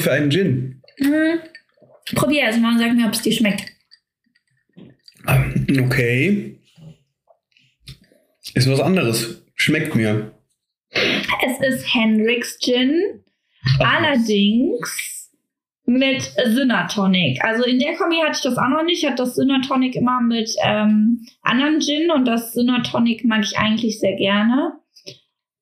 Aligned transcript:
Wir 0.00 0.04
für 0.04 0.12
einen 0.12 0.30
Gin? 0.30 0.82
Hm. 0.96 1.40
Probier 2.14 2.42
erst 2.42 2.58
mal 2.58 2.72
und 2.72 2.78
sag 2.78 2.94
mir, 2.94 3.06
ob 3.06 3.12
es 3.12 3.20
dir 3.20 3.32
schmeckt. 3.32 3.66
Okay. 5.26 6.58
Ist 8.54 8.70
was 8.70 8.80
anderes. 8.80 9.44
Schmeckt 9.54 9.94
mir. 9.94 10.32
Es 10.90 11.68
ist 11.68 11.94
Hendrix 11.94 12.58
Gin, 12.60 13.22
allerdings 13.78 15.30
mit 15.84 16.22
Synertonic. 16.46 17.44
Also 17.44 17.64
in 17.64 17.78
der 17.78 17.94
Kombi 17.96 18.16
hatte 18.16 18.36
ich 18.36 18.42
das 18.42 18.56
auch 18.56 18.68
noch 18.68 18.82
nicht. 18.82 19.02
Ich 19.02 19.06
hatte 19.06 19.22
das 19.22 19.34
Synertonic 19.34 19.96
immer 19.96 20.22
mit 20.22 20.50
ähm, 20.64 21.26
anderen 21.42 21.80
Gin 21.80 22.10
und 22.10 22.24
das 22.24 22.54
Synertonic 22.54 23.24
mag 23.24 23.42
ich 23.42 23.58
eigentlich 23.58 24.00
sehr 24.00 24.16
gerne. 24.16 24.79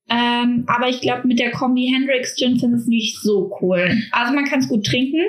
Ähm, 0.09 0.63
aber 0.67 0.89
ich 0.89 1.01
glaube, 1.01 1.27
mit 1.27 1.39
der 1.39 1.51
Kombi 1.51 1.87
Hendrix 1.93 2.35
Gin 2.35 2.57
finde 2.59 2.77
ich 2.77 2.81
es 2.83 2.87
nicht 2.87 3.17
so 3.21 3.51
cool. 3.61 3.91
Also 4.11 4.33
man 4.33 4.45
kann 4.45 4.59
es 4.59 4.67
gut 4.67 4.85
trinken. 4.85 5.21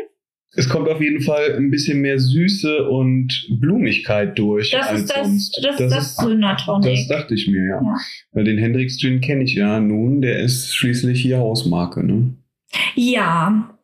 Es 0.57 0.69
kommt 0.69 0.89
auf 0.89 1.01
jeden 1.01 1.21
Fall 1.21 1.55
ein 1.57 1.71
bisschen 1.71 2.01
mehr 2.01 2.19
Süße 2.19 2.89
und 2.89 3.47
Blumigkeit 3.61 4.37
durch 4.37 4.71
Das 4.73 4.89
als 4.89 5.01
ist 5.03 5.11
das, 5.11 5.27
sonst. 5.29 5.61
das, 5.63 5.81
ist 5.81 5.91
das 5.95 6.17
Synertonic. 6.17 6.91
das 6.91 7.07
dachte 7.09 7.35
ich 7.35 7.47
mir, 7.47 7.63
ja. 7.65 7.81
Ja. 7.81 7.97
Weil 8.33 8.45
den 8.45 8.59
Hendrix 8.59 8.99
Gin 8.99 9.21
kenne 9.21 9.45
ich 9.45 9.55
ja 9.55 9.79
nun. 9.79 10.21
Der 10.23 10.41
ist 10.41 10.75
schließlich 10.75 11.21
hier 11.23 11.39
Hausmarke, 11.39 12.03
ne? 12.05 12.35
Ja, 12.97 13.79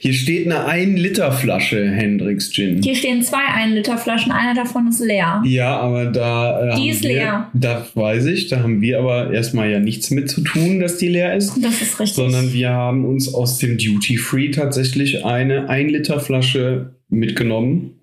Hier 0.00 0.12
steht 0.12 0.46
eine 0.46 0.68
1-Liter-Flasche 0.68 1.90
Hendrix 1.90 2.50
Gin. 2.52 2.82
hier 2.82 2.94
stehen 2.94 3.22
zwei 3.22 3.44
1 3.52 3.74
Liter 3.74 3.98
Flaschen, 3.98 4.30
einer 4.30 4.54
davon 4.54 4.88
ist 4.88 5.00
leer. 5.00 5.42
Ja, 5.44 5.76
aber 5.78 6.06
da. 6.06 6.74
Äh, 6.74 6.76
Die 6.76 6.90
ist 6.90 7.02
wir, 7.02 7.08
leer. 7.10 7.50
Da 7.54 7.86
weiß 7.94 8.26
ich, 8.26 8.48
da 8.48 8.60
haben 8.62 8.80
wir 8.80 8.98
aber 8.98 9.32
erstmal 9.32 9.70
ja 9.70 9.80
nichts 9.80 10.10
mit 10.10 10.30
zu 10.30 10.42
tun, 10.42 10.80
dass 10.80 10.98
die 10.98 11.08
leer 11.08 11.34
ist. 11.34 11.56
Das 11.62 11.80
ist 11.82 11.98
richtig. 11.98 12.14
Sondern 12.14 12.52
wir 12.52 12.70
haben 12.70 13.04
uns 13.04 13.32
aus 13.32 13.58
dem 13.58 13.78
Duty 13.78 14.16
Free 14.18 14.50
tatsächlich 14.50 15.24
eine 15.24 15.68
1-Liter-Flasche 15.68 16.96
mitgenommen. 17.08 17.98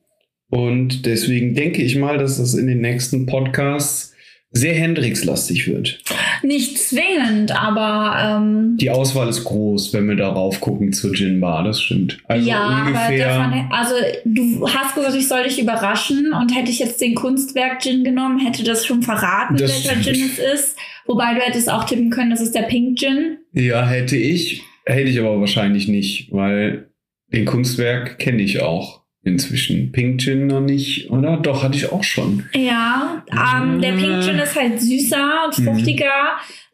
Und 0.49 1.05
deswegen 1.05 1.53
denke 1.53 1.81
ich 1.83 1.95
mal, 1.95 2.17
dass 2.17 2.37
das 2.37 2.55
in 2.55 2.67
den 2.67 2.81
nächsten 2.81 3.25
Podcasts 3.27 4.08
sehr 4.51 4.73
Hendrix-lastig 4.73 5.67
wird. 5.67 5.99
Nicht 6.41 6.79
zwingend, 6.79 7.51
aber 7.51 8.39
ähm, 8.41 8.77
Die 8.77 8.89
Auswahl 8.89 9.29
ist 9.29 9.43
groß, 9.43 9.93
wenn 9.93 10.07
wir 10.07 10.15
darauf 10.15 10.59
gucken 10.59 10.91
zur 10.91 11.13
Gin 11.13 11.39
Bar, 11.39 11.63
das 11.63 11.81
stimmt. 11.81 12.17
Also 12.27 12.49
ja, 12.49 12.59
aber 12.61 12.87
ungefähr. 12.87 13.37
davon, 13.37 13.67
also 13.71 13.93
du 14.25 14.67
hast 14.67 14.95
gesagt, 14.95 15.15
ich 15.15 15.27
soll 15.27 15.43
dich 15.43 15.61
überraschen 15.61 16.33
und 16.33 16.55
hätte 16.55 16.71
ich 16.71 16.79
jetzt 16.79 16.99
den 16.99 17.13
Kunstwerk-Gin 17.13 18.03
genommen, 18.03 18.39
hätte 18.39 18.63
das 18.63 18.85
schon 18.85 19.03
verraten, 19.03 19.55
Das 19.57 19.85
welcher. 19.85 20.01
Gin 20.01 20.25
es 20.25 20.39
ist. 20.53 20.77
Wobei 21.05 21.33
du 21.35 21.41
hättest 21.41 21.69
auch 21.71 21.83
tippen 21.83 22.09
können, 22.09 22.31
das 22.31 22.41
ist 22.41 22.55
der 22.55 22.63
Pink 22.63 22.97
Gin. 22.97 23.37
Ja, 23.53 23.85
hätte 23.87 24.15
ich, 24.17 24.63
hätte 24.85 25.09
ich 25.09 25.19
aber 25.19 25.39
wahrscheinlich 25.39 25.87
nicht, 25.87 26.31
weil 26.31 26.89
den 27.31 27.45
Kunstwerk 27.45 28.17
kenne 28.17 28.41
ich 28.41 28.61
auch 28.61 28.98
inzwischen. 29.29 29.91
Pink 29.93 30.19
Gin 30.21 30.47
noch 30.47 30.59
nicht, 30.61 31.09
oder? 31.09 31.37
Doch, 31.37 31.63
hatte 31.63 31.77
ich 31.77 31.91
auch 31.91 32.03
schon. 32.03 32.43
Ja, 32.53 33.23
ähm, 33.31 33.79
der 33.81 33.93
Pink 33.93 34.23
Gin 34.23 34.39
ist 34.39 34.59
halt 34.59 34.81
süßer 34.81 35.45
und 35.45 35.57
Mhm. 35.57 35.63
fruchtiger. 35.63 36.11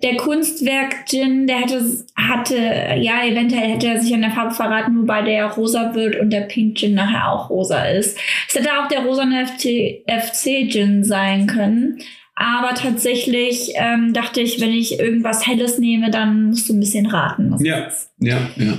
Der 0.03 0.17
Kunstwerk-Gin, 0.17 1.47
der 1.47 1.57
hätte, 1.61 1.81
hatte, 2.15 2.55
ja, 2.99 3.23
eventuell 3.25 3.69
hätte 3.71 3.87
er 3.87 4.01
sich 4.01 4.13
an 4.13 4.21
der 4.21 4.31
Farbe 4.31 4.53
verraten, 4.53 4.97
wobei 5.01 5.21
der 5.21 5.45
rosa 5.45 5.93
wird 5.95 6.19
und 6.19 6.31
der 6.31 6.41
Pink 6.41 6.77
Gin 6.77 6.95
nachher 6.95 7.31
auch 7.31 7.49
rosa 7.49 7.85
ist. 7.85 8.17
Es 8.49 8.55
hätte 8.55 8.69
auch 8.79 8.87
der 8.87 9.01
rosane 9.05 9.45
FC-Gin 10.07 11.03
sein 11.03 11.47
können. 11.47 11.99
Aber 12.37 12.73
tatsächlich 12.75 13.71
ähm, 13.75 14.11
dachte 14.11 14.41
ich, 14.41 14.59
wenn 14.59 14.71
ich 14.71 14.99
irgendwas 14.99 15.47
Helles 15.47 15.79
nehme, 15.79 16.11
dann 16.11 16.47
musst 16.47 16.67
du 16.67 16.73
ein 16.73 16.81
bisschen 16.81 17.05
raten. 17.05 17.55
Ja. 17.63 17.87
Ja, 18.19 18.49
ja. 18.57 18.77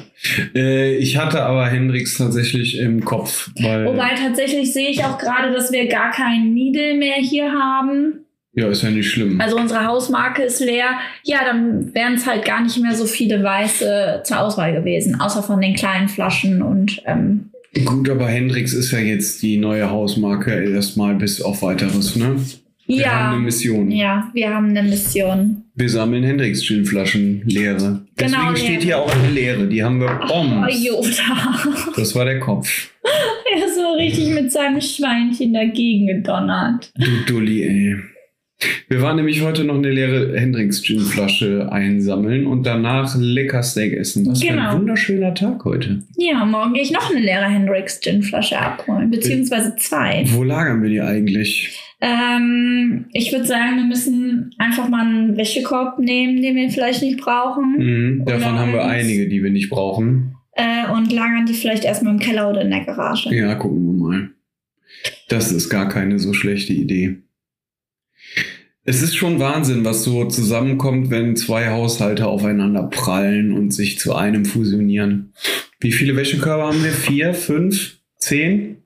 Äh, 0.55 0.97
ich 0.97 1.17
hatte 1.17 1.43
aber 1.43 1.67
Hendrix 1.67 2.19
tatsächlich 2.19 2.79
im 2.79 3.05
Kopf, 3.05 3.51
weil. 3.61 3.87
Wobei 3.87 4.11
tatsächlich 4.15 4.73
sehe 4.73 4.91
ich 4.91 5.05
auch 5.05 5.17
gerade, 5.19 5.53
dass 5.53 5.73
wir 5.73 5.89
gar 5.89 6.11
keinen 6.11 6.53
Needle 6.53 6.97
mehr 6.97 7.17
hier 7.17 7.51
haben. 7.51 8.27
ja, 8.55 8.69
ist 8.69 8.83
ja 8.83 8.91
nicht 8.91 9.11
schlimm. 9.11 9.41
Also 9.41 9.57
unsere 9.57 9.87
Hausmarke 9.87 10.43
ist 10.43 10.61
leer. 10.61 10.91
Ja, 11.25 11.39
dann 11.45 11.95
wären 11.95 12.15
es 12.15 12.27
halt 12.27 12.45
gar 12.45 12.63
nicht 12.63 12.79
mehr 12.79 12.95
so 12.95 13.07
viele 13.07 13.43
weiße 13.43 14.21
zur 14.25 14.41
Auswahl 14.41 14.75
gewesen, 14.75 15.19
außer 15.21 15.43
von 15.43 15.61
den 15.63 15.75
kleinen 15.75 16.09
Flaschen 16.09 16.61
und 16.61 17.03
ähm, 17.07 17.51
Gut, 17.85 18.09
aber 18.09 18.27
Hendrix 18.27 18.73
ist 18.73 18.91
ja 18.91 18.99
jetzt 18.99 19.43
die 19.43 19.59
neue 19.59 19.91
Hausmarke 19.91 20.51
erstmal 20.73 21.15
bis 21.15 21.43
auf 21.43 21.61
weiteres, 21.61 22.17
ne? 22.17 22.37
Wir 22.87 23.11
haben 23.11 23.27
eine 23.29 23.37
ja, 23.39 23.43
Mission. 23.45 23.91
ja, 23.91 24.31
wir 24.33 24.55
haben 24.55 24.69
eine 24.71 24.83
Mission. 24.83 25.63
Wir 25.75 25.89
sammeln 25.91 26.23
Hendrix 26.25 26.63
Gin-Flaschen 26.65 27.43
leere. 27.45 28.07
Deswegen 28.19 28.33
Genau, 28.41 28.55
steht 28.57 28.69
leere. 28.69 28.81
hier 28.83 28.99
auch 28.99 29.15
eine 29.15 29.31
leere. 29.33 29.67
Die 29.67 29.83
haben 29.83 30.01
wir 30.01 30.21
Oh, 30.25 30.29
Bombs. 30.29 30.85
Jota. 30.85 31.59
Das 31.97 32.15
war 32.15 32.25
der 32.25 32.39
Kopf. 32.41 32.91
er 33.03 33.67
ist 33.67 33.75
so 33.77 33.93
richtig 33.97 34.29
mit 34.35 34.53
seinem 34.53 34.81
Schweinchen 34.81 35.53
dagegen 35.53 36.07
gedonnert. 36.07 36.93
Du 36.97 37.11
Dulli, 37.27 37.63
ey. 37.65 37.97
Wir 38.89 39.03
waren 39.03 39.17
nämlich 39.17 39.43
heute 39.43 39.65
noch 39.65 39.75
eine 39.77 39.91
leere 39.91 40.39
Hendrix 40.39 40.83
Gin-Flasche 40.83 41.71
einsammeln 41.71 42.47
und 42.47 42.65
danach 42.65 43.15
lecker 43.19 43.63
Steak 43.63 43.93
essen. 43.93 44.27
Was 44.27 44.41
für 44.43 44.49
Genau. 44.49 44.71
ein 44.71 44.79
wunderschöner 44.79 45.35
Tag 45.35 45.65
heute. 45.65 46.03
Ja, 46.17 46.45
morgen 46.45 46.73
gehe 46.73 46.83
ich 46.83 46.91
noch 46.93 47.11
eine 47.11 47.21
leere 47.21 47.45
Hendrix 47.47 48.01
Gin 48.01 48.23
Flasche 48.23 48.59
abholen, 48.59 49.11
beziehungsweise 49.11 49.77
zwei. 49.77 50.25
Wo 50.29 50.43
lagern 50.43 50.83
wir 50.83 50.89
die 50.89 51.01
eigentlich? 51.03 51.79
Ähm, 52.01 53.07
ich 53.13 53.33
würde 53.33 53.45
sagen, 53.47 53.77
wir 53.77 53.85
müssen 53.85 54.55
einfach 54.59 54.89
mal 54.89 55.07
einen 55.07 55.37
Wäschekorb 55.37 55.99
nehmen, 55.99 56.41
den 56.41 56.55
wir 56.57 56.71
vielleicht 56.71 57.03
nicht 57.03 57.21
brauchen. 57.21 57.77
Mhm, 57.79 58.25
davon 58.25 58.59
haben 58.59 58.73
wir 58.73 58.85
einige, 58.87 59.29
die 59.29 59.43
wir 59.43 59.51
nicht 59.51 59.69
brauchen. 59.71 60.35
Äh, 60.53 60.91
und 60.93 61.13
lagern 61.13 61.45
die 61.47 61.53
vielleicht 61.55 61.85
erstmal 61.85 62.15
im 62.15 62.21
Keller 62.21 62.49
oder 62.51 62.63
in 62.63 62.71
der 62.71 62.85
Garage. 62.85 63.35
Ja, 63.35 63.55
gucken 63.55 63.85
wir 63.85 64.07
mal. 64.09 64.31
Das 65.29 65.53
ist 65.53 65.69
gar 65.69 65.89
keine 65.89 66.19
so 66.19 66.33
schlechte 66.33 66.73
Idee. 66.73 67.17
Es 68.89 69.03
ist 69.03 69.17
schon 69.17 69.41
Wahnsinn, 69.41 69.85
was 69.85 70.05
so 70.05 70.27
zusammenkommt, 70.27 71.11
wenn 71.11 71.35
zwei 71.35 71.71
Haushalte 71.71 72.29
aufeinander 72.29 72.85
prallen 72.85 73.53
und 73.53 73.75
sich 73.75 73.99
zu 73.99 74.15
einem 74.15 74.45
fusionieren. 74.45 75.33
Wie 75.81 75.91
viele 75.91 76.15
Wäschekörbe 76.15 76.63
haben 76.63 76.85
wir? 76.85 76.93
Vier, 76.93 77.35
fünf, 77.35 77.97
zehn? 78.17 78.77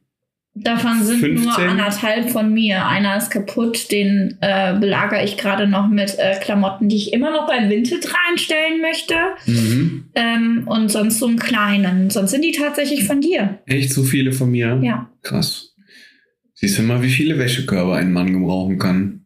Davon 0.54 1.04
sind 1.04 1.20
nur 1.20 1.52
15? 1.52 1.64
anderthalb 1.68 2.30
von 2.30 2.52
mir. 2.52 2.86
Einer 2.86 3.18
ist 3.18 3.30
kaputt, 3.30 3.92
den 3.92 4.38
äh, 4.40 4.78
belagere 4.80 5.22
ich 5.22 5.36
gerade 5.36 5.68
noch 5.68 5.88
mit 5.88 6.16
äh, 6.18 6.40
Klamotten, 6.40 6.88
die 6.88 6.96
ich 6.96 7.12
immer 7.12 7.30
noch 7.30 7.46
beim 7.46 7.68
Vinted 7.68 8.08
reinstellen 8.12 8.80
möchte. 8.80 9.14
Mhm. 9.46 10.04
Ähm, 10.14 10.62
und 10.66 10.90
sonst 10.90 11.18
so 11.18 11.26
einen 11.26 11.38
kleinen. 11.38 12.08
Sonst 12.08 12.30
sind 12.30 12.42
die 12.42 12.52
tatsächlich 12.52 13.04
von 13.04 13.20
dir. 13.20 13.58
Echt 13.66 13.92
so 13.92 14.02
viele 14.02 14.32
von 14.32 14.50
mir? 14.50 14.80
Ja. 14.82 15.10
Krass. 15.22 15.74
Siehst 16.54 16.78
du 16.78 16.82
mal, 16.82 17.02
wie 17.02 17.10
viele 17.10 17.38
Wäschekörbe 17.38 17.94
ein 17.96 18.12
Mann 18.12 18.32
gebrauchen 18.32 18.78
kann. 18.78 19.19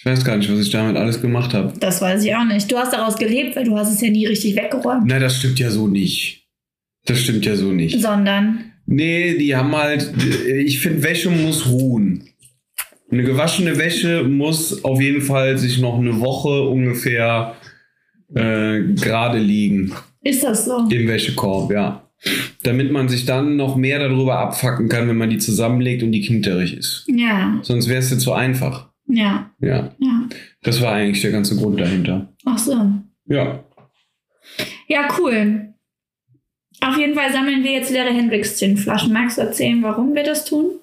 Ich 0.00 0.06
weiß 0.06 0.24
gar 0.24 0.36
nicht, 0.36 0.50
was 0.50 0.58
ich 0.58 0.70
damit 0.70 0.96
alles 0.96 1.20
gemacht 1.20 1.52
habe. 1.52 1.72
Das 1.78 2.00
weiß 2.00 2.24
ich 2.24 2.34
auch 2.34 2.44
nicht. 2.44 2.72
Du 2.72 2.76
hast 2.78 2.92
daraus 2.92 3.16
gelebt, 3.16 3.54
weil 3.54 3.64
du 3.64 3.76
hast 3.76 3.92
es 3.92 4.00
ja 4.00 4.10
nie 4.10 4.26
richtig 4.26 4.56
weggeräumt. 4.56 5.04
Na, 5.04 5.18
das 5.18 5.36
stimmt 5.36 5.58
ja 5.58 5.70
so 5.70 5.86
nicht. 5.86 6.46
Das 7.04 7.20
stimmt 7.20 7.44
ja 7.44 7.54
so 7.54 7.70
nicht. 7.72 8.00
Sondern, 8.00 8.70
Nee, 8.92 9.38
die 9.38 9.54
haben 9.54 9.74
halt, 9.76 10.12
ich 10.66 10.80
finde, 10.80 11.04
Wäsche 11.04 11.30
muss 11.30 11.68
ruhen. 11.68 12.24
Eine 13.08 13.22
gewaschene 13.22 13.78
Wäsche 13.78 14.24
muss 14.24 14.84
auf 14.84 15.00
jeden 15.00 15.20
Fall 15.20 15.58
sich 15.58 15.78
noch 15.78 15.96
eine 15.98 16.18
Woche 16.18 16.62
ungefähr 16.62 17.54
äh, 18.34 18.80
gerade 18.94 19.38
liegen 19.38 19.92
ist 20.22 20.42
das 20.42 20.64
so? 20.64 20.88
im 20.90 21.06
Wäschekorb, 21.06 21.70
ja. 21.72 22.10
Damit 22.64 22.90
man 22.90 23.08
sich 23.08 23.26
dann 23.26 23.54
noch 23.54 23.76
mehr 23.76 24.00
darüber 24.00 24.40
abfacken 24.40 24.88
kann, 24.88 25.08
wenn 25.08 25.16
man 25.16 25.30
die 25.30 25.38
zusammenlegt 25.38 26.02
und 26.02 26.10
die 26.10 26.20
knitterig 26.22 26.76
ist. 26.76 27.06
Ja, 27.08 27.60
Sonst 27.62 27.88
wäre 27.88 28.00
es 28.00 28.10
ja 28.10 28.18
zu 28.18 28.32
einfach. 28.32 28.89
Ja, 29.10 29.50
Ja, 29.60 29.94
ja. 29.98 30.28
das 30.62 30.80
war 30.80 30.92
eigentlich 30.92 31.20
der 31.22 31.32
ganze 31.32 31.56
Grund 31.56 31.80
dahinter. 31.80 32.32
Ach 32.44 32.58
so. 32.58 32.74
Ja. 33.26 33.64
Ja, 34.88 35.08
cool. 35.18 35.74
Auf 36.80 36.96
jeden 36.96 37.14
Fall 37.14 37.32
sammeln 37.32 37.62
wir 37.62 37.72
jetzt 37.72 37.90
leere 37.90 38.12
Hendrix-Gin-Flaschen. 38.12 39.12
Magst 39.12 39.38
du 39.38 39.42
erzählen, 39.42 39.82
warum 39.82 40.14
wir 40.14 40.24
das 40.24 40.44
tun? 40.44 40.80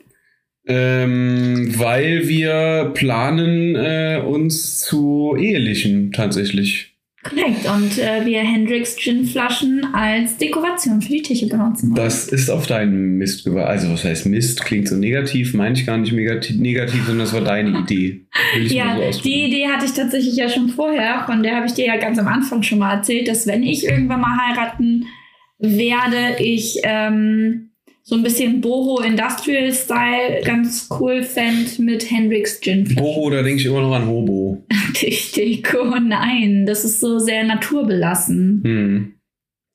Ähm, 0.67 1.73
weil 1.77 2.27
wir 2.27 2.91
planen, 2.93 3.75
äh, 3.75 4.21
uns 4.25 4.79
zu 4.79 5.35
ehelichen 5.39 6.11
tatsächlich. 6.11 6.86
Korrekt. 7.29 7.69
Und 7.69 7.97
äh, 7.97 8.25
wir 8.25 8.39
Hendrix-Gin-Flaschen 8.39 9.93
als 9.93 10.37
Dekoration 10.37 11.01
für 11.01 11.09
die 11.09 11.21
Tische 11.21 11.47
benutzen. 11.47 11.93
Das 11.95 12.27
ist 12.27 12.49
auf 12.49 12.67
deinen 12.67 13.17
Mist 13.17 13.43
gewachsen. 13.43 13.67
Also, 13.67 13.91
was 13.91 14.03
heißt 14.03 14.25
Mist? 14.25 14.63
Klingt 14.63 14.87
so 14.87 14.95
negativ, 14.95 15.53
meine 15.53 15.75
ich 15.75 15.85
gar 15.85 15.97
nicht 15.97 16.13
negativ, 16.13 16.57
negativ 16.57 17.05
sondern 17.05 17.25
das 17.25 17.33
war 17.33 17.41
deine 17.41 17.79
Idee. 17.79 18.25
Ja, 18.67 18.97
so 19.11 19.21
die. 19.21 19.45
Idee 19.45 19.67
hatte 19.67 19.85
ich 19.85 19.93
tatsächlich 19.93 20.35
ja 20.35 20.49
schon 20.49 20.69
vorher. 20.69 21.23
Von 21.25 21.43
der 21.43 21.55
habe 21.55 21.67
ich 21.67 21.73
dir 21.73 21.85
ja 21.85 21.97
ganz 21.97 22.17
am 22.19 22.27
Anfang 22.27 22.63
schon 22.63 22.79
mal 22.79 22.95
erzählt, 22.95 23.27
dass 23.27 23.47
wenn 23.47 23.63
ich 23.63 23.85
irgendwann 23.85 24.21
mal 24.21 24.37
heiraten 24.37 25.05
werde, 25.59 26.41
ich 26.43 26.79
ähm, 26.83 27.66
so 28.07 28.15
ein 28.15 28.23
bisschen 28.23 28.61
Boho 28.61 29.01
Industrial 29.01 29.69
Style 29.73 30.41
ganz 30.45 30.87
cool 30.97 31.23
fände 31.23 31.69
mit 31.79 32.09
Hendrix 32.09 32.61
Gin. 32.61 32.95
Boho, 32.95 33.29
da 33.29 33.43
denke 33.43 33.59
ich 33.59 33.65
immer 33.65 33.81
noch 33.81 33.93
an 33.93 34.07
Hobo. 34.07 34.65
Richtig, 35.01 35.67
oh 35.75 35.97
nein, 35.99 36.65
das 36.65 36.85
ist 36.85 37.01
so 37.01 37.19
sehr 37.19 37.43
naturbelassen. 37.43 38.61
Hm. 38.63 39.13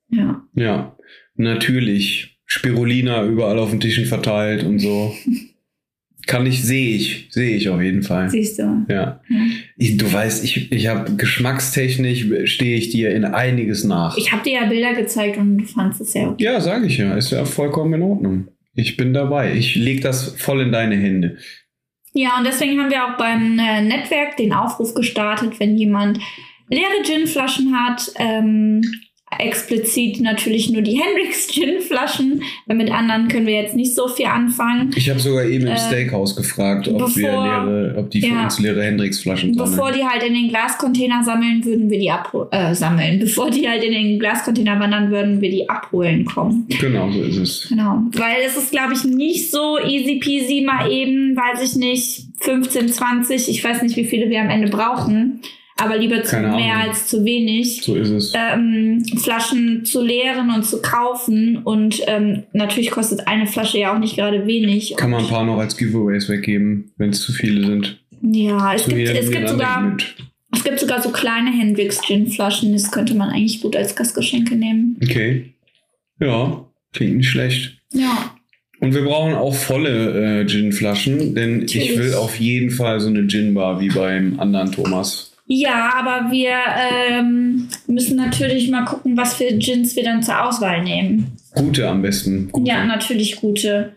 Ja. 0.09 0.49
Ja, 0.55 0.97
natürlich. 1.35 2.39
Spirulina 2.47 3.23
überall 3.27 3.59
auf 3.59 3.69
den 3.69 3.81
Tischen 3.81 4.07
verteilt 4.07 4.65
und 4.65 4.79
so. 4.79 5.15
Kann 6.27 6.47
ich, 6.47 6.63
sehe 6.63 6.95
ich, 6.95 7.29
sehe 7.31 7.57
ich 7.57 7.69
auf 7.69 7.81
jeden 7.81 8.03
Fall. 8.03 8.31
Siehst 8.31 8.59
du. 8.59 8.85
Ja. 8.89 9.21
Ja. 9.29 9.41
Ich, 9.77 9.97
du 9.97 10.11
weißt, 10.11 10.45
ich, 10.45 10.71
ich 10.71 10.87
habe 10.87 11.17
geschmackstechnisch 11.17 12.27
stehe 12.45 12.77
ich 12.77 12.91
dir 12.91 13.11
in 13.15 13.25
einiges 13.25 13.85
nach. 13.85 14.17
Ich 14.17 14.33
habe 14.33 14.43
dir 14.45 14.61
ja 14.61 14.67
Bilder 14.67 14.95
gezeigt 14.95 15.37
und 15.37 15.59
du 15.59 15.65
fandest 15.65 16.01
es 16.03 16.13
sehr 16.13 16.29
okay. 16.29 16.45
Ja, 16.45 16.61
sage 16.61 16.87
ich 16.87 16.99
ja. 16.99 17.15
Ist 17.17 17.33
ja 17.33 17.45
vollkommen 17.45 17.95
in 17.95 18.03
Ordnung. 18.03 18.49
Ich 18.75 18.97
bin 18.97 19.13
dabei. 19.13 19.55
Ich 19.55 19.75
lege 19.75 20.01
das 20.01 20.35
voll 20.37 20.63
in 20.63 20.73
deine 20.73 20.97
Hände. 20.97 21.39
Ja, 22.15 22.39
und 22.39 22.47
deswegen 22.47 22.79
haben 22.79 22.91
wir 22.91 23.05
auch 23.05 23.17
beim 23.17 23.59
äh, 23.59 23.83
Netzwerk 23.83 24.37
den 24.37 24.53
Aufruf 24.53 24.95
gestartet, 24.95 25.59
wenn 25.59 25.77
jemand 25.77 26.19
leere 26.69 27.03
Ginflaschen 27.05 27.75
hat, 27.75 28.13
ähm, 28.17 28.83
explizit 29.39 30.21
natürlich 30.21 30.71
nur 30.71 30.83
die 30.83 30.93
Hendrix 31.03 31.49
Gin-Flaschen, 31.49 32.43
weil 32.67 32.77
mit 32.77 32.91
anderen 32.91 33.29
können 33.29 33.47
wir 33.47 33.55
jetzt 33.55 33.75
nicht 33.77 33.95
so 33.95 34.09
viel 34.09 34.27
anfangen. 34.27 34.91
Ich 34.97 35.09
habe 35.11 35.21
sogar 35.21 35.45
eben 35.45 35.67
im 35.67 35.73
Äh, 35.73 35.79
Steakhouse 35.79 36.37
gefragt, 36.37 36.89
ob 36.89 37.15
wir 37.17 37.29
bevor- 37.29 37.45
leere, 37.45 37.95
ob 37.99 38.11
die 38.11 38.21
für 38.23 38.29
ja. 38.29 38.45
uns 38.45 38.59
leere 38.59 38.83
Hendrix-Flaschen 38.85 39.53
Bevor 39.57 39.69
sammeln. 39.69 39.95
die 39.95 40.05
halt 40.05 40.23
in 40.23 40.35
den 40.35 40.49
Glascontainer 40.49 41.23
sammeln, 41.25 41.65
würden 41.65 41.91
wir 41.91 41.99
die 41.99 42.11
abholen, 42.11 42.49
äh, 42.51 42.75
sammeln. 42.75 43.19
Bevor 43.21 43.51
die 43.51 43.69
halt 43.69 43.83
in 43.85 43.93
den 43.93 44.19
Glascontainer 44.19 44.79
wandern, 44.81 45.11
würden 45.11 45.41
wir 45.41 45.51
die 45.51 45.69
abholen 45.69 46.25
kommen. 46.25 46.67
Genau, 46.81 47.11
so 47.11 47.23
ist 47.23 47.37
es. 47.37 47.67
Genau. 47.69 47.99
Weil 48.13 48.37
es 48.47 48.57
ist, 48.57 48.71
glaube 48.71 48.95
ich, 48.95 49.05
nicht 49.05 49.51
so 49.51 49.79
easy 49.79 50.17
peasy 50.17 50.63
mal 50.67 50.91
eben, 50.91 51.37
weiß 51.37 51.63
ich 51.63 51.77
nicht, 51.77 52.23
15, 52.41 52.89
20, 52.89 53.49
ich 53.49 53.63
weiß 53.63 53.83
nicht, 53.83 53.97
wie 53.97 54.05
viele 54.05 54.29
wir 54.31 54.41
am 54.41 54.51
Ende 54.51 54.69
brauchen, 54.69 55.41
aber 55.83 55.99
lieber 55.99 56.23
zu 56.23 56.39
mehr 56.39 56.77
als 56.77 57.09
zu 57.09 57.25
wenig. 57.25 57.83
So 57.83 57.97
ist 57.97 58.11
es. 58.11 58.33
Ähm, 58.35 59.05
Flaschen 59.19 59.85
zu 59.85 60.03
leeren 60.03 60.51
und 60.51 60.65
zu 60.65 60.81
kaufen 60.81 61.59
und 61.59 62.01
ähm, 62.07 62.45
natürlich 62.53 62.91
kostet 62.91 63.27
eine 63.27 63.47
Flasche 63.47 63.79
ja 63.79 63.95
auch 63.95 63.99
nicht 63.99 64.17
gerade 64.17 64.47
wenig. 64.47 64.95
Kann 64.97 65.11
man 65.11 65.25
ein 65.25 65.29
paar 65.31 65.45
noch 65.45 65.59
als 65.59 65.77
Giveaways 65.77 66.29
weggeben, 66.29 66.93
wenn 66.97 67.11
es 67.11 67.21
zu 67.21 67.33
viele 67.33 67.67
sind. 67.67 68.01
Ja, 68.23 68.75
es 68.75 68.87
gibt, 68.87 69.09
es 69.09 69.31
gibt 69.31 69.49
sogar 69.49 69.81
mit. 69.81 70.15
es 70.55 70.63
gibt 70.63 70.79
sogar 70.79 71.03
so 71.03 71.11
kleine 71.11 71.51
Hendrix 71.51 72.01
Gin 72.03 72.29
Flaschen, 72.29 72.73
das 72.73 72.91
könnte 72.91 73.15
man 73.15 73.31
eigentlich 73.31 73.61
gut 73.61 73.75
als 73.75 73.97
Gastgeschenke 73.97 74.55
nehmen. 74.55 74.97
Okay. 75.03 75.53
Ja, 76.21 76.65
klingt 76.93 77.17
nicht 77.17 77.31
schlecht. 77.31 77.79
Ja. 77.93 78.35
Und 78.83 78.95
wir 78.95 79.05
brauchen 79.05 79.35
auch 79.35 79.55
volle 79.55 80.41
äh, 80.41 80.45
Gin-Flaschen, 80.45 81.37
denn 81.37 81.63
ich 81.63 81.75
Natürlich. 81.77 81.99
will 81.99 82.15
auf 82.15 82.41
jeden 82.41 82.71
Fall 82.71 82.99
so 82.99 83.07
eine 83.09 83.29
Gin-Bar 83.29 83.81
wie 83.81 83.89
beim 83.89 84.41
anderen 84.41 84.73
Thomas. 84.73 85.32
Ja, 85.55 85.93
aber 85.97 86.31
wir 86.31 86.57
ähm, 87.11 87.69
müssen 87.87 88.17
natürlich 88.17 88.71
mal 88.71 88.87
gucken, 88.87 89.19
was 89.19 89.35
für 89.35 89.53
Gins 89.53 89.95
wir 89.97 90.03
dann 90.03 90.23
zur 90.23 90.43
Auswahl 90.43 90.83
nehmen. 90.83 91.37
Gute 91.55 91.87
am 91.87 92.01
besten. 92.01 92.49
Gute. 92.51 92.71
Ja, 92.71 92.87
natürlich 92.87 93.37
gute. 93.37 93.93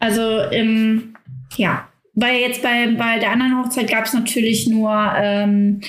Also, 0.00 0.50
ähm, 0.50 1.14
ja. 1.56 1.88
Weil 2.14 2.40
jetzt 2.40 2.60
bei, 2.60 2.88
bei 2.98 3.20
der 3.20 3.30
anderen 3.30 3.62
Hochzeit 3.62 3.88
gab 3.88 4.06
es 4.06 4.14
natürlich 4.14 4.66
nur 4.66 5.12
ähm, 5.16 5.82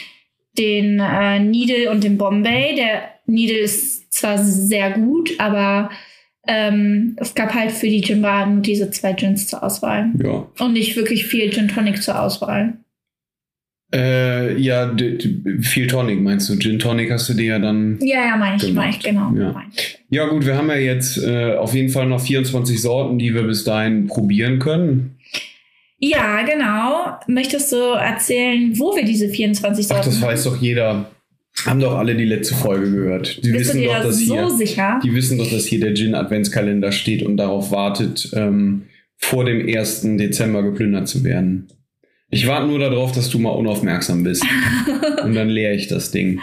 den 0.56 1.00
äh, 1.00 1.40
Needle 1.40 1.90
und 1.90 2.04
den 2.04 2.20
Bombay. 2.20 2.76
Der 2.76 3.10
Needle 3.26 3.58
ist 3.58 4.14
zwar 4.14 4.38
sehr 4.38 4.92
gut, 4.92 5.32
aber 5.40 5.90
ähm, 6.46 7.16
es 7.18 7.34
gab 7.34 7.56
halt 7.56 7.72
für 7.72 7.88
die 7.88 8.02
Gin-Bar 8.02 8.46
nur 8.46 8.62
diese 8.62 8.92
zwei 8.92 9.14
Gins 9.14 9.48
zur 9.48 9.64
Auswahl. 9.64 10.12
Ja. 10.24 10.48
Und 10.60 10.74
nicht 10.74 10.96
wirklich 10.96 11.26
viel 11.26 11.50
Gin 11.50 11.70
Tonic 11.70 12.04
zur 12.04 12.22
Auswahl. 12.22 12.78
Äh, 13.94 14.60
ja, 14.60 14.94
viel 15.62 15.88
Tonic 15.88 16.22
meinst 16.22 16.50
du? 16.50 16.58
Gin 16.58 16.78
Tonic 16.78 17.10
hast 17.10 17.30
du 17.30 17.34
dir 17.34 17.46
ja 17.46 17.60
dann. 17.60 17.98
Ja, 18.02 18.26
ja, 18.26 18.38
meine 18.38 18.58
ich, 18.58 18.74
meine 18.74 18.92
ich, 18.92 19.00
genau. 19.00 19.32
Ja. 19.34 19.64
ich. 19.74 20.00
Ja, 20.10 20.26
gut, 20.28 20.46
wir 20.46 20.58
haben 20.58 20.68
ja 20.68 20.76
jetzt 20.76 21.18
äh, 21.18 21.54
auf 21.56 21.74
jeden 21.74 21.90
Fall 21.90 22.08
noch 22.08 22.20
24 22.20 22.82
Sorten, 22.82 23.18
die 23.18 23.34
wir 23.34 23.44
bis 23.44 23.64
dahin 23.64 24.08
probieren 24.08 24.60
können. 24.60 25.18
Ja, 26.00 26.44
genau. 26.44 27.18
Möchtest 27.28 27.72
du 27.72 27.78
erzählen, 27.78 28.78
wo 28.78 28.96
wir 28.96 29.06
diese 29.06 29.30
24 29.30 29.86
Ach, 29.86 29.96
Sorten 29.96 30.10
das 30.10 30.22
weiß 30.22 30.44
doch 30.44 30.62
jeder. 30.62 31.10
Haben 31.66 31.80
doch 31.80 31.98
alle 31.98 32.16
die 32.16 32.26
letzte 32.26 32.54
Folge 32.54 32.92
gehört. 32.92 33.44
Die 33.44 33.52
Bist 33.52 33.74
wissen 33.74 33.84
doch, 33.84 33.94
da 33.94 34.04
dass 34.04 34.20
so 34.20 34.36
hier. 34.36 34.50
sicher? 34.52 35.00
Die 35.04 35.16
wissen 35.16 35.40
doch, 35.40 35.50
dass 35.50 35.66
hier 35.66 35.80
der 35.80 35.96
Gin-Adventskalender 35.96 36.92
steht 36.92 37.24
und 37.24 37.38
darauf 37.38 37.72
wartet, 37.72 38.30
ähm, 38.34 38.84
vor 39.16 39.46
dem 39.46 39.66
1. 39.68 40.18
Dezember 40.18 40.62
geplündert 40.62 41.08
zu 41.08 41.24
werden. 41.24 41.68
Ich 42.30 42.46
warte 42.46 42.68
nur 42.68 42.78
darauf, 42.80 43.14
dass 43.14 43.30
du 43.30 43.40
mal 43.40 43.52
unaufmerksam 43.52 44.24
bist. 44.24 44.46
und 45.24 45.34
dann 45.34 45.48
leere 45.50 45.74
ich 45.74 45.88
das 45.88 46.12
Ding. 46.12 46.42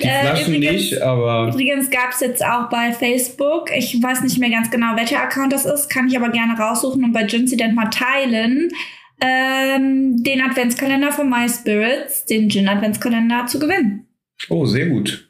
Die 0.00 0.04
Äh, 0.06 0.20
Flaschen 0.20 0.54
übrigens- 0.54 0.72
nicht, 0.90 1.02
aber 1.02 1.48
Übrigens 1.52 1.90
gab 1.90 2.10
es 2.12 2.20
jetzt 2.20 2.44
auch 2.44 2.68
bei 2.70 2.92
Facebook, 2.92 3.70
ich 3.76 4.00
weiß 4.00 4.22
nicht 4.22 4.38
mehr 4.38 4.50
ganz 4.50 4.70
genau, 4.70 4.94
welcher 4.96 5.20
Account 5.22 5.52
das 5.52 5.64
ist, 5.64 5.88
kann 5.90 6.06
ich 6.08 6.16
aber 6.16 6.28
gerne 6.30 6.56
raussuchen 6.56 7.02
und 7.02 7.12
bei 7.12 7.24
Gincident 7.24 7.74
mal 7.74 7.90
teilen, 7.90 8.68
ähm, 9.20 10.22
den 10.22 10.40
Adventskalender 10.40 11.10
von 11.12 11.28
My 11.30 11.48
Spirits, 11.48 12.24
den 12.26 12.48
Gin-Adventskalender 12.48 13.46
zu 13.46 13.58
gewinnen. 13.58 14.06
oh, 14.50 14.66
sehr 14.66 14.86
gut. 14.86 15.28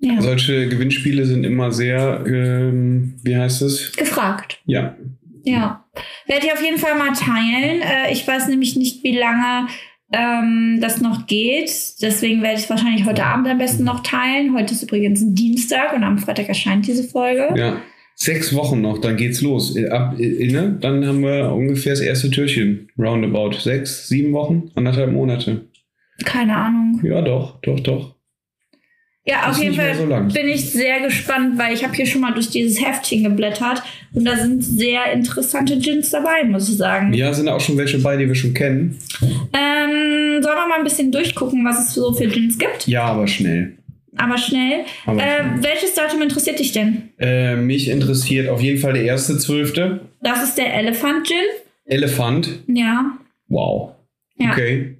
Ja. 0.00 0.20
Solche 0.20 0.68
Gewinnspiele 0.68 1.24
sind 1.24 1.44
immer 1.44 1.72
sehr, 1.72 2.22
ähm, 2.26 3.14
wie 3.22 3.36
heißt 3.36 3.62
es? 3.62 3.92
Gefragt. 3.92 4.60
Ja, 4.66 4.96
Ja. 5.44 5.84
Werde 6.26 6.46
ich 6.46 6.52
auf 6.52 6.62
jeden 6.62 6.78
Fall 6.78 6.96
mal 6.96 7.12
teilen. 7.12 7.82
Äh, 7.82 8.12
ich 8.12 8.26
weiß 8.26 8.48
nämlich 8.48 8.76
nicht, 8.76 9.04
wie 9.04 9.16
lange 9.16 9.68
ähm, 10.12 10.78
das 10.80 11.00
noch 11.00 11.26
geht. 11.26 11.70
Deswegen 12.02 12.42
werde 12.42 12.56
ich 12.56 12.64
es 12.64 12.70
wahrscheinlich 12.70 13.04
heute 13.04 13.24
Abend 13.24 13.48
am 13.48 13.58
besten 13.58 13.84
noch 13.84 14.02
teilen. 14.02 14.56
Heute 14.56 14.74
ist 14.74 14.82
übrigens 14.82 15.20
ein 15.20 15.34
Dienstag 15.34 15.92
und 15.94 16.02
am 16.02 16.18
Freitag 16.18 16.48
erscheint 16.48 16.86
diese 16.86 17.04
Folge. 17.04 17.48
ja. 17.56 17.80
Sechs 18.16 18.54
Wochen 18.54 18.80
noch, 18.80 18.98
dann 18.98 19.16
geht's 19.16 19.42
los. 19.42 19.76
Äh, 19.76 19.88
Ab, 19.88 20.14
äh, 20.18 20.46
ne? 20.46 20.78
Dann 20.80 21.04
haben 21.04 21.22
wir 21.22 21.52
ungefähr 21.52 21.94
das 21.94 22.00
erste 22.00 22.30
Türchen. 22.30 22.88
Roundabout. 22.96 23.54
Sechs, 23.58 24.06
sieben 24.06 24.32
Wochen, 24.32 24.70
anderthalb 24.76 25.10
Monate. 25.10 25.68
Keine 26.24 26.56
Ahnung. 26.56 27.00
Ja, 27.02 27.22
doch, 27.22 27.60
doch, 27.62 27.80
doch. 27.80 28.13
Ja, 29.26 29.48
auf 29.48 29.56
jeden 29.56 29.74
Fall 29.74 29.94
so 29.94 30.04
bin 30.06 30.48
ich 30.48 30.70
sehr 30.70 31.00
gespannt, 31.00 31.56
weil 31.58 31.72
ich 31.72 31.82
habe 31.82 31.94
hier 31.94 32.04
schon 32.04 32.20
mal 32.20 32.32
durch 32.34 32.50
dieses 32.50 32.84
Heftchen 32.84 33.24
geblättert 33.24 33.82
und 34.12 34.26
da 34.26 34.36
sind 34.36 34.62
sehr 34.62 35.10
interessante 35.12 35.78
Gins 35.78 36.10
dabei, 36.10 36.44
muss 36.44 36.68
ich 36.68 36.76
sagen. 36.76 37.14
Ja, 37.14 37.32
sind 37.32 37.48
auch 37.48 37.60
schon 37.60 37.78
welche 37.78 37.98
bei, 37.98 38.18
die 38.18 38.28
wir 38.28 38.34
schon 38.34 38.52
kennen. 38.52 38.98
Ähm, 39.22 40.42
sollen 40.42 40.56
wir 40.56 40.68
mal 40.68 40.76
ein 40.78 40.84
bisschen 40.84 41.10
durchgucken, 41.10 41.64
was 41.64 41.88
es 41.88 41.94
so 41.94 42.12
für 42.12 42.26
Gins 42.26 42.58
gibt? 42.58 42.86
Ja, 42.86 43.04
aber 43.04 43.26
schnell. 43.26 43.72
Aber 44.16 44.36
schnell. 44.36 44.84
Aber 45.06 45.20
Äh, 45.22 45.40
schnell. 45.40 45.62
welches 45.62 45.94
Datum 45.94 46.20
interessiert 46.20 46.58
dich 46.58 46.72
denn? 46.72 47.08
Äh, 47.18 47.56
mich 47.56 47.88
interessiert 47.88 48.48
auf 48.50 48.60
jeden 48.60 48.78
Fall 48.78 48.92
der 48.92 49.04
erste 49.04 49.38
Zwölfte. 49.38 50.00
Das 50.22 50.42
ist 50.42 50.58
der 50.58 50.74
Elephant 50.74 51.26
Gin. 51.26 51.36
Elefant. 51.86 52.48
Ja. 52.66 53.10
Wow. 53.48 53.92
Ja. 54.38 54.50
Okay. 54.52 54.98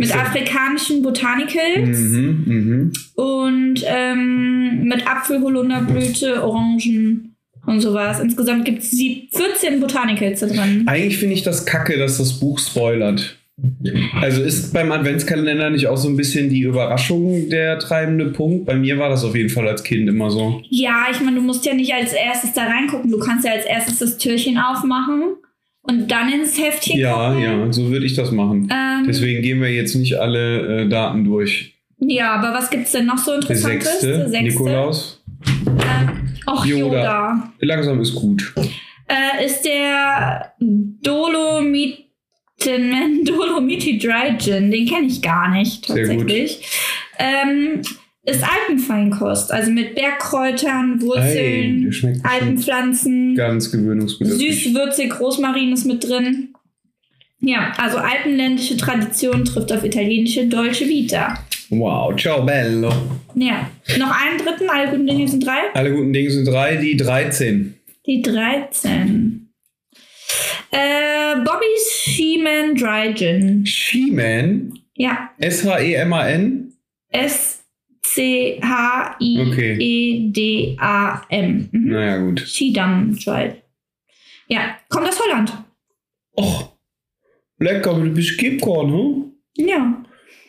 Mit 0.00 0.16
afrikanischen 0.16 1.02
Botanicals 1.02 1.98
Mhm, 1.98 2.42
mhm. 2.46 2.92
und 3.14 3.84
ähm, 3.86 4.84
mit 4.84 5.06
Apfel, 5.06 5.40
Holunderblüte, 5.40 6.42
Orangen 6.42 7.36
und 7.66 7.80
sowas. 7.80 8.20
Insgesamt 8.20 8.64
gibt 8.64 8.82
es 8.82 8.90
14 8.90 9.80
Botanicals 9.80 10.40
da 10.40 10.46
drin. 10.46 10.84
Eigentlich 10.86 11.18
finde 11.18 11.34
ich 11.34 11.42
das 11.42 11.66
kacke, 11.66 11.98
dass 11.98 12.18
das 12.18 12.40
Buch 12.40 12.58
spoilert. 12.58 13.36
Also 14.20 14.42
ist 14.42 14.72
beim 14.72 14.90
Adventskalender 14.90 15.68
nicht 15.68 15.86
auch 15.86 15.96
so 15.96 16.08
ein 16.08 16.16
bisschen 16.16 16.48
die 16.48 16.62
Überraschung 16.62 17.50
der 17.50 17.78
treibende 17.78 18.26
Punkt? 18.26 18.64
Bei 18.64 18.74
mir 18.74 18.98
war 18.98 19.10
das 19.10 19.22
auf 19.22 19.36
jeden 19.36 19.50
Fall 19.50 19.68
als 19.68 19.82
Kind 19.82 20.08
immer 20.08 20.30
so. 20.30 20.62
Ja, 20.70 21.08
ich 21.10 21.20
meine, 21.20 21.36
du 21.36 21.42
musst 21.42 21.66
ja 21.66 21.74
nicht 21.74 21.92
als 21.92 22.14
erstes 22.14 22.54
da 22.54 22.64
reingucken. 22.64 23.10
Du 23.10 23.18
kannst 23.18 23.44
ja 23.44 23.52
als 23.52 23.66
erstes 23.66 23.98
das 23.98 24.18
Türchen 24.18 24.56
aufmachen 24.56 25.36
und 25.90 26.08
dann 26.10 26.32
ins 26.32 26.56
Heftchen 26.58 26.98
Ja, 26.98 27.28
gucken. 27.30 27.42
ja, 27.42 27.72
so 27.72 27.90
würde 27.90 28.06
ich 28.06 28.14
das 28.14 28.30
machen. 28.30 28.68
Ähm, 28.72 29.04
Deswegen 29.06 29.42
gehen 29.42 29.60
wir 29.60 29.70
jetzt 29.70 29.94
nicht 29.96 30.14
alle 30.18 30.84
äh, 30.84 30.88
Daten 30.88 31.24
durch. 31.24 31.74
ja, 31.98 32.32
aber 32.34 32.54
was 32.56 32.70
gibt 32.70 32.84
es 32.86 32.92
denn 32.92 33.06
noch 33.06 33.18
so 33.18 33.32
Der 33.32 33.50
Interessantes? 33.50 34.00
sechste, 34.00 34.42
Nikolaus. 34.42 35.22
Ähm, 35.66 36.28
ach, 36.46 36.64
Yoda. 36.64 36.84
Yoda. 36.96 37.52
Langsam 37.60 38.00
ist 38.00 38.14
gut. 38.14 38.54
Äh, 39.08 39.44
ist 39.44 39.62
der 39.62 40.52
Dolomiten, 40.60 42.04
Dolomiti 43.24 43.98
Dry 43.98 44.36
Gin. 44.38 44.70
Den 44.70 44.86
kenne 44.86 45.06
ich 45.06 45.20
gar 45.22 45.50
nicht, 45.50 45.86
Sehr 45.86 46.06
gut. 46.06 46.18
tatsächlich. 46.20 46.62
Ähm, 47.18 47.82
ist 48.22 48.42
Alpenfeinkost, 48.44 49.50
also 49.52 49.70
mit 49.70 49.94
Bergkräutern, 49.94 51.00
Wurzeln, 51.00 51.84
bestimmt 51.86 52.20
Alpenpflanzen. 52.24 53.34
ganz 53.34 53.70
gewöhnungsbedürftig. 53.72 54.64
Süß, 54.64 54.74
würzig, 54.74 55.18
Rosmarin 55.18 55.72
ist 55.72 55.86
mit 55.86 56.06
drin. 56.06 56.54
Ja, 57.40 57.72
also 57.78 57.96
alpenländische 57.96 58.76
Tradition 58.76 59.44
trifft 59.46 59.72
auf 59.72 59.82
italienische 59.82 60.46
Dolce 60.46 60.86
Vita. 60.86 61.38
Wow, 61.70 62.14
ciao 62.20 62.42
bello. 62.44 62.92
Ja, 63.34 63.70
noch 63.98 64.10
einen 64.10 64.38
dritten, 64.38 64.68
alle 64.68 64.90
guten 64.90 65.06
Dinge 65.06 65.26
sind 65.26 65.46
drei. 65.46 65.72
Alle 65.72 65.90
guten 65.92 66.12
Dinge 66.12 66.30
sind 66.30 66.46
drei, 66.46 66.76
die 66.76 66.96
13. 66.96 67.74
Die 68.06 68.20
13. 68.20 69.48
Äh, 70.72 71.36
Bobby's 71.36 72.02
She-Man 72.04 72.74
Dry 72.74 73.14
Gin. 73.14 73.64
She-Man? 73.64 74.74
Ja, 74.94 75.30
S-H-E-M-A-N? 75.38 76.74
S-C-H-I-E-D-A-M. 80.30 81.68
Mhm. 81.72 81.90
Naja, 81.90 82.18
gut. 82.18 82.40
Schiedam 82.40 83.16
Dry. 83.18 83.52
Ja, 84.48 84.76
kommt 84.88 85.08
aus 85.08 85.18
Holland. 85.20 85.52
Och, 86.36 86.76
lecker, 87.58 87.94
du 87.94 88.10
bist 88.12 88.38
Kipcorn, 88.38 88.92
hm? 88.92 89.32
Ja. 89.56 90.04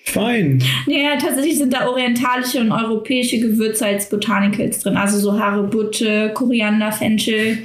Fein. 0.05 0.63
Ja, 0.87 1.15
tatsächlich 1.17 1.57
sind 1.59 1.73
da 1.73 1.87
orientalische 1.87 2.59
und 2.59 2.71
europäische 2.71 3.39
Gewürze 3.39 3.85
als 3.85 4.09
Botanicals 4.09 4.79
drin. 4.79 4.97
Also 4.97 5.19
so 5.19 5.39
Harebutte, 5.39 6.31
Koriander, 6.33 6.91
Fenchel. 6.91 7.59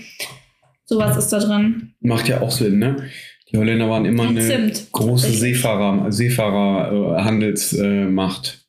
Sowas 0.85 1.17
ist 1.17 1.31
da 1.31 1.38
drin. 1.38 1.95
Macht 2.00 2.29
ja 2.29 2.43
auch 2.43 2.50
Sinn, 2.50 2.79
ne? 2.79 3.09
Die 3.50 3.57
Holländer 3.57 3.88
waren 3.88 4.05
immer 4.05 4.25
Und 4.25 4.29
eine 4.31 4.41
Zimt. 4.43 4.88
große. 4.93 5.31
Seefahrer, 5.31 6.12
Seefahrer-Handelsmacht. 6.12 8.67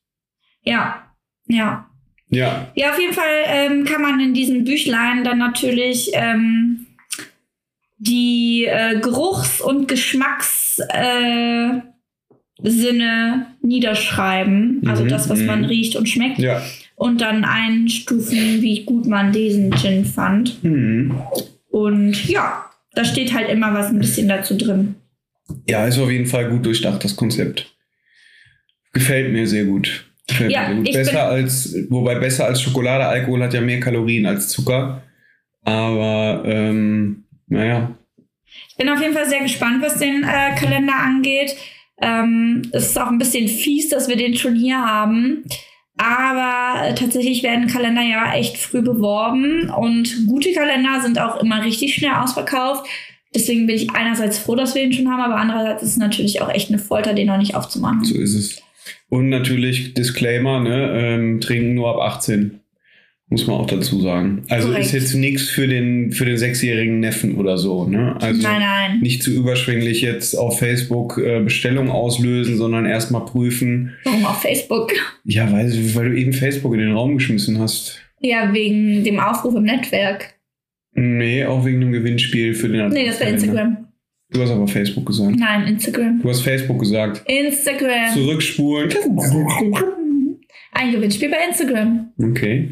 Ja, 0.63 1.06
ja. 1.47 1.89
ja, 2.29 2.67
Ja, 2.75 2.91
auf 2.91 2.99
jeden 2.99 3.13
Fall 3.13 3.43
ähm, 3.47 3.85
kann 3.85 4.01
man 4.01 4.19
in 4.19 4.33
diesem 4.33 4.63
Büchlein 4.63 5.23
dann 5.23 5.37
natürlich 5.37 6.11
ähm, 6.13 6.85
die 7.97 8.65
äh, 8.69 8.99
Geruchs- 8.99 9.61
und 9.61 9.87
Geschmackssinne 9.87 11.83
äh, 12.63 13.65
niederschreiben. 13.65 14.81
Also 14.87 15.03
Mhm, 15.03 15.09
das, 15.09 15.29
was 15.29 15.39
man 15.41 15.59
mhm. 15.61 15.65
riecht 15.65 15.95
und 15.95 16.07
schmeckt. 16.09 16.39
ja. 16.39 16.61
Und 16.95 17.21
dann 17.21 17.45
einstufen, 17.45 18.63
wie 18.63 18.83
gut 18.83 19.05
man 19.05 19.31
diesen 19.31 19.71
Gin 19.75 20.03
fand. 20.03 20.63
Mhm. 20.63 21.15
Und 21.69 22.27
ja, 22.27 22.65
da 22.93 23.05
steht 23.05 23.33
halt 23.35 23.49
immer 23.49 23.71
was 23.75 23.89
ein 23.91 23.99
bisschen 23.99 24.27
dazu 24.27 24.57
drin. 24.57 24.95
Ja, 25.69 25.85
ist 25.85 25.99
auf 25.99 26.09
jeden 26.09 26.25
Fall 26.25 26.49
gut 26.49 26.65
durchdacht, 26.65 27.03
das 27.03 27.15
Konzept. 27.15 27.71
Gefällt 28.93 29.31
mir 29.31 29.45
sehr 29.47 29.65
gut. 29.65 30.06
Ja, 30.49 30.73
Besser 30.73 31.29
als, 31.29 31.75
wobei 31.89 32.15
besser 32.15 32.45
als 32.45 32.61
Schokolade, 32.61 33.05
Alkohol 33.05 33.43
hat 33.43 33.53
ja 33.53 33.61
mehr 33.61 33.79
Kalorien 33.79 34.25
als 34.25 34.49
Zucker. 34.49 35.01
Aber, 35.63 36.43
ähm, 36.45 37.23
naja. 37.47 37.95
Ich 38.69 38.75
bin 38.75 38.89
auf 38.89 39.01
jeden 39.01 39.13
Fall 39.13 39.27
sehr 39.27 39.41
gespannt, 39.41 39.81
was 39.81 39.97
den 39.99 40.23
äh, 40.23 40.55
Kalender 40.55 40.95
angeht. 40.95 41.55
Ähm, 42.01 42.61
es 42.73 42.87
ist 42.87 42.99
auch 42.99 43.07
ein 43.07 43.17
bisschen 43.17 43.47
fies, 43.47 43.89
dass 43.89 44.07
wir 44.07 44.17
den 44.17 44.35
schon 44.35 44.55
hier 44.55 44.77
haben. 44.77 45.45
Aber 45.97 46.85
äh, 46.85 46.93
tatsächlich 46.93 47.41
werden 47.41 47.67
Kalender 47.67 48.03
ja 48.03 48.33
echt 48.33 48.57
früh 48.57 48.81
beworben 48.81 49.69
und 49.71 50.27
gute 50.27 50.53
Kalender 50.53 51.01
sind 51.01 51.19
auch 51.19 51.41
immer 51.41 51.63
richtig 51.63 51.95
schnell 51.95 52.13
ausverkauft. 52.13 52.87
Deswegen 53.33 53.65
bin 53.65 53.75
ich 53.75 53.89
einerseits 53.91 54.37
froh, 54.37 54.55
dass 54.55 54.75
wir 54.75 54.83
ihn 54.83 54.93
schon 54.93 55.09
haben, 55.09 55.21
aber 55.21 55.37
andererseits 55.37 55.83
ist 55.83 55.91
es 55.91 55.97
natürlich 55.97 56.41
auch 56.41 56.49
echt 56.49 56.69
eine 56.69 56.79
Folter, 56.79 57.13
den 57.13 57.27
noch 57.27 57.37
nicht 57.37 57.55
aufzumachen. 57.55 58.05
So 58.05 58.15
ist 58.15 58.35
es. 58.35 58.61
Und 59.09 59.29
natürlich 59.29 59.93
Disclaimer, 59.93 60.59
ne, 60.59 60.91
ähm, 60.95 61.41
trinken 61.41 61.73
nur 61.73 61.89
ab 61.89 62.13
18. 62.13 62.59
Muss 63.29 63.45
man 63.45 63.57
auch 63.57 63.67
dazu 63.67 63.99
sagen. 63.99 64.43
Also 64.47 64.69
Korrekt. 64.69 64.85
ist 64.85 64.93
jetzt 64.93 65.13
nichts 65.13 65.49
für 65.49 65.67
den, 65.67 66.13
für 66.13 66.23
den 66.23 66.37
sechsjährigen 66.37 67.01
Neffen 67.01 67.35
oder 67.35 67.57
so, 67.57 67.85
ne? 67.85 68.15
Also 68.21 68.41
nein, 68.41 68.61
nein. 68.61 68.99
nicht 69.01 69.21
zu 69.21 69.31
überschwänglich 69.31 70.01
jetzt 70.01 70.33
auf 70.35 70.59
Facebook 70.59 71.17
äh, 71.17 71.41
Bestellung 71.41 71.91
auslösen, 71.91 72.55
sondern 72.55 72.85
erstmal 72.85 73.25
prüfen. 73.25 73.95
Warum 74.05 74.25
auf 74.25 74.41
Facebook? 74.41 74.93
Ja, 75.25 75.51
weil, 75.51 75.69
weil 75.93 76.11
du 76.11 76.17
eben 76.17 76.31
Facebook 76.31 76.73
in 76.73 76.79
den 76.79 76.93
Raum 76.93 77.17
geschmissen 77.17 77.59
hast. 77.59 77.99
Ja, 78.21 78.53
wegen 78.53 79.03
dem 79.03 79.19
Aufruf 79.19 79.55
im 79.55 79.63
Netzwerk. 79.63 80.35
Nee, 80.93 81.43
auch 81.45 81.65
wegen 81.65 81.81
dem 81.81 81.91
Gewinnspiel 81.91 82.53
für 82.53 82.69
den 82.69 82.87
Nee, 82.89 83.07
das 83.07 83.19
war 83.19 83.27
Adventskalender. 83.27 83.63
Instagram. 83.63 83.86
Du 84.31 84.41
hast 84.41 84.51
aber 84.51 84.67
Facebook 84.67 85.05
gesagt. 85.05 85.35
Nein, 85.37 85.67
Instagram. 85.67 86.21
Du 86.21 86.29
hast 86.29 86.41
Facebook 86.41 86.79
gesagt. 86.79 87.23
Instagram. 87.25 88.13
Zurückspulen. 88.13 88.89
Ein 90.73 90.91
Gewinnspiel 90.91 91.29
bei 91.29 91.37
Instagram. 91.47 92.11
Okay. 92.21 92.71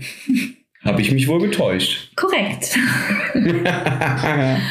Habe 0.83 1.01
ich 1.01 1.11
mich 1.11 1.27
wohl 1.27 1.41
getäuscht. 1.41 2.11
Korrekt. 2.15 2.77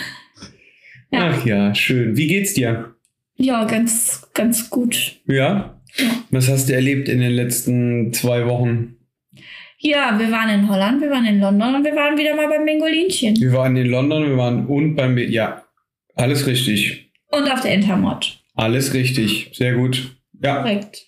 Ja. 1.15 1.31
Ach 1.31 1.47
ja, 1.47 1.75
schön. 1.77 2.17
Wie 2.17 2.27
geht's 2.27 2.55
dir? 2.55 2.97
Ja, 3.37 3.65
ganz, 3.65 4.29
ganz 4.35 4.69
gut. 4.69 5.21
Ja? 5.27 5.81
Ja. 5.97 6.05
Was 6.31 6.49
hast 6.49 6.69
du 6.69 6.75
erlebt 6.75 7.09
in 7.09 7.21
den 7.21 7.33
letzten 7.33 8.13
zwei 8.13 8.47
Wochen? 8.47 8.97
Ja, 9.79 10.19
wir 10.19 10.31
waren 10.33 10.49
in 10.49 10.69
Holland, 10.69 11.01
wir 11.03 11.11
waren 11.11 11.27
in 11.27 11.41
London 11.41 11.77
und 11.77 11.85
wir 11.85 11.95
waren 11.95 12.19
wieder 12.19 12.35
mal 12.35 12.49
beim 12.49 12.65
Bengolinchen. 12.65 13.37
Wir 13.37 13.53
waren 13.53 13.77
in 13.77 13.87
London, 13.87 14.27
wir 14.27 14.37
waren 14.37 14.67
und 14.67 14.97
beim. 14.97 15.15
Be 15.15 15.27
ja, 15.27 15.64
alles 16.15 16.47
richtig. 16.47 17.13
Und 17.31 17.51
auf 17.51 17.61
der 17.61 17.75
Intermod. 17.75 18.41
Alles 18.55 18.95
richtig. 18.95 19.51
Sehr 19.55 19.75
gut. 19.75 20.17
Ja, 20.43 20.63
Korrekt. 20.63 21.07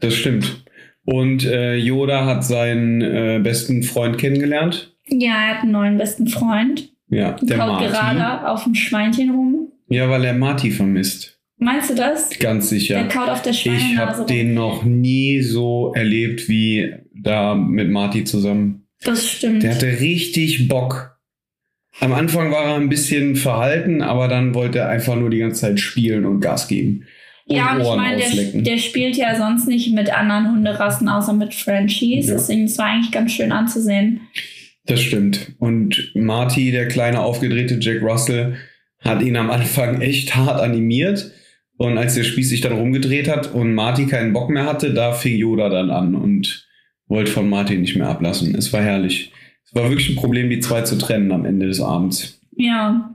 das 0.00 0.14
stimmt. 0.14 0.64
Und 1.04 1.44
äh, 1.44 1.76
Yoda 1.76 2.26
hat 2.26 2.44
seinen 2.44 3.00
äh, 3.00 3.40
besten 3.42 3.82
Freund 3.82 4.18
kennengelernt. 4.18 4.96
Ja, 5.08 5.34
er 5.34 5.54
hat 5.56 5.62
einen 5.62 5.72
neuen 5.72 5.98
besten 5.98 6.26
Freund. 6.26 6.90
Ja, 7.08 7.32
der 7.40 7.58
Kaut 7.58 7.68
Marty. 7.68 7.86
gerade 7.86 8.48
auf 8.50 8.64
dem 8.64 8.74
Schweinchen 8.74 9.30
rum. 9.30 9.72
Ja, 9.88 10.10
weil 10.10 10.24
er 10.24 10.34
Marty 10.34 10.70
vermisst. 10.72 11.40
Meinst 11.58 11.90
du 11.90 11.94
das? 11.94 12.30
Ganz 12.38 12.68
Der 12.70 12.78
sicher. 12.78 13.04
kaut 13.08 13.28
auf 13.28 13.40
der 13.42 13.52
Ich 13.52 13.60
Schweinenase 13.62 13.98
habe 13.98 14.26
den 14.26 14.54
noch 14.54 14.84
nie 14.84 15.40
so 15.42 15.92
erlebt 15.94 16.48
wie 16.48 16.92
da 17.14 17.54
mit 17.54 17.88
Marty 17.90 18.24
zusammen. 18.24 18.86
Das 19.04 19.30
stimmt. 19.30 19.62
Der 19.62 19.74
hatte 19.74 20.00
richtig 20.00 20.68
Bock. 20.68 21.15
Am 22.00 22.12
Anfang 22.12 22.52
war 22.52 22.64
er 22.64 22.74
ein 22.74 22.88
bisschen 22.88 23.36
verhalten, 23.36 24.02
aber 24.02 24.28
dann 24.28 24.54
wollte 24.54 24.80
er 24.80 24.88
einfach 24.88 25.16
nur 25.16 25.30
die 25.30 25.38
ganze 25.38 25.62
Zeit 25.62 25.80
spielen 25.80 26.26
und 26.26 26.40
Gas 26.40 26.68
geben. 26.68 27.04
Und 27.46 27.56
ja, 27.56 27.74
und 27.74 27.80
ich 27.80 27.86
Ohren 27.86 27.98
meine, 28.00 28.18
der, 28.18 28.62
der 28.62 28.78
spielt 28.78 29.16
ja 29.16 29.36
sonst 29.36 29.68
nicht 29.68 29.94
mit 29.94 30.12
anderen 30.12 30.50
Hunderassen, 30.50 31.08
außer 31.08 31.32
mit 31.32 31.54
Frenchies. 31.54 32.26
Ja. 32.26 32.34
Deswegen, 32.34 32.64
es 32.64 32.76
war 32.76 32.86
eigentlich 32.86 33.12
ganz 33.12 33.32
schön 33.32 33.52
anzusehen. 33.52 34.20
Das 34.84 35.00
stimmt. 35.00 35.52
Und 35.58 36.12
Marty, 36.14 36.70
der 36.70 36.88
kleine 36.88 37.20
aufgedrehte 37.20 37.78
Jack 37.80 38.02
Russell, 38.02 38.56
hat 39.00 39.22
ihn 39.22 39.36
am 39.36 39.50
Anfang 39.50 40.00
echt 40.00 40.34
hart 40.34 40.60
animiert. 40.60 41.32
Und 41.78 41.98
als 41.98 42.14
der 42.14 42.24
Spieß 42.24 42.48
sich 42.48 42.62
dann 42.62 42.72
rumgedreht 42.72 43.28
hat 43.28 43.52
und 43.52 43.74
Marty 43.74 44.06
keinen 44.06 44.32
Bock 44.32 44.50
mehr 44.50 44.64
hatte, 44.64 44.94
da 44.94 45.12
fing 45.12 45.36
Yoda 45.36 45.68
dann 45.68 45.90
an 45.90 46.14
und 46.14 46.66
wollte 47.06 47.30
von 47.30 47.48
Marty 47.48 47.76
nicht 47.76 47.96
mehr 47.96 48.08
ablassen. 48.08 48.54
Es 48.54 48.72
war 48.72 48.82
herrlich. 48.82 49.30
Es 49.66 49.74
war 49.74 49.88
wirklich 49.88 50.08
ein 50.08 50.16
Problem, 50.16 50.48
die 50.48 50.60
zwei 50.60 50.82
zu 50.82 50.96
trennen 50.96 51.32
am 51.32 51.44
Ende 51.44 51.66
des 51.66 51.80
Abends. 51.80 52.40
Ja. 52.56 53.14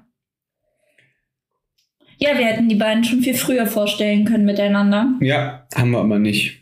Ja, 2.18 2.38
wir 2.38 2.46
hätten 2.46 2.70
die 2.70 2.76
beiden 2.76 3.04
schon 3.04 3.22
viel 3.22 3.34
früher 3.34 3.66
vorstellen 3.66 4.26
können 4.26 4.46
miteinander. 4.46 5.16
Ja, 5.22 5.66
haben 5.74 5.92
wir 5.92 6.00
aber 6.00 6.20
nicht. 6.20 6.62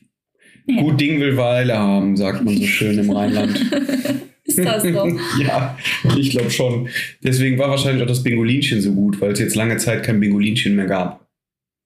Ja. 0.67 0.81
Gut 0.81 1.01
Ding 1.01 1.19
will 1.19 1.35
Weile 1.35 1.77
haben, 1.77 2.15
sagt 2.15 2.45
man 2.45 2.55
so 2.55 2.63
schön 2.63 2.97
im 2.97 3.09
Rheinland. 3.09 3.59
Ist 4.45 4.59
das 4.59 4.83
so? 4.83 5.19
ja, 5.41 5.77
ich 6.17 6.31
glaube 6.31 6.49
schon. 6.49 6.89
Deswegen 7.23 7.57
war 7.57 7.69
wahrscheinlich 7.69 8.03
auch 8.03 8.07
das 8.07 8.23
Bingolinchen 8.23 8.81
so 8.81 8.93
gut, 8.93 9.19
weil 9.21 9.31
es 9.31 9.39
jetzt 9.39 9.55
lange 9.55 9.77
Zeit 9.77 10.03
kein 10.03 10.19
Bingolinchen 10.19 10.75
mehr 10.75 10.85
gab. 10.85 11.27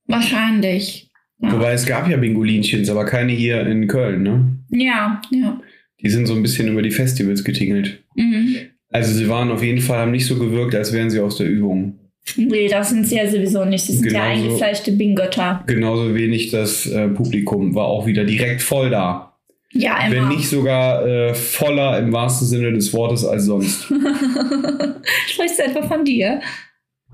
Wahrscheinlich. 0.08 1.10
Ja. 1.40 1.52
Wobei 1.52 1.74
es 1.74 1.86
gab 1.86 2.08
ja 2.08 2.18
Bingolinchens, 2.18 2.90
aber 2.90 3.06
keine 3.06 3.34
hier 3.34 3.66
in 3.66 3.88
Köln, 3.88 4.24
ne? 4.24 4.58
Ja, 4.70 5.22
ja. 5.32 5.60
Die 6.04 6.10
sind 6.10 6.28
so 6.28 6.36
ein 6.36 6.42
bisschen 6.42 6.68
über 6.68 6.82
die 6.82 6.92
Festivals 6.92 7.44
getingelt. 7.44 8.04
Mhm. 8.16 8.58
Also 8.90 9.14
sie 9.14 9.28
waren 9.28 9.50
auf 9.52 9.64
jeden 9.64 9.82
Fall, 9.82 10.00
haben 10.00 10.12
nicht 10.12 10.28
so 10.28 10.38
gewirkt, 10.38 10.76
als 10.76 10.94
wären 10.94 11.10
sie 11.10 11.20
aus 11.20 11.38
der 11.38 11.48
Übung. 11.48 12.00
Nee, 12.38 12.68
das 12.68 12.90
sind 12.90 13.08
sie 13.08 13.16
ja 13.16 13.30
sowieso 13.30 13.66
nicht. 13.66 13.86
Sie 13.86 13.94
sind 13.94 14.12
ja 14.12 14.26
Genauso. 14.26 14.44
eingefleischte 14.44 14.92
Bingötter. 14.94 15.64
Genauso 15.68 16.16
wenig 16.16 16.52
das 16.52 16.86
äh, 16.86 17.08
Publikum 17.10 17.76
war 17.76 17.86
auch 17.86 18.06
wieder 18.06 18.24
direkt 18.24 18.62
voll 18.62 18.90
da. 18.90 19.34
Ja, 19.72 20.06
immer. 20.06 20.16
Wenn 20.16 20.38
nicht 20.38 20.48
sogar 20.48 21.06
äh, 21.06 21.34
voller 21.34 21.98
im 21.98 22.14
wahrsten 22.14 22.48
Sinne 22.48 22.72
des 22.72 22.94
Wortes 22.94 23.26
als 23.26 23.46
sonst. 23.46 23.86
Sprichst 25.28 25.60
du 25.60 25.64
etwa 25.64 25.82
von 25.82 26.06
dir? 26.06 26.40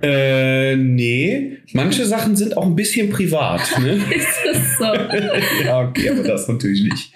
äh, 0.01 0.75
nee. 0.75 1.57
Manche 1.73 2.05
Sachen 2.05 2.35
sind 2.35 2.55
auch 2.55 2.65
ein 2.65 2.75
bisschen 2.75 3.09
privat, 3.09 3.61
ne? 3.79 3.93
Ist 4.15 4.27
das 4.45 4.77
so? 4.77 4.83
ja, 5.65 5.81
okay, 5.81 6.09
aber 6.09 6.23
das 6.23 6.47
natürlich 6.47 6.83
nicht. 6.83 7.11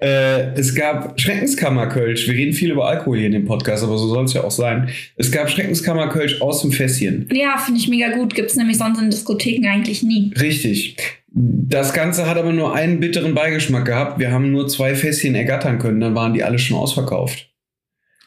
Äh, 0.00 0.52
es 0.54 0.74
gab 0.74 1.18
Schreckenskammerkölsch. 1.18 2.26
Wir 2.26 2.34
reden 2.34 2.52
viel 2.52 2.70
über 2.70 2.86
Alkohol 2.86 3.18
hier 3.18 3.26
in 3.26 3.32
dem 3.32 3.44
Podcast, 3.46 3.82
aber 3.82 3.96
so 3.96 4.08
soll 4.08 4.24
es 4.24 4.34
ja 4.34 4.44
auch 4.44 4.50
sein. 4.50 4.90
Es 5.16 5.32
gab 5.32 5.48
Schreckenskammerkölsch 5.48 6.40
aus 6.40 6.62
dem 6.62 6.72
Fässchen. 6.72 7.28
ja, 7.32 7.56
finde 7.58 7.80
ich 7.80 7.88
mega 7.88 8.10
gut. 8.10 8.34
Gibt 8.34 8.50
es 8.50 8.56
nämlich 8.56 8.78
sonst 8.78 9.00
in 9.00 9.10
Diskotheken 9.10 9.66
eigentlich 9.66 10.02
nie. 10.02 10.32
Richtig. 10.38 10.96
Das 11.28 11.92
Ganze 11.92 12.28
hat 12.28 12.38
aber 12.38 12.52
nur 12.52 12.74
einen 12.74 13.00
bitteren 13.00 13.34
Beigeschmack 13.34 13.84
gehabt. 13.84 14.18
Wir 14.18 14.32
haben 14.32 14.52
nur 14.52 14.68
zwei 14.68 14.94
Fässchen 14.94 15.34
ergattern 15.34 15.78
können, 15.78 16.00
dann 16.00 16.14
waren 16.14 16.32
die 16.32 16.42
alle 16.42 16.58
schon 16.58 16.78
ausverkauft. 16.78 17.50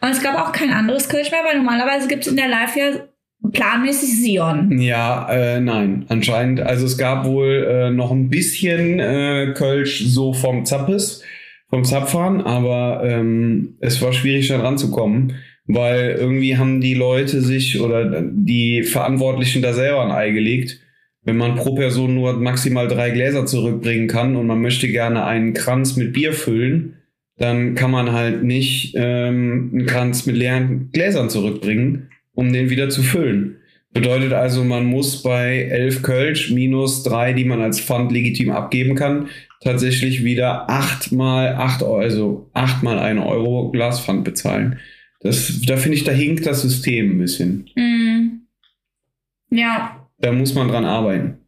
Und 0.02 0.10
es 0.10 0.22
gab 0.22 0.38
auch 0.38 0.52
kein 0.52 0.72
anderes 0.72 1.10
Kölsch 1.10 1.32
mehr, 1.32 1.44
weil 1.44 1.58
normalerweise 1.58 2.08
gibt 2.08 2.26
es 2.26 2.32
in 2.32 2.38
der 2.38 2.48
Live 2.48 2.76
ja 2.76 3.08
planmäßig 3.52 4.22
Sion. 4.22 4.80
Ja, 4.80 5.28
äh, 5.30 5.60
nein, 5.60 6.06
anscheinend. 6.10 6.62
Also 6.62 6.86
es 6.86 6.98
gab 6.98 7.26
wohl 7.26 7.68
äh, 7.70 7.90
noch 7.90 8.12
ein 8.12 8.30
bisschen 8.30 9.00
äh, 9.00 9.54
Kölsch 9.56 10.04
so 10.06 10.34
vom 10.34 10.66
Zappes, 10.66 11.24
vom 11.70 11.84
Zapfahren, 11.84 12.42
aber 12.42 13.04
ähm, 13.06 13.76
es 13.80 14.02
war 14.02 14.12
schwierig, 14.12 14.48
da 14.48 14.60
ranzukommen, 14.60 15.36
weil 15.68 16.16
irgendwie 16.20 16.58
haben 16.58 16.82
die 16.82 16.96
Leute 16.96 17.42
sich 17.42 17.80
oder 17.80 18.22
die 18.22 18.84
Verantwortlichen 18.84 19.62
da 19.62 19.74
selber 19.74 20.04
ein 20.04 20.12
Ei 20.12 20.32
gelegt. 20.32 20.80
Wenn 21.24 21.38
man 21.38 21.56
pro 21.56 21.76
Person 21.76 22.16
nur 22.16 22.34
maximal 22.34 22.88
drei 22.88 23.12
Gläser 23.12 23.46
zurückbringen 23.46 24.08
kann 24.08 24.36
und 24.36 24.48
man 24.48 24.62
möchte 24.62 24.88
gerne 24.88 25.26
einen 25.26 25.54
Kranz 25.54 25.96
mit 25.96 26.14
Bier 26.14 26.34
füllen, 26.34 26.96
dann 27.38 27.76
kann 27.76 27.92
man 27.92 28.12
halt 28.14 28.44
nicht 28.44 28.96
ähm, 28.98 29.70
einen 29.74 29.86
Kranz 29.86 30.26
mit 30.26 30.36
leeren 30.36 30.90
Gläsern 30.92 31.30
zurückbringen, 31.30 32.10
um 32.34 32.52
den 32.52 32.70
wieder 32.70 32.90
zu 32.90 33.04
füllen. 33.04 33.58
Bedeutet 33.92 34.34
also, 34.34 34.64
man 34.64 34.86
muss 34.86 35.24
bei 35.24 35.64
11 35.64 36.04
Kölsch 36.04 36.52
minus 36.52 37.04
drei, 37.04 37.34
die 37.34 37.46
man 37.46 37.62
als 37.62 37.80
Pfand 37.80 38.12
legitim 38.12 38.52
abgeben 38.52 38.96
kann, 38.96 39.30
tatsächlich 39.60 40.24
wieder 40.24 40.70
achtmal 40.70 41.56
acht 41.56 41.84
Euro, 41.84 41.98
also 41.98 42.50
achtmal 42.54 43.00
ein 43.00 43.20
Euro 43.20 43.72
Glaspfand 43.72 44.24
bezahlen. 44.24 44.80
Das, 45.22 45.62
da 45.66 45.76
finde 45.76 45.98
ich, 45.98 46.04
da 46.06 46.12
hinkt 46.12 46.46
das 46.46 46.62
System 46.62 47.12
ein 47.12 47.18
bisschen. 47.18 47.70
Mm. 47.76 49.56
Ja. 49.56 50.08
Da 50.20 50.32
muss 50.32 50.54
man 50.54 50.70
dran 50.70 50.86
arbeiten. 50.86 51.40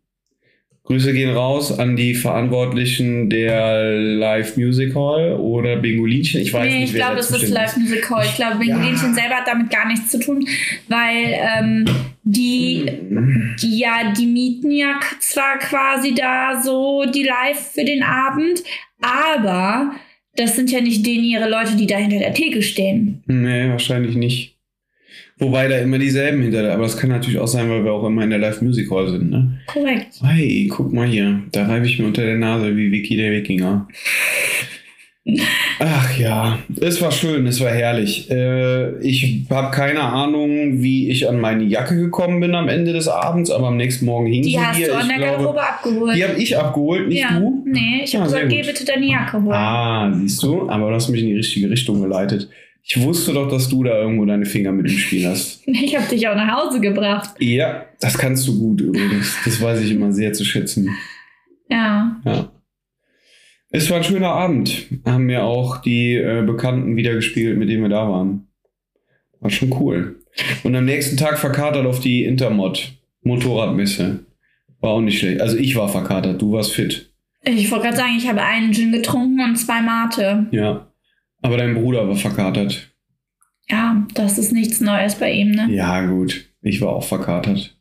Grüße 0.92 1.14
gehen 1.14 1.30
raus 1.30 1.80
an 1.80 1.96
die 1.96 2.14
Verantwortlichen 2.14 3.30
der 3.30 3.94
Live 3.94 4.58
Music 4.58 4.94
Hall 4.94 5.38
oder 5.40 5.78
Bingolinchen. 5.78 6.42
Ich 6.42 6.52
weiß 6.52 6.70
nee, 6.70 6.80
nicht, 6.82 6.90
ich 6.90 6.96
glaube, 6.96 7.20
es 7.20 7.32
ist 7.32 7.48
Live 7.48 7.78
Music 7.78 8.10
Hall. 8.10 8.26
Ich 8.26 8.36
glaube, 8.36 8.66
Ja. 8.66 8.76
Bingolinchen 8.76 9.14
selber 9.14 9.36
hat 9.36 9.48
damit 9.48 9.70
gar 9.70 9.88
nichts 9.88 10.12
zu 10.12 10.20
tun, 10.20 10.46
weil 10.90 11.34
ähm, 11.58 11.86
die, 12.24 12.92
die, 13.62 13.80
ja, 13.80 14.12
die 14.12 14.26
mieten 14.26 14.70
ja 14.70 15.00
zwar 15.22 15.60
quasi 15.60 16.14
da 16.14 16.62
so 16.62 17.06
die 17.06 17.24
Live 17.24 17.72
für 17.74 17.86
den 17.86 18.04
Abend, 18.04 18.62
aber 19.02 19.94
das 20.36 20.58
sind 20.58 20.72
ja 20.72 20.82
nicht 20.82 21.06
denen 21.06 21.24
ihre 21.24 21.50
Leute, 21.50 21.78
die 21.78 21.88
da 21.88 21.96
hinter 21.96 22.20
der 22.20 22.34
Theke 22.34 22.62
stehen. 22.62 23.24
Nee, 23.28 23.70
wahrscheinlich 23.70 24.16
nicht. 24.16 24.58
Wobei 25.42 25.68
da 25.68 25.78
immer 25.80 25.98
dieselben 25.98 26.42
hinter 26.44 26.62
der, 26.62 26.74
aber 26.74 26.84
das 26.84 26.98
kann 26.98 27.10
natürlich 27.10 27.40
auch 27.40 27.48
sein, 27.48 27.68
weil 27.70 27.84
wir 27.84 27.92
auch 27.92 28.06
immer 28.06 28.24
in 28.24 28.30
der 28.30 28.38
Live 28.40 28.62
Music 28.62 28.92
Hall 28.92 29.10
sind, 29.10 29.32
ne? 29.32 29.60
Korrekt. 29.66 30.20
Hey, 30.24 30.68
guck 30.72 30.94
mal 30.94 31.08
hier, 31.08 31.42
da 31.52 31.66
reibe 31.66 31.88
ich 31.88 31.98
mir 31.98 32.06
unter 32.06 32.24
der 32.24 32.38
Nase 32.38 32.78
wie 32.78 32.92
Vicky 32.92 33.18
der 33.18 33.32
Wikinger. 33.32 33.88
Ach 35.80 36.18
ja, 36.18 36.58
es 36.80 37.00
war 37.02 37.12
schön, 37.12 37.46
es 37.46 37.60
war 37.60 37.70
herrlich. 37.70 38.30
Äh, 38.32 39.00
ich 39.02 39.46
habe 39.52 39.70
keine 39.76 40.02
Ahnung, 40.02 40.82
wie 40.82 41.10
ich 41.10 41.28
an 41.30 41.40
meine 41.40 41.64
Jacke 41.64 41.96
gekommen 41.96 42.40
bin 42.40 42.56
am 42.56 42.68
Ende 42.70 42.92
des 42.92 43.08
Abends, 43.08 43.52
aber 43.52 43.68
am 43.68 43.78
nächsten 43.78 44.06
Morgen 44.06 44.26
hing 44.28 44.42
Die 44.42 44.50
sie 44.52 44.60
hast 44.60 44.78
hier. 44.78 44.88
du 44.88 44.96
an 44.96 45.08
der 45.10 45.20
Garderobe 45.20 45.62
abgeholt. 45.62 46.16
die 46.16 46.24
habe 46.24 46.40
ich 46.40 46.58
abgeholt, 46.58 47.08
nicht 47.08 47.22
ja. 47.22 47.40
du? 47.40 47.64
Nee, 47.66 48.02
ich 48.04 48.16
habe 48.16 48.24
Ah, 48.24 48.28
gesagt, 48.28 48.50
geh 48.50 48.62
bitte 48.64 48.84
deine 48.86 49.06
Jacke 49.06 49.38
holen. 49.42 49.54
Ah, 49.54 50.12
siehst 50.22 50.42
du, 50.42 50.68
aber 50.70 50.90
du 50.90 50.96
hast 50.96 51.10
mich 51.10 51.22
in 51.22 51.28
die 51.28 51.36
richtige 51.38 51.70
Richtung 51.70 52.02
geleitet. 52.02 52.50
Ich 52.84 53.02
wusste 53.02 53.34
doch, 53.34 53.48
dass 53.48 53.70
du 53.70 53.84
da 53.84 53.98
irgendwo 54.00 54.26
deine 54.26 54.46
Finger 54.46 54.72
mit 54.72 54.88
im 54.88 54.98
Spiel 54.98 55.28
hast. 55.28 55.62
Ich 55.68 55.96
habe 55.96 56.08
dich 56.08 56.28
auch 56.28 56.36
nach 56.36 56.58
Hause 56.58 56.80
gebracht. 56.80 57.36
Ja, 57.40 57.86
das 58.00 58.18
kannst 58.18 58.48
du 58.48 58.60
gut 58.60 58.82
übrigens. 58.82 59.38
Das 59.46 59.62
weiß 59.62 59.82
ich 59.82 59.92
immer 59.92 60.12
sehr 60.12 60.34
zu 60.34 60.44
schätzen. 60.44 60.90
Ja. 61.70 62.20
Ja. 62.26 62.52
Es 63.70 63.90
war 63.90 63.98
ein 63.98 64.04
schöner 64.04 64.30
Abend. 64.30 64.88
Haben 65.06 65.26
mir 65.26 65.44
auch 65.44 65.78
die 65.78 66.16
äh, 66.16 66.44
Bekannten 66.46 66.98
wieder 66.98 67.14
gespielt, 67.14 67.58
mit 67.58 67.70
denen 67.70 67.84
wir 67.84 67.90
da 67.90 68.10
waren. 68.10 68.48
War 69.40 69.50
schon 69.50 69.74
cool. 69.80 70.20
Und 70.64 70.76
am 70.76 70.86
nächsten 70.86 71.18
Tag 71.18 71.40
verkatert 71.40 71.86
auf 71.86 72.00
die 72.00 72.26
Intermod 72.26 72.94
Motorradmesse. 73.24 74.26
War 74.82 74.92
auch 74.92 75.02
nicht 75.02 75.20
schlecht. 75.20 75.42
Also 75.42 75.58
ich 75.58 75.76
war 75.76 75.88
verkatert, 75.88 76.42
du 76.42 76.54
warst 76.54 76.74
fit. 76.74 77.12
Ich 77.44 77.72
wollte 77.72 77.86
gerade 77.86 77.98
sagen, 77.98 78.14
ich 78.18 78.28
habe 78.28 78.42
einen 78.42 78.74
Gin 78.74 78.92
getrunken 78.92 79.42
und 79.42 79.56
zwei 79.56 79.82
Mate. 79.82 80.48
Ja. 80.52 80.91
Aber 81.42 81.58
dein 81.58 81.76
Bruder 81.76 82.08
war 82.08 82.16
verkatert. 82.16 82.92
Ja, 83.70 84.06
das 84.14 84.38
ist 84.38 84.52
nichts 84.52 84.82
Neues 84.82 85.16
bei 85.16 85.32
ihm, 85.32 85.52
ne? 85.52 85.68
Ja, 85.72 86.06
gut. 86.06 86.46
Ich 86.62 86.82
war 86.82 86.90
auch 86.90 87.04
verkatert. 87.04 87.76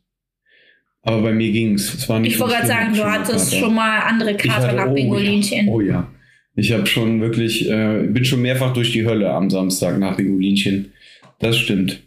Aber 1.03 1.21
bei 1.21 1.33
mir 1.33 1.51
ging's. 1.51 1.93
Es 1.93 2.07
war 2.09 2.19
nicht 2.19 2.33
Ich 2.33 2.39
wollte 2.39 2.55
gerade 2.55 2.67
sagen, 2.67 2.93
du 2.93 3.03
hattest 3.03 3.55
schon 3.55 3.73
mal 3.73 3.99
andere 3.99 4.35
Kater 4.35 4.73
nach 4.73 4.87
oh. 4.87 4.95
Ja. 4.95 5.63
Oh 5.67 5.81
ja. 5.81 6.07
Ich 6.55 6.71
habe 6.73 6.85
schon 6.85 7.21
wirklich, 7.21 7.69
äh, 7.69 8.07
bin 8.07 8.25
schon 8.25 8.41
mehrfach 8.41 8.73
durch 8.73 8.91
die 8.91 9.05
Hölle 9.05 9.31
am 9.31 9.49
Samstag 9.49 9.97
nach 9.97 10.17
Bingolinchen. 10.17 10.93
Das 11.39 11.57
stimmt. 11.57 12.03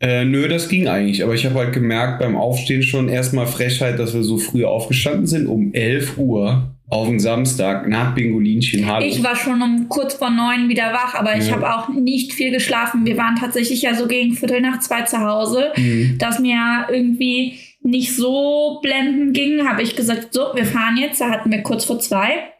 Äh, 0.00 0.24
nö, 0.24 0.48
das 0.48 0.68
ging 0.68 0.88
eigentlich. 0.88 1.22
Aber 1.22 1.34
ich 1.34 1.46
habe 1.46 1.56
halt 1.56 1.72
gemerkt 1.72 2.18
beim 2.18 2.36
Aufstehen 2.36 2.82
schon 2.82 3.08
erstmal 3.08 3.46
Frechheit, 3.46 3.98
dass 3.98 4.14
wir 4.14 4.24
so 4.24 4.38
früh 4.38 4.64
aufgestanden 4.64 5.26
sind, 5.26 5.46
um 5.46 5.72
11 5.72 6.18
Uhr 6.18 6.71
auf 6.92 7.08
den 7.08 7.18
Samstag 7.18 7.88
nach 7.88 8.14
Bingolinchen. 8.14 8.86
Hallo. 8.86 9.06
Ich 9.06 9.22
war 9.22 9.34
schon 9.34 9.62
um 9.62 9.88
kurz 9.88 10.12
vor 10.12 10.28
neun 10.28 10.68
wieder 10.68 10.92
wach, 10.92 11.14
aber 11.14 11.36
ich 11.38 11.46
Ja. 11.48 11.54
habe 11.54 11.74
auch 11.74 11.88
nicht 11.88 12.34
viel 12.34 12.50
geschlafen. 12.50 13.06
Wir 13.06 13.16
waren 13.16 13.36
tatsächlich 13.36 13.80
ja 13.80 13.94
so 13.94 14.06
gegen 14.06 14.34
Viertel 14.34 14.60
nach 14.60 14.78
zwei 14.80 15.00
zu 15.00 15.18
Hause, 15.18 15.72
Mhm. 15.74 16.18
dass 16.18 16.38
mir 16.38 16.86
irgendwie 16.90 17.58
nicht 17.80 18.14
so 18.14 18.78
blenden 18.82 19.32
ging. 19.32 19.66
Habe 19.66 19.80
ich 19.82 19.96
gesagt, 19.96 20.34
so, 20.34 20.48
wir 20.54 20.66
fahren 20.66 20.98
jetzt. 20.98 21.18
Da 21.22 21.30
hatten 21.30 21.50
wir 21.50 21.62
kurz 21.62 21.86
vor 21.86 21.98
zwei. 21.98 22.52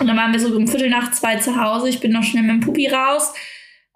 Und 0.00 0.08
dann 0.08 0.16
waren 0.16 0.32
wir 0.32 0.40
so 0.40 0.54
um 0.56 0.66
Viertel 0.66 0.90
nach 0.90 1.12
zwei 1.12 1.36
zu 1.36 1.56
Hause. 1.62 1.88
Ich 1.90 2.00
bin 2.00 2.10
noch 2.10 2.24
schnell 2.24 2.42
mit 2.42 2.50
dem 2.50 2.60
Puppi 2.60 2.88
raus, 2.88 3.32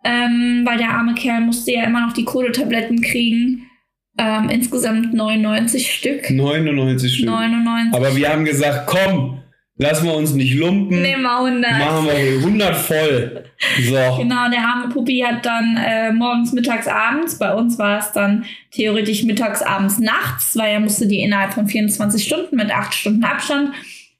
ähm, 0.05 0.63
weil 0.65 0.79
der 0.79 0.91
arme 0.91 1.15
Kerl 1.15 1.41
musste 1.41 1.73
ja 1.73 1.83
immer 1.83 2.01
noch 2.07 2.13
die 2.13 2.25
Kohletabletten 2.25 3.01
kriegen. 3.03 3.67
Ähm, 4.19 4.51
insgesamt 4.51 5.15
99 5.15 5.91
Stück. 5.91 6.31
99 6.31 7.15
Stück. 7.15 7.27
99. 7.27 7.95
Aber 7.95 8.15
wir 8.15 8.29
haben 8.29 8.45
gesagt, 8.45 8.87
komm, 8.87 9.43
lassen 9.79 10.07
wir 10.07 10.15
uns 10.15 10.35
nicht 10.35 10.55
lumpen. 10.55 11.01
Nehmen 11.01 11.23
wir 11.23 11.39
100. 11.39 11.71
Machen 11.73 12.07
wir 12.07 12.39
100 12.39 12.77
voll. 12.77 13.45
So. 13.81 13.95
Genau, 14.19 14.51
der 14.51 14.61
arme 14.61 14.93
Puppi 14.93 15.25
hat 15.27 15.47
dann 15.47 15.77
äh, 15.77 16.13
morgens, 16.13 16.53
mittags, 16.53 16.87
abends. 16.87 17.39
Bei 17.39 17.55
uns 17.55 17.79
war 17.79 17.99
es 17.99 18.13
dann 18.13 18.45
theoretisch 18.71 19.25
mittags, 19.25 19.63
abends, 19.63 19.99
nachts, 19.99 20.57
weil 20.57 20.73
er 20.73 20.81
musste 20.81 21.07
die 21.07 21.21
innerhalb 21.21 21.55
von 21.55 21.67
24 21.67 22.23
Stunden 22.23 22.57
mit 22.57 22.71
8 22.71 22.93
Stunden 22.93 23.25
Abstand 23.25 23.71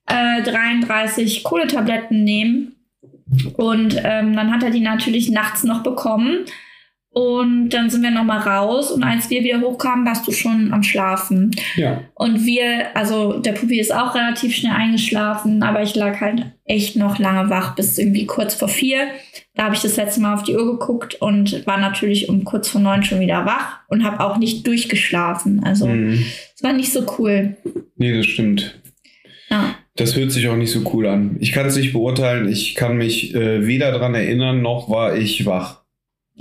äh, 0.07 0.43
33 0.43 1.45
Kohletabletten 1.45 2.25
nehmen. 2.25 2.77
Und 3.55 3.97
ähm, 4.03 4.37
dann 4.37 4.53
hat 4.53 4.63
er 4.63 4.71
die 4.71 4.81
natürlich 4.81 5.31
nachts 5.31 5.65
noch 5.65 5.83
bekommen. 5.83 6.45
Und 7.15 7.69
dann 7.71 7.91
sind 7.91 8.03
wir 8.03 8.11
nochmal 8.11 8.39
raus. 8.41 8.91
Und 8.91 9.03
als 9.05 9.29
wir 9.29 9.45
wieder 9.45 9.61
hochkamen, 9.61 10.07
warst 10.07 10.27
du 10.27 10.33
schon 10.33 10.73
am 10.73 10.83
Schlafen. 10.83 11.51
Ja. 11.77 12.01
Und 12.15 12.47
wir, 12.47 12.97
also 12.97 13.39
der 13.39 13.53
Puppi 13.53 13.79
ist 13.79 13.95
auch 13.95 14.15
relativ 14.15 14.55
schnell 14.57 14.73
eingeschlafen, 14.73 15.63
aber 15.63 15.83
ich 15.83 15.95
lag 15.95 16.21
halt 16.23 16.47
echt 16.65 16.97
noch 16.97 17.19
lange 17.19 17.51
wach, 17.51 17.75
bis 17.75 17.99
irgendwie 17.99 18.25
kurz 18.25 18.55
vor 18.55 18.69
vier. 18.69 19.09
Da 19.55 19.65
habe 19.65 19.75
ich 19.75 19.83
das 19.83 19.97
letzte 19.97 20.23
Mal 20.23 20.33
auf 20.33 20.43
die 20.45 20.57
Uhr 20.57 20.65
geguckt 20.79 21.17
und 21.21 21.67
war 21.67 21.77
natürlich 21.79 22.31
um 22.31 22.45
kurz 22.45 22.69
vor 22.71 22.81
neun 22.81 23.03
schon 23.03 23.21
wieder 23.21 23.45
wach 23.45 23.81
und 23.89 24.05
habe 24.05 24.21
auch 24.21 24.39
nicht 24.39 24.67
durchgeschlafen. 24.67 25.63
Also 25.65 25.87
Mhm. 25.87 26.25
es 26.57 26.63
war 26.63 26.73
nicht 26.73 26.93
so 26.93 27.05
cool. 27.19 27.57
Nee, 27.97 28.17
das 28.17 28.25
stimmt. 28.25 28.81
Ja. 29.51 29.75
Das 29.97 30.17
hört 30.17 30.33
sich 30.33 30.49
auch 30.49 30.57
nicht 30.57 30.73
so 30.73 30.81
cool 30.95 31.07
an. 31.07 31.37
Ich 31.41 31.53
kann 31.53 31.67
es 31.67 31.77
nicht 31.77 31.93
beurteilen. 31.93 32.49
Ich 32.49 32.75
kann 32.75 32.97
mich 32.97 33.35
äh, 33.35 33.67
weder 33.67 33.93
daran 33.93 34.15
erinnern, 34.15 34.63
noch 34.63 34.89
war 34.89 35.15
ich 35.15 35.45
wach. 35.45 35.82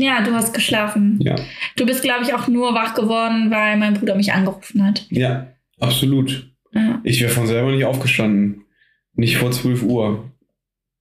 Ja, 0.02 0.22
du 0.22 0.34
hast 0.34 0.54
geschlafen. 0.54 1.20
Ja. 1.22 1.36
Du 1.78 1.86
bist, 1.86 2.02
glaube 2.02 2.24
ich, 2.24 2.34
auch 2.34 2.48
nur 2.48 2.74
wach 2.74 2.94
geworden, 2.94 3.52
weil 3.52 3.78
mein 3.78 3.94
Bruder 3.94 4.16
mich 4.16 4.34
angerufen 4.34 4.86
hat. 4.86 5.06
Ja, 5.10 5.48
absolut. 5.80 6.52
Ja. 6.74 7.02
Ich 7.04 7.22
wäre 7.22 7.32
von 7.32 7.48
selber 7.48 7.72
nicht 7.72 7.86
aufgestanden. 7.86 8.64
Nicht 9.14 9.38
vor 9.38 9.52
12 9.52 9.84
Uhr. 9.84 10.32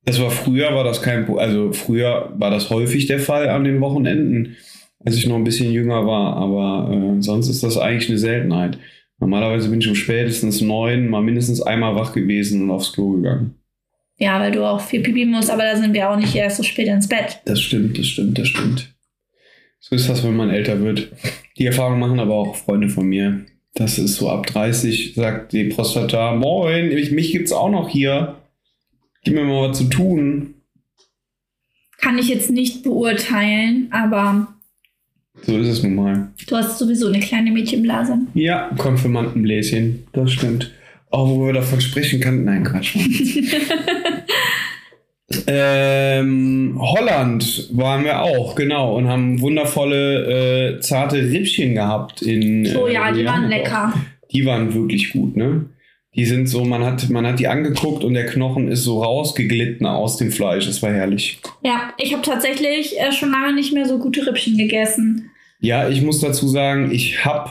Das 0.05 0.21
war 0.21 0.31
früher, 0.31 0.75
war 0.75 0.85
das 0.85 1.03
kein, 1.03 1.29
also 1.39 1.73
früher 1.73 2.33
war 2.37 2.51
das 2.51 2.71
häufig 2.71 3.07
der 3.07 3.21
Fall 3.21 3.49
an 3.49 3.65
den 3.65 3.81
Wochenenden, 3.81 4.57
als 5.05 5.17
ich 5.17 5.27
noch 5.27 5.37
ein 5.37 5.45
bisschen 5.45 5.73
jünger 5.73 6.07
war, 6.07 6.37
aber 6.37 6.93
äh, 6.93 7.23
sonst 7.23 7.49
ist 7.49 7.63
das 7.63 7.77
eigentlich 7.77 8.09
eine 8.09 8.19
Seltenheit. 8.19 8.79
Normalerweise 9.19 9.69
bin 9.69 9.81
ich 9.81 9.89
um 9.89 9.95
spätestens 9.95 10.63
neun 10.63 11.09
mal 11.09 11.23
mindestens 11.23 11.61
einmal 11.61 11.95
wach 11.95 12.13
gewesen 12.13 12.63
und 12.63 12.71
aufs 12.71 12.93
Klo 12.93 13.11
gegangen. 13.11 13.60
Ja, 14.21 14.39
weil 14.39 14.53
du 14.53 14.65
auch 14.65 14.81
viel 14.81 15.01
pipi 15.03 15.25
musst, 15.25 15.51
aber 15.51 15.63
da 15.65 15.77
sind 15.77 15.95
wir 15.95 16.09
auch 16.11 16.17
nicht 16.17 16.35
erst 16.37 16.59
so 16.59 16.63
spät 16.63 16.87
ins 16.87 17.09
Bett. 17.09 17.41
Das 17.47 17.61
stimmt, 17.61 17.99
das 17.99 18.07
stimmt, 18.07 18.39
das 18.39 18.47
stimmt. 18.49 18.95
So 19.81 19.97
ist 19.97 20.09
das, 20.09 20.23
wenn 20.23 20.37
man 20.37 20.51
älter 20.51 20.81
wird. 20.81 21.11
Die 21.59 21.67
Erfahrung 21.67 21.99
machen 21.99 22.21
aber 22.21 22.35
auch 22.35 22.55
Freunde 22.55 22.89
von 22.91 23.07
mir. 23.07 23.47
Das 23.75 23.99
ist 23.99 24.17
so 24.17 24.29
ab 24.29 24.47
30, 24.47 25.15
sagt 25.15 25.53
die 25.53 25.65
Prostata, 25.65 26.35
moin, 26.35 26.91
ich, 26.93 27.13
mich 27.13 27.33
gibt's 27.33 27.51
auch 27.53 27.71
noch 27.71 27.89
hier. 27.89 28.37
Gib 29.25 29.35
mir 29.35 29.45
mal 29.45 29.71
was 29.71 29.79
zu 29.79 29.85
tun. 29.85 30.55
Kann 31.99 32.19
ich 32.19 32.29
jetzt 32.29 32.51
nicht 32.51 32.83
beurteilen, 32.83 33.89
aber 33.91 34.49
So 35.43 35.57
ist 35.59 35.69
es 35.69 35.83
nun 35.83 35.95
mal. 35.95 36.29
du 36.47 36.57
hast 36.57 36.79
sowieso 36.79 37.09
eine 37.09 37.21
kleine 37.21 37.51
Mädchenblase. 37.53 38.19
Ja, 38.35 38.71
Konfirmandenbläschen, 38.77 40.07
das 40.13 40.33
stimmt. 40.33 40.71
Auch 41.11 41.29
wo 41.29 41.47
wir 41.47 41.53
davon 41.53 41.81
sprechen 41.81 42.21
kann. 42.21 42.45
Nein, 42.45 42.63
Quatsch. 42.63 42.97
ähm, 45.47 46.79
Holland 46.81 47.69
waren 47.73 48.05
wir 48.05 48.23
auch, 48.23 48.55
genau, 48.55 48.97
und 48.97 49.09
haben 49.09 49.41
wundervolle, 49.41 50.77
äh, 50.77 50.81
zarte 50.81 51.17
Rippchen 51.19 51.75
gehabt 51.75 52.23
in. 52.23 52.77
Oh 52.77 52.87
ja, 52.87 53.11
äh, 53.11 53.15
die 53.15 53.25
waren 53.25 53.49
lecker. 53.49 53.93
Die 54.31 54.47
waren 54.47 54.73
wirklich 54.73 55.13
gut, 55.13 55.37
ne? 55.37 55.67
Die 56.15 56.25
sind 56.25 56.49
so, 56.49 56.65
man 56.65 56.85
hat, 56.85 57.09
man 57.09 57.27
hat 57.27 57.39
die 57.39 57.47
angeguckt 57.47 58.03
und 58.03 58.15
der 58.15 58.27
Knochen 58.27 58.69
ist 58.69 58.83
so 58.83 59.03
rausgeglitten 59.03 59.87
aus 59.87 60.17
dem 60.17 60.33
Fleisch. 60.33 60.67
Das 60.67 60.83
war 60.83 60.93
herrlich. 60.93 61.41
Ja, 61.63 61.93
ich 61.99 62.13
habe 62.13 62.23
tatsächlich 62.23 62.99
äh, 62.99 63.13
schon 63.13 63.31
lange 63.31 63.55
nicht 63.55 63.73
mehr 63.73 63.87
so 63.87 63.99
gute 63.99 64.27
Rippchen 64.27 64.57
gegessen. 64.57 65.31
Ja, 65.61 65.89
ich 65.89 66.03
muss 66.03 66.21
dazu 66.21 66.49
sagen, 66.49 66.91
ich 66.91 67.25
habe 67.25 67.51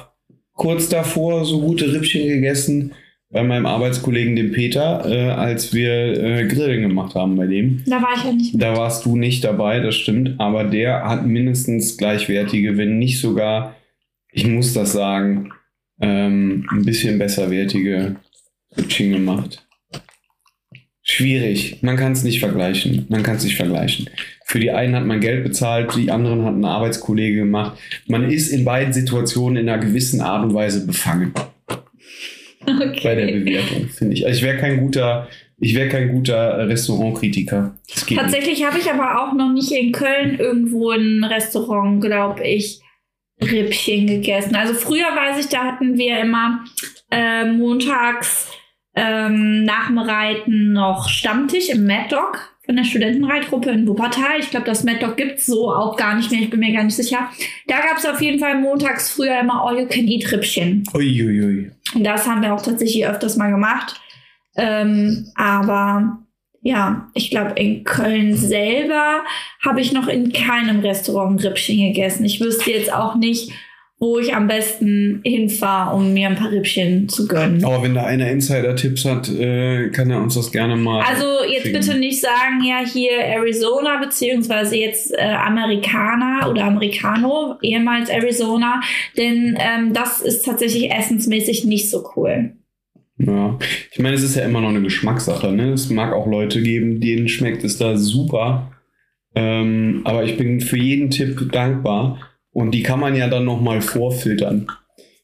kurz 0.54 0.90
davor 0.90 1.46
so 1.46 1.62
gute 1.62 1.94
Rippchen 1.94 2.28
gegessen 2.28 2.94
bei 3.32 3.44
meinem 3.44 3.68
Arbeitskollegen, 3.68 4.36
dem 4.36 4.52
Peter, 4.52 5.06
äh, 5.08 5.30
als 5.30 5.74
wir 5.74 5.92
äh, 5.92 6.48
Grillen 6.48 6.82
gemacht 6.82 7.14
haben 7.14 7.36
bei 7.36 7.46
dem. 7.46 7.84
Da 7.86 8.02
war 8.02 8.16
ich 8.16 8.24
ja 8.24 8.32
nicht. 8.32 8.62
Da 8.62 8.76
warst 8.76 9.06
du 9.06 9.16
nicht 9.16 9.44
dabei, 9.44 9.80
das 9.80 9.96
stimmt. 9.96 10.40
Aber 10.40 10.64
der 10.64 11.04
hat 11.04 11.26
mindestens 11.26 11.98
gleichwertige, 11.98 12.78
wenn 12.78 12.98
nicht 12.98 13.20
sogar, 13.20 13.76
ich 14.32 14.48
muss 14.48 14.74
das 14.74 14.94
sagen, 14.94 15.52
ähm, 16.02 16.68
ein 16.72 16.84
bisschen 16.86 17.20
besserwertige 17.20 18.16
Rippchen 18.76 19.12
gemacht. 19.12 19.66
Schwierig. 21.04 21.82
Man 21.82 21.98
kann 21.98 22.14
es 22.14 22.24
nicht 22.24 22.40
vergleichen. 22.40 23.06
Man 23.10 23.24
kann 23.24 23.36
es 23.36 23.44
nicht 23.44 23.58
vergleichen. 23.58 24.10
Für 24.46 24.60
die 24.60 24.72
einen 24.72 24.96
hat 24.96 25.06
man 25.06 25.20
Geld 25.20 25.44
bezahlt, 25.44 25.96
die 25.96 26.12
anderen 26.12 26.46
hat 26.46 26.56
ein 26.56 26.66
Arbeitskollege 26.66 27.42
gemacht. 27.42 27.78
Man 28.08 28.30
ist 28.30 28.50
in 28.50 28.66
beiden 28.66 28.94
Situationen 28.94 29.58
in 29.58 29.70
einer 29.70 29.84
gewissen 29.84 30.22
Art 30.22 30.44
und 30.44 30.54
Weise 30.56 30.86
befangen 30.86 31.34
Okay. 32.70 33.02
bei 33.04 33.16
der 33.16 33.28
Bewertung, 33.28 33.90
finde 33.90 34.14
ich. 34.14 34.26
Also 34.26 34.40
ich 34.40 34.46
wäre 34.46 34.58
kein 34.58 34.80
guter, 34.80 35.28
ich 35.60 35.76
wäre 35.76 35.90
kein 35.90 36.12
guter 36.14 36.68
Restaurantkritiker. 36.68 37.76
Tatsächlich 38.16 38.66
habe 38.66 38.80
ich 38.80 38.90
aber 38.90 39.22
auch 39.22 39.34
noch 39.34 39.52
nicht 39.52 39.72
in 39.72 39.92
Köln 39.92 40.38
irgendwo 40.40 40.92
in 40.92 41.02
einem 41.02 41.24
Restaurant, 41.26 42.02
glaube 42.02 42.44
ich, 42.46 42.82
Rippchen 43.42 44.08
gegessen. 44.08 44.56
Also 44.56 44.74
früher 44.74 45.08
weiß 45.08 45.44
ich, 45.44 45.50
da 45.50 45.66
hatten 45.66 45.98
wir 45.98 46.20
immer 46.20 46.66
äh, 47.12 47.46
montags 47.46 48.52
ähm, 48.96 49.64
nach 49.64 49.88
dem 49.88 50.00
Reiten 50.00 50.74
noch 50.74 51.08
Stammtisch 51.10 51.70
im 51.70 51.86
Mad 51.86 52.10
Dog 52.10 52.50
von 52.66 52.76
der 52.76 52.84
Studentenreitgruppe 52.84 53.72
in 53.72 53.88
Wuppertal. 53.88 54.40
Ich 54.40 54.52
glaube, 54.52 54.66
das 54.66 54.84
Mad 54.84 55.00
Dog 55.00 55.18
gibt 55.18 55.40
es 55.40 55.46
so 55.46 55.72
auch 55.72 55.96
gar 55.96 56.16
nicht 56.16 56.32
mehr. 56.32 56.42
Ich 56.42 56.50
bin 56.50 56.60
mir 56.60 56.74
gar 56.74 56.84
nicht 56.84 56.96
sicher. 56.96 57.30
Da 57.68 57.78
gab 57.78 57.98
es 57.98 58.06
auf 58.06 58.22
jeden 58.22 58.40
Fall 58.40 58.60
montags 58.60 59.10
früher 59.10 59.40
immer 59.40 59.66
All-You-Can-Eat-Rippchen. 59.66 60.84
Uiuiui. 60.94 61.66
Und 61.66 61.79
das 61.96 62.28
haben 62.28 62.42
wir 62.42 62.54
auch 62.54 62.62
tatsächlich 62.62 63.06
öfters 63.08 63.38
mal 63.38 63.52
gemacht. 63.52 64.00
Ähm, 64.56 65.32
aber 65.36 66.20
ja, 66.62 67.10
ich 67.14 67.30
glaube, 67.30 67.52
in 67.60 67.84
Köln 67.84 68.36
selber 68.36 69.24
habe 69.64 69.82
ich 69.82 69.94
noch 69.94 70.08
in 70.08 70.34
keinem 70.34 70.82
Restaurant 70.82 71.44
Rippchen 71.44 71.94
gegessen. 71.94 72.26
Ich 72.26 72.42
wüsste 72.42 72.72
jetzt 72.72 72.92
auch 72.92 73.16
nicht, 73.16 73.52
wo 74.00 74.18
ich 74.18 74.34
am 74.34 74.48
besten 74.48 75.20
hinfahre, 75.26 75.96
um 75.96 76.14
mir 76.14 76.30
ein 76.30 76.36
paar 76.36 76.52
Rippchen 76.52 77.10
zu 77.10 77.28
gönnen. 77.28 77.66
Aber 77.66 77.84
wenn 77.84 77.96
da 77.96 78.06
einer 78.06 78.32
Insider-Tipps 78.32 79.04
hat, 79.04 79.30
äh, 79.30 79.90
kann 79.90 80.10
er 80.10 80.22
uns 80.22 80.36
das 80.36 80.52
gerne 80.52 80.78
mal. 80.78 81.04
Also 81.04 81.26
jetzt 81.46 81.64
schicken. 81.64 81.82
bitte 81.82 81.98
nicht 81.98 82.22
sagen, 82.22 82.64
ja, 82.64 82.80
hier 82.86 83.12
Arizona, 83.12 84.00
beziehungsweise 84.00 84.78
jetzt 84.78 85.14
äh, 85.14 85.22
Amerikaner 85.22 86.50
oder 86.50 86.64
Americano, 86.64 87.58
ehemals 87.62 88.10
Arizona, 88.10 88.80
denn 89.18 89.58
ähm, 89.60 89.94
das 89.94 90.22
ist 90.22 90.46
tatsächlich 90.46 90.90
essensmäßig 90.90 91.66
nicht 91.66 91.90
so 91.90 92.10
cool. 92.16 92.54
Ja, 93.18 93.60
ich 93.92 94.00
meine, 94.00 94.16
es 94.16 94.24
ist 94.24 94.38
ja 94.38 94.46
immer 94.46 94.62
noch 94.62 94.70
eine 94.70 94.82
Geschmackssache. 94.82 95.52
Ne? 95.52 95.74
Es 95.74 95.90
mag 95.90 96.14
auch 96.14 96.26
Leute 96.26 96.62
geben, 96.62 97.02
denen 97.02 97.28
schmeckt 97.28 97.66
es 97.66 97.78
da 97.78 97.98
super. 97.98 98.72
Ähm, 99.36 100.02
aber 100.06 100.24
ich 100.24 100.38
bin 100.38 100.62
für 100.62 100.78
jeden 100.78 101.10
Tipp 101.10 101.52
dankbar. 101.52 102.29
Und 102.52 102.72
die 102.72 102.84
kann 102.84 103.00
man 103.00 103.16
ja 103.16 103.28
dann 103.28 103.46
nochmal 103.46 103.82
vorfiltern. 103.82 104.68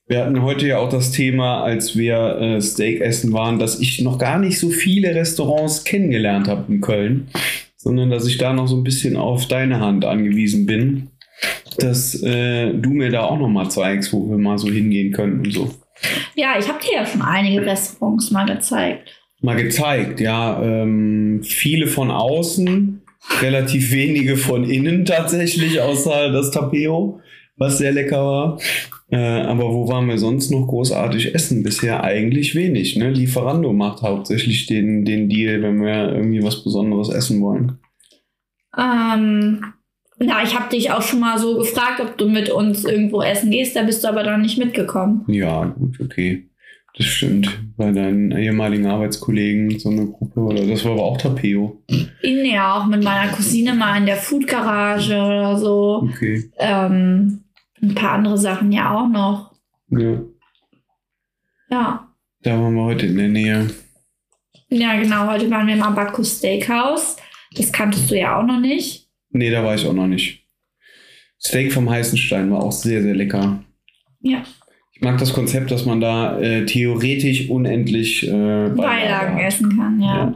Wir 0.08 0.24
hatten 0.24 0.44
heute 0.44 0.68
ja 0.68 0.78
auch 0.78 0.90
das 0.90 1.12
Thema, 1.12 1.64
als 1.64 1.98
wir 1.98 2.38
äh, 2.40 2.62
Steak 2.62 3.02
essen 3.02 3.34
waren, 3.34 3.58
dass 3.58 3.80
ich 3.80 4.02
noch 4.02 4.20
gar 4.20 4.38
nicht 4.38 4.60
so 4.60 4.70
viele 4.70 5.16
Restaurants 5.16 5.84
kennengelernt 5.84 6.48
habe 6.48 6.72
in 6.72 6.82
Köln, 6.82 7.28
sondern 7.76 8.12
dass 8.12 8.28
ich 8.28 8.38
da 8.38 8.54
noch 8.54 8.68
so 8.68 8.78
ein 8.78 8.84
bisschen 8.84 9.18
auf 9.18 9.48
deine 9.48 9.80
Hand 9.80 10.06
angewiesen 10.06 10.68
bin, 10.68 11.10
dass 11.80 12.22
äh, 12.22 12.72
du 12.72 12.92
mir 12.92 13.10
da 13.10 13.24
auch 13.24 13.40
nochmal 13.40 13.72
zeigst, 13.72 14.14
wo 14.14 14.30
wir 14.30 14.38
mal 14.38 14.60
so 14.60 14.70
hingehen 14.70 15.12
können 15.12 15.40
und 15.40 15.52
so. 15.52 15.72
Ja, 16.36 16.56
ich 16.60 16.68
habe 16.68 16.80
dir 16.80 17.00
ja 17.00 17.06
schon 17.06 17.24
einige 17.24 17.66
Restaurants 17.66 18.30
mal 18.30 18.46
gezeigt. 18.46 19.10
mal 19.42 19.56
gezeigt, 19.56 20.20
ja. 20.20 20.62
Ähm, 20.62 21.42
viele 21.44 21.88
von 21.88 22.12
außen, 22.12 23.02
relativ 23.42 23.92
wenige 23.92 24.38
von 24.38 24.64
innen 24.64 25.06
tatsächlich, 25.06 25.82
außer 25.82 26.32
das 26.32 26.52
Tapeo, 26.52 27.20
was 27.58 27.78
sehr 27.78 27.92
lecker 27.92 28.26
war. 28.26 28.60
Äh, 29.10 29.18
aber 29.18 29.72
wo 29.72 29.88
waren 29.88 30.08
wir 30.08 30.18
sonst 30.18 30.52
noch 30.52 30.68
großartig 30.68 31.36
essen? 31.36 31.64
Bisher 31.64 32.04
eigentlich 32.04 32.56
wenig. 32.56 32.96
Ne? 32.96 33.12
Lieferando 33.12 33.72
macht 33.72 34.02
hauptsächlich 34.02 34.66
den, 34.66 35.06
den 35.06 35.30
Deal, 35.30 35.62
wenn 35.62 35.82
wir 35.82 36.14
irgendwie 36.14 36.44
was 36.44 36.64
Besonderes 36.64 37.10
essen 37.10 37.42
wollen. 37.42 37.78
Ähm, 38.78 39.64
ja, 40.20 40.44
ich 40.44 40.58
habe 40.58 40.70
dich 40.70 40.92
auch 40.92 41.02
schon 41.02 41.20
mal 41.20 41.38
so 41.38 41.58
gefragt, 41.58 42.00
ob 42.02 42.18
du 42.18 42.28
mit 42.28 42.50
uns 42.50 42.84
irgendwo 42.84 43.22
essen 43.22 43.52
gehst, 43.52 43.76
da 43.76 43.84
bist 43.84 44.04
du 44.04 44.08
aber 44.08 44.24
dann 44.24 44.42
nicht 44.42 44.58
mitgekommen. 44.58 45.24
Ja, 45.28 45.66
gut, 45.66 46.00
okay. 46.02 46.50
Das 46.98 47.08
stimmt. 47.08 47.60
Bei 47.76 47.92
deinen 47.92 48.32
ehemaligen 48.32 48.86
Arbeitskollegen 48.86 49.80
so 49.80 49.90
eine 49.90 50.08
Gruppe 50.08 50.40
oder 50.40 50.66
das 50.66 50.86
war 50.86 50.94
aber 50.94 51.04
auch 51.04 51.18
Tapeo. 51.18 51.84
In 52.22 52.46
ja 52.46 52.76
auch 52.76 52.86
mit 52.86 53.04
meiner 53.04 53.32
Cousine 53.34 53.74
mal 53.74 53.98
in 53.98 54.06
der 54.06 54.16
Food 54.16 54.48
Garage 54.48 55.14
oder 55.14 55.58
so. 55.58 56.08
Okay. 56.10 56.50
Ähm, 56.58 57.44
ein 57.82 57.96
paar 57.96 58.14
andere 58.14 58.38
Sachen 58.38 58.72
ja 58.72 58.96
auch 58.96 59.10
noch. 59.10 59.52
Ja. 59.90 60.22
Ja. 61.70 62.08
Da 62.44 62.62
waren 62.62 62.76
wir 62.76 62.84
heute 62.84 63.08
in 63.08 63.18
der 63.18 63.28
Nähe. 63.28 63.70
Ja, 64.70 65.00
genau. 65.00 65.28
Heute 65.28 65.50
waren 65.52 65.68
wir 65.68 65.74
im 65.74 65.84
Abacus 65.84 66.38
Steakhouse. 66.38 67.18
Das 67.56 67.72
kanntest 67.72 68.10
du 68.10 68.18
ja 68.18 68.40
auch 68.40 68.46
noch 68.46 68.60
nicht. 68.60 69.10
Nee, 69.32 69.52
da 69.52 69.64
war 69.64 69.76
ich 69.76 69.86
auch 69.86 69.94
noch 69.94 70.08
nicht. 70.08 70.48
Steak 71.40 71.74
vom 71.74 71.90
heißen 71.90 72.18
Stein 72.18 72.52
war 72.52 72.64
auch 72.64 72.72
sehr, 72.72 73.02
sehr 73.04 73.14
lecker. 73.14 73.64
Ja. 74.22 74.44
Ich 74.96 75.02
mag 75.02 75.18
das 75.18 75.34
Konzept, 75.34 75.72
dass 75.72 75.86
man 75.86 76.00
da 76.00 76.40
äh, 76.40 76.66
theoretisch 76.66 77.50
unendlich 77.50 78.26
äh, 78.26 78.70
Beilagen 78.70 79.36
hat. 79.36 79.44
essen 79.44 79.78
kann, 79.78 80.00
ja. 80.00 80.16
Ja. 80.16 80.36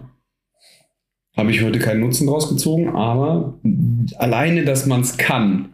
Habe 1.38 1.52
ich 1.52 1.64
heute 1.64 1.80
keinen 1.80 2.02
Nutzen 2.02 2.28
draus 2.28 2.50
gezogen, 2.50 2.90
aber 2.90 3.58
alleine, 4.18 4.66
dass 4.66 4.86
man 4.86 5.00
es 5.00 5.16
kann, 5.16 5.70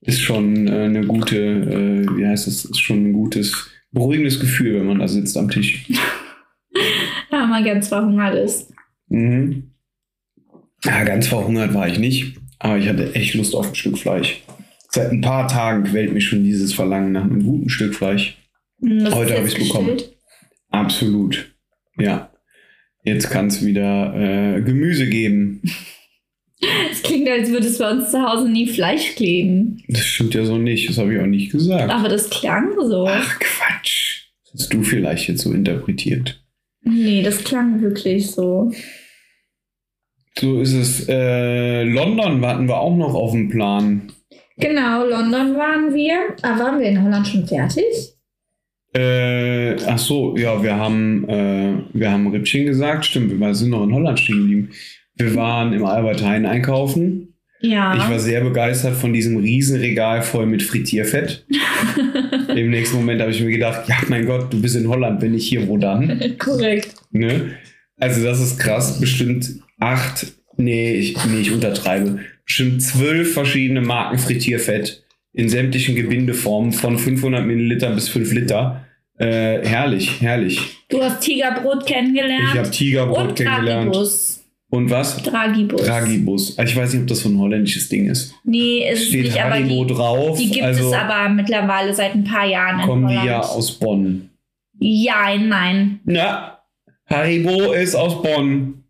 ist 0.00 0.20
schon 0.20 0.66
äh, 0.66 0.84
eine 0.86 1.06
gute, 1.06 1.36
äh, 1.36 2.16
wie 2.16 2.26
heißt 2.26 2.48
das, 2.48 2.64
ist 2.64 2.80
schon 2.80 3.04
ein 3.04 3.12
gutes, 3.12 3.70
beruhigendes 3.92 4.40
Gefühl, 4.40 4.80
wenn 4.80 4.86
man 4.88 4.98
da 4.98 5.06
sitzt 5.06 5.36
am 5.36 5.48
Tisch. 5.48 5.86
Wenn 7.30 7.48
man 7.48 7.64
ganz 7.64 7.88
verhungert 7.88 8.34
ist. 8.34 8.72
Mhm. 9.08 9.70
Ja, 10.84 11.04
ganz 11.04 11.28
verhungert 11.28 11.72
war 11.72 11.86
ich 11.88 11.98
nicht, 12.00 12.36
aber 12.58 12.78
ich 12.78 12.88
hatte 12.88 13.14
echt 13.14 13.34
Lust 13.34 13.54
auf 13.54 13.68
ein 13.68 13.74
Stück 13.74 13.98
Fleisch. 13.98 14.42
Seit 14.94 15.10
ein 15.10 15.22
paar 15.22 15.48
Tagen 15.48 15.82
quält 15.82 16.12
mich 16.12 16.24
schon 16.24 16.44
dieses 16.44 16.72
Verlangen 16.72 17.10
nach 17.10 17.24
einem 17.24 17.42
guten 17.42 17.68
Stück 17.68 17.96
Fleisch. 17.96 18.38
Das 18.78 19.12
Heute 19.12 19.32
ist 19.32 19.38
hab 19.38 19.44
jetzt 19.44 19.58
ich's 19.58 19.68
bekommen. 19.68 20.00
Absolut. 20.70 21.52
Ja. 21.98 22.30
Jetzt 23.02 23.28
kann 23.28 23.48
es 23.48 23.66
wieder 23.66 24.14
äh, 24.14 24.62
Gemüse 24.62 25.08
geben. 25.08 25.62
Es 26.90 27.02
klingt, 27.02 27.28
als 27.28 27.50
würde 27.50 27.66
es 27.66 27.76
bei 27.76 27.90
uns 27.90 28.10
zu 28.10 28.22
Hause 28.22 28.48
nie 28.48 28.66
Fleisch 28.66 29.16
kleben. 29.16 29.82
Das 29.88 30.06
stimmt 30.06 30.32
ja 30.32 30.46
so 30.46 30.56
nicht. 30.56 30.88
Das 30.88 30.96
habe 30.96 31.12
ich 31.12 31.20
auch 31.20 31.26
nicht 31.26 31.52
gesagt. 31.52 31.90
Aber 31.90 32.08
das 32.08 32.30
klang 32.30 32.70
so. 32.80 33.06
Ach 33.06 33.38
Quatsch. 33.38 34.28
Das 34.44 34.62
hast 34.62 34.72
du 34.72 34.82
vielleicht 34.82 35.28
jetzt 35.28 35.42
so 35.42 35.52
interpretiert. 35.52 36.42
Nee, 36.80 37.22
das 37.22 37.44
klang 37.44 37.82
wirklich 37.82 38.30
so. 38.30 38.72
So 40.38 40.62
ist 40.62 40.72
es. 40.72 41.06
Äh, 41.06 41.82
London 41.82 42.40
warten 42.40 42.66
wir 42.66 42.78
auch 42.78 42.96
noch 42.96 43.14
auf 43.14 43.32
den 43.32 43.50
Plan. 43.50 44.13
Genau, 44.56 45.04
London 45.04 45.56
waren 45.56 45.94
wir. 45.94 46.36
Ah, 46.42 46.58
waren 46.58 46.78
wir 46.78 46.86
in 46.86 47.02
Holland 47.02 47.26
schon 47.26 47.46
fertig? 47.46 47.84
Äh, 48.94 49.74
ach 49.86 49.98
so, 49.98 50.36
ja, 50.36 50.62
wir 50.62 50.76
haben, 50.76 51.28
äh, 51.28 51.74
wir 51.92 52.10
haben 52.10 52.28
Rippchen 52.28 52.66
gesagt. 52.66 53.04
Stimmt, 53.04 53.38
wir 53.38 53.54
sind 53.54 53.70
noch 53.70 53.82
in 53.82 53.92
Holland 53.92 54.20
stehen 54.20 54.38
geblieben. 54.38 54.70
Wir 55.16 55.34
waren 55.34 55.72
im 55.72 55.84
Albert 55.84 56.22
Heijn 56.22 56.46
einkaufen. 56.46 57.34
Ja. 57.60 57.96
Ich 57.96 58.08
war 58.08 58.18
sehr 58.18 58.42
begeistert 58.42 58.94
von 58.94 59.12
diesem 59.12 59.38
Riesenregal 59.38 60.22
voll 60.22 60.46
mit 60.46 60.62
Frittierfett. 60.62 61.46
Im 62.54 62.70
nächsten 62.70 62.96
Moment 62.96 63.22
habe 63.22 63.30
ich 63.30 63.40
mir 63.40 63.50
gedacht, 63.50 63.88
ja, 63.88 63.96
mein 64.08 64.26
Gott, 64.26 64.52
du 64.52 64.60
bist 64.60 64.76
in 64.76 64.86
Holland, 64.86 65.22
wenn 65.22 65.32
nicht 65.32 65.48
hier, 65.48 65.66
wo 65.66 65.78
dann? 65.78 66.34
Korrekt. 66.38 66.94
Ne? 67.10 67.54
Also 67.98 68.22
das 68.22 68.40
ist 68.40 68.58
krass, 68.58 69.00
bestimmt 69.00 69.48
acht, 69.80 70.26
nee 70.56 70.94
ich, 70.94 71.16
nee, 71.26 71.40
ich 71.40 71.52
untertreibe, 71.52 72.20
bestimmt 72.44 72.82
zwölf 72.82 73.34
verschiedene 73.34 73.80
Marken 73.80 74.18
Frittierfett 74.18 75.04
in 75.32 75.48
sämtlichen 75.48 75.96
Gebindeformen 75.96 76.72
von 76.72 76.98
500 76.98 77.44
Milliliter 77.44 77.90
bis 77.90 78.08
5 78.08 78.32
Liter. 78.32 78.84
Äh, 79.16 79.66
herrlich, 79.66 80.20
herrlich. 80.20 80.60
Du 80.88 81.02
hast 81.02 81.20
Tigerbrot 81.22 81.86
kennengelernt. 81.86 82.50
Ich 82.52 82.58
habe 82.58 82.70
Tigerbrot 82.70 83.28
und 83.28 83.34
kennengelernt. 83.36 83.86
Dragibus. 83.94 84.44
Und 84.70 84.90
was? 84.90 85.22
Dragibus. 85.22 85.82
Dragibus. 85.86 86.58
Ich 86.58 86.76
weiß 86.76 86.92
nicht, 86.94 87.02
ob 87.02 87.06
das 87.08 87.20
so 87.20 87.28
ein 87.28 87.38
holländisches 87.38 87.88
Ding 87.88 88.06
ist. 88.10 88.34
Nee, 88.44 88.90
ist 88.90 89.02
es 89.02 89.08
Steht 89.08 89.24
nicht, 89.26 89.40
aber 89.40 89.54
Haribo 89.54 89.84
die, 89.84 89.94
drauf. 89.94 90.38
die 90.38 90.50
gibt 90.50 90.64
also 90.64 90.88
es 90.88 90.92
aber 90.92 91.28
mittlerweile 91.28 91.94
seit 91.94 92.14
ein 92.14 92.24
paar 92.24 92.46
Jahren 92.46 92.80
in 92.80 92.86
kommen 92.86 93.06
die 93.06 93.14
Holland. 93.14 93.26
ja 93.28 93.40
aus 93.40 93.78
Bonn. 93.78 94.30
Ja, 94.80 95.36
nein. 95.38 96.00
Na, 96.04 96.58
Haribo 97.06 97.72
ist 97.72 97.94
aus 97.94 98.20
Bonn. 98.20 98.83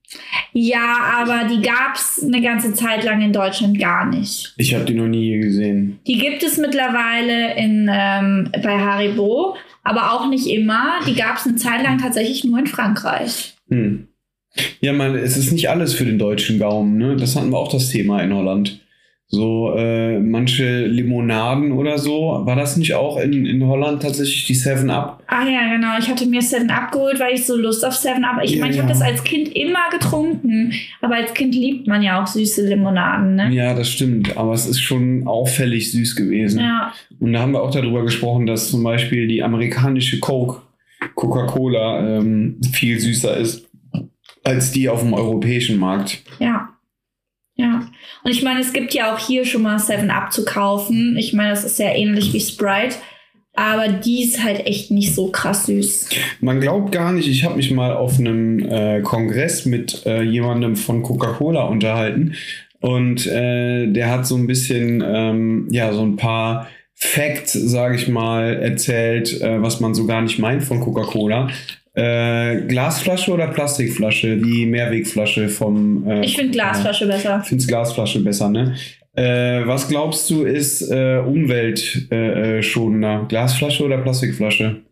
Ja, 0.53 1.17
aber 1.19 1.49
die 1.49 1.61
gab 1.61 1.97
es 1.97 2.23
eine 2.23 2.41
ganze 2.41 2.75
Zeit 2.75 3.05
lang 3.05 3.21
in 3.23 3.33
Deutschland 3.33 3.79
gar 3.79 4.07
nicht. 4.07 4.55
Ich 4.57 4.75
habe 4.75 4.85
die 4.85 4.95
noch 4.95 5.09
nie 5.09 5.39
gesehen. 5.39 5.99
Die 6.07 6.19
gibt 6.19 6.43
es 6.43 6.59
mittlerweile 6.59 7.57
in, 7.57 7.91
ähm, 7.93 8.51
bei 8.63 8.79
Haribo, 8.79 9.57
aber 9.83 10.13
auch 10.13 10.29
nicht 10.29 10.47
immer. 10.47 11.01
Die 11.07 11.15
gab 11.15 11.39
es 11.39 11.47
eine 11.47 11.57
Zeit 11.57 11.83
lang 11.83 11.99
tatsächlich 11.99 12.45
nur 12.45 12.59
in 12.59 12.67
Frankreich. 12.67 13.55
Hm. 13.69 14.09
Ja, 14.81 14.93
man, 14.93 15.17
es 15.17 15.37
ist 15.37 15.51
nicht 15.51 15.69
alles 15.69 15.95
für 15.95 16.05
den 16.05 16.19
deutschen 16.19 16.59
Gaumen. 16.59 16.97
Ne? 16.97 17.17
Das 17.17 17.35
hatten 17.35 17.51
wir 17.51 17.59
auch 17.59 17.73
das 17.73 17.91
Thema 17.91 18.23
in 18.23 18.33
Holland. 18.33 18.81
So 19.35 19.75
äh, 19.77 20.21
manche 20.21 20.87
Limonaden 20.87 21.73
oder 21.73 21.99
so. 21.99 22.43
War 22.45 22.55
das 22.55 22.77
nicht 22.77 22.95
auch 22.95 23.19
in, 23.19 23.45
in 23.45 23.67
Holland 23.67 24.03
tatsächlich 24.03 24.47
die 24.47 24.55
7-Up? 24.55 25.23
Ah 25.27 25.45
ja, 25.45 25.75
genau. 25.75 25.99
Ich 25.99 26.09
hatte 26.09 26.27
mir 26.27 26.41
7-Up 26.41 26.93
geholt, 26.93 27.19
weil 27.19 27.35
ich 27.35 27.45
so 27.45 27.57
Lust 27.57 27.85
auf 27.85 27.95
7-Up. 27.95 28.41
Ich 28.45 28.53
Ja, 28.53 28.61
meine, 28.61 28.71
ich 28.71 28.77
ja. 28.77 28.83
habe 28.83 28.93
das 28.93 29.03
als 29.03 29.25
Kind 29.25 29.49
immer 29.57 29.91
getrunken. 29.91 30.73
Aber 31.01 31.17
als 31.17 31.35
Kind 31.35 31.55
liebt 31.55 31.89
man 31.89 32.03
ja 32.03 32.23
auch 32.23 32.27
süße 32.29 32.67
Limonaden, 32.69 33.35
ne? 33.35 33.51
Ja, 33.53 33.75
das 33.75 33.91
stimmt. 33.91 34.37
Aber 34.37 34.53
es 34.53 34.67
ist 34.67 34.81
schon 34.81 35.27
auffällig 35.27 35.91
süß 35.91 36.15
gewesen. 36.15 36.61
Ja. 36.61 36.93
Und 37.19 37.33
da 37.33 37.41
haben 37.41 37.53
wir 37.53 37.63
auch 37.63 37.73
darüber 37.73 38.03
gesprochen, 38.03 38.47
dass 38.47 38.71
zum 38.71 38.85
Beispiel 38.85 39.27
die 39.27 39.43
amerikanische 39.43 40.21
Coke, 40.21 40.63
Coca-Cola, 41.17 42.19
ähm, 42.19 42.61
viel 42.73 43.01
süßer 43.01 43.37
ist 43.37 43.67
als 44.45 44.73
die 44.73 44.89
auf 44.89 45.01
dem 45.01 45.15
europäischen 45.15 45.79
Markt. 45.79 46.23
Ja. 46.39 46.69
Ja. 47.57 47.89
Und 48.25 48.31
ich 48.31 48.43
meine, 48.43 48.61
es 48.61 48.73
gibt 48.73 48.95
ja 48.95 49.15
auch 49.15 49.19
hier 49.19 49.45
schon 49.45 49.63
mal 49.63 49.77
7-Up 49.77 50.33
zu 50.33 50.45
kaufen. 50.45 51.17
Ich 51.17 51.33
meine, 51.33 51.51
das 51.51 51.65
ist 51.65 51.79
ja 51.79 51.95
ähnlich 51.95 52.33
wie 52.33 52.41
Sprite. 52.41 52.97
Aber 53.57 53.87
die 53.87 54.25
ist 54.25 54.43
halt 54.43 54.67
echt 54.67 54.91
nicht 54.91 55.15
so 55.15 55.31
krass 55.31 55.67
süß. 55.67 56.09
Man 56.41 56.61
glaubt 56.61 56.91
gar 56.91 57.13
nicht, 57.13 57.29
ich 57.29 57.45
habe 57.45 57.55
mich 57.55 57.71
mal 57.71 57.95
auf 57.95 58.19
einem 58.19 58.59
äh, 58.59 59.01
Kongress 59.03 59.65
mit 59.65 60.05
äh, 60.07 60.23
jemandem 60.23 60.75
von 60.75 61.05
Coca-Cola 61.05 61.63
unterhalten 61.63 62.35
und 62.81 63.27
äh, 63.29 63.87
der 63.87 64.11
hat 64.11 64.27
so 64.27 64.37
ein 64.37 64.49
bisschen, 64.49 65.03
ähm, 65.07 65.69
ja, 65.71 65.93
so 65.93 66.03
ein 66.03 66.17
paar 66.17 66.69
Facts, 66.95 67.53
sage 67.53 67.97
ich 67.97 68.09
mal, 68.09 68.55
erzählt, 68.55 69.41
äh, 69.41 69.63
was 69.63 69.81
man 69.81 69.95
so 69.95 70.05
gar 70.07 70.21
nicht 70.21 70.39
meint 70.39 70.65
von 70.65 70.81
Coca-Cola. 70.81 71.49
Äh, 71.95 72.63
Glasflasche 72.67 73.33
oder 73.33 73.47
Plastikflasche? 73.49 74.37
Die 74.37 74.67
Mehrwegflasche 74.67 75.49
vom. 75.49 76.09
Äh, 76.09 76.25
Ich 76.25 76.37
finde 76.37 76.53
Glasflasche 76.53 77.07
besser. 77.07 77.41
Ich 77.43 77.49
finde 77.49 77.67
Glasflasche 77.67 78.21
besser, 78.21 78.49
ne? 78.49 78.75
Äh, 79.17 79.65
was 79.65 79.89
glaubst 79.89 80.29
du 80.29 80.43
ist 80.43 80.91
äh, 80.91 81.19
umweltschonender? 81.25 82.57
Äh, 82.59 82.63
schonender? 82.63 83.27
Glasflasche 83.29 83.85
oder 83.85 83.99
Plastikflasche? 83.99 84.83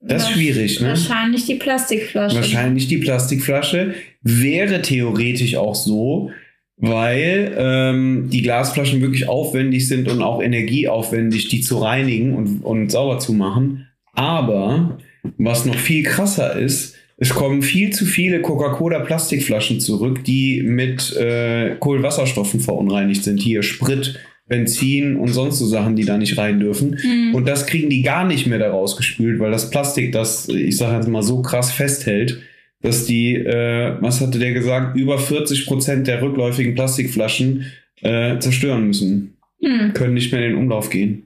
Das 0.00 0.24
ist 0.24 0.30
schwierig, 0.30 0.80
ne? 0.80 0.88
Wahrscheinlich 0.88 1.46
die 1.46 1.54
Plastikflasche. 1.54 2.36
Wahrscheinlich 2.36 2.88
die 2.88 2.98
Plastikflasche. 2.98 3.94
Wäre 4.22 4.82
theoretisch 4.82 5.54
auch 5.56 5.76
so, 5.76 6.30
weil 6.76 7.54
ähm, 7.56 8.28
die 8.30 8.42
Glasflaschen 8.42 9.00
wirklich 9.00 9.28
aufwendig 9.28 9.86
sind 9.86 10.10
und 10.10 10.20
auch 10.20 10.42
energieaufwendig, 10.42 11.48
die 11.48 11.60
zu 11.60 11.78
reinigen 11.78 12.34
und, 12.34 12.64
und 12.64 12.90
sauber 12.90 13.18
zu 13.20 13.32
machen. 13.32 13.86
Aber 14.12 14.98
was 15.38 15.64
noch 15.64 15.76
viel 15.76 16.02
krasser 16.02 16.58
ist, 16.58 16.96
es 17.16 17.30
kommen 17.30 17.62
viel 17.62 17.90
zu 17.90 18.06
viele 18.06 18.40
Coca-Cola-Plastikflaschen 18.40 19.80
zurück, 19.80 20.24
die 20.24 20.62
mit 20.62 21.14
äh, 21.16 21.76
Kohlenwasserstoffen 21.78 22.60
verunreinigt 22.60 23.22
sind. 23.22 23.40
Hier 23.40 23.62
Sprit, 23.62 24.18
Benzin 24.48 25.16
und 25.16 25.28
sonst 25.28 25.58
so 25.58 25.66
Sachen, 25.66 25.96
die 25.96 26.04
da 26.04 26.18
nicht 26.18 26.36
rein 26.36 26.58
dürfen. 26.58 26.98
Hm. 26.98 27.34
Und 27.34 27.46
das 27.46 27.66
kriegen 27.66 27.88
die 27.88 28.02
gar 28.02 28.26
nicht 28.26 28.46
mehr 28.46 28.58
da 28.58 28.70
rausgespült, 28.70 29.38
weil 29.38 29.52
das 29.52 29.70
Plastik 29.70 30.12
das, 30.12 30.48
ich 30.48 30.76
sage 30.76 30.96
jetzt 30.96 31.08
mal, 31.08 31.22
so 31.22 31.40
krass 31.40 31.70
festhält, 31.70 32.40
dass 32.82 33.06
die, 33.06 33.36
äh, 33.36 33.96
was 34.00 34.20
hatte 34.20 34.38
der 34.38 34.52
gesagt, 34.52 34.96
über 34.96 35.18
40 35.18 35.66
Prozent 35.66 36.06
der 36.06 36.20
rückläufigen 36.20 36.74
Plastikflaschen 36.74 37.66
äh, 38.02 38.38
zerstören 38.38 38.88
müssen. 38.88 39.36
Hm. 39.62 39.94
Können 39.94 40.14
nicht 40.14 40.32
mehr 40.32 40.44
in 40.44 40.50
den 40.50 40.58
Umlauf 40.58 40.90
gehen. 40.90 41.23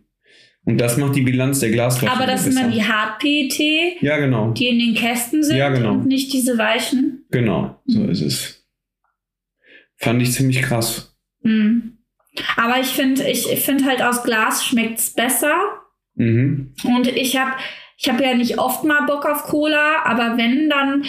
Und 0.68 0.76
das 0.76 0.98
macht 0.98 1.16
die 1.16 1.22
Bilanz 1.22 1.60
der 1.60 1.70
Glasflaschen. 1.70 2.14
Aber 2.14 2.30
das 2.30 2.44
sind 2.44 2.54
dann 2.54 2.70
die 2.70 2.84
Hart-PET, 2.84 4.02
Ja, 4.02 4.18
genau. 4.18 4.50
die 4.50 4.66
in 4.68 4.78
den 4.78 4.94
Kästen 4.94 5.42
sind 5.42 5.56
Ja, 5.56 5.70
genau. 5.70 5.92
und 5.92 6.06
nicht 6.06 6.30
diese 6.30 6.58
weichen. 6.58 7.24
Genau, 7.30 7.80
so 7.86 8.04
ist 8.04 8.20
es. 8.20 8.68
Fand 9.96 10.20
ich 10.20 10.32
ziemlich 10.32 10.60
krass. 10.60 11.16
Hm. 11.42 11.96
Aber 12.58 12.78
ich 12.80 12.88
finde, 12.88 13.26
ich 13.26 13.46
finde 13.46 13.86
halt 13.86 14.02
aus 14.02 14.22
Glas 14.24 14.62
schmeckt's 14.62 15.14
besser. 15.14 15.54
Mhm. 16.16 16.74
Und 16.84 17.06
ich 17.06 17.38
habe 17.38 17.52
ich 17.96 18.10
hab 18.10 18.20
ja 18.20 18.34
nicht 18.34 18.58
oft 18.58 18.84
mal 18.84 19.06
Bock 19.06 19.24
auf 19.24 19.44
Cola, 19.44 20.04
aber 20.04 20.36
wenn 20.36 20.68
dann, 20.68 21.02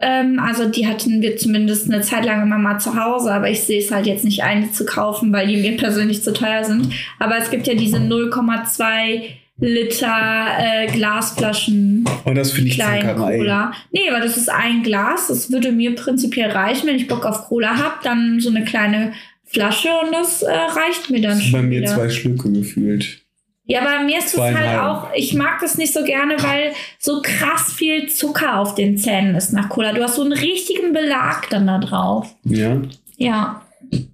ähm, 0.00 0.38
also 0.40 0.68
die 0.68 0.86
hatten 0.86 1.22
wir 1.22 1.36
zumindest 1.36 1.90
eine 1.90 2.02
Zeit 2.02 2.24
lang 2.24 2.42
immer 2.42 2.58
mal 2.58 2.78
zu 2.78 2.94
Hause, 3.02 3.32
aber 3.32 3.50
ich 3.50 3.62
sehe 3.62 3.80
es 3.80 3.90
halt 3.90 4.06
jetzt 4.06 4.24
nicht 4.24 4.42
ein, 4.42 4.62
die 4.62 4.72
zu 4.72 4.84
kaufen, 4.84 5.32
weil 5.32 5.46
die 5.46 5.56
mir 5.56 5.76
persönlich 5.76 6.22
zu 6.22 6.32
teuer 6.32 6.64
sind. 6.64 6.88
Aber 7.18 7.38
es 7.38 7.50
gibt 7.50 7.66
ja 7.66 7.74
diese 7.74 7.98
0,2 7.98 9.22
Liter 9.60 10.46
äh, 10.58 10.86
Glasflaschen 10.88 12.04
Und 12.24 12.34
das 12.34 12.50
finde 12.52 12.70
ich 12.70 12.74
kleinen. 12.74 13.16
Cola. 13.16 13.72
Nee, 13.92 14.10
aber 14.10 14.20
das 14.20 14.36
ist 14.36 14.48
ein 14.50 14.82
Glas. 14.82 15.28
Das 15.28 15.52
würde 15.52 15.70
mir 15.70 15.94
prinzipiell 15.94 16.50
reichen, 16.50 16.88
wenn 16.88 16.96
ich 16.96 17.06
Bock 17.06 17.24
auf 17.24 17.46
Cola 17.46 17.76
habe, 17.76 17.94
dann 18.02 18.40
so 18.40 18.50
eine 18.50 18.64
kleine 18.64 19.12
Flasche 19.44 19.88
und 20.04 20.12
das 20.12 20.42
äh, 20.42 20.50
reicht 20.52 21.08
mir 21.10 21.20
dann 21.20 21.32
Das 21.38 21.46
ist 21.46 21.52
bei 21.52 21.58
schon 21.60 21.68
mir 21.68 21.80
wieder. 21.82 21.94
zwei 21.94 22.08
Schlücke 22.10 22.50
gefühlt. 22.50 23.23
Ja, 23.66 23.80
aber 23.80 24.04
mir 24.04 24.18
ist 24.18 24.34
es 24.34 24.40
halt 24.40 24.78
auch, 24.78 25.08
ich 25.14 25.32
mag 25.32 25.58
das 25.60 25.78
nicht 25.78 25.94
so 25.94 26.04
gerne, 26.04 26.34
weil 26.38 26.72
so 26.98 27.22
krass 27.22 27.72
viel 27.72 28.08
Zucker 28.10 28.58
auf 28.58 28.74
den 28.74 28.98
Zähnen 28.98 29.34
ist 29.34 29.54
nach 29.54 29.70
Cola. 29.70 29.94
Du 29.94 30.02
hast 30.02 30.16
so 30.16 30.22
einen 30.22 30.34
richtigen 30.34 30.92
Belag 30.92 31.48
dann 31.48 31.66
da 31.66 31.78
drauf. 31.78 32.34
Ja. 32.44 32.82
Ja, 33.16 33.62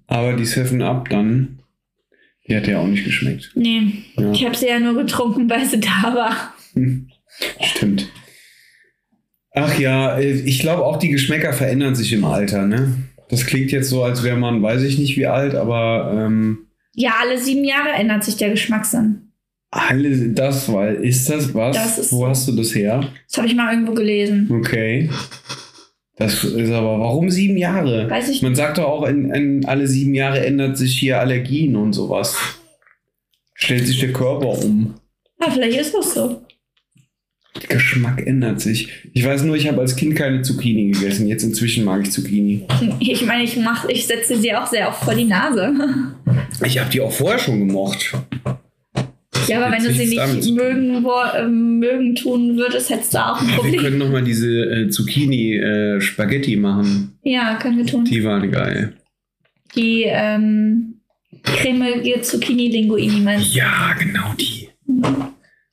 Aber 0.07 0.33
die 0.33 0.45
7-Up 0.45 1.09
dann, 1.09 1.59
die 2.47 2.55
hat 2.55 2.67
ja 2.67 2.79
auch 2.79 2.87
nicht 2.87 3.03
geschmeckt. 3.03 3.51
nee. 3.55 4.03
Ja. 4.17 4.31
Ich 4.31 4.45
habe 4.45 4.55
sie 4.55 4.67
ja 4.67 4.79
nur 4.79 4.93
getrunken, 4.95 5.49
weil 5.49 5.65
sie 5.65 5.79
da 5.79 6.13
war. 6.15 6.53
Hm. 6.73 7.09
Stimmt. 7.61 8.07
Ach 9.53 9.77
ja, 9.79 10.17
äh, 10.17 10.31
ich 10.31 10.59
glaube 10.59 10.85
auch 10.85 10.97
die 10.97 11.09
Geschmäcker 11.09 11.51
verändern 11.51 11.95
sich 11.95 12.13
im 12.13 12.23
Alter, 12.23 12.65
ne? 12.67 12.93
Das 13.29 13.45
klingt 13.45 13.71
jetzt 13.71 13.89
so, 13.89 14.03
als 14.03 14.23
wäre 14.23 14.37
man, 14.37 14.61
weiß 14.61 14.83
ich 14.83 14.97
nicht 14.97 15.17
wie 15.17 15.27
alt, 15.27 15.55
aber 15.55 16.13
ähm, 16.15 16.67
Ja, 16.93 17.15
alle 17.21 17.37
sieben 17.37 17.63
Jahre 17.65 17.89
ändert 17.89 18.23
sich 18.23 18.37
der 18.37 18.49
Geschmackssinn. 18.51 19.30
Alle 19.71 20.29
das, 20.29 20.71
weil 20.71 20.95
ist 20.95 21.29
das 21.29 21.53
was? 21.53 21.75
Das 21.75 21.97
ist 21.97 22.11
Wo 22.11 22.27
hast 22.27 22.47
du 22.47 22.51
das 22.51 22.75
her? 22.75 23.07
Das 23.27 23.37
habe 23.37 23.47
ich 23.47 23.55
mal 23.55 23.73
irgendwo 23.73 23.93
gelesen. 23.93 24.49
Okay. 24.51 25.09
Das 26.17 26.43
ist 26.43 26.71
aber, 26.71 26.99
warum 26.99 27.31
sieben 27.31 27.57
Jahre? 27.57 28.09
Weiß 28.09 28.29
ich 28.29 28.41
Man 28.41 28.53
sagt 28.53 28.77
doch 28.77 28.83
auch, 28.83 29.07
in, 29.07 29.31
in 29.33 29.65
alle 29.65 29.87
sieben 29.87 30.13
Jahre 30.13 30.45
ändert 30.45 30.77
sich 30.77 30.99
hier 30.99 31.19
Allergien 31.19 31.75
und 31.77 31.93
sowas. 31.93 32.37
Stellt 33.53 33.87
sich 33.87 33.99
der 33.99 34.11
Körper 34.11 34.49
um. 34.49 34.95
Ja, 35.39 35.49
vielleicht 35.49 35.79
ist 35.79 35.95
das 35.95 36.13
so. 36.13 36.41
Der 37.61 37.69
Geschmack 37.69 38.25
ändert 38.25 38.61
sich. 38.61 38.89
Ich 39.13 39.25
weiß 39.25 39.43
nur, 39.43 39.55
ich 39.55 39.67
habe 39.67 39.81
als 39.81 39.95
Kind 39.95 40.15
keine 40.15 40.41
Zucchini 40.41 40.91
gegessen. 40.91 41.27
Jetzt 41.27 41.43
inzwischen 41.43 41.85
mag 41.85 42.01
ich 42.01 42.11
Zucchini. 42.11 42.67
Ich 42.99 43.25
meine, 43.25 43.43
ich 43.43 43.55
mach, 43.57 43.87
ich 43.87 44.05
setze 44.05 44.37
sie 44.37 44.53
auch 44.53 44.67
sehr 44.67 44.89
oft 44.89 45.03
vor 45.03 45.15
die 45.15 45.25
Nase. 45.25 45.73
Ich 46.63 46.77
habe 46.79 46.89
die 46.91 47.01
auch 47.01 47.11
vorher 47.11 47.39
schon 47.39 47.59
gemocht. 47.59 48.13
Ja, 49.47 49.63
aber 49.63 49.71
wenn 49.75 49.83
du 49.83 49.91
sie 49.93 50.07
nicht 50.07 50.51
mögen, 50.53 51.03
wo, 51.03 51.13
äh, 51.37 51.47
mögen 51.47 52.15
tun 52.15 52.57
würdest, 52.57 52.89
hättest 52.89 53.13
du 53.13 53.17
auch 53.25 53.41
ein 53.41 53.47
Wir 53.47 53.55
Problem. 53.55 53.81
können 53.81 53.97
noch 53.97 54.09
mal 54.09 54.23
diese 54.23 54.47
äh, 54.49 54.89
Zucchini-Spaghetti 54.89 56.55
machen. 56.57 57.17
Ja, 57.23 57.55
können 57.55 57.77
wir 57.77 57.85
tun. 57.85 58.05
Die 58.05 58.23
waren 58.23 58.51
geil. 58.51 58.93
Die 59.75 60.03
ähm, 60.05 61.01
cremige 61.43 62.21
Zucchini-Linguini 62.21 63.19
meinst 63.21 63.53
Ja, 63.55 63.93
genau 63.99 64.33
die. 64.39 64.69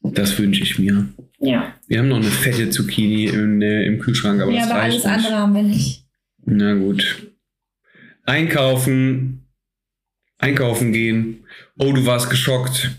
Das 0.03 0.39
wünsche 0.39 0.63
ich 0.63 0.79
mir. 0.79 1.07
du? 1.41 1.49
Ja. 1.49 1.75
Wir 1.87 1.99
haben 2.01 2.09
noch 2.09 2.17
eine 2.17 2.27
fette 2.27 2.71
Zucchini 2.71 3.27
im, 3.27 3.61
äh, 3.63 3.85
im 3.85 3.99
Kühlschrank, 3.99 4.41
aber 4.41 4.53
ja, 4.53 4.61
das 4.61 4.71
aber 4.71 4.81
reicht 4.81 4.93
alles 4.93 5.05
nicht. 5.05 5.15
andere 5.27 5.37
haben 5.37 5.55
wir 5.55 5.63
nicht. 5.63 6.05
Na 6.45 6.75
gut. 6.75 7.29
Einkaufen. 8.25 9.47
Einkaufen 10.39 10.93
gehen. 10.93 11.45
Oh, 11.79 11.93
du 11.93 12.07
warst 12.07 12.31
geschockt. 12.31 12.91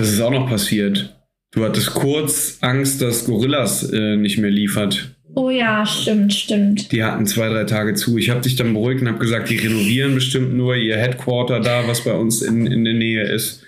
Das 0.00 0.08
ist 0.08 0.20
auch 0.22 0.30
noch 0.30 0.48
passiert. 0.48 1.14
Du 1.52 1.62
hattest 1.62 1.92
kurz 1.92 2.56
Angst, 2.62 3.02
dass 3.02 3.26
Gorillas 3.26 3.92
äh, 3.92 4.16
nicht 4.16 4.38
mehr 4.38 4.50
liefert. 4.50 5.14
Oh 5.34 5.50
ja, 5.50 5.84
stimmt, 5.84 6.32
stimmt. 6.32 6.90
Die 6.90 7.04
hatten 7.04 7.26
zwei, 7.26 7.50
drei 7.50 7.64
Tage 7.64 7.92
zu. 7.92 8.16
Ich 8.16 8.30
habe 8.30 8.40
dich 8.40 8.56
dann 8.56 8.72
beruhigt 8.72 9.02
und 9.02 9.08
habe 9.08 9.18
gesagt, 9.18 9.50
die 9.50 9.58
renovieren 9.58 10.14
bestimmt 10.14 10.54
nur 10.54 10.74
ihr 10.74 10.96
Headquarter 10.96 11.60
da, 11.60 11.86
was 11.86 12.02
bei 12.02 12.14
uns 12.14 12.40
in, 12.40 12.66
in 12.66 12.84
der 12.84 12.94
Nähe 12.94 13.24
ist. 13.24 13.62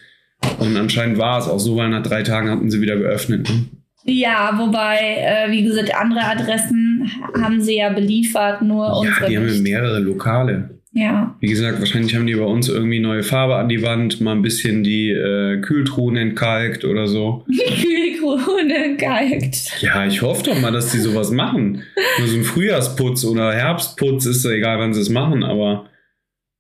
Und 0.58 0.74
anscheinend 0.78 1.18
war 1.18 1.38
es 1.38 1.48
auch 1.48 1.58
so, 1.58 1.76
weil 1.76 1.90
nach 1.90 2.02
drei 2.02 2.22
Tagen 2.22 2.50
hatten 2.50 2.70
sie 2.70 2.80
wieder 2.80 2.96
geöffnet. 2.96 3.48
Ne? 3.50 3.66
Ja, 4.04 4.54
wobei, 4.58 4.98
äh, 4.98 5.50
wie 5.50 5.62
gesagt, 5.64 5.94
andere 5.94 6.24
Adressen 6.24 7.10
haben 7.38 7.60
sie 7.60 7.76
ja 7.76 7.90
beliefert, 7.90 8.62
nur 8.62 8.86
Ja, 8.86 8.92
unsere 8.92 9.26
die 9.28 9.36
haben 9.36 9.48
ja 9.48 9.60
mehrere 9.60 9.98
Lokale. 10.00 10.81
Ja, 10.94 11.36
Wie 11.40 11.48
gesagt, 11.48 11.78
wahrscheinlich 11.78 12.14
haben 12.14 12.26
die 12.26 12.34
bei 12.34 12.44
uns 12.44 12.68
irgendwie 12.68 13.00
neue 13.00 13.22
Farbe 13.22 13.56
an 13.56 13.70
die 13.70 13.80
Wand, 13.80 14.20
mal 14.20 14.32
ein 14.32 14.42
bisschen 14.42 14.84
die 14.84 15.08
äh, 15.08 15.58
Kühltruhen 15.62 16.16
entkalkt 16.16 16.84
oder 16.84 17.06
so. 17.06 17.46
Zitrone 18.22 18.96
geigt. 18.96 19.82
Ja, 19.82 20.06
ich 20.06 20.22
hoffe 20.22 20.44
doch 20.44 20.60
mal, 20.60 20.72
dass 20.72 20.92
die 20.92 20.98
sowas 20.98 21.30
machen. 21.30 21.82
Nur 22.18 22.28
so 22.28 22.36
ein 22.36 22.44
Frühjahrsputz 22.44 23.24
oder 23.24 23.52
Herbstputz 23.52 24.26
ist 24.26 24.44
ja 24.44 24.52
egal, 24.52 24.78
wann 24.78 24.94
sie 24.94 25.00
es 25.00 25.08
machen, 25.08 25.42
aber 25.42 25.88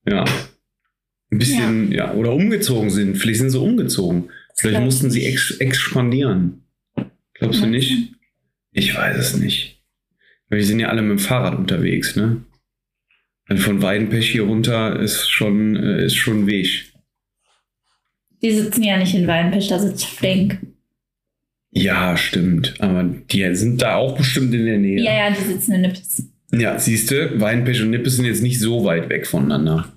ja. 0.06 0.24
Ein 1.30 1.38
bisschen, 1.38 1.92
ja. 1.92 2.12
oder 2.12 2.34
umgezogen 2.34 2.90
sind. 2.90 3.16
Vielleicht 3.16 3.40
sind 3.40 3.50
sie 3.50 3.58
umgezogen. 3.58 4.30
Vielleicht 4.54 4.82
mussten 4.82 5.10
sie 5.10 5.24
ex 5.24 5.52
expandieren. 5.52 6.64
Glaubst 7.34 7.62
du 7.62 7.66
nicht? 7.66 8.12
Ich 8.72 8.94
weiß 8.94 9.16
es 9.16 9.36
nicht. 9.38 9.82
Weil 10.50 10.58
die 10.58 10.64
sind 10.64 10.80
ja 10.80 10.88
alle 10.88 11.00
mit 11.00 11.12
dem 11.12 11.18
Fahrrad 11.18 11.56
unterwegs, 11.56 12.16
ne? 12.16 12.42
Weil 13.46 13.58
von 13.58 13.82
Weidenpech 13.82 14.30
hier 14.30 14.44
runter 14.44 14.98
ist 15.00 15.28
schon, 15.30 15.76
äh, 15.76 16.06
ist 16.06 16.16
schon 16.16 16.46
Weg. 16.46 16.92
Die 18.42 18.50
sitzen 18.50 18.82
ja 18.82 18.96
nicht 18.96 19.14
in 19.14 19.26
Weinpech, 19.26 19.68
da 19.68 19.78
sitzt 19.78 20.04
Flink. 20.04 20.58
Ja, 21.70 22.16
stimmt. 22.16 22.74
Aber 22.80 23.04
die 23.04 23.54
sind 23.54 23.80
da 23.80 23.96
auch 23.96 24.16
bestimmt 24.16 24.52
in 24.52 24.66
der 24.66 24.78
Nähe. 24.78 25.02
Ja, 25.02 25.14
ja, 25.14 25.30
die 25.30 25.44
sitzen 25.44 25.72
in 25.72 25.82
Nippes. 25.82 26.26
Ja, 26.52 26.78
siehst 26.78 27.10
du, 27.10 27.40
Weinpech 27.40 27.80
und 27.82 27.90
Nippes 27.90 28.16
sind 28.16 28.26
jetzt 28.26 28.42
nicht 28.42 28.60
so 28.60 28.84
weit 28.84 29.08
weg 29.08 29.26
voneinander. 29.26 29.90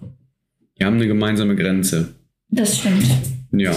Die 0.80 0.86
haben 0.86 0.96
eine 0.96 1.08
gemeinsame 1.08 1.56
Grenze. 1.56 2.16
Das 2.50 2.80
stimmt. 2.80 3.06
Ja. 3.52 3.76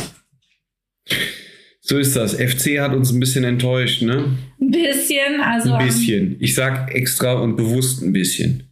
So 1.81 1.99
ist 1.99 2.15
das. 2.15 2.35
FC 2.35 2.81
hat 2.81 2.95
uns 2.95 3.11
ein 3.11 3.19
bisschen 3.19 3.45
enttäuscht, 3.45 4.03
ne? 4.03 4.37
Ein 4.61 4.71
bisschen, 4.71 5.41
also. 5.41 5.73
Ein 5.73 5.87
bisschen. 5.87 6.37
Ich 6.39 6.55
sag 6.55 6.95
extra 6.95 7.33
und 7.35 7.57
bewusst 7.57 8.03
ein 8.03 8.13
bisschen. 8.13 8.68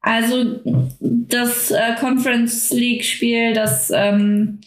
Also 0.00 0.60
das 1.00 1.70
äh, 1.70 1.94
Conference 1.98 2.70
League-Spiel, 2.70 3.52
das 3.52 3.90
ähm, 3.94 4.60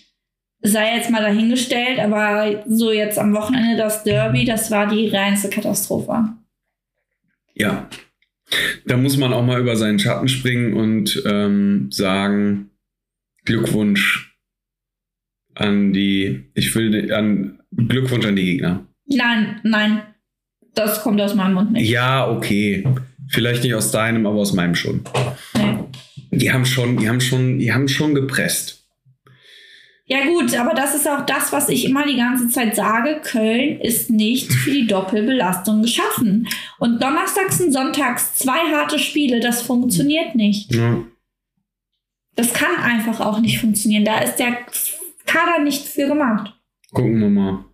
sei 0.62 0.96
jetzt 0.96 1.10
mal 1.10 1.22
dahingestellt, 1.22 2.00
aber 2.00 2.63
so 2.67 2.91
jetzt 2.91 3.17
am 3.17 3.34
Wochenende 3.34 3.78
das 3.78 4.04
Derby, 4.04 4.46
das 4.46 4.72
war 4.72 4.88
die 4.88 5.10
reinste 5.10 5.50
Katastrophe. 5.50 6.34
Ja. 7.56 7.89
Da 8.86 8.98
muss 8.98 9.17
man 9.17 9.34
auch 9.34 9.43
mal 9.43 9.60
über 9.60 9.76
seinen 9.76 10.00
Schatten 10.00 10.28
springen 10.28 10.74
und 10.74 11.24
ähm, 11.26 11.91
sagen, 11.91 12.69
Glückwunsch 13.46 14.38
an 15.56 15.93
die, 15.93 16.46
ich 16.54 16.76
will 16.76 17.12
an 17.12 17.60
Glückwunsch 17.72 18.26
an 18.26 18.36
die 18.36 18.46
Gegner. 18.46 18.86
Nein, 19.06 19.60
nein, 19.63 20.02
das 20.76 21.02
kommt 21.02 21.19
aus 21.22 21.36
meinem 21.36 21.56
Mund 21.56 21.72
nicht. 21.72 21.89
Ja, 21.89 22.30
okay. 22.30 22.86
Vielleicht 23.29 23.63
nicht 23.63 23.75
aus 23.75 23.91
deinem, 23.91 24.25
aber 24.25 24.38
aus 24.39 24.53
meinem 24.53 24.75
schon. 24.75 25.03
Die 26.31 26.51
haben 26.51 26.65
schon, 26.65 26.97
die 26.97 27.07
haben 27.07 27.21
schon, 27.21 27.59
die 27.59 27.71
haben 27.71 27.88
schon 27.88 28.15
gepresst. 28.15 28.83
Ja 30.05 30.25
gut, 30.25 30.53
aber 30.55 30.73
das 30.73 30.95
ist 30.95 31.07
auch 31.07 31.25
das, 31.25 31.53
was 31.53 31.69
ich 31.69 31.86
immer 31.86 32.05
die 32.05 32.17
ganze 32.17 32.49
Zeit 32.49 32.75
sage. 32.75 33.21
Köln 33.23 33.79
ist 33.79 34.09
nicht 34.09 34.51
für 34.51 34.71
die 34.71 34.86
Doppelbelastung 34.86 35.81
geschaffen. 35.81 36.47
Und 36.77 37.01
donnerstags 37.01 37.62
und 37.62 37.71
sonntags 37.71 38.36
zwei 38.36 38.59
harte 38.73 38.99
Spiele, 38.99 39.39
das 39.39 39.62
funktioniert 39.62 40.36
nicht. 40.36 40.73
Ja. 40.73 41.03
Das 42.36 42.53
kann 42.53 42.75
einfach 42.77 43.21
auch 43.21 43.39
nicht 43.39 43.59
funktionieren. 43.59 44.03
Da 44.03 44.19
ist 44.19 44.36
der 44.36 44.57
Kader 45.25 45.63
nicht 45.63 45.86
für 45.88 46.07
gemacht. 46.07 46.53
Gucken 46.91 47.19
wir 47.19 47.29
mal. 47.29 47.65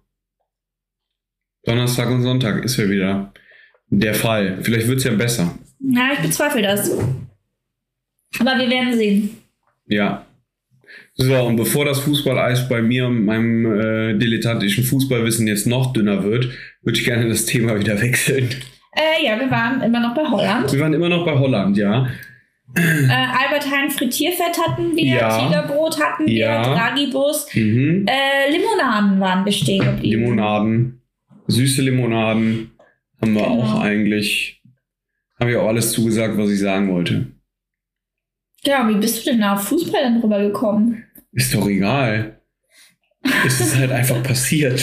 Donnerstag 1.64 2.10
und 2.10 2.22
Sonntag 2.22 2.64
ist 2.64 2.78
ja 2.78 2.90
wieder 2.90 3.34
der 3.90 4.14
Fall. 4.14 4.58
Vielleicht 4.62 4.88
wird 4.88 5.00
es 5.00 5.04
ja 5.04 5.12
besser. 5.12 5.56
Ja, 5.80 6.10
ich 6.14 6.20
bezweifle 6.20 6.62
das. 6.62 6.92
Aber 8.40 8.58
wir 8.60 8.70
werden 8.70 8.94
sehen. 8.94 9.30
Ja. 9.88 10.26
So, 11.16 11.36
und 11.44 11.56
bevor 11.58 11.86
das 11.86 12.00
Fußballeis 12.00 12.70
bei 12.70 12.82
mir 12.82 13.08
und 13.08 13.26
meinem 13.26 13.66
äh, 13.66 14.14
dilettantischen 14.18 14.84
Fußballwissen 14.84 15.48
jetzt 15.48 15.68
noch 15.68 15.94
dünner 15.94 16.24
wird, 16.24 16.50
würde 16.82 16.98
ich 17.00 17.06
gerne 17.06 17.28
das 17.28 17.46
Thema 17.46 17.78
wieder 17.80 18.00
wechseln. 18.02 18.50
Äh, 18.96 19.26
ja, 19.26 19.40
wir 19.40 19.52
waren 19.52 19.82
immer 19.82 20.00
noch 20.00 20.16
bei 20.16 20.24
Holland. 20.24 20.72
Wir 20.72 20.80
waren 20.80 20.94
immer 20.94 21.10
noch 21.10 21.26
bei 21.26 21.38
Holland, 21.38 21.78
ja. 21.78 22.08
Äh, 22.76 22.82
Albert 23.12 23.70
Heijn 23.72 23.90
Frittierfett 23.90 24.58
hatten 24.66 24.96
wir, 24.96 25.04
Ja. 25.16 25.40
Tigerbrot 25.48 26.00
hatten 26.00 26.26
wir, 26.28 26.38
Ja. 26.38 26.62
Dragibus. 26.62 27.48
Mhm. 27.54 28.06
Äh, 28.08 28.52
Limonaden 28.52 29.20
waren 29.20 29.44
wir 29.44 29.52
stehen 29.52 29.84
geblieben. 29.84 30.22
Limonaden, 30.22 31.02
süße 31.48 31.82
Limonaden 31.82 32.72
haben 33.22 33.34
wir 33.34 33.42
Genau. 33.44 33.62
auch 33.62 33.80
eigentlich, 33.82 34.62
habe 35.40 35.52
ich 35.52 35.58
auch 35.58 35.68
alles 35.68 35.92
zugesagt, 35.92 36.38
was 36.38 36.50
ich 36.52 36.60
sagen 36.60 36.92
wollte. 36.94 37.28
Ja, 38.64 38.88
wie 38.90 38.96
bist 39.00 39.26
du 39.26 39.32
denn 39.32 39.44
auf 39.44 39.64
Fußball 39.68 40.02
dann 40.04 40.20
drüber 40.22 40.40
gekommen? 40.42 41.04
Ist 41.32 41.54
doch 41.54 41.68
egal. 41.68 42.42
es 43.46 43.60
ist 43.62 43.76
halt 43.78 43.92
einfach 43.92 44.22
passiert. 44.24 44.82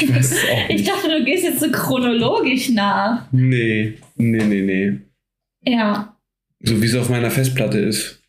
Ich 0.00 0.08
weiß 0.14 0.32
es 0.32 0.44
auch 0.44 0.58
Ich 0.68 0.76
nicht. 0.78 0.88
dachte, 0.88 1.08
du 1.18 1.24
gehst 1.24 1.44
jetzt 1.44 1.60
so 1.60 1.70
chronologisch 1.70 2.70
nach. 2.70 3.26
Nee, 3.32 3.94
nee, 4.16 4.44
nee, 4.44 4.62
nee. 4.62 4.98
Ja. 5.72 6.16
So 6.60 6.80
wie 6.82 6.86
es 6.86 6.94
auf 6.96 7.08
meiner 7.08 7.30
Festplatte 7.30 7.78
ist. 7.78 8.22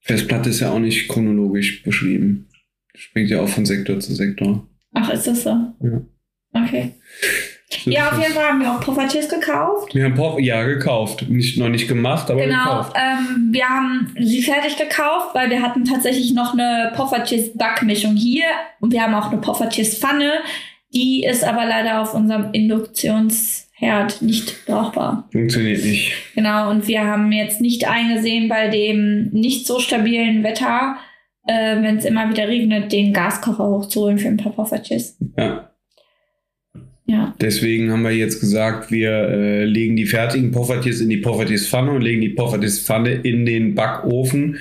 Festplatte 0.00 0.50
ist 0.50 0.60
ja 0.60 0.70
auch 0.72 0.78
nicht 0.78 1.08
chronologisch 1.08 1.82
beschrieben. 1.82 2.48
Springt 2.94 3.30
ja 3.30 3.40
auch 3.40 3.48
von 3.48 3.66
Sektor 3.66 3.98
zu 4.00 4.14
Sektor. 4.14 4.66
Ach, 4.92 5.10
ist 5.10 5.26
das 5.26 5.42
so? 5.44 5.50
Ja. 5.50 6.02
Okay. 6.52 6.94
Ja, 7.84 8.10
auf 8.10 8.18
jeden 8.20 8.34
Fall 8.34 8.44
haben 8.48 8.60
wir 8.60 8.72
auch 8.72 8.80
Poffertjes 8.80 9.28
gekauft. 9.28 9.94
Wir 9.94 10.04
haben 10.04 10.14
Pop, 10.14 10.40
ja, 10.40 10.64
gekauft. 10.64 11.24
Nicht, 11.28 11.56
noch 11.58 11.68
nicht 11.68 11.86
gemacht, 11.88 12.30
aber 12.30 12.40
Genau, 12.40 12.64
gekauft. 12.64 12.96
ähm, 12.96 13.48
wir 13.52 13.64
haben 13.64 14.14
sie 14.18 14.42
fertig 14.42 14.76
gekauft, 14.76 15.34
weil 15.34 15.50
wir 15.50 15.62
hatten 15.62 15.84
tatsächlich 15.84 16.34
noch 16.34 16.52
eine 16.52 16.92
Poffertjes 16.96 17.56
Backmischung 17.56 18.16
hier 18.16 18.44
und 18.80 18.92
wir 18.92 19.02
haben 19.02 19.14
auch 19.14 19.30
eine 19.30 19.40
Poffertjes 19.40 19.98
Pfanne. 19.98 20.32
Die 20.92 21.22
ist 21.24 21.44
aber 21.44 21.64
leider 21.64 22.00
auf 22.02 22.14
unserem 22.14 22.48
Induktionsherd 22.52 24.20
nicht 24.22 24.66
brauchbar. 24.66 25.28
Funktioniert 25.32 25.84
nicht. 25.84 26.12
Genau, 26.34 26.70
und 26.70 26.86
wir 26.88 27.04
haben 27.04 27.30
jetzt 27.32 27.60
nicht 27.60 27.88
eingesehen 27.88 28.48
bei 28.48 28.68
dem 28.68 29.30
nicht 29.30 29.66
so 29.66 29.78
stabilen 29.78 30.42
Wetter, 30.42 30.96
äh, 31.46 31.80
wenn 31.82 31.98
es 31.98 32.04
immer 32.04 32.28
wieder 32.28 32.48
regnet, 32.48 32.92
den 32.92 33.12
Gaskocher 33.12 33.64
hochzuholen 33.68 34.18
für 34.18 34.28
ein 34.28 34.36
paar 34.36 34.52
Poffertjes. 34.52 35.16
Ja. 35.38 35.69
Ja, 37.10 37.34
Deswegen 37.40 37.90
haben 37.90 38.04
wir 38.04 38.12
jetzt 38.12 38.38
gesagt, 38.38 38.92
wir 38.92 39.10
äh, 39.10 39.64
legen 39.64 39.96
die 39.96 40.06
fertigen 40.06 40.52
Poffertjes 40.52 41.00
in 41.00 41.08
die 41.08 41.16
Poffertjes-Pfanne 41.16 41.90
und 41.90 42.02
legen 42.02 42.20
die 42.20 42.28
Poffertjes-Pfanne 42.28 43.10
in 43.10 43.44
den 43.44 43.74
Backofen. 43.74 44.58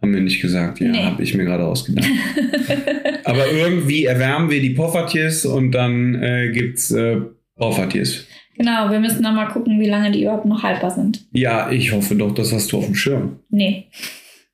Haben 0.00 0.12
wir 0.14 0.20
nicht 0.22 0.42
gesagt, 0.42 0.80
ja, 0.80 0.88
Nee. 0.90 1.04
habe 1.04 1.22
ich 1.22 1.34
mir 1.34 1.44
gerade 1.44 1.64
ausgedacht. 1.64 2.08
Aber 3.24 3.48
irgendwie 3.52 4.06
erwärmen 4.06 4.50
wir 4.50 4.60
die 4.60 4.70
Poffertjes 4.70 5.46
und 5.46 5.70
dann 5.70 6.16
äh, 6.20 6.50
gibt's 6.52 6.90
äh, 6.90 7.18
Poffertjes. 7.56 8.26
genau, 8.56 8.90
wir 8.90 8.98
müssen 8.98 9.22
noch 9.22 9.32
mal 9.32 9.46
gucken, 9.46 9.78
wie 9.78 9.88
lange 9.88 10.10
die 10.10 10.22
überhaupt 10.22 10.46
noch 10.46 10.64
haltbar 10.64 10.90
sind. 10.90 11.24
Ja, 11.32 11.70
ich 11.70 11.92
hoffe 11.92 12.16
doch, 12.16 12.34
das 12.34 12.52
hast 12.52 12.72
du 12.72 12.78
auf 12.78 12.86
dem 12.86 12.96
Schirm. 12.96 13.38
Nee. 13.50 13.84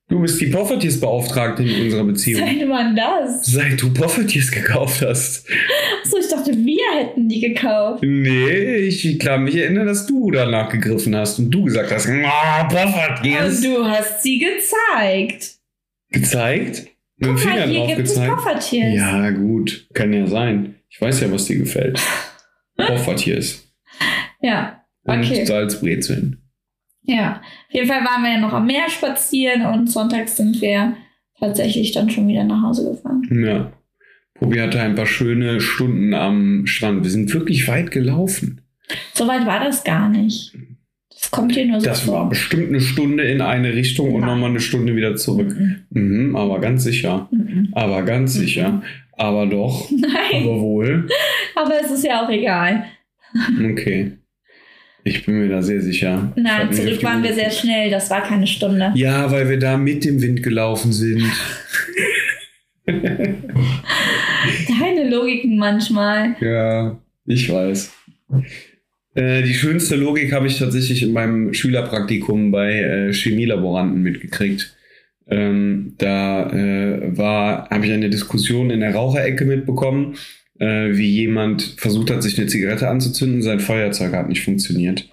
Du 0.08 0.20
bist 0.20 0.40
die 0.40 0.46
Poffertjes-Beauftragte 0.46 1.62
in 1.62 1.82
unserer 1.84 2.04
Beziehung. 2.04 2.40
Seit 2.40 2.66
wann 2.68 2.96
das? 2.96 3.44
Seit 3.44 3.80
du 3.82 3.92
Poffertjes 3.92 4.50
gekauft 4.50 5.02
hast. 5.02 5.46
Achso, 6.02 6.16
ich 6.18 6.28
dachte, 6.28 6.50
wir 6.56 6.82
hätten 6.96 7.28
die 7.28 7.40
gekauft. 7.40 8.02
Nee, 8.02 8.76
ich 8.76 9.18
kann 9.18 9.44
mich 9.44 9.56
erinnern, 9.56 9.86
dass 9.86 10.06
du 10.06 10.30
danach 10.30 10.70
gegriffen 10.70 11.14
hast 11.14 11.38
und 11.38 11.50
du 11.50 11.64
gesagt 11.64 11.92
hast, 11.92 12.08
"Ah, 12.08 12.64
Poffertjes. 12.64 13.58
Und 13.58 13.64
du 13.66 13.84
hast 13.84 14.22
sie 14.22 14.38
gezeigt. 14.38 15.56
Gezeigt? 16.10 16.86
Mit 17.18 17.28
dem 17.30 17.34
mal, 17.44 17.68
hier 17.68 17.78
drauf 17.80 17.88
gibt 17.88 18.00
es 18.08 18.14
gezeigt? 18.14 18.32
Poffertjes. 18.34 18.94
Ja, 18.96 19.30
gut. 19.30 19.88
Kann 19.92 20.12
ja 20.14 20.26
sein. 20.26 20.76
Ich 20.88 20.98
weiß 21.02 21.20
ja, 21.20 21.30
was 21.30 21.44
dir 21.44 21.58
gefällt. 21.58 22.00
Poffertjes. 22.78 23.68
Ja, 24.40 24.84
Und 25.02 25.18
Okay. 25.18 25.44
Salzbrezeln. 25.44 26.47
Ja. 27.08 27.40
Auf 27.68 27.74
jeden 27.74 27.88
Fall 27.88 28.04
waren 28.04 28.22
wir 28.22 28.32
ja 28.32 28.40
noch 28.40 28.52
am 28.52 28.66
Meer 28.66 28.88
spazieren 28.88 29.66
und 29.66 29.88
sonntags 29.90 30.36
sind 30.36 30.60
wir 30.60 30.96
tatsächlich 31.40 31.92
dann 31.92 32.10
schon 32.10 32.28
wieder 32.28 32.44
nach 32.44 32.62
Hause 32.62 32.90
gefahren. 32.90 33.22
Ja. 33.30 33.72
Probi 34.34 34.60
hatte 34.60 34.80
ein 34.80 34.94
paar 34.94 35.06
schöne 35.06 35.60
Stunden 35.60 36.14
am 36.14 36.66
Strand. 36.66 37.02
Wir 37.02 37.10
sind 37.10 37.32
wirklich 37.34 37.66
weit 37.66 37.90
gelaufen. 37.90 38.60
So 39.14 39.26
weit 39.26 39.44
war 39.46 39.58
das 39.64 39.82
gar 39.84 40.08
nicht. 40.08 40.54
Das 41.10 41.32
kommt 41.32 41.52
hier 41.54 41.66
nur 41.66 41.80
so 41.80 41.86
Das 41.86 42.02
vor. 42.02 42.14
war 42.14 42.28
bestimmt 42.28 42.68
eine 42.68 42.80
Stunde 42.80 43.24
in 43.24 43.40
eine 43.40 43.72
Richtung 43.74 44.14
und 44.14 44.20
nochmal 44.24 44.50
eine 44.50 44.60
Stunde 44.60 44.94
wieder 44.94 45.16
zurück. 45.16 45.56
Mhm. 45.58 45.86
Mhm, 45.90 46.36
aber 46.36 46.60
ganz 46.60 46.84
sicher. 46.84 47.28
Mhm. 47.32 47.70
Aber 47.72 48.02
ganz 48.04 48.36
Mhm. 48.36 48.38
sicher. 48.40 48.82
Aber 49.12 49.46
doch. 49.46 49.90
Nein, 49.90 50.44
Aber 50.44 50.60
wohl. 50.60 51.08
aber 51.56 51.74
es 51.84 51.90
ist 51.90 52.04
ja 52.04 52.24
auch 52.24 52.30
egal. 52.30 52.84
Okay. 53.72 54.12
Ich 55.08 55.24
bin 55.24 55.40
mir 55.40 55.48
da 55.48 55.62
sehr 55.62 55.80
sicher. 55.80 56.30
Ich 56.36 56.42
Nein, 56.42 56.70
zurück 56.70 57.02
waren 57.02 57.22
wir 57.22 57.32
sehr 57.32 57.50
schnell. 57.50 57.90
Das 57.90 58.10
war 58.10 58.22
keine 58.22 58.46
Stunde. 58.46 58.92
Ja, 58.94 59.30
weil 59.30 59.48
wir 59.48 59.58
da 59.58 59.78
mit 59.78 60.04
dem 60.04 60.20
Wind 60.20 60.42
gelaufen 60.42 60.92
sind. 60.92 61.22
Deine 62.86 63.38
Logiken 65.10 65.56
manchmal. 65.56 66.36
ja, 66.40 66.98
ich 67.24 67.50
weiß. 67.50 67.90
Äh, 69.14 69.42
die 69.42 69.54
schönste 69.54 69.96
Logik 69.96 70.32
habe 70.32 70.46
ich 70.46 70.58
tatsächlich 70.58 71.02
in 71.02 71.12
meinem 71.12 71.54
Schülerpraktikum 71.54 72.50
bei 72.50 72.74
äh, 72.74 73.12
Chemielaboranten 73.12 74.02
mitgekriegt. 74.02 74.76
Ähm, 75.26 75.94
da 75.96 76.50
äh, 76.50 77.16
war, 77.16 77.70
habe 77.70 77.86
ich 77.86 77.92
eine 77.92 78.10
Diskussion 78.10 78.68
in 78.70 78.80
der 78.80 78.94
Raucherecke 78.94 79.46
mitbekommen. 79.46 80.16
Äh, 80.58 80.96
wie 80.96 81.10
jemand 81.10 81.74
versucht 81.78 82.10
hat, 82.10 82.22
sich 82.22 82.38
eine 82.38 82.48
Zigarette 82.48 82.88
anzuzünden, 82.88 83.42
sein 83.42 83.60
Feuerzeug 83.60 84.12
hat 84.12 84.28
nicht 84.28 84.44
funktioniert. 84.44 85.08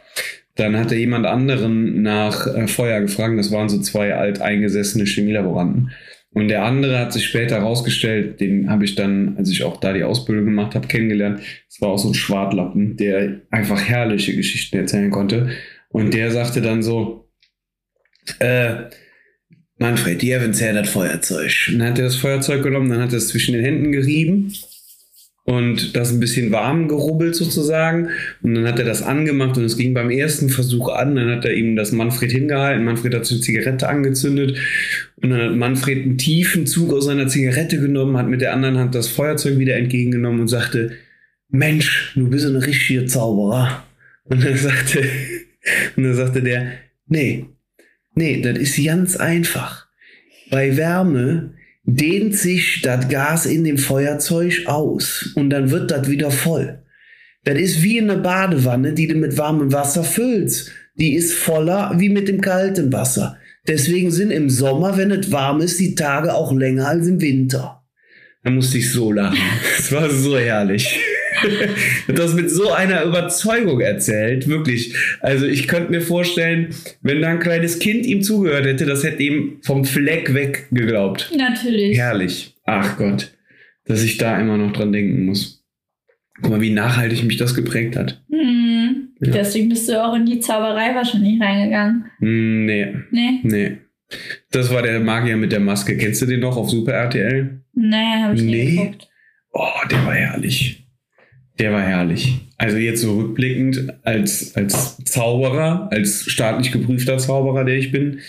Dann 0.56 0.78
hat 0.78 0.92
er 0.92 0.98
jemand 0.98 1.26
anderen 1.26 2.02
nach 2.02 2.48
äh, 2.48 2.68
Feuer 2.68 3.02
gefragt, 3.02 3.38
das 3.38 3.52
waren 3.52 3.70
so 3.70 3.80
zwei 3.80 4.16
alteingesessene 4.16 5.06
Chemielaboranten. 5.06 5.92
Und 6.32 6.50
der 6.50 6.64
andere 6.64 7.00
hat 7.00 7.14
sich 7.14 7.26
später 7.26 7.58
herausgestellt, 7.58 8.42
den 8.42 8.70
habe 8.70 8.84
ich 8.84 8.96
dann, 8.96 9.38
als 9.38 9.50
ich 9.50 9.64
auch 9.64 9.80
da 9.80 9.94
die 9.94 10.04
Ausbildung 10.04 10.46
gemacht 10.46 10.76
habe, 10.76 10.88
kennengelernt. 10.88 11.40
Das 11.70 11.80
war 11.80 11.90
auch 11.90 11.98
so 11.98 12.10
ein 12.10 12.14
Schwartlappen, 12.14 12.98
der 12.98 13.42
einfach 13.52 13.82
herrliche 13.82 14.36
Geschichten 14.36 14.78
erzählen 14.78 15.12
konnte. 15.12 15.50
Und 15.90 16.14
der 16.14 16.32
sagte 16.32 16.62
dann 16.62 16.84
so, 16.84 17.30
äh, 18.40 18.76
Manfred, 19.78 20.22
die 20.22 20.36
haben 20.36 20.52
das 20.52 20.90
Feuerzeug. 20.90 21.70
Und 21.70 21.80
dann 21.80 21.90
hat 21.90 22.00
er 22.00 22.06
das 22.06 22.16
Feuerzeug 22.16 22.64
genommen, 22.64 22.90
dann 22.90 23.02
hat 23.02 23.14
er 23.14 23.18
es 23.18 23.30
zwischen 23.30 23.54
den 23.54 23.64
Händen 23.64 23.92
gerieben 23.94 24.52
und 25.46 25.96
das 25.96 26.12
ein 26.12 26.20
bisschen 26.20 26.52
warm 26.52 26.88
gerubbelt 26.88 27.36
sozusagen. 27.36 28.10
Und 28.42 28.56
dann 28.56 28.68
hat 28.68 28.80
er 28.80 28.86
das 28.86 29.04
angemacht 29.04 29.58
und 29.58 29.64
es 29.64 29.78
ging 29.78 29.94
beim 29.94 30.10
ersten 30.10 30.50
Versuch 30.50 30.90
an. 30.90 31.16
Dann 31.16 31.30
hat 31.30 31.46
er 31.46 31.54
ihm 31.54 31.76
das 31.76 31.92
Manfred 31.92 32.32
hingehalten. 32.32 32.84
Manfred 32.84 33.14
hat 33.14 33.30
eine 33.30 33.40
Zigarette 33.40 33.88
angezündet 33.88 34.58
und 35.18 35.30
dann 35.30 35.42
hat 35.42 35.56
Manfred 35.56 36.04
einen 36.04 36.18
tiefen 36.18 36.66
Zug 36.66 36.92
aus 36.92 37.06
seiner 37.06 37.28
Zigarette 37.28 37.80
genommen, 37.80 38.18
hat 38.18 38.28
mit 38.28 38.42
der 38.42 38.54
anderen 38.54 38.78
Hand 38.80 38.96
das 38.96 39.08
Feuerzeug 39.08 39.60
wieder 39.60 39.76
entgegengenommen 39.76 40.42
und 40.42 40.48
sagte, 40.48 40.94
Mensch, 41.50 42.14
du 42.16 42.28
bist 42.28 42.48
ein 42.48 42.56
richtiger 42.56 43.06
Zauberer. 43.06 43.86
Und 44.24 44.44
dann 44.44 44.58
sagte, 44.58 45.04
und 45.96 46.04
dann 46.04 46.16
sagte 46.16 46.42
der, 46.42 46.72
nee, 47.08 47.46
nee, 48.16 48.42
das 48.42 48.58
ist 48.58 48.84
ganz 48.84 49.16
einfach. 49.16 49.86
Bei 50.50 50.76
Wärme 50.76 51.54
dehnt 51.86 52.36
sich 52.36 52.82
das 52.82 53.08
Gas 53.10 53.46
in 53.46 53.64
dem 53.64 53.78
Feuerzeug 53.78 54.64
aus 54.66 55.32
und 55.36 55.50
dann 55.50 55.72
wird 55.72 55.92
das 55.92 56.10
wieder 56.10 56.32
voll. 56.32 56.80
Das 57.44 57.60
ist 57.60 57.84
wie 57.84 58.02
eine 58.02 58.18
Badewanne, 58.18 58.94
die 58.94 59.08
du 59.08 59.16
mit 59.16 59.38
warmem 59.38 59.72
Wasser 59.72 60.04
füllst. 60.04 60.72
Die 60.96 61.14
ist 61.14 61.34
voller 61.34 61.94
wie 61.98 62.10
mit 62.10 62.28
dem 62.28 62.42
kalten 62.42 62.92
Wasser. 62.92 63.38
Deswegen 63.68 64.12
sind 64.12 64.32
im 64.32 64.50
Sommer, 64.50 64.98
wenn 64.98 65.12
es 65.12 65.32
warm 65.32 65.62
ist, 65.62 65.80
die 65.80 65.96
Tage 65.96 66.34
auch 66.34 66.52
länger 66.54 66.88
als 66.88 67.08
im 67.08 67.22
Winter. 67.22 67.84
Da 68.44 68.52
musste 68.52 68.78
ich 68.78 68.92
so 68.92 69.12
lachen. 69.12 69.38
Es 69.80 69.92
war 69.92 70.10
so 70.10 70.38
herrlich. 70.38 71.00
das 72.08 72.34
mit 72.34 72.50
so 72.50 72.72
einer 72.72 73.04
Überzeugung 73.04 73.80
erzählt, 73.82 74.48
wirklich. 74.48 74.96
Also 75.22 75.46
ich 75.46 75.68
könnte 75.68 75.92
mir 75.92 76.02
vorstellen, 76.02 76.70
wenn 77.02 77.22
da 77.22 77.30
ein 77.30 77.40
kleines 77.40 77.80
Kind 77.80 78.06
ihm 78.06 78.22
zugehört 78.22 78.66
hätte, 78.66 78.86
das 78.86 79.04
hätte 79.04 79.24
ihm 79.24 79.60
vom 79.64 79.86
Fleck 79.86 80.34
weg 80.34 80.68
geglaubt. 80.72 81.32
Natürlich. 81.38 81.98
Herrlich. 81.98 82.56
Ach 82.66 82.98
Gott, 82.98 83.34
dass 83.86 84.04
ich 84.04 84.18
da 84.18 84.40
immer 84.40 84.58
noch 84.58 84.74
dran 84.74 84.92
denken 84.92 85.26
muss. 85.26 85.64
Guck 86.42 86.52
mal, 86.52 86.62
wie 86.62 86.72
nachhaltig 86.72 87.24
mich 87.24 87.38
das 87.38 87.56
geprägt 87.56 87.96
hat. 87.96 88.24
Hm. 88.30 89.10
Ja. 89.22 89.32
Deswegen 89.32 89.70
bist 89.70 89.88
du 89.88 90.04
auch 90.04 90.14
in 90.16 90.26
die 90.26 90.40
Zauberei 90.40 90.94
wahrscheinlich 90.94 91.40
reingegangen. 91.42 92.06
Hm, 92.20 92.66
Nee, 92.66 92.94
Nee? 93.12 93.40
nee. 93.44 93.78
Das 94.52 94.72
war 94.74 94.82
der 94.82 95.00
Magier 95.00 95.38
mit 95.38 95.52
der 95.52 95.60
Maske. 95.62 95.98
Kennst 95.98 96.22
du 96.22 96.26
den 96.26 96.42
noch 96.42 96.58
auf 96.58 96.70
Super 96.70 96.92
RTL? 96.94 97.62
Nee, 97.74 98.22
habe 98.24 98.36
ich 98.36 98.42
Nee. 98.42 98.64
nie 98.66 98.72
geguckt. 98.76 99.08
Oh, 99.52 99.88
der 99.90 100.06
war 100.06 100.14
herrlich. 100.14 100.85
Der 101.60 101.72
war 101.72 101.82
herrlich. 101.82 102.40
Also 102.58 102.78
jetzt 102.78 103.02
so 103.02 103.18
rückblickend 103.18 103.94
als, 104.04 104.56
als 104.56 104.98
Zauberer, 105.06 105.90
als 105.92 106.26
staatlich 106.26 106.72
geprüfter 106.72 107.18
Zauberer, 107.18 107.64
der 107.64 107.78
ich 107.78 107.92
bin, 107.92 108.20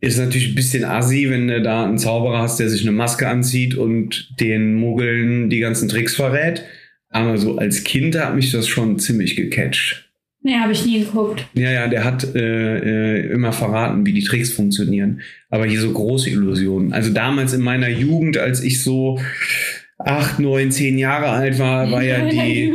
ist 0.00 0.18
natürlich 0.18 0.48
ein 0.48 0.54
bisschen 0.54 0.84
assi, 0.84 1.28
wenn 1.28 1.48
du 1.48 1.60
da 1.60 1.84
einen 1.84 1.98
Zauberer 1.98 2.38
hast, 2.38 2.58
der 2.58 2.70
sich 2.70 2.82
eine 2.82 2.92
Maske 2.92 3.28
anzieht 3.28 3.74
und 3.74 4.34
den 4.40 4.74
Muggeln 4.74 5.50
die 5.50 5.60
ganzen 5.60 5.88
Tricks 5.88 6.14
verrät. 6.16 6.64
Aber 7.10 7.36
so 7.36 7.58
als 7.58 7.84
Kind 7.84 8.18
hat 8.18 8.34
mich 8.34 8.50
das 8.52 8.66
schon 8.66 8.98
ziemlich 8.98 9.36
gecatcht. 9.36 10.10
Nee, 10.42 10.56
habe 10.56 10.72
ich 10.72 10.86
nie 10.86 11.00
geguckt. 11.00 11.46
Ja, 11.52 11.70
ja, 11.70 11.86
der 11.88 12.02
hat 12.02 12.34
äh, 12.34 12.78
äh, 13.18 13.30
immer 13.30 13.52
verraten, 13.52 14.06
wie 14.06 14.14
die 14.14 14.22
Tricks 14.22 14.50
funktionieren. 14.50 15.20
Aber 15.50 15.66
hier 15.66 15.80
so 15.80 15.92
große 15.92 16.30
Illusionen. 16.30 16.94
Also 16.94 17.12
damals 17.12 17.52
in 17.52 17.60
meiner 17.60 17.90
Jugend, 17.90 18.38
als 18.38 18.62
ich 18.62 18.82
so 18.82 19.20
acht, 20.04 20.38
neun, 20.38 20.70
zehn 20.70 20.98
Jahre 20.98 21.28
alt 21.28 21.58
war, 21.58 21.90
war 21.90 22.02
ja 22.02 22.28
die, 22.28 22.72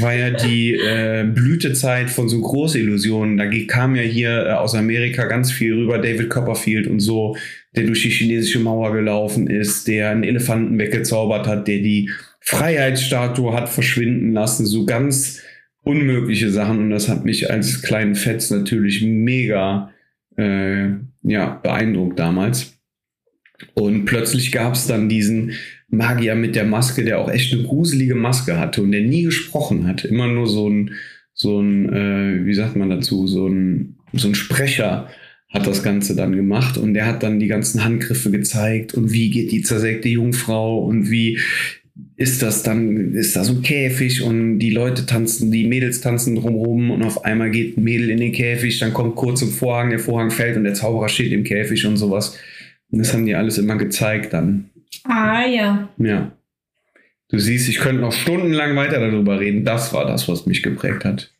war 0.00 0.14
ja 0.14 0.30
die 0.30 0.74
äh, 0.74 1.24
Blütezeit 1.24 2.10
von 2.10 2.28
so 2.28 2.40
Großillusionen. 2.40 3.36
Da 3.36 3.48
kam 3.66 3.94
ja 3.94 4.02
hier 4.02 4.46
äh, 4.46 4.52
aus 4.52 4.74
Amerika 4.74 5.26
ganz 5.26 5.52
viel 5.52 5.74
rüber, 5.74 5.98
David 5.98 6.30
Copperfield 6.30 6.86
und 6.86 7.00
so, 7.00 7.36
der 7.74 7.84
durch 7.84 8.02
die 8.02 8.10
chinesische 8.10 8.58
Mauer 8.58 8.92
gelaufen 8.92 9.48
ist, 9.48 9.86
der 9.88 10.10
einen 10.10 10.24
Elefanten 10.24 10.78
weggezaubert 10.78 11.46
hat, 11.46 11.68
der 11.68 11.78
die 11.78 12.10
Freiheitsstatue 12.40 13.52
hat 13.52 13.68
verschwinden 13.68 14.32
lassen, 14.32 14.66
so 14.66 14.86
ganz 14.86 15.42
unmögliche 15.82 16.50
Sachen. 16.50 16.78
Und 16.78 16.90
das 16.90 17.08
hat 17.08 17.24
mich 17.24 17.50
als 17.50 17.82
kleinen 17.82 18.14
Fetz 18.14 18.50
natürlich 18.50 19.02
mega 19.02 19.92
äh, 20.36 20.90
ja, 21.22 21.60
beeindruckt 21.62 22.18
damals. 22.18 22.72
Und 23.74 24.04
plötzlich 24.04 24.52
gab 24.52 24.74
es 24.74 24.86
dann 24.86 25.08
diesen 25.08 25.52
Magier 25.88 26.34
mit 26.34 26.56
der 26.56 26.64
Maske, 26.64 27.04
der 27.04 27.20
auch 27.20 27.30
echt 27.30 27.52
eine 27.52 27.62
gruselige 27.62 28.14
Maske 28.14 28.58
hatte 28.58 28.82
und 28.82 28.92
der 28.92 29.02
nie 29.02 29.22
gesprochen 29.22 29.86
hat. 29.86 30.04
Immer 30.04 30.26
nur 30.26 30.46
so 30.46 30.68
ein, 30.68 30.92
so 31.32 31.60
ein, 31.60 31.92
äh, 31.92 32.44
wie 32.44 32.54
sagt 32.54 32.76
man 32.76 32.90
dazu, 32.90 33.26
so 33.26 33.46
ein, 33.46 33.96
so 34.12 34.28
ein 34.28 34.34
Sprecher 34.34 35.08
hat 35.48 35.66
das 35.66 35.82
Ganze 35.82 36.16
dann 36.16 36.34
gemacht 36.34 36.76
und 36.76 36.94
der 36.94 37.06
hat 37.06 37.22
dann 37.22 37.38
die 37.38 37.46
ganzen 37.46 37.84
Handgriffe 37.84 38.30
gezeigt 38.30 38.94
und 38.94 39.12
wie 39.12 39.30
geht 39.30 39.52
die 39.52 39.62
zersägte 39.62 40.08
Jungfrau 40.08 40.84
und 40.84 41.10
wie 41.10 41.38
ist 42.16 42.42
das 42.42 42.62
dann, 42.62 43.14
ist 43.14 43.36
da 43.36 43.44
so 43.44 43.54
ein 43.54 43.62
Käfig 43.62 44.22
und 44.22 44.58
die 44.58 44.70
Leute 44.70 45.06
tanzen, 45.06 45.50
die 45.50 45.66
Mädels 45.66 46.00
tanzen 46.00 46.34
drumherum 46.34 46.90
und 46.90 47.02
auf 47.02 47.24
einmal 47.24 47.50
geht 47.50 47.76
ein 47.76 47.84
Mädel 47.84 48.10
in 48.10 48.18
den 48.18 48.32
Käfig, 48.32 48.78
dann 48.78 48.92
kommt 48.92 49.16
kurz 49.16 49.40
ein 49.42 49.48
Vorhang, 49.48 49.90
der 49.90 49.98
Vorhang 49.98 50.30
fällt 50.30 50.56
und 50.56 50.64
der 50.64 50.74
Zauberer 50.74 51.08
steht 51.08 51.32
im 51.32 51.44
Käfig 51.44 51.86
und 51.86 51.96
sowas. 51.96 52.36
Und 52.90 52.98
das 52.98 53.12
haben 53.12 53.26
die 53.26 53.34
alles 53.34 53.58
immer 53.58 53.76
gezeigt 53.76 54.32
dann. 54.32 54.70
Ah 55.04 55.46
ja. 55.46 55.88
Ja. 55.98 56.32
Du 57.28 57.38
siehst, 57.38 57.68
ich 57.68 57.78
könnte 57.78 58.02
noch 58.02 58.12
stundenlang 58.12 58.76
weiter 58.76 59.00
darüber 59.00 59.40
reden. 59.40 59.64
Das 59.64 59.92
war 59.92 60.06
das, 60.06 60.28
was 60.28 60.46
mich 60.46 60.62
geprägt 60.62 61.04
hat. 61.04 61.32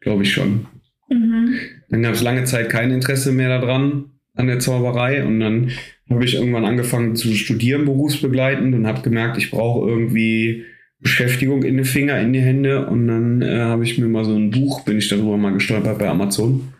Glaube 0.00 0.22
ich 0.22 0.32
schon. 0.32 0.66
Mhm. 1.08 1.54
Dann 1.88 2.02
gab 2.02 2.14
es 2.14 2.22
lange 2.22 2.44
Zeit 2.44 2.70
kein 2.70 2.90
Interesse 2.90 3.32
mehr 3.32 3.48
daran, 3.48 4.10
an 4.34 4.46
der 4.46 4.60
Zauberei. 4.60 5.24
Und 5.24 5.40
dann 5.40 5.70
habe 6.08 6.24
ich 6.24 6.34
irgendwann 6.34 6.64
angefangen 6.64 7.16
zu 7.16 7.32
studieren, 7.34 7.86
berufsbegleitend, 7.86 8.74
und 8.74 8.86
habe 8.86 9.02
gemerkt, 9.02 9.36
ich 9.36 9.50
brauche 9.50 9.88
irgendwie 9.88 10.64
Beschäftigung 11.00 11.64
in 11.64 11.76
den 11.76 11.84
Finger, 11.84 12.20
in 12.20 12.32
die 12.32 12.40
Hände. 12.40 12.86
Und 12.86 13.08
dann 13.08 13.42
äh, 13.42 13.60
habe 13.60 13.84
ich 13.84 13.98
mir 13.98 14.06
mal 14.06 14.24
so 14.24 14.34
ein 14.36 14.50
Buch, 14.50 14.84
bin 14.84 14.98
ich 14.98 15.08
darüber 15.08 15.36
mal 15.36 15.52
gestolpert 15.52 15.98
bei 15.98 16.08
Amazon. 16.08 16.72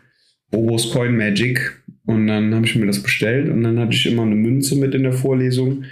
Bobos 0.51 0.91
Coin 0.91 1.17
Magic. 1.17 1.81
Und 2.05 2.27
dann 2.27 2.53
habe 2.53 2.65
ich 2.65 2.75
mir 2.75 2.85
das 2.85 3.01
bestellt 3.01 3.49
und 3.49 3.63
dann 3.63 3.79
hatte 3.79 3.93
ich 3.93 4.05
immer 4.05 4.23
eine 4.23 4.35
Münze 4.35 4.75
mit 4.75 4.93
in 4.93 5.03
der 5.03 5.13
Vorlesung 5.13 5.85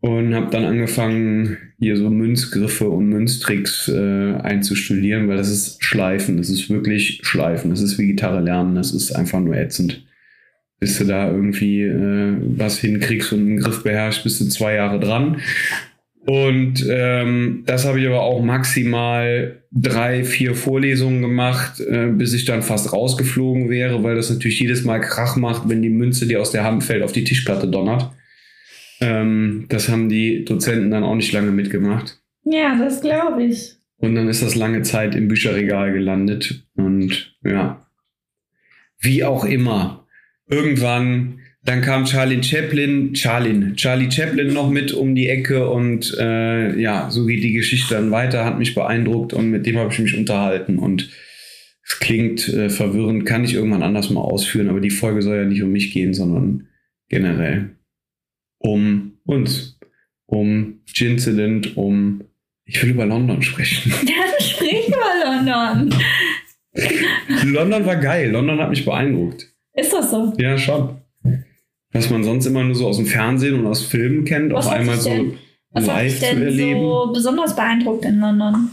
und 0.00 0.34
habe 0.34 0.50
dann 0.50 0.64
angefangen, 0.64 1.58
hier 1.78 1.96
so 1.96 2.08
Münzgriffe 2.08 2.88
und 2.88 3.08
Münztricks 3.08 3.88
äh, 3.88 4.34
einzustudieren, 4.34 5.28
weil 5.28 5.36
das 5.36 5.50
ist 5.50 5.82
Schleifen, 5.84 6.36
das 6.36 6.48
ist 6.48 6.70
wirklich 6.70 7.20
Schleifen, 7.22 7.70
das 7.70 7.80
ist 7.80 7.98
wie 7.98 8.06
Gitarre 8.06 8.40
lernen, 8.40 8.74
das 8.74 8.92
ist 8.92 9.12
einfach 9.12 9.40
nur 9.40 9.56
ätzend. 9.56 10.04
Bis 10.78 10.98
du 10.98 11.04
da 11.04 11.30
irgendwie 11.30 11.82
äh, 11.82 12.36
was 12.56 12.78
hinkriegst 12.78 13.32
und 13.32 13.40
einen 13.40 13.58
Griff 13.58 13.82
beherrschst, 13.82 14.22
bist 14.24 14.40
du 14.40 14.46
zwei 14.46 14.74
Jahre 14.74 15.00
dran. 15.00 15.38
Und 16.26 16.86
ähm, 16.88 17.62
das 17.66 17.86
habe 17.86 18.00
ich 18.00 18.06
aber 18.06 18.20
auch 18.22 18.42
maximal 18.42 19.62
drei, 19.72 20.22
vier 20.24 20.54
Vorlesungen 20.54 21.22
gemacht, 21.22 21.80
äh, 21.80 22.08
bis 22.08 22.34
ich 22.34 22.44
dann 22.44 22.62
fast 22.62 22.92
rausgeflogen 22.92 23.70
wäre, 23.70 24.02
weil 24.02 24.16
das 24.16 24.30
natürlich 24.30 24.60
jedes 24.60 24.84
Mal 24.84 25.00
Krach 25.00 25.36
macht, 25.36 25.68
wenn 25.68 25.82
die 25.82 25.88
Münze, 25.88 26.26
die 26.26 26.36
aus 26.36 26.50
der 26.50 26.64
Hand 26.64 26.84
fällt, 26.84 27.02
auf 27.02 27.12
die 27.12 27.24
Tischplatte 27.24 27.68
donnert. 27.68 28.12
Ähm, 29.00 29.66
das 29.68 29.88
haben 29.88 30.08
die 30.08 30.44
Dozenten 30.44 30.90
dann 30.90 31.04
auch 31.04 31.14
nicht 31.14 31.32
lange 31.32 31.52
mitgemacht. 31.52 32.20
Ja, 32.44 32.76
das 32.78 33.00
glaube 33.00 33.44
ich. 33.44 33.76
Und 33.96 34.14
dann 34.14 34.28
ist 34.28 34.42
das 34.42 34.54
lange 34.54 34.82
Zeit 34.82 35.14
im 35.14 35.28
Bücherregal 35.28 35.92
gelandet. 35.92 36.64
Und 36.74 37.34
ja, 37.44 37.86
wie 38.98 39.24
auch 39.24 39.44
immer. 39.44 40.06
Irgendwann, 40.48 41.39
dann 41.62 41.82
kam 41.82 42.06
Charlie 42.06 42.42
Chaplin, 42.42 43.14
Charlin, 43.14 43.76
Charlie 43.76 44.10
Chaplin 44.10 44.52
noch 44.52 44.70
mit 44.70 44.92
um 44.92 45.14
die 45.14 45.28
Ecke 45.28 45.68
und 45.68 46.16
äh, 46.18 46.80
ja, 46.80 47.10
so 47.10 47.26
geht 47.26 47.42
die 47.42 47.52
Geschichte 47.52 47.94
dann 47.94 48.10
weiter, 48.10 48.44
hat 48.44 48.58
mich 48.58 48.74
beeindruckt 48.74 49.34
und 49.34 49.50
mit 49.50 49.66
dem 49.66 49.78
habe 49.78 49.92
ich 49.92 49.98
mich 49.98 50.16
unterhalten 50.16 50.78
und 50.78 51.10
es 51.84 51.98
klingt 51.98 52.48
äh, 52.48 52.70
verwirrend, 52.70 53.26
kann 53.26 53.44
ich 53.44 53.54
irgendwann 53.54 53.82
anders 53.82 54.10
mal 54.10 54.20
ausführen, 54.20 54.70
aber 54.70 54.80
die 54.80 54.90
Folge 54.90 55.22
soll 55.22 55.36
ja 55.36 55.44
nicht 55.44 55.62
um 55.62 55.70
mich 55.70 55.92
gehen, 55.92 56.14
sondern 56.14 56.68
generell 57.08 57.76
um 58.58 59.18
uns, 59.24 59.78
um 60.26 60.80
Gincident, 60.86 61.76
um 61.76 62.22
ich 62.64 62.80
will 62.82 62.90
über 62.90 63.04
London 63.04 63.42
sprechen. 63.42 63.92
Dann 64.00 64.46
sprich 64.46 64.88
mal, 64.88 65.44
London. 65.44 65.98
London 67.44 67.84
war 67.84 67.96
geil. 67.96 68.30
London 68.30 68.60
hat 68.60 68.70
mich 68.70 68.84
beeindruckt. 68.84 69.48
Ist 69.74 69.92
das 69.92 70.10
so? 70.10 70.32
Ja, 70.38 70.56
schon. 70.56 71.00
Was 71.92 72.10
man 72.10 72.22
sonst 72.22 72.46
immer 72.46 72.62
nur 72.62 72.74
so 72.74 72.86
aus 72.86 72.98
dem 72.98 73.06
Fernsehen 73.06 73.58
und 73.58 73.66
aus 73.66 73.84
Filmen 73.84 74.24
kennt, 74.24 74.52
Was 74.52 74.66
auf 74.66 74.72
einmal 74.72 74.96
so. 74.98 75.10
denn? 75.10 75.38
Was 75.72 75.88
hat 75.88 76.02
dich 76.02 76.12
live 76.12 76.18
zu 76.20 76.34
denn 76.34 76.42
erleben. 76.42 76.80
so 76.80 77.10
besonders 77.12 77.56
beeindruckt 77.56 78.04
in 78.04 78.20
London? 78.20 78.70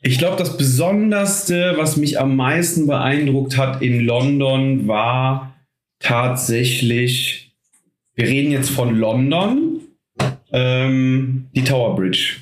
Ich 0.00 0.18
glaube, 0.18 0.36
das 0.36 0.56
Besonderste, 0.56 1.74
was 1.76 1.96
mich 1.96 2.20
am 2.20 2.36
meisten 2.36 2.86
beeindruckt 2.86 3.56
hat 3.56 3.82
in 3.82 4.00
London, 4.00 4.86
war 4.86 5.54
tatsächlich, 5.98 7.52
wir 8.14 8.26
reden 8.26 8.52
jetzt 8.52 8.70
von 8.70 8.96
London, 8.96 9.80
ähm, 10.52 11.48
die 11.54 11.64
Tower 11.64 11.96
Bridge. 11.96 12.36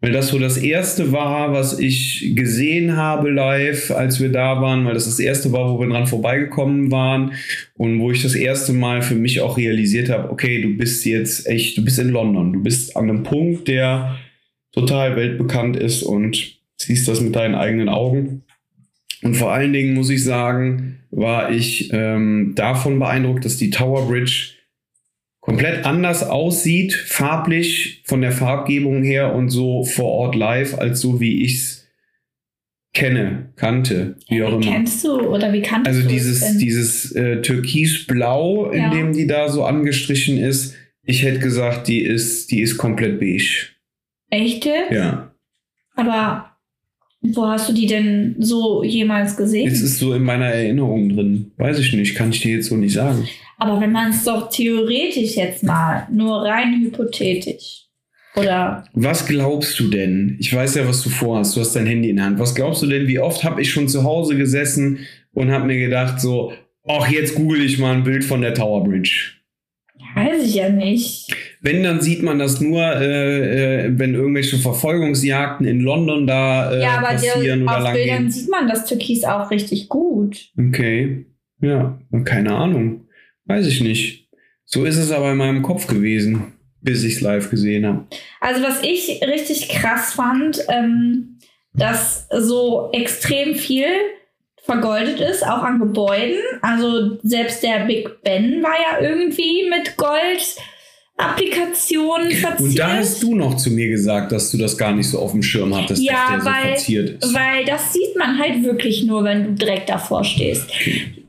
Weil 0.00 0.12
das 0.12 0.28
so 0.28 0.38
das 0.38 0.56
erste 0.56 1.10
war, 1.10 1.52
was 1.52 1.78
ich 1.78 2.32
gesehen 2.36 2.96
habe 2.96 3.30
live, 3.30 3.90
als 3.90 4.20
wir 4.20 4.30
da 4.30 4.60
waren, 4.60 4.84
weil 4.84 4.94
das 4.94 5.06
das 5.06 5.18
erste 5.18 5.50
war, 5.50 5.68
wo 5.68 5.80
wir 5.80 5.88
dran 5.88 6.06
vorbeigekommen 6.06 6.92
waren 6.92 7.32
und 7.74 7.98
wo 7.98 8.12
ich 8.12 8.22
das 8.22 8.36
erste 8.36 8.72
Mal 8.72 9.02
für 9.02 9.16
mich 9.16 9.40
auch 9.40 9.56
realisiert 9.56 10.08
habe, 10.08 10.30
okay, 10.30 10.62
du 10.62 10.76
bist 10.76 11.04
jetzt 11.04 11.48
echt, 11.48 11.76
du 11.76 11.84
bist 11.84 11.98
in 11.98 12.10
London, 12.10 12.52
du 12.52 12.62
bist 12.62 12.96
an 12.96 13.10
einem 13.10 13.24
Punkt, 13.24 13.66
der 13.66 14.18
total 14.72 15.16
weltbekannt 15.16 15.76
ist 15.76 16.04
und 16.04 16.58
siehst 16.76 17.08
das 17.08 17.20
mit 17.20 17.34
deinen 17.34 17.56
eigenen 17.56 17.88
Augen. 17.88 18.44
Und 19.22 19.34
vor 19.34 19.52
allen 19.52 19.72
Dingen 19.72 19.94
muss 19.94 20.10
ich 20.10 20.22
sagen, 20.22 21.00
war 21.10 21.50
ich 21.50 21.90
ähm, 21.92 22.52
davon 22.54 23.00
beeindruckt, 23.00 23.44
dass 23.44 23.56
die 23.56 23.70
Tower 23.70 24.06
Bridge 24.06 24.57
komplett 25.48 25.84
anders 25.86 26.22
aussieht, 26.22 26.92
farblich, 26.94 28.02
von 28.06 28.20
der 28.20 28.32
Farbgebung 28.32 29.02
her 29.02 29.34
und 29.34 29.48
so 29.50 29.84
vor 29.84 30.10
Ort 30.10 30.34
live, 30.34 30.78
als 30.78 31.00
so 31.00 31.20
wie 31.20 31.42
ich 31.44 31.54
es 31.54 31.88
kenne, 32.94 33.52
kannte, 33.56 34.16
wie 34.28 34.42
auch 34.42 34.50
Wie 34.58 34.64
immer. 34.66 34.74
kennst 34.76 35.04
du 35.04 35.20
oder 35.20 35.52
wie 35.52 35.62
kanntest 35.62 35.96
Also 35.96 36.08
du 36.08 36.14
es 36.14 36.22
dieses, 36.24 36.56
dieses 36.58 37.12
äh, 37.12 37.40
Türkisblau, 37.42 38.70
in 38.70 38.80
Ja. 38.82 38.90
dem 38.90 39.12
die 39.12 39.26
da 39.26 39.48
so 39.48 39.64
angestrichen 39.64 40.38
ist, 40.38 40.74
ich 41.02 41.22
hätte 41.22 41.38
gesagt, 41.38 41.88
die 41.88 42.02
ist, 42.02 42.50
die 42.50 42.60
ist 42.60 42.76
komplett 42.76 43.18
beige. 43.20 43.68
Echt 44.30 44.64
jetzt? 44.66 44.92
Ja. 44.92 45.32
Aber 45.94 46.47
wo 47.20 47.46
hast 47.46 47.68
du 47.68 47.72
die 47.72 47.86
denn 47.86 48.36
so 48.38 48.82
jemals 48.84 49.36
gesehen? 49.36 49.68
Es 49.68 49.80
ist 49.80 49.98
so 49.98 50.14
in 50.14 50.22
meiner 50.22 50.46
Erinnerung 50.46 51.08
drin. 51.08 51.52
Weiß 51.56 51.78
ich 51.78 51.92
nicht, 51.92 52.14
kann 52.14 52.30
ich 52.30 52.40
dir 52.40 52.56
jetzt 52.56 52.68
so 52.68 52.76
nicht 52.76 52.94
sagen. 52.94 53.26
Aber 53.58 53.80
wenn 53.80 53.92
man 53.92 54.10
es 54.10 54.24
doch 54.24 54.50
theoretisch 54.50 55.36
jetzt 55.36 55.64
mal, 55.64 56.06
nur 56.12 56.42
rein 56.42 56.80
hypothetisch. 56.80 57.86
Oder 58.36 58.84
Was 58.92 59.26
glaubst 59.26 59.80
du 59.80 59.88
denn? 59.88 60.36
Ich 60.38 60.54
weiß 60.54 60.76
ja, 60.76 60.86
was 60.86 61.02
du 61.02 61.10
vorhast. 61.10 61.56
Du 61.56 61.60
hast 61.60 61.74
dein 61.74 61.86
Handy 61.86 62.10
in 62.10 62.16
der 62.16 62.26
Hand. 62.26 62.38
Was 62.38 62.54
glaubst 62.54 62.82
du 62.82 62.86
denn, 62.86 63.08
wie 63.08 63.18
oft 63.18 63.42
habe 63.42 63.60
ich 63.60 63.70
schon 63.70 63.88
zu 63.88 64.04
Hause 64.04 64.36
gesessen 64.36 65.00
und 65.32 65.50
habe 65.50 65.66
mir 65.66 65.78
gedacht 65.78 66.20
so, 66.20 66.52
ach, 66.86 67.08
jetzt 67.08 67.34
google 67.34 67.62
ich 67.62 67.78
mal 67.78 67.94
ein 67.94 68.04
Bild 68.04 68.24
von 68.24 68.40
der 68.40 68.54
Tower 68.54 68.84
Bridge. 68.84 69.32
weiß 70.14 70.44
ich 70.44 70.54
ja 70.54 70.68
nicht. 70.68 71.26
Wenn, 71.60 71.82
dann 71.82 72.00
sieht 72.00 72.22
man 72.22 72.38
das 72.38 72.60
nur, 72.60 72.82
äh, 72.82 73.86
äh, 73.86 73.98
wenn 73.98 74.14
irgendwelche 74.14 74.58
Verfolgungsjagden 74.58 75.66
in 75.66 75.80
London 75.80 76.26
da 76.26 76.72
äh, 76.72 76.82
ja, 76.82 76.98
aber 76.98 77.08
passieren 77.08 77.64
der, 77.64 77.76
oder 77.78 77.88
auf 77.88 77.92
Bildern 77.92 78.22
gehen. 78.22 78.30
sieht 78.30 78.50
man 78.50 78.68
das 78.68 78.86
Türkis 78.86 79.24
auch 79.24 79.50
richtig 79.50 79.88
gut. 79.88 80.50
Okay. 80.56 81.26
Ja, 81.60 81.98
keine 82.24 82.54
Ahnung. 82.54 83.08
Weiß 83.46 83.66
ich 83.66 83.80
nicht. 83.80 84.28
So 84.64 84.84
ist 84.84 84.98
es 84.98 85.10
aber 85.10 85.32
in 85.32 85.38
meinem 85.38 85.62
Kopf 85.62 85.86
gewesen, 85.86 86.52
bis 86.80 87.02
ich 87.02 87.14
es 87.14 87.20
live 87.20 87.50
gesehen 87.50 87.86
habe. 87.86 88.06
Also 88.40 88.62
was 88.62 88.82
ich 88.82 89.20
richtig 89.26 89.68
krass 89.68 90.12
fand, 90.12 90.64
ähm, 90.68 91.38
dass 91.72 92.28
so 92.30 92.90
extrem 92.92 93.54
viel 93.54 93.86
vergoldet 94.68 95.20
ist, 95.20 95.42
auch 95.42 95.62
an 95.62 95.78
Gebäuden. 95.78 96.36
Also 96.60 97.18
selbst 97.22 97.62
der 97.62 97.86
Big 97.86 98.22
Ben 98.22 98.62
war 98.62 98.74
ja 98.74 99.08
irgendwie 99.08 99.68
mit 99.70 99.96
Gold-Applikationen 101.18 102.30
verziert. 102.32 102.60
Und 102.60 102.78
da 102.78 102.96
hast 102.96 103.22
du 103.22 103.34
noch 103.34 103.56
zu 103.56 103.70
mir 103.70 103.88
gesagt, 103.88 104.32
dass 104.32 104.50
du 104.50 104.58
das 104.58 104.76
gar 104.78 104.92
nicht 104.92 105.08
so 105.08 105.18
auf 105.18 105.32
dem 105.32 105.42
Schirm 105.42 105.74
hattest, 105.76 106.02
Ja, 106.02 106.12
dass 106.36 106.44
der 106.44 106.52
weil- 106.52 106.62
so 106.62 106.68
verziert 106.68 107.24
ist. 107.24 107.34
Weil 107.34 107.64
das 107.64 107.92
sieht 107.92 108.16
man 108.16 108.38
halt 108.38 108.62
wirklich 108.64 109.04
nur, 109.04 109.24
wenn 109.24 109.44
du 109.44 109.52
direkt 109.52 109.88
davor 109.88 110.24
stehst. 110.24 110.70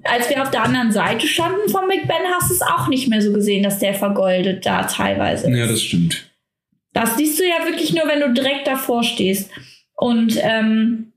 Als 0.03 0.29
wir 0.29 0.41
auf 0.41 0.51
der 0.51 0.63
anderen 0.63 0.91
Seite 0.91 1.27
standen 1.27 1.69
vom 1.69 1.87
Big 1.89 2.07
Ben, 2.07 2.15
hast 2.39 2.49
du 2.49 2.53
es 2.55 2.61
auch 2.61 2.87
nicht 2.87 3.09
mehr 3.09 3.21
so 3.21 3.33
gesehen, 3.33 3.63
dass 3.63 3.79
der 3.79 3.93
vergoldet 3.93 4.65
da 4.65 4.83
teilweise 4.83 5.49
ist. 5.49 5.57
Ja, 5.57 5.67
das 5.67 5.81
stimmt. 5.81 6.25
Das 6.93 7.17
siehst 7.17 7.39
du 7.39 7.43
ja 7.43 7.65
wirklich 7.65 7.93
nur, 7.93 8.07
wenn 8.07 8.19
du 8.21 8.33
direkt 8.33 8.67
davor 8.67 9.03
stehst. 9.03 9.49
Und 9.95 10.39
ähm, 10.41 11.08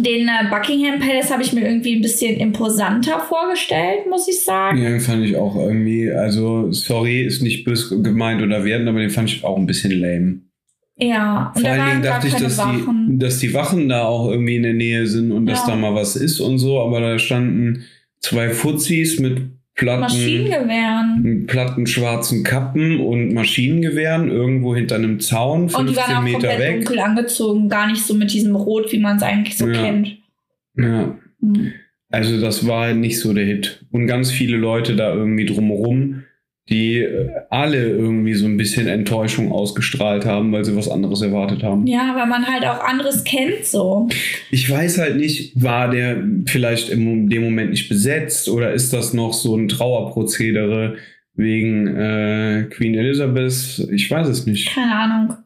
den 0.00 0.28
äh, 0.28 0.48
Buckingham 0.50 1.00
Palace 1.00 1.30
habe 1.30 1.42
ich 1.42 1.52
mir 1.52 1.66
irgendwie 1.66 1.96
ein 1.96 2.02
bisschen 2.02 2.38
imposanter 2.38 3.20
vorgestellt, 3.20 4.06
muss 4.08 4.28
ich 4.28 4.40
sagen. 4.42 4.80
Ja, 4.82 4.88
den 4.90 5.00
fand 5.00 5.24
ich 5.24 5.36
auch 5.36 5.56
irgendwie, 5.56 6.10
also 6.10 6.70
sorry, 6.72 7.22
ist 7.24 7.42
nicht 7.42 7.64
böse 7.64 8.00
gemeint 8.00 8.40
oder 8.42 8.64
werden, 8.64 8.88
aber 8.88 9.00
den 9.00 9.10
fand 9.10 9.28
ich 9.30 9.44
auch 9.44 9.56
ein 9.58 9.66
bisschen 9.66 9.92
lame. 9.92 10.40
Ja, 10.98 11.52
und 11.54 11.60
Vor 11.62 11.70
da 11.70 11.76
allen 11.82 11.90
Dingen 11.90 12.02
dachte 12.02 12.28
ich, 12.28 12.34
dass 12.34 12.58
Wachen. 12.58 13.08
die, 13.10 13.18
dass 13.18 13.38
die 13.38 13.52
Wachen 13.54 13.88
da 13.88 14.04
auch 14.04 14.30
irgendwie 14.30 14.56
in 14.56 14.62
der 14.62 14.74
Nähe 14.74 15.06
sind 15.06 15.32
und 15.32 15.46
dass 15.46 15.60
Ja. 15.66 15.72
da 15.72 15.76
mal 15.76 15.94
was 15.94 16.16
ist 16.16 16.38
und 16.40 16.58
so, 16.58 16.80
aber 16.80 17.00
da 17.00 17.18
standen 17.18 17.84
zwei 18.20 18.50
Fuzis 18.50 19.18
mit 19.18 19.40
Platten, 19.74 20.00
Maschinengewehren. 20.00 21.44
platten 21.46 21.86
schwarzen 21.86 22.44
Kappen 22.44 23.00
und 23.00 23.32
Maschinengewehren 23.32 24.28
irgendwo 24.28 24.74
hinter 24.74 24.96
einem 24.96 25.18
Zaun, 25.20 25.62
Und 25.62 25.88
die 25.90 25.96
waren 25.96 26.04
15 26.06 26.16
auch 26.16 26.22
Meter 26.22 26.38
komplett 26.48 26.58
weg. 26.58 26.74
dunkel 26.84 26.98
angezogen, 27.00 27.68
gar 27.68 27.86
nicht 27.86 28.02
so 28.02 28.14
mit 28.14 28.32
diesem 28.32 28.54
Rot, 28.54 28.92
wie 28.92 28.98
man 28.98 29.16
es 29.16 29.22
eigentlich 29.22 29.56
so 29.56 29.66
Ja. 29.68 29.82
kennt. 29.82 30.18
Ja, 30.76 31.18
Hm. 31.40 31.72
also 32.10 32.40
das 32.40 32.66
war 32.66 32.82
halt 32.86 32.98
nicht 32.98 33.18
so 33.18 33.32
der 33.32 33.44
Hit. 33.44 33.84
Und 33.90 34.06
ganz 34.06 34.30
viele 34.30 34.56
Leute 34.56 34.94
da 34.94 35.14
irgendwie 35.14 35.46
drumherum, 35.46 36.21
die 36.68 36.98
äh, 36.98 37.30
alle 37.50 37.88
irgendwie 37.88 38.34
so 38.34 38.46
ein 38.46 38.56
bisschen 38.56 38.86
Enttäuschung 38.86 39.50
ausgestrahlt 39.50 40.24
haben, 40.24 40.52
weil 40.52 40.64
sie 40.64 40.76
was 40.76 40.88
anderes 40.88 41.22
erwartet 41.22 41.62
haben. 41.62 41.86
Ja, 41.86 42.14
weil 42.16 42.26
man 42.26 42.46
halt 42.46 42.64
auch 42.64 42.84
anderes 42.84 43.24
kennt 43.24 43.64
so. 43.64 44.08
Ich 44.50 44.70
weiß 44.70 44.98
halt 44.98 45.16
nicht, 45.16 45.60
war 45.60 45.90
der 45.90 46.22
vielleicht 46.46 46.88
in 46.88 47.28
dem 47.28 47.42
Moment 47.42 47.70
nicht 47.70 47.88
besetzt 47.88 48.48
oder 48.48 48.72
ist 48.72 48.92
das 48.92 49.12
noch 49.12 49.32
so 49.32 49.56
ein 49.56 49.68
Trauerprozedere 49.68 50.96
wegen 51.34 51.88
äh, 51.88 52.68
Queen 52.70 52.94
Elizabeth? 52.94 53.88
Ich 53.90 54.10
weiß 54.10 54.28
es 54.28 54.46
nicht. 54.46 54.68
Keine 54.68 54.94
Ahnung. 54.94 55.36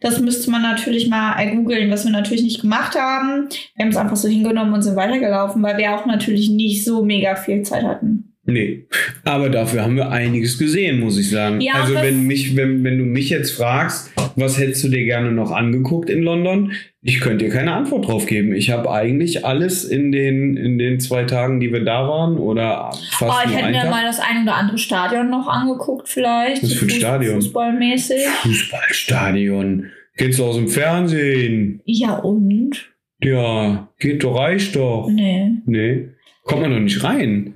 Das 0.00 0.20
müsste 0.20 0.50
man 0.50 0.62
natürlich 0.62 1.08
mal 1.08 1.34
googeln, 1.50 1.90
was 1.90 2.04
wir 2.04 2.12
natürlich 2.12 2.44
nicht 2.44 2.60
gemacht 2.60 2.94
haben. 2.94 3.48
Wir 3.74 3.84
haben 3.84 3.90
es 3.90 3.96
einfach 3.96 4.16
so 4.16 4.28
hingenommen 4.28 4.72
und 4.72 4.82
sind 4.82 4.96
weitergelaufen, 4.96 5.62
weil 5.62 5.76
wir 5.76 5.94
auch 5.94 6.06
natürlich 6.06 6.50
nicht 6.50 6.84
so 6.84 7.04
mega 7.04 7.34
viel 7.34 7.62
Zeit 7.62 7.82
hatten. 7.82 8.31
Nee, 8.44 8.86
aber 9.24 9.50
dafür 9.50 9.82
haben 9.84 9.94
wir 9.94 10.10
einiges 10.10 10.58
gesehen, 10.58 10.98
muss 10.98 11.16
ich 11.16 11.30
sagen. 11.30 11.60
Ja, 11.60 11.74
also 11.74 11.94
wenn 11.94 12.26
mich, 12.26 12.56
wenn, 12.56 12.82
wenn 12.82 12.98
du 12.98 13.04
mich 13.04 13.30
jetzt 13.30 13.52
fragst, 13.52 14.10
was 14.34 14.58
hättest 14.58 14.82
du 14.82 14.88
dir 14.88 15.04
gerne 15.04 15.30
noch 15.30 15.52
angeguckt 15.52 16.10
in 16.10 16.24
London? 16.24 16.72
Ich 17.02 17.20
könnte 17.20 17.44
dir 17.44 17.52
keine 17.52 17.72
Antwort 17.72 18.08
drauf 18.08 18.26
geben. 18.26 18.52
Ich 18.52 18.70
habe 18.70 18.90
eigentlich 18.90 19.44
alles 19.44 19.84
in 19.84 20.10
den, 20.10 20.56
in 20.56 20.76
den 20.76 20.98
zwei 20.98 21.22
Tagen, 21.22 21.60
die 21.60 21.72
wir 21.72 21.84
da 21.84 22.08
waren, 22.08 22.36
oder 22.36 22.90
fast 23.10 23.22
Oh, 23.22 23.48
ich 23.48 23.54
hätte 23.56 23.70
mir 23.70 23.82
Tag. 23.82 23.90
mal 23.90 24.04
das 24.04 24.18
ein 24.18 24.42
oder 24.42 24.56
andere 24.56 24.78
Stadion 24.78 25.30
noch 25.30 25.46
angeguckt, 25.46 26.08
vielleicht. 26.08 26.64
Was 26.64 26.72
für 26.72 26.86
ein 26.86 26.90
Fuß- 26.90 26.96
Stadion? 26.96 27.34
Fußballmäßig. 27.36 28.26
Fußballstadion. 28.42 29.86
Kennst 30.16 30.38
du 30.40 30.44
aus 30.44 30.56
dem 30.56 30.68
Fernsehen? 30.68 31.80
Ja, 31.84 32.16
und? 32.16 32.90
Ja, 33.22 33.88
geht 33.98 34.24
doch, 34.24 34.36
reicht 34.36 34.74
doch. 34.76 35.08
Nee. 35.10 35.52
Nee. 35.64 36.08
Kommt 36.44 36.62
man 36.62 36.72
doch 36.72 36.80
nicht 36.80 37.02
rein. 37.04 37.54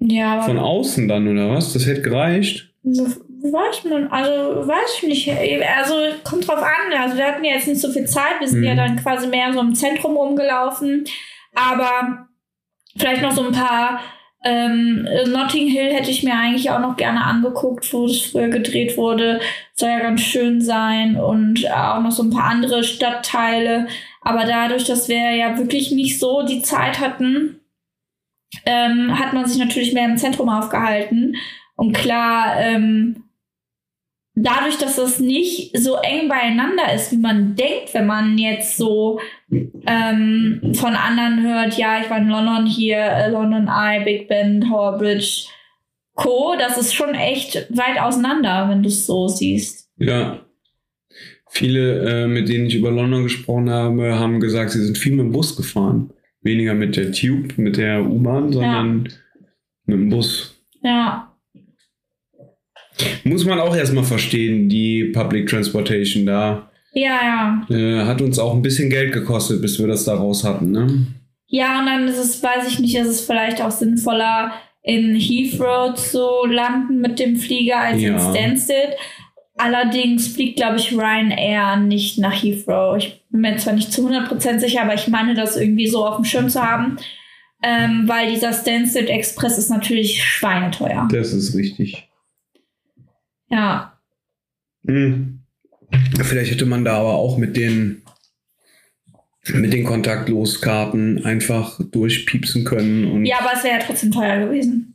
Ja, 0.00 0.42
Von 0.42 0.58
außen 0.58 1.08
dann, 1.08 1.26
oder 1.28 1.50
was? 1.50 1.72
Das 1.72 1.86
hätte 1.86 2.02
gereicht. 2.02 2.70
weiß 2.84 3.84
man, 3.84 4.08
also 4.08 4.66
weiß 4.66 5.00
ich 5.02 5.08
nicht. 5.08 5.30
Also 5.76 5.94
kommt 6.24 6.46
drauf 6.48 6.62
an. 6.62 6.98
Also 7.00 7.16
wir 7.16 7.24
hatten 7.26 7.44
ja 7.44 7.54
jetzt 7.54 7.68
nicht 7.68 7.80
so 7.80 7.90
viel 7.90 8.06
Zeit. 8.06 8.40
Wir 8.40 8.48
sind 8.48 8.60
Mhm. 8.60 8.66
ja 8.66 8.74
dann 8.74 8.96
quasi 8.96 9.26
mehr 9.26 9.52
so 9.52 9.60
im 9.60 9.74
Zentrum 9.74 10.16
rumgelaufen. 10.16 11.04
Aber 11.54 12.26
vielleicht 12.96 13.22
noch 13.22 13.32
so 13.32 13.44
ein 13.46 13.52
paar. 13.52 14.00
Ähm, 14.44 15.06
Notting 15.26 15.66
Hill 15.66 15.92
hätte 15.92 16.12
ich 16.12 16.22
mir 16.22 16.32
eigentlich 16.32 16.70
auch 16.70 16.78
noch 16.78 16.96
gerne 16.96 17.24
angeguckt, 17.24 17.92
wo 17.92 18.06
es 18.06 18.22
früher 18.26 18.48
gedreht 18.48 18.96
wurde. 18.96 19.40
Soll 19.74 19.88
ja 19.88 19.98
ganz 19.98 20.20
schön 20.20 20.60
sein. 20.60 21.16
Und 21.16 21.68
auch 21.72 22.00
noch 22.00 22.12
so 22.12 22.22
ein 22.22 22.30
paar 22.30 22.44
andere 22.44 22.84
Stadtteile. 22.84 23.88
Aber 24.22 24.44
dadurch, 24.44 24.84
dass 24.84 25.08
wir 25.08 25.32
ja 25.32 25.58
wirklich 25.58 25.90
nicht 25.90 26.20
so 26.20 26.42
die 26.44 26.62
Zeit 26.62 27.00
hatten, 27.00 27.57
ähm, 28.64 29.18
hat 29.18 29.32
man 29.32 29.46
sich 29.46 29.58
natürlich 29.58 29.92
mehr 29.92 30.06
im 30.06 30.16
Zentrum 30.16 30.48
aufgehalten. 30.48 31.36
Und 31.76 31.92
klar, 31.92 32.58
ähm, 32.58 33.24
dadurch, 34.34 34.78
dass 34.78 34.98
es 34.98 35.20
nicht 35.20 35.76
so 35.76 35.96
eng 35.96 36.28
beieinander 36.28 36.92
ist, 36.94 37.12
wie 37.12 37.18
man 37.18 37.54
denkt, 37.54 37.92
wenn 37.94 38.06
man 38.06 38.38
jetzt 38.38 38.76
so 38.76 39.20
ähm, 39.50 40.72
von 40.74 40.94
anderen 40.94 41.42
hört, 41.42 41.76
ja, 41.76 42.00
ich 42.00 42.10
war 42.10 42.18
in 42.18 42.28
London 42.28 42.66
hier, 42.66 42.98
äh, 42.98 43.30
London 43.30 43.68
Eye, 43.68 44.04
Big 44.04 44.28
Ben, 44.28 44.60
Tower 44.60 44.98
Bridge, 44.98 45.46
Co., 46.14 46.54
das 46.58 46.78
ist 46.78 46.94
schon 46.94 47.14
echt 47.14 47.66
weit 47.70 48.00
auseinander, 48.00 48.68
wenn 48.68 48.82
du 48.82 48.88
es 48.88 49.06
so 49.06 49.28
siehst. 49.28 49.88
Ja. 49.98 50.40
Viele, 51.50 52.24
äh, 52.24 52.26
mit 52.26 52.48
denen 52.48 52.66
ich 52.66 52.74
über 52.74 52.90
London 52.90 53.22
gesprochen 53.22 53.70
habe, 53.70 54.18
haben 54.18 54.40
gesagt, 54.40 54.70
sie 54.70 54.84
sind 54.84 54.98
viel 54.98 55.12
mit 55.12 55.26
dem 55.26 55.32
Bus 55.32 55.56
gefahren. 55.56 56.10
Weniger 56.42 56.74
mit 56.74 56.96
der 56.96 57.12
Tube, 57.12 57.58
mit 57.58 57.76
der 57.76 58.04
U-Bahn, 58.04 58.52
sondern 58.52 59.08
mit 59.84 59.96
dem 59.96 60.08
Bus. 60.08 60.56
Ja. 60.82 61.32
Muss 63.24 63.44
man 63.44 63.60
auch 63.60 63.74
erstmal 63.76 64.04
verstehen, 64.04 64.68
die 64.68 65.04
Public 65.04 65.48
Transportation 65.48 66.26
da. 66.26 66.70
Ja, 66.92 67.62
ja. 67.70 67.76
Äh, 67.76 68.04
hat 68.04 68.20
uns 68.22 68.38
auch 68.38 68.54
ein 68.54 68.62
bisschen 68.62 68.90
Geld 68.90 69.12
gekostet, 69.12 69.62
bis 69.62 69.78
wir 69.78 69.86
das 69.86 70.04
da 70.04 70.14
raus 70.14 70.44
hatten, 70.44 70.70
ne? 70.70 71.06
Ja, 71.46 71.80
und 71.80 71.86
dann 71.86 72.06
ist 72.08 72.18
es, 72.18 72.42
weiß 72.42 72.68
ich 72.68 72.78
nicht, 72.78 72.96
ist 72.96 73.08
es 73.08 73.20
vielleicht 73.20 73.62
auch 73.62 73.70
sinnvoller, 73.70 74.52
in 74.82 75.14
Heathrow 75.14 75.94
zu 75.94 76.46
landen 76.50 77.00
mit 77.00 77.18
dem 77.18 77.36
Flieger 77.36 77.78
als 77.78 77.98
in 77.98 78.12
Ja. 78.14 78.18
Stansted. 78.18 78.96
Allerdings 79.58 80.28
fliegt, 80.28 80.56
glaube 80.56 80.76
ich, 80.76 80.92
Ryanair 80.92 81.76
nicht 81.76 82.18
nach 82.18 82.42
Heathrow. 82.42 82.96
Ich 82.96 83.22
bin 83.30 83.40
mir 83.40 83.56
zwar 83.56 83.74
nicht 83.74 83.92
zu 83.92 84.08
100% 84.08 84.58
sicher, 84.58 84.82
aber 84.82 84.94
ich 84.94 85.08
meine, 85.08 85.34
das 85.34 85.56
irgendwie 85.56 85.88
so 85.88 86.06
auf 86.06 86.16
dem 86.16 86.24
Schirm 86.24 86.48
zu 86.48 86.62
haben. 86.62 86.96
Ähm, 87.62 88.04
weil 88.06 88.30
dieser 88.30 88.52
Stansted 88.52 89.08
Express 89.08 89.58
ist 89.58 89.68
natürlich 89.68 90.22
schweineteuer. 90.22 91.08
Das 91.10 91.32
ist 91.32 91.56
richtig. 91.56 92.08
Ja. 93.48 93.98
Hm. 94.86 95.40
Vielleicht 96.22 96.52
hätte 96.52 96.66
man 96.66 96.84
da 96.84 96.98
aber 96.98 97.14
auch 97.14 97.36
mit 97.36 97.56
den 97.56 98.02
mit 99.54 99.72
den 99.72 99.84
Kontaktloskarten 99.84 101.24
einfach 101.24 101.80
durchpiepsen 101.90 102.64
können 102.64 103.10
und 103.10 103.24
Ja, 103.24 103.38
aber 103.40 103.52
es 103.54 103.64
wäre 103.64 103.78
ja 103.78 103.84
trotzdem 103.84 104.10
teuer 104.10 104.44
gewesen. 104.44 104.94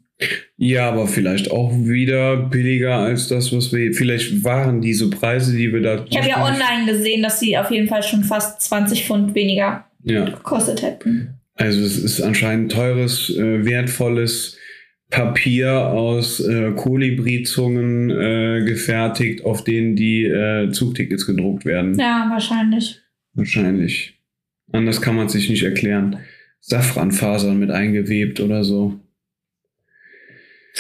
Ja, 0.58 0.90
aber 0.90 1.08
vielleicht 1.08 1.52
auch 1.52 1.72
wieder 1.74 2.38
billiger 2.38 2.96
als 2.98 3.28
das, 3.28 3.52
was 3.52 3.74
wir. 3.74 3.94
Vielleicht 3.94 4.44
waren 4.44 4.80
diese 4.82 5.10
Preise, 5.10 5.56
die 5.58 5.74
wir 5.74 5.82
da. 5.82 6.06
Ich 6.10 6.18
habe 6.18 6.30
ja 6.30 6.44
online 6.46 6.86
gesehen, 6.92 7.24
dass 7.24 7.40
sie 7.40 7.58
auf 7.58 7.72
jeden 7.72 7.88
Fall 7.88 8.04
schon 8.04 8.24
fast 8.24 8.62
20 8.62 9.06
Pfund 9.06 9.36
weniger 9.36 9.86
Ja, 10.04 10.26
gekostet 10.26 10.82
hätten. 10.82 11.34
also 11.56 11.82
es 11.82 11.98
ist 11.98 12.22
anscheinend 12.22 12.72
teures, 12.72 13.30
äh, 13.36 13.66
wertvolles 13.66 14.58
Papier 15.10 15.72
aus 15.88 16.40
äh, 16.40 16.72
Kolibrizungen 16.72 18.10
äh, 18.10 18.64
gefertigt, 18.66 19.44
auf 19.46 19.64
denen 19.64 19.96
die 19.96 20.24
äh, 20.26 20.72
Zugtickets 20.72 21.26
gedruckt 21.28 21.66
werden. 21.66 21.98
Ja, 22.00 22.28
wahrscheinlich. 22.32 23.00
Wahrscheinlich. 23.34 24.20
Anders 24.72 25.02
kann 25.02 25.16
man 25.16 25.26
es 25.28 25.34
sich 25.34 25.50
nicht 25.50 25.64
erklären. 25.64 26.18
Safranfasern 26.62 27.60
mit 27.60 27.70
eingewebt 27.72 28.40
oder 28.40 28.64
so. 28.64 29.00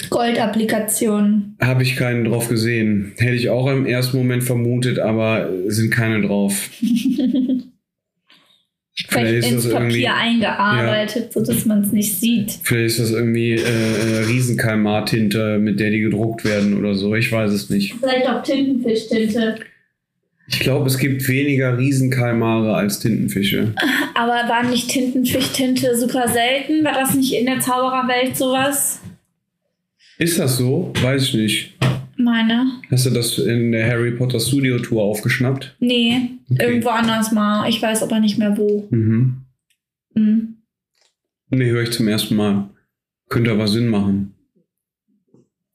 Goldapplikationen. 0.09 1.57
Habe 1.61 1.83
ich 1.83 1.95
keinen 1.95 2.25
drauf 2.25 2.49
gesehen. 2.49 3.13
Hätte 3.17 3.35
ich 3.35 3.49
auch 3.49 3.67
im 3.67 3.85
ersten 3.85 4.17
Moment 4.17 4.43
vermutet, 4.43 4.99
aber 4.99 5.49
sind 5.67 5.91
keine 5.91 6.25
drauf. 6.25 6.69
Vielleicht 9.07 9.51
ins 9.51 9.69
Papier 9.69 10.13
eingearbeitet, 10.13 11.33
sodass 11.33 11.65
man 11.65 11.81
es 11.81 11.91
nicht 11.91 12.19
sieht. 12.19 12.59
Vielleicht 12.61 12.85
ist 12.85 12.99
das 12.99 13.11
irgendwie 13.11 13.53
äh, 13.53 14.23
Riesenkalmar-Tinte, 14.27 15.57
mit 15.57 15.79
der 15.79 15.89
die 15.89 16.01
gedruckt 16.01 16.45
werden 16.45 16.77
oder 16.77 16.93
so. 16.93 17.15
Ich 17.15 17.31
weiß 17.31 17.51
es 17.51 17.71
nicht. 17.71 17.95
Vielleicht 17.99 18.27
auch 18.27 18.43
Tintenfischtinte. 18.43 19.55
Ich 20.47 20.59
glaube, 20.59 20.87
es 20.87 20.99
gibt 20.99 21.27
weniger 21.27 21.77
Riesenkalmare 21.77 22.75
als 22.75 22.99
Tintenfische. 22.99 23.73
Aber 24.13 24.47
war 24.47 24.63
nicht 24.69 24.89
Tintenfischtinte 24.89 25.97
super 25.97 26.27
selten? 26.27 26.83
War 26.83 26.93
das 26.93 27.15
nicht 27.15 27.33
in 27.33 27.47
der 27.47 27.59
Zaubererwelt 27.59 28.37
sowas? 28.37 28.99
Ist 30.17 30.39
das 30.39 30.57
so? 30.57 30.93
Weiß 31.01 31.23
ich 31.23 31.33
nicht. 31.33 31.73
Meine. 32.17 32.71
Hast 32.91 33.05
du 33.05 33.09
das 33.09 33.37
in 33.39 33.71
der 33.71 33.87
Harry 33.89 34.11
Potter 34.11 34.39
Studio 34.39 34.77
Tour 34.79 35.01
aufgeschnappt? 35.03 35.75
Nee, 35.79 36.29
Okay. 36.51 36.65
irgendwo 36.65 36.89
anders 36.89 37.31
mal. 37.31 37.67
Ich 37.69 37.81
weiß 37.81 38.03
aber 38.03 38.19
nicht 38.19 38.37
mehr 38.37 38.55
wo. 38.57 38.87
Mhm. 38.91 39.37
Hm. 40.15 40.55
Nee, 41.49 41.69
höre 41.71 41.83
ich 41.83 41.91
zum 41.91 42.07
ersten 42.07 42.35
Mal. 42.35 42.69
Könnte 43.29 43.51
aber 43.51 43.67
Sinn 43.67 43.87
machen. 43.87 44.33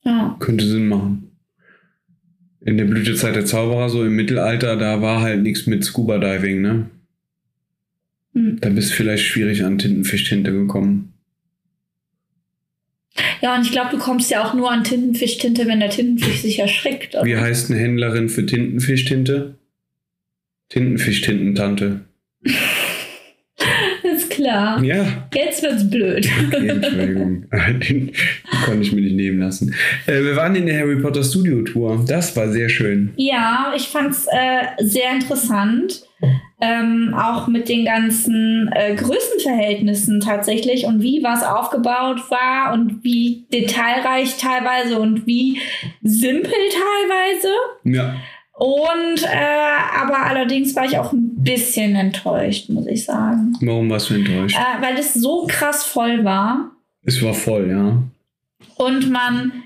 Ja. 0.05 0.37
Könnte 0.39 0.65
Sinn 0.67 0.87
machen. 0.89 1.31
In 2.61 2.77
der 2.77 2.85
Blütezeit 2.85 3.35
der 3.35 3.45
Zauberer, 3.47 3.89
so 3.89 4.05
im 4.05 4.15
Mittelalter, 4.15 4.77
da 4.77 5.01
war 5.03 5.21
halt 5.21 5.43
nichts 5.43 5.67
mit 5.67 5.85
Scuba 5.85 6.19
Diving, 6.19 6.61
ne? 6.61 6.91
Hm. 8.35 8.59
Da 8.61 8.69
bist 8.71 8.91
du 8.91 8.95
vielleicht 8.95 9.25
schwierig 9.25 9.65
an 9.65 9.79
Tintenfischtinte 9.79 10.53
gekommen. 10.53 11.13
Ja, 13.41 13.55
und 13.55 13.63
ich 13.63 13.73
glaube, 13.73 13.91
du 13.91 13.99
kommst 13.99 14.31
ja 14.31 14.45
auch 14.45 14.55
nur 14.55 14.71
an 14.71 14.85
Tintenfischtinte, 14.85 15.67
wenn 15.67 15.81
der 15.81 15.91
Tintenfisch 15.91 16.43
sich 16.43 16.59
erschrickt. 16.59 17.15
oder? 17.15 17.25
Wie 17.25 17.37
heißt 17.37 17.71
eine 17.71 17.81
Händlerin 17.81 18.29
für 18.29 18.45
Tintenfischtinte? 18.45 19.55
Tintenfischtintentante. 20.69 22.01
Klar. 24.49 24.83
Ja, 24.83 25.05
Jetzt 25.35 25.63
wird's 25.63 25.89
blöd. 25.91 26.27
okay, 26.47 26.69
Entschuldigung. 26.69 27.45
Den 27.89 28.13
konnte 28.65 28.83
ich 28.83 28.93
mir 28.93 29.03
nicht 29.03 29.15
nehmen 29.15 29.41
lassen. 29.41 29.75
Äh, 30.07 30.23
wir 30.23 30.37
waren 30.37 30.57
in 30.57 30.67
der 30.67 30.81
Harry 30.81 30.97
Potter 30.97 31.23
Studio 31.23 31.63
Tour. 31.63 32.03
Das 32.07 32.35
war 32.35 32.49
sehr 32.49 32.71
schön. 32.71 33.13
Ja, 33.17 33.73
ich 33.77 33.89
fand's 33.89 34.27
äh, 34.31 34.85
sehr 34.85 35.13
interessant. 35.13 36.03
Ähm, 36.61 37.15
auch 37.17 37.47
mit 37.47 37.69
den 37.69 37.85
ganzen 37.85 38.69
äh, 38.75 38.97
Größenverhältnissen 38.97 40.19
tatsächlich 40.21 40.87
und 40.87 41.01
wie 41.01 41.23
was 41.23 41.45
aufgebaut 41.45 42.29
war 42.31 42.73
und 42.73 43.05
wie 43.05 43.47
detailreich 43.53 44.37
teilweise 44.39 44.99
und 44.99 45.27
wie 45.27 45.59
simpel 46.03 46.51
teilweise. 46.51 47.49
Ja, 47.85 48.17
Und 48.59 49.23
äh, 49.23 50.01
aber 50.01 50.27
allerdings 50.27 50.75
war 50.75 50.85
ich 50.85 50.99
auch 50.99 51.13
ein 51.13 51.45
bisschen 51.45 51.95
enttäuscht, 51.95 52.69
muss 52.71 52.89
ich 52.89 53.05
sagen. 53.05 53.57
warum 53.61 53.89
warst 53.89 54.11
du 54.11 54.15
enttäuscht? 54.15 54.57
Äh, 54.57 54.83
weil 54.83 54.99
es 54.99 55.15
so 55.15 55.47
krass 55.47 55.85
voll 55.85 56.25
war 56.25 56.73
Es 57.05 57.23
war 57.23 57.35
voll, 57.35 57.71
ja. 57.71 58.03
und 58.85 59.11
man 59.11 59.63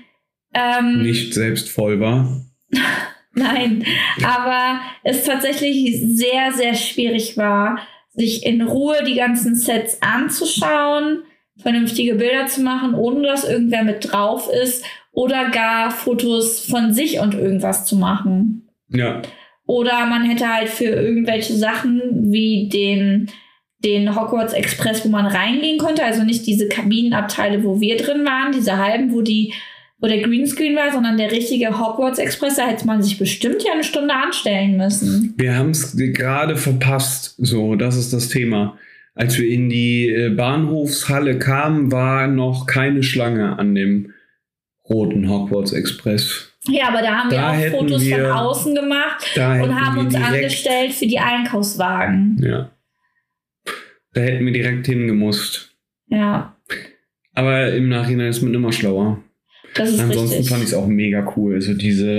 ähm, 0.53 1.01
Nicht 1.01 1.33
selbst 1.33 1.69
voll 1.69 1.99
war. 1.99 2.45
Nein, 3.33 3.83
aber 4.23 4.79
es 5.03 5.23
tatsächlich 5.23 5.99
sehr, 6.15 6.51
sehr 6.53 6.75
schwierig 6.75 7.35
war, 7.35 7.79
sich 8.13 8.45
in 8.45 8.61
Ruhe 8.61 9.03
die 9.07 9.15
ganzen 9.15 9.55
Sets 9.55 10.03
anzuschauen, 10.03 11.23
vernünftige 11.57 12.13
Bilder 12.13 12.45
zu 12.45 12.61
machen, 12.61 12.93
ohne 12.93 13.25
dass 13.25 13.43
irgendwer 13.43 13.83
mit 13.83 14.11
drauf 14.11 14.49
ist 14.63 14.85
oder 15.11 15.49
gar 15.49 15.89
Fotos 15.89 16.59
von 16.59 16.93
sich 16.93 17.19
und 17.19 17.33
irgendwas 17.33 17.85
zu 17.85 17.95
machen. 17.95 18.62
Ja, 18.93 19.21
Oder 19.65 20.05
man 20.05 20.25
hätte 20.25 20.47
halt 20.47 20.69
für 20.69 20.85
irgendwelche 20.85 21.53
Sachen 21.53 22.01
wie 22.31 22.69
den, 22.71 23.29
den 23.83 24.15
Hogwarts 24.15 24.53
Express, 24.53 25.05
wo 25.05 25.09
man 25.09 25.25
reingehen 25.25 25.77
konnte, 25.77 26.03
also 26.03 26.23
nicht 26.23 26.45
diese 26.45 26.67
Kabinenabteile, 26.67 27.63
wo 27.63 27.79
wir 27.79 27.97
drin 27.97 28.25
waren, 28.25 28.51
diese 28.51 28.77
halben, 28.77 29.13
wo 29.13 29.21
die 29.21 29.53
wo 30.03 30.07
der 30.07 30.21
Greenscreen 30.21 30.75
war, 30.75 30.91
sondern 30.91 31.15
der 31.15 31.31
richtige 31.31 31.79
Hogwarts 31.79 32.19
Express, 32.19 32.57
da 32.57 32.67
hätte 32.67 32.85
man 32.85 33.01
sich 33.01 33.17
bestimmt 33.17 33.63
ja 33.63 33.71
eine 33.71 33.85
Stunde 33.85 34.13
anstellen 34.13 34.75
müssen. 34.75 35.33
wir 35.37 35.55
haben 35.55 35.69
es 35.69 35.95
gerade 35.95 36.57
verpasst. 36.57 37.35
So, 37.37 37.75
das 37.75 37.95
ist 37.95 38.11
das 38.11 38.27
Thema. 38.27 38.77
Als 39.15 39.37
wir 39.37 39.47
in 39.47 39.69
die 39.69 40.09
äh, 40.09 40.29
Bahnhofshalle 40.29 41.39
kamen, 41.39 41.93
war 41.93 42.27
noch 42.27 42.65
keine 42.65 43.01
Schlange 43.01 43.57
an 43.57 43.75
dem 43.75 44.11
roten 44.89 45.29
Hogwarts 45.29 45.71
Express. 45.71 46.52
Ja, 46.69 46.87
aber 46.89 47.01
da 47.01 47.17
haben 47.17 47.29
Da 47.29 47.57
wir 47.59 47.67
auch 47.67 47.77
Fotos 47.79 48.03
wir- 48.05 48.15
von 48.17 48.25
außen 48.31 48.75
gemacht 48.75 49.31
und 49.37 49.75
haben 49.81 49.97
uns 49.97 50.15
angestellt 50.15 50.93
für 50.93 51.05
die 51.07 51.19
Einkaufswagen. 51.19 52.37
Ja. 52.41 52.71
Da 54.13 54.21
hätten 54.21 54.45
wir 54.45 54.53
direkt 54.53 54.85
hingemusst. 54.85 55.71
Ja, 56.07 56.55
Aber 57.33 57.73
im 57.73 57.89
Nachhinein 57.89 58.27
ist 58.29 58.41
man 58.43 58.53
immer 58.53 58.71
schlauer. 58.71 59.21
das 59.75 59.89
ist 59.89 59.99
Ansonsten 59.99 60.37
richtig. 60.37 60.49
fand 60.49 60.61
ich 60.63 60.69
es 60.69 60.73
auch 60.75 60.85
mega 60.85 61.33
cool. 61.35 61.55
Also 61.55 61.73
diese 61.73 62.09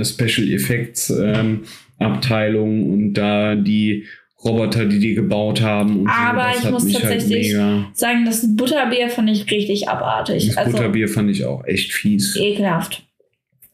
äh, 0.00 0.04
Special 0.04 0.48
Effects 0.50 1.10
ähm, 1.10 1.64
Abteilung 1.98 2.90
und 2.90 3.12
da 3.14 3.54
die 3.54 4.06
Roboter, 4.42 4.86
die 4.86 4.98
die 4.98 5.14
gebaut 5.14 5.60
haben. 5.60 6.08
Aber 6.08 6.52
so, 6.54 6.64
ich 6.66 6.70
muss 6.72 6.84
halt 6.94 7.02
tatsächlich 7.02 7.48
mega. 7.52 7.90
Sagen, 7.92 8.24
das 8.24 8.44
Butterbier 8.56 9.08
fand 9.10 9.28
ich 9.30 9.48
richtig 9.50 9.88
abartig. 9.88 10.48
Das 10.48 10.56
also 10.56 10.72
Butterbier 10.72 11.06
fand 11.08 11.30
ich 11.30 11.44
auch 11.44 11.64
echt 11.66 11.92
fies. 11.92 12.34
ekelhaft. 12.36 13.04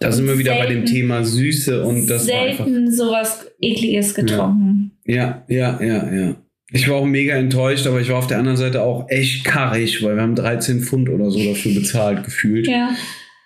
Da 0.00 0.12
sind 0.12 0.26
wir 0.26 0.38
wieder 0.38 0.54
bei 0.56 0.66
dem 0.66 0.84
Thema 0.86 1.24
Süße 1.24 1.82
und 1.84 2.06
das 2.06 2.28
war 2.28 2.56
selten 2.56 2.92
sowas 2.92 3.46
ekliges 3.60 4.14
getrunken. 4.14 4.92
Ja, 5.04 5.42
ja, 5.48 5.80
ja, 5.82 6.12
ja. 6.14 6.34
Ich 6.70 6.88
war 6.88 6.96
auch 6.96 7.06
mega 7.06 7.34
enttäuscht, 7.34 7.86
aber 7.86 8.00
ich 8.00 8.10
war 8.10 8.18
auf 8.18 8.26
der 8.26 8.38
anderen 8.38 8.58
Seite 8.58 8.82
auch 8.82 9.08
echt 9.08 9.44
karrig, 9.44 10.04
weil 10.04 10.16
wir 10.16 10.22
haben 10.22 10.34
13 10.34 10.80
Pfund 10.80 11.08
oder 11.08 11.30
so 11.30 11.42
dafür 11.42 11.74
bezahlt 11.74 12.24
gefühlt. 12.24 12.68
Ja, 12.68 12.90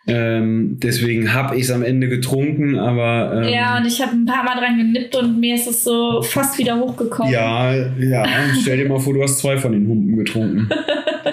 Ähm, 0.09 0.79
deswegen 0.83 1.33
habe 1.33 1.55
ich 1.57 1.63
es 1.63 1.71
am 1.71 1.85
Ende 1.85 2.09
getrunken, 2.09 2.77
aber 2.77 3.45
ähm, 3.45 3.53
ja, 3.53 3.79
und 3.79 3.87
ich 3.87 4.03
habe 4.03 4.11
ein 4.11 4.27
paar 4.27 4.43
Mal 4.43 4.57
dran 4.57 4.77
genippt 4.77 5.15
und 5.15 5.39
mir 5.39 5.55
ist 5.55 5.69
es 5.69 5.85
so 5.85 6.21
fast 6.23 6.59
wieder 6.59 6.77
hochgekommen. 6.81 7.33
ja, 7.33 7.73
ja. 7.73 8.25
Stell 8.61 8.79
dir 8.79 8.89
mal 8.89 8.99
vor, 8.99 9.15
du 9.15 9.23
hast 9.23 9.39
zwei 9.39 9.57
von 9.57 9.71
den 9.71 9.87
Humpen 9.87 10.17
getrunken. 10.17 10.69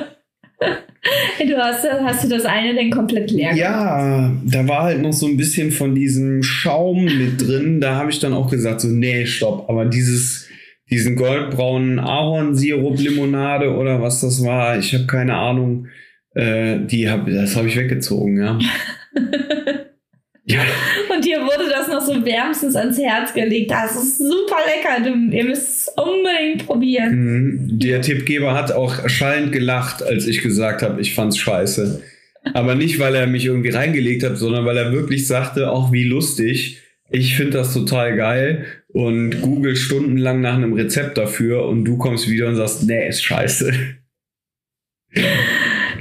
Du 1.47 1.57
hast, 1.57 1.85
hast 1.85 2.23
du 2.23 2.27
das 2.27 2.45
eine 2.45 2.75
denn 2.75 2.91
komplett 2.91 3.31
leer 3.31 3.53
gemacht? 3.53 3.59
Ja, 3.59 4.31
da 4.45 4.67
war 4.67 4.83
halt 4.83 5.01
noch 5.01 5.13
so 5.13 5.25
ein 5.25 5.37
bisschen 5.37 5.71
von 5.71 5.95
diesem 5.95 6.43
Schaum 6.43 7.05
mit 7.05 7.41
drin. 7.41 7.79
Da 7.79 7.95
habe 7.95 8.11
ich 8.11 8.19
dann 8.19 8.33
auch 8.33 8.49
gesagt, 8.49 8.81
so, 8.81 8.89
nee, 8.89 9.25
stopp. 9.25 9.69
Aber 9.69 9.85
dieses, 9.85 10.47
diesen 10.89 11.15
goldbraunen 11.15 11.99
Ahornsirup-Limonade 11.99 13.73
oder 13.75 14.01
was 14.01 14.21
das 14.21 14.43
war, 14.43 14.77
ich 14.77 14.93
habe 14.93 15.05
keine 15.05 15.35
Ahnung. 15.35 15.87
Äh, 16.35 16.79
die 16.85 17.09
hab, 17.09 17.25
das 17.27 17.55
habe 17.55 17.67
ich 17.67 17.75
weggezogen, 17.75 18.37
ja. 18.37 18.59
Ja. 20.49 20.61
Dir 21.39 21.45
wurde 21.45 21.69
das 21.69 21.87
noch 21.87 22.01
so 22.01 22.25
wärmstens 22.25 22.75
ans 22.75 22.97
Herz 22.97 23.33
gelegt. 23.33 23.71
Das 23.71 23.95
ist 23.95 24.17
super 24.17 24.57
lecker. 24.65 25.09
Du, 25.09 25.35
ihr 25.35 25.43
müsst 25.45 25.87
es 25.87 25.93
unbedingt 25.95 26.65
probieren. 26.65 27.15
Mhm. 27.15 27.79
Der 27.79 28.01
Tippgeber 28.01 28.53
hat 28.53 28.71
auch 28.71 29.07
schallend 29.09 29.51
gelacht, 29.51 30.03
als 30.03 30.27
ich 30.27 30.41
gesagt 30.41 30.81
habe, 30.81 31.01
ich 31.01 31.15
fand's 31.15 31.37
scheiße. 31.37 32.01
Aber 32.53 32.75
nicht, 32.75 32.99
weil 32.99 33.15
er 33.15 33.27
mich 33.27 33.45
irgendwie 33.45 33.69
reingelegt 33.69 34.23
hat, 34.23 34.37
sondern 34.37 34.65
weil 34.65 34.77
er 34.77 34.91
wirklich 34.91 35.27
sagte, 35.27 35.71
auch 35.71 35.91
wie 35.91 36.05
lustig. 36.05 36.81
Ich 37.11 37.35
finde 37.35 37.57
das 37.57 37.73
total 37.73 38.15
geil 38.15 38.65
und 38.87 39.41
google 39.41 39.75
stundenlang 39.75 40.41
nach 40.41 40.55
einem 40.55 40.73
Rezept 40.73 41.17
dafür 41.17 41.65
und 41.65 41.85
du 41.85 41.97
kommst 41.97 42.29
wieder 42.29 42.47
und 42.47 42.55
sagst, 42.55 42.83
nee, 42.83 43.07
ist 43.07 43.23
scheiße. 43.23 43.73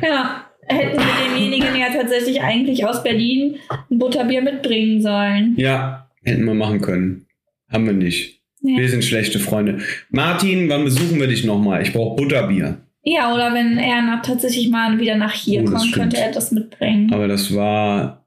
Ja, 0.03 0.51
hätten 0.67 0.99
wir 0.99 1.28
demjenigen 1.61 1.93
ja 1.93 2.01
tatsächlich 2.01 2.41
eigentlich 2.43 2.85
aus 2.85 3.03
Berlin 3.03 3.57
ein 3.91 3.99
Butterbier 3.99 4.43
mitbringen 4.43 5.01
sollen. 5.03 5.55
Ja, 5.57 6.09
hätten 6.23 6.45
wir 6.45 6.55
machen 6.55 6.81
können. 6.81 7.27
Haben 7.71 7.87
wir 7.87 7.93
nicht. 7.93 8.41
Ja. 8.61 8.79
Wir 8.79 8.89
sind 8.89 9.05
schlechte 9.05 9.39
Freunde. 9.39 9.79
Martin, 10.11 10.69
wann 10.69 10.85
besuchen 10.85 11.21
wir 11.21 11.27
dich 11.27 11.45
nochmal? 11.45 11.83
Ich 11.83 11.93
brauche 11.93 12.17
Butterbier. 12.17 12.79
Ja, 13.03 13.33
oder 13.33 13.55
wenn 13.55 13.79
er 13.79 14.03
nach, 14.03 14.23
tatsächlich 14.23 14.69
mal 14.69 14.99
wieder 14.99 15.17
nach 15.17 15.33
hier 15.33 15.63
Oh, 15.63 15.67
kommt, 15.67 15.93
könnte 15.93 16.19
er 16.19 16.33
das 16.33 16.51
mitbringen. 16.51 17.13
Aber 17.13 17.29
das 17.29 17.55
war 17.55 18.27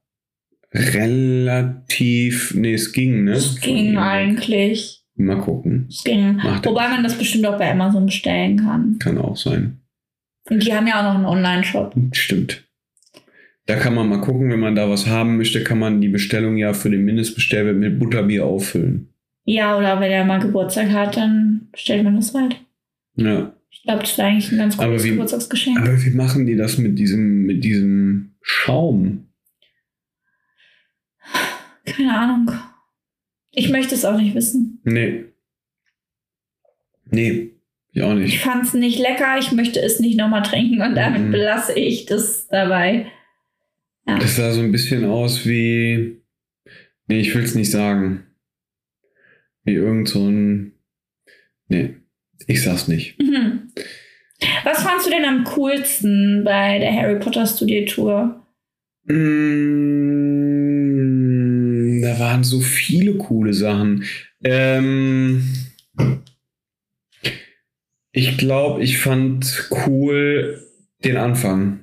relativ. 0.74 2.54
Nee, 2.56 2.74
es 2.74 2.94
ging, 2.94 3.26
ne? 3.26 3.34
Es 3.34 3.60
ging 3.60 3.98
eigentlich. 3.98 5.04
Mal 5.16 5.38
gucken. 5.38 5.88
Es 5.90 6.04
ging. 6.04 6.38
Macht. 6.38 6.66
Wobei 6.66 6.88
man 6.88 7.04
das 7.04 7.18
bestimmt 7.18 7.46
auch 7.46 7.58
bei 7.58 7.70
Amazon 7.70 8.06
bestellen 8.06 8.58
kann. 8.58 8.98
Kann 9.00 9.18
auch 9.18 9.36
sein. 9.36 9.82
Und 10.50 10.66
die 10.66 10.74
haben 10.74 10.88
ja 10.88 11.00
auch 11.00 11.04
noch 11.04 11.16
einen 11.16 11.26
Online-Shop. 11.26 11.94
Stimmt. 12.14 12.64
Da 13.68 13.76
kann 13.76 13.93
man 13.95 14.09
mal 14.09 14.22
gucken, 14.22 14.49
wenn 14.49 14.59
man 14.59 14.76
da 14.76 14.89
was 14.89 15.07
haben 15.07 15.38
möchte, 15.38 15.64
kann 15.64 15.80
man 15.80 16.01
die 16.01 16.09
Bestellung 16.09 16.57
ja 16.57 16.74
für 16.74 16.89
den 16.89 17.05
Mindestbestellwert 17.05 17.78
mit 17.78 17.99
Butterbier 17.99 18.45
auffüllen. 18.45 19.09
Ja, 19.45 19.78
oder 19.78 19.99
wenn 19.99 20.12
er 20.12 20.26
mal 20.26 20.39
Geburtstag 20.39 20.89
hat, 20.91 21.16
dann 21.18 21.68
bestellt 21.72 22.03
man 22.03 22.16
das 22.16 22.34
halt. 22.34 22.59
Ja. 23.16 23.53
Ich 23.70 23.84
glaube, 23.84 24.01
das 24.01 24.18
wäre 24.18 24.28
eigentlich 24.28 24.51
ein 24.51 24.57
ganz 24.57 24.78
cooles 24.78 25.03
wie- 25.03 25.12
Geburtstagsgeschenk. 25.12 25.80
Aber 25.80 26.03
wie 26.03 26.09
machen 26.12 26.45
die 26.45 26.55
das 26.55 26.78
mit 26.78 26.97
diesem, 26.99 27.43
mit 27.45 27.64
diesem 27.64 28.36
Schaum? 28.41 29.28
Keine 31.86 32.18
Ahnung. 32.18 32.51
Ich 33.51 33.70
möchte 33.70 33.95
es 33.95 34.05
auch 34.05 34.18
nicht 34.18 34.36
wissen. 34.36 34.80
Nee. 34.84 35.26
Nee, 37.09 37.51
ich 37.91 38.01
auch 38.03 38.14
Ich 38.14 38.20
nicht. 38.20 38.39
fand 38.39 38.64
es 38.66 38.74
nicht 38.74 38.99
lecker, 38.99 39.38
ich 39.39 39.51
möchte 39.51 39.82
es 39.82 39.99
nicht 39.99 40.18
nochmal 40.18 40.43
trinken 40.43 40.82
und 40.82 40.95
damit 40.95 41.24
Mhm. 41.24 41.32
belasse 41.32 41.74
ich 41.74 42.05
das 42.05 42.47
dabei. 42.47 43.07
Ja. 44.12 44.20
Das 44.20 44.36
sah 44.36 44.51
so 44.51 44.59
ein 44.62 44.74
bisschen 44.74 45.05
aus 45.05 45.45
wie. 45.45 46.22
Nee, 47.07 47.22
ich 47.22 47.34
will 47.34 47.43
es 47.43 47.55
nicht 47.55 47.72
sagen. 47.72 48.26
Wie 49.64 49.76
irgend 49.76 50.09
so 50.09 50.28
ein. 50.28 50.74
Nee, 51.70 51.95
ich 52.47 52.62
sag's 52.62 52.89
nicht. 52.89 53.18
Mhm. 53.20 53.72
Was 54.64 54.84
fandst 54.84 55.05
du 55.05 55.12
denn 55.12 55.24
am 55.24 55.45
coolsten 55.45 56.43
bei 56.43 56.80
der 56.80 56.93
Harry 56.93 57.20
Potter 57.20 57.45
Studiotour? 57.45 58.45
Mm, 59.05 59.22
da 62.01 62.20
waren 62.20 62.43
so 62.43 62.59
viele 62.59 63.14
coole 63.14 63.53
Sachen. 63.53 64.03
Ähm, 64.43 65.43
ich 68.12 68.38
glaube, 68.38 68.84
ich 68.84 68.97
fand 68.97 69.70
cool 69.86 70.68
den 71.05 71.16
Anfang. 71.18 71.81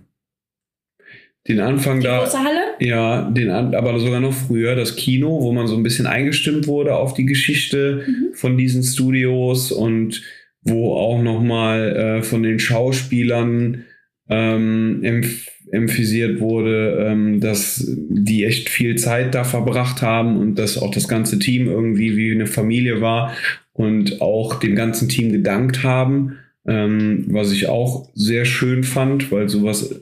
Den 1.49 1.61
Anfang 1.61 2.01
Die 2.01 2.07
da. 2.07 2.19
große 2.21 2.39
Halle? 2.39 2.61
Ja, 2.81 3.31
den, 3.31 3.51
aber 3.51 3.99
sogar 3.99 4.21
noch 4.21 4.35
früher, 4.35 4.75
das 4.77 4.97
Kino, 4.97 5.41
wo 5.41 5.53
man 5.53 5.67
so 5.67 5.77
ein 5.77 5.83
bisschen 5.83 6.07
eingestimmt 6.07 6.67
wurde 6.67 6.95
auf 6.97 7.15
die 7.15 7.25
Geschichte 7.27 8.05
Mhm. 8.07 8.35
von 8.35 8.57
diesen 8.59 8.83
Studios 8.83 9.73
und 9.73 10.23
wo 10.63 10.95
auch 10.95 11.23
nochmal 11.23 11.97
äh, 11.97 12.23
von 12.23 12.43
den 12.43 12.59
Schauspielern 12.59 13.85
ähm, 14.29 15.01
empf 15.03 15.49
emphasiert 15.71 16.41
wurde, 16.41 17.07
ähm, 17.11 17.41
dass 17.41 17.85
die 18.09 18.45
echt 18.47 18.71
viel 18.71 18.97
Zeit 18.97 19.35
da 19.35 19.45
verbracht 19.45 20.01
haben 20.01 20.39
und 20.39 20.55
dass 20.59 20.79
auch 20.81 20.91
das 20.91 21.09
ganze 21.09 21.39
Team 21.39 21.67
irgendwie 21.69 22.17
wie 22.17 22.33
eine 22.33 22.47
Familie 22.47 23.03
war 23.03 23.35
und 23.75 24.23
auch 24.23 24.55
dem 24.61 24.75
ganzen 24.75 25.11
Team 25.11 25.31
gedankt 25.31 25.83
haben, 25.85 26.37
ähm, 26.67 27.27
was 27.29 27.53
ich 27.53 27.69
auch 27.69 28.09
sehr 28.15 28.47
schön 28.47 28.83
fand, 28.83 29.31
weil 29.31 29.51
sowas 29.51 29.95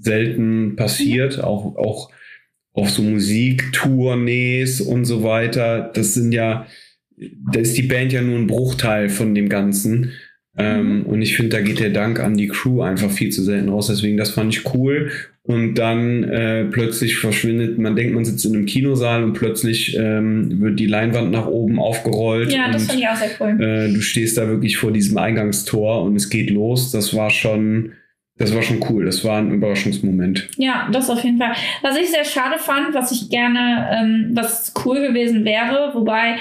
selten 0.00 0.76
passiert, 0.76 1.42
auch, 1.42 1.76
auch 1.76 2.10
auf 2.72 2.90
so 2.90 3.02
Musiktournees 3.02 4.80
und 4.80 5.04
so 5.04 5.22
weiter. 5.22 5.90
Das 5.94 6.14
sind 6.14 6.32
ja, 6.32 6.66
da 7.16 7.60
ist 7.60 7.76
die 7.76 7.82
Band 7.82 8.12
ja 8.12 8.22
nur 8.22 8.38
ein 8.38 8.46
Bruchteil 8.46 9.08
von 9.08 9.34
dem 9.34 9.48
Ganzen. 9.48 10.12
Ähm, 10.56 11.04
und 11.06 11.22
ich 11.22 11.36
finde, 11.36 11.56
da 11.56 11.62
geht 11.62 11.80
der 11.80 11.90
Dank 11.90 12.20
an 12.20 12.36
die 12.36 12.48
Crew 12.48 12.82
einfach 12.82 13.10
viel 13.10 13.30
zu 13.30 13.42
selten 13.42 13.68
raus. 13.68 13.86
Deswegen, 13.86 14.16
das 14.16 14.30
fand 14.30 14.54
ich 14.54 14.74
cool. 14.74 15.10
Und 15.42 15.76
dann 15.76 16.24
äh, 16.24 16.64
plötzlich 16.66 17.16
verschwindet, 17.16 17.78
man 17.78 17.96
denkt, 17.96 18.14
man 18.14 18.24
sitzt 18.24 18.44
in 18.44 18.54
einem 18.54 18.66
Kinosaal 18.66 19.24
und 19.24 19.32
plötzlich 19.32 19.96
ähm, 19.98 20.60
wird 20.60 20.78
die 20.78 20.86
Leinwand 20.86 21.30
nach 21.30 21.46
oben 21.46 21.78
aufgerollt. 21.78 22.52
Ja, 22.52 22.70
das 22.70 22.84
fand 22.84 23.00
ich 23.00 23.08
auch 23.08 23.16
sehr 23.16 23.30
cool. 23.40 23.60
äh, 23.60 23.92
du 23.92 24.00
stehst 24.00 24.36
da 24.36 24.48
wirklich 24.48 24.76
vor 24.76 24.92
diesem 24.92 25.16
Eingangstor 25.16 26.02
und 26.02 26.14
es 26.14 26.30
geht 26.30 26.50
los. 26.50 26.90
Das 26.90 27.16
war 27.16 27.30
schon, 27.30 27.92
das 28.40 28.54
war 28.54 28.62
schon 28.62 28.82
cool. 28.88 29.04
Das 29.04 29.22
war 29.22 29.38
ein 29.38 29.52
Überraschungsmoment. 29.52 30.48
Ja, 30.56 30.88
das 30.90 31.10
auf 31.10 31.22
jeden 31.22 31.36
Fall. 31.36 31.52
Was 31.82 31.96
ich 31.98 32.10
sehr 32.10 32.24
schade 32.24 32.58
fand, 32.58 32.94
was 32.94 33.12
ich 33.12 33.28
gerne, 33.28 33.86
ähm, 33.92 34.30
was 34.32 34.72
cool 34.82 35.06
gewesen 35.06 35.44
wäre, 35.44 35.90
wobei 35.92 36.36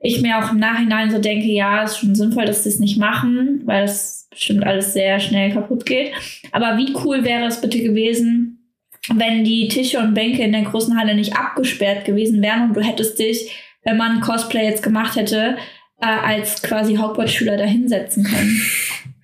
ich 0.00 0.22
mir 0.22 0.38
auch 0.38 0.50
im 0.50 0.58
Nachhinein 0.58 1.10
so 1.10 1.18
denke, 1.18 1.46
ja, 1.48 1.82
ist 1.82 1.98
schon 1.98 2.14
sinnvoll, 2.14 2.46
dass 2.46 2.64
sie 2.64 2.70
es 2.70 2.78
nicht 2.78 2.98
machen, 2.98 3.60
weil 3.66 3.82
das 3.82 4.28
bestimmt 4.30 4.64
alles 4.64 4.94
sehr 4.94 5.20
schnell 5.20 5.52
kaputt 5.52 5.84
geht. 5.84 6.12
Aber 6.52 6.78
wie 6.78 6.94
cool 7.04 7.22
wäre 7.22 7.44
es 7.44 7.60
bitte 7.60 7.82
gewesen, 7.82 8.72
wenn 9.14 9.44
die 9.44 9.68
Tische 9.68 9.98
und 9.98 10.14
Bänke 10.14 10.42
in 10.42 10.52
der 10.52 10.62
großen 10.62 10.98
Halle 10.98 11.14
nicht 11.14 11.36
abgesperrt 11.36 12.06
gewesen 12.06 12.40
wären 12.40 12.62
und 12.62 12.74
du 12.74 12.80
hättest 12.80 13.18
dich, 13.18 13.50
wenn 13.84 13.98
man 13.98 14.20
Cosplay 14.22 14.64
jetzt 14.64 14.82
gemacht 14.82 15.16
hätte, 15.16 15.58
äh, 16.02 16.06
als 16.06 16.60
quasi 16.62 16.96
Hogwarts-Schüler 16.96 17.56
da 17.56 17.64
hinsetzen 17.64 18.24
können. 18.24 18.60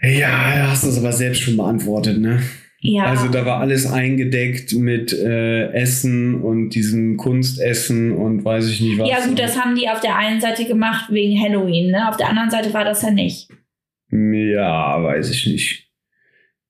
Ja, 0.01 0.68
hast 0.70 0.85
du 0.85 0.89
es 0.89 0.99
aber 0.99 1.12
selbst 1.12 1.43
schon 1.43 1.57
beantwortet, 1.57 2.20
ne? 2.20 2.41
Ja. 2.81 3.07
Also 3.07 3.26
da 3.26 3.45
war 3.45 3.59
alles 3.59 3.91
eingedeckt 3.91 4.72
mit 4.74 5.12
äh, 5.12 5.72
Essen 5.72 6.41
und 6.41 6.70
diesem 6.70 7.16
Kunstessen 7.16 8.12
und 8.12 8.45
weiß 8.45 8.70
ich 8.70 8.81
nicht 8.81 8.99
was. 8.99 9.11
Ja, 9.11 9.26
gut, 9.26 9.37
das 9.39 9.59
haben 9.59 9.74
die 9.74 9.89
auf 9.89 10.01
der 10.01 10.16
einen 10.16 10.41
Seite 10.41 10.64
gemacht 10.64 11.11
wegen 11.11 11.43
Halloween, 11.43 11.91
ne? 11.91 12.09
Auf 12.09 12.16
der 12.16 12.29
anderen 12.29 12.51
Seite 12.51 12.72
war 12.72 12.85
das 12.85 13.03
ja 13.03 13.11
nicht. 13.11 13.49
Ja, 14.12 15.03
weiß 15.03 15.31
ich 15.31 15.47
nicht. 15.49 15.89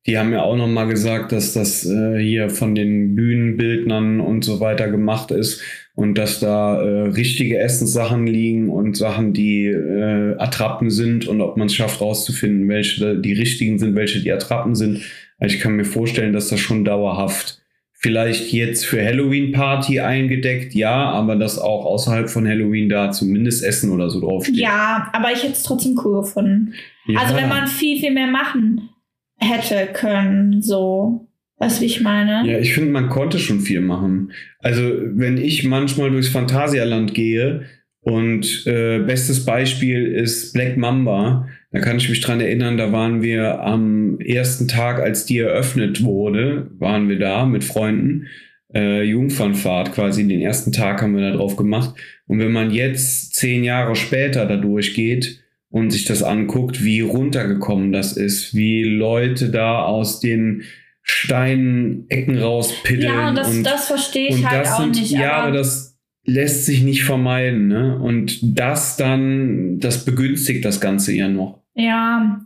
Die 0.06 0.16
haben 0.16 0.32
ja 0.32 0.40
auch 0.40 0.56
noch 0.56 0.66
mal 0.66 0.86
gesagt, 0.86 1.32
dass 1.32 1.52
das 1.52 1.84
äh, 1.84 2.18
hier 2.18 2.48
von 2.48 2.74
den 2.74 3.14
Bühnenbildnern 3.14 4.20
und 4.20 4.42
so 4.42 4.60
weiter 4.60 4.88
gemacht 4.88 5.30
ist 5.30 5.60
und 5.98 6.16
dass 6.16 6.38
da 6.38 6.80
äh, 6.80 7.08
richtige 7.08 7.58
Essenssachen 7.58 8.24
liegen 8.28 8.68
und 8.68 8.96
Sachen, 8.96 9.32
die 9.32 9.66
äh, 9.66 10.36
Attrappen 10.38 10.90
sind 10.90 11.26
und 11.26 11.40
ob 11.40 11.56
man 11.56 11.66
es 11.66 11.74
schafft 11.74 12.00
rauszufinden, 12.00 12.68
welche 12.68 13.18
die 13.18 13.32
richtigen 13.32 13.80
sind, 13.80 13.96
welche 13.96 14.20
die 14.20 14.30
Attrappen 14.30 14.76
sind. 14.76 15.02
Also 15.40 15.56
ich 15.56 15.60
kann 15.60 15.72
mir 15.74 15.84
vorstellen, 15.84 16.32
dass 16.32 16.50
das 16.50 16.60
schon 16.60 16.84
dauerhaft 16.84 17.60
vielleicht 17.94 18.52
jetzt 18.52 18.86
für 18.86 19.04
Halloween-Party 19.04 19.98
eingedeckt, 19.98 20.72
ja, 20.72 21.10
aber 21.10 21.34
dass 21.34 21.58
auch 21.58 21.84
außerhalb 21.84 22.30
von 22.30 22.46
Halloween 22.46 22.88
da 22.88 23.10
zumindest 23.10 23.64
Essen 23.64 23.90
oder 23.90 24.08
so 24.08 24.20
draufsteht. 24.20 24.56
Ja, 24.56 25.08
aber 25.12 25.32
ich 25.32 25.42
hätte 25.42 25.54
es 25.54 25.64
trotzdem 25.64 25.98
cool 26.04 26.20
gefunden. 26.20 26.74
Also 27.16 27.34
Ja. 27.34 27.42
wenn 27.42 27.48
man 27.48 27.66
viel, 27.66 27.98
viel 27.98 28.12
mehr 28.12 28.28
machen 28.28 28.88
hätte 29.36 29.88
können, 29.92 30.62
so. 30.62 31.27
Weißt 31.58 31.78
du, 31.78 31.82
wie 31.82 31.86
ich 31.86 32.00
meine? 32.00 32.48
Ja, 32.50 32.58
ich 32.58 32.72
finde, 32.72 32.90
man 32.90 33.08
konnte 33.08 33.38
schon 33.38 33.60
viel 33.60 33.80
machen. 33.80 34.32
Also, 34.60 34.82
wenn 34.82 35.38
ich 35.38 35.64
manchmal 35.64 36.10
durchs 36.10 36.28
Phantasialand 36.28 37.14
gehe 37.14 37.62
und 38.00 38.64
äh, 38.66 39.00
bestes 39.00 39.44
Beispiel 39.44 40.06
ist 40.06 40.52
Black 40.52 40.76
Mamba, 40.76 41.48
da 41.70 41.80
kann 41.80 41.98
ich 41.98 42.08
mich 42.08 42.20
dran 42.20 42.40
erinnern, 42.40 42.78
da 42.78 42.92
waren 42.92 43.22
wir 43.22 43.60
am 43.60 44.20
ersten 44.20 44.68
Tag, 44.68 45.00
als 45.00 45.26
die 45.26 45.38
eröffnet 45.38 46.02
wurde, 46.02 46.70
waren 46.78 47.08
wir 47.08 47.18
da 47.18 47.44
mit 47.44 47.64
Freunden. 47.64 48.26
Äh, 48.72 49.02
Jungfernfahrt 49.02 49.92
quasi, 49.92 50.28
den 50.28 50.40
ersten 50.40 50.72
Tag 50.72 51.02
haben 51.02 51.16
wir 51.16 51.30
da 51.30 51.36
drauf 51.36 51.56
gemacht. 51.56 51.94
Und 52.26 52.38
wenn 52.38 52.52
man 52.52 52.70
jetzt 52.70 53.34
zehn 53.34 53.64
Jahre 53.64 53.96
später 53.96 54.46
da 54.46 54.56
durchgeht 54.56 55.42
und 55.70 55.90
sich 55.90 56.04
das 56.04 56.22
anguckt, 56.22 56.84
wie 56.84 57.00
runtergekommen 57.00 57.92
das 57.92 58.16
ist, 58.16 58.54
wie 58.54 58.84
Leute 58.84 59.50
da 59.50 59.82
aus 59.82 60.20
den 60.20 60.62
Steinecken 61.10 62.38
rauspiddeln. 62.38 63.12
Ja, 63.12 63.28
und 63.30 63.34
das, 63.36 63.62
das 63.62 63.86
verstehe 63.86 64.28
ich 64.28 64.36
und 64.36 64.50
halt 64.50 64.66
das 64.66 64.72
auch 64.74 64.80
sind, 64.80 64.96
nicht. 64.96 65.10
Ja, 65.10 65.32
aber 65.32 65.52
das 65.52 65.98
lässt 66.24 66.66
sich 66.66 66.82
nicht 66.82 67.04
vermeiden. 67.04 67.68
Ne? 67.68 67.98
Und 67.98 68.38
das 68.58 68.96
dann, 68.96 69.78
das 69.80 70.04
begünstigt 70.04 70.64
das 70.64 70.80
Ganze 70.80 71.14
eher 71.14 71.28
noch. 71.28 71.62
ja. 71.74 72.40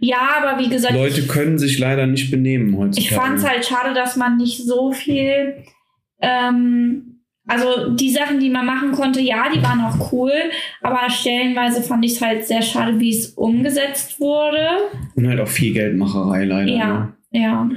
ja, 0.00 0.18
aber 0.42 0.62
wie 0.62 0.68
gesagt, 0.68 0.94
Leute 0.94 1.26
können 1.26 1.58
sich 1.58 1.78
leider 1.78 2.06
nicht 2.06 2.30
benehmen 2.30 2.76
heutzutage. 2.76 3.00
ich 3.00 3.10
fand 3.14 3.38
es 3.38 3.48
halt 3.48 3.64
schade, 3.64 3.94
dass 3.94 4.16
man 4.16 4.36
nicht 4.36 4.64
so 4.64 4.92
viel 4.92 5.64
ähm, 6.20 7.08
also 7.48 7.94
die 7.94 8.10
Sachen, 8.10 8.40
die 8.40 8.50
man 8.50 8.66
machen 8.66 8.92
konnte, 8.92 9.20
ja, 9.20 9.46
die 9.52 9.62
waren 9.62 9.80
auch 9.80 10.12
cool, 10.12 10.32
aber 10.82 11.08
stellenweise 11.08 11.82
fand 11.82 12.04
ich 12.04 12.12
es 12.12 12.20
halt 12.20 12.46
sehr 12.46 12.60
schade, 12.60 13.00
wie 13.00 13.10
es 13.10 13.30
umgesetzt 13.30 14.20
wurde. 14.20 14.66
Und 15.16 15.26
halt 15.26 15.40
auch 15.40 15.48
viel 15.48 15.72
Geldmacherei 15.72 16.44
leider. 16.44 16.70
Ja, 16.70 17.14
Ne? 17.30 17.40
ja. 17.40 17.68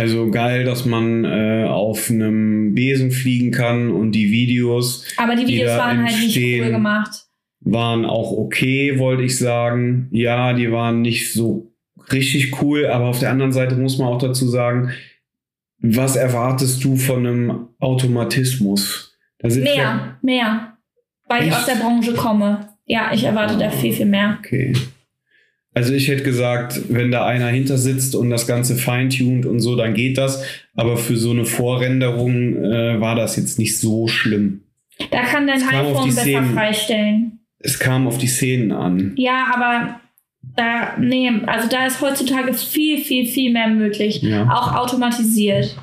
Also 0.00 0.30
geil, 0.30 0.64
dass 0.64 0.84
man 0.86 1.24
äh, 1.24 1.64
auf 1.68 2.10
einem 2.10 2.74
Besen 2.74 3.10
fliegen 3.10 3.50
kann 3.50 3.90
und 3.90 4.12
die 4.12 4.30
Videos 4.30 5.06
Aber 5.16 5.36
die 5.36 5.44
Die 5.44 5.54
Videos 5.54 5.72
da 5.72 5.78
waren 5.78 6.04
halt 6.04 6.18
nicht 6.18 6.36
cool 6.36 6.70
gemacht. 6.70 7.26
waren 7.60 8.04
auch 8.04 8.32
okay, 8.32 8.98
wollte 8.98 9.22
ich 9.22 9.36
sagen. 9.38 10.08
Ja, 10.10 10.52
die 10.54 10.72
waren 10.72 11.02
nicht 11.02 11.32
so 11.32 11.72
richtig 12.12 12.62
cool, 12.62 12.86
aber 12.86 13.06
auf 13.06 13.18
der 13.18 13.30
anderen 13.30 13.52
Seite 13.52 13.76
muss 13.76 13.98
man 13.98 14.08
auch 14.08 14.18
dazu 14.18 14.48
sagen, 14.48 14.90
was 15.82 16.16
erwartest 16.16 16.82
du 16.84 16.96
von 16.96 17.26
einem 17.26 17.68
Automatismus? 17.78 19.16
Sitzt 19.42 19.66
ja, 19.74 19.74
Mehr, 19.74 20.18
mehr. 20.22 20.76
Weil 21.28 21.46
ich 21.46 21.52
aus 21.54 21.66
der 21.66 21.76
Branche 21.76 22.12
komme. 22.14 22.68
Ja, 22.86 23.10
ich 23.14 23.24
erwarte 23.24 23.56
da 23.56 23.70
viel, 23.70 23.92
viel 23.92 24.06
mehr. 24.06 24.38
okay. 24.40 24.72
Also 25.80 25.94
ich 25.94 26.08
hätte 26.08 26.24
gesagt, 26.24 26.78
wenn 26.90 27.10
da 27.10 27.24
einer 27.24 27.48
hinter 27.48 27.78
sitzt 27.78 28.14
und 28.14 28.28
das 28.28 28.46
Ganze 28.46 28.76
feintuned 28.76 29.46
und 29.46 29.60
so, 29.60 29.76
dann 29.76 29.94
geht 29.94 30.18
das. 30.18 30.44
Aber 30.74 30.98
für 30.98 31.16
so 31.16 31.30
eine 31.30 31.46
Vorrenderung 31.46 32.54
äh, 32.62 33.00
war 33.00 33.14
das 33.14 33.36
jetzt 33.36 33.58
nicht 33.58 33.78
so 33.78 34.06
schlimm. 34.06 34.60
Da 35.10 35.22
kann 35.22 35.46
dein 35.46 35.62
iPhone 35.62 36.08
besser 36.08 36.20
Szenen. 36.20 36.52
freistellen. 36.52 37.38
Es 37.60 37.78
kam 37.78 38.06
auf 38.06 38.18
die 38.18 38.26
Szenen 38.26 38.72
an. 38.72 39.14
Ja, 39.16 39.46
aber 39.54 40.00
da, 40.54 40.98
nee, 41.00 41.30
also 41.46 41.66
da 41.70 41.86
ist 41.86 42.02
heutzutage 42.02 42.52
viel, 42.52 42.98
viel, 42.98 43.24
viel 43.26 43.50
mehr 43.50 43.68
möglich. 43.68 44.20
Ja. 44.20 44.52
Auch 44.52 44.74
automatisiert. 44.76 45.74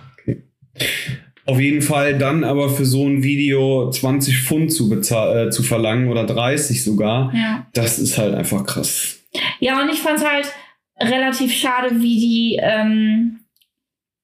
Auf 1.47 1.59
jeden 1.59 1.81
Fall 1.81 2.19
dann 2.19 2.43
aber 2.43 2.69
für 2.69 2.85
so 2.85 3.07
ein 3.07 3.23
Video 3.23 3.89
20 3.89 4.37
Pfund 4.43 4.71
zu, 4.71 4.93
äh, 4.93 5.49
zu 5.49 5.63
verlangen 5.63 6.09
oder 6.09 6.23
30 6.23 6.83
sogar, 6.83 7.33
Ja. 7.33 7.65
das 7.73 7.97
ist 7.97 8.19
halt 8.19 8.35
einfach 8.35 8.63
krass. 8.63 9.16
Ja, 9.59 9.81
und 9.81 9.89
ich 9.89 9.99
fand 9.99 10.19
es 10.19 10.25
halt 10.25 10.51
relativ 10.99 11.53
schade, 11.53 12.01
wie 12.01 12.19
die, 12.19 12.59
ähm, 12.61 13.39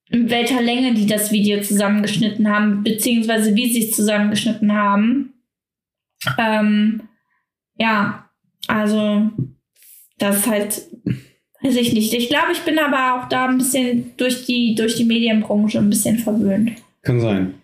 in 0.09 0.29
welcher 0.29 0.61
Länge 0.61 0.93
die 0.93 1.07
das 1.07 1.31
Video 1.31 1.61
zusammengeschnitten 1.61 2.49
haben, 2.49 2.83
beziehungsweise 2.83 3.55
wie 3.55 3.71
sie 3.71 3.85
es 3.85 3.95
zusammengeschnitten 3.95 4.73
haben. 4.73 5.33
Ähm, 6.37 7.01
ja, 7.77 8.29
also 8.67 9.29
das 10.17 10.37
ist 10.37 10.47
halt, 10.47 10.81
weiß 11.61 11.75
ich 11.75 11.93
nicht. 11.93 12.13
Ich 12.13 12.29
glaube, 12.29 12.51
ich 12.51 12.61
bin 12.61 12.79
aber 12.79 13.15
auch 13.23 13.29
da 13.29 13.45
ein 13.45 13.57
bisschen 13.57 14.15
durch 14.17 14.45
die, 14.45 14.75
durch 14.75 14.95
die 14.95 15.05
Medienbranche 15.05 15.79
ein 15.79 15.89
bisschen 15.89 16.19
verwöhnt. 16.19 16.73
Kann 17.01 17.19
sein. 17.19 17.55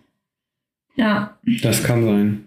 Ja. 0.96 1.38
Das 1.62 1.82
kann 1.82 2.04
sein. 2.04 2.44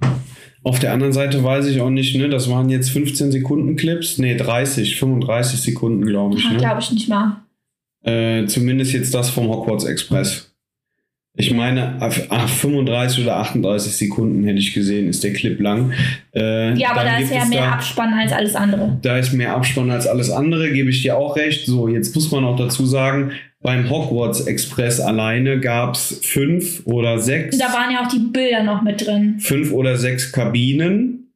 Auf 0.63 0.79
der 0.79 0.93
anderen 0.93 1.11
Seite 1.13 1.43
weiß 1.43 1.67
ich 1.67 1.81
auch 1.81 1.89
nicht, 1.89 2.15
ne, 2.15 2.29
das 2.29 2.49
waren 2.49 2.69
jetzt 2.69 2.89
15 2.91 3.31
Sekunden 3.31 3.75
Clips, 3.75 4.17
nee, 4.17 4.35
30, 4.35 4.95
35 4.97 5.59
Sekunden, 5.61 6.05
glaube 6.05 6.37
ich. 6.37 6.49
Ne? 6.49 6.57
Glaube 6.57 6.79
ich 6.81 6.91
nicht 6.91 7.09
mal. 7.09 7.37
Äh, 8.03 8.45
zumindest 8.47 8.93
jetzt 8.93 9.13
das 9.13 9.29
vom 9.29 9.47
Hogwarts 9.47 9.83
Express. 9.85 10.49
Ich 11.35 11.51
meine, 11.51 11.95
ach, 11.99 12.47
35 12.47 13.23
oder 13.23 13.37
38 13.37 13.91
Sekunden 13.91 14.43
hätte 14.43 14.59
ich 14.59 14.71
gesehen, 14.73 15.07
ist 15.09 15.23
der 15.23 15.33
Clip 15.33 15.59
lang. 15.59 15.91
Äh, 16.35 16.77
Ja, 16.77 16.91
aber 16.91 17.03
da 17.03 17.17
ist 17.17 17.33
ja 17.33 17.43
mehr 17.45 17.61
da- 17.61 17.71
Abspann 17.71 18.13
als 18.13 18.31
alles 18.31 18.55
andere. 18.55 18.99
Da 19.01 19.17
ist 19.17 19.33
mehr 19.33 19.55
Abspann 19.55 19.89
als 19.89 20.05
alles 20.05 20.29
andere, 20.29 20.71
gebe 20.71 20.91
ich 20.91 21.01
dir 21.01 21.17
auch 21.17 21.35
recht. 21.35 21.65
So, 21.65 21.87
jetzt 21.87 22.13
muss 22.13 22.29
man 22.31 22.45
auch 22.45 22.55
dazu 22.55 22.85
sagen, 22.85 23.31
beim 23.63 23.89
Hogwarts 23.89 24.41
Express 24.41 24.99
alleine 24.99 25.59
gab 25.59 25.95
es 25.95 26.19
fünf 26.21 26.81
oder 26.85 27.17
sechs, 27.19 27.57
Da 27.57 27.73
waren 27.73 27.91
ja 27.91 28.03
auch 28.03 28.09
die 28.09 28.19
Bilder 28.19 28.63
noch 28.63 28.81
mit 28.83 29.05
drin. 29.05 29.37
fünf 29.39 29.71
oder 29.71 29.97
sechs 29.97 30.31
Kabinen, 30.31 31.31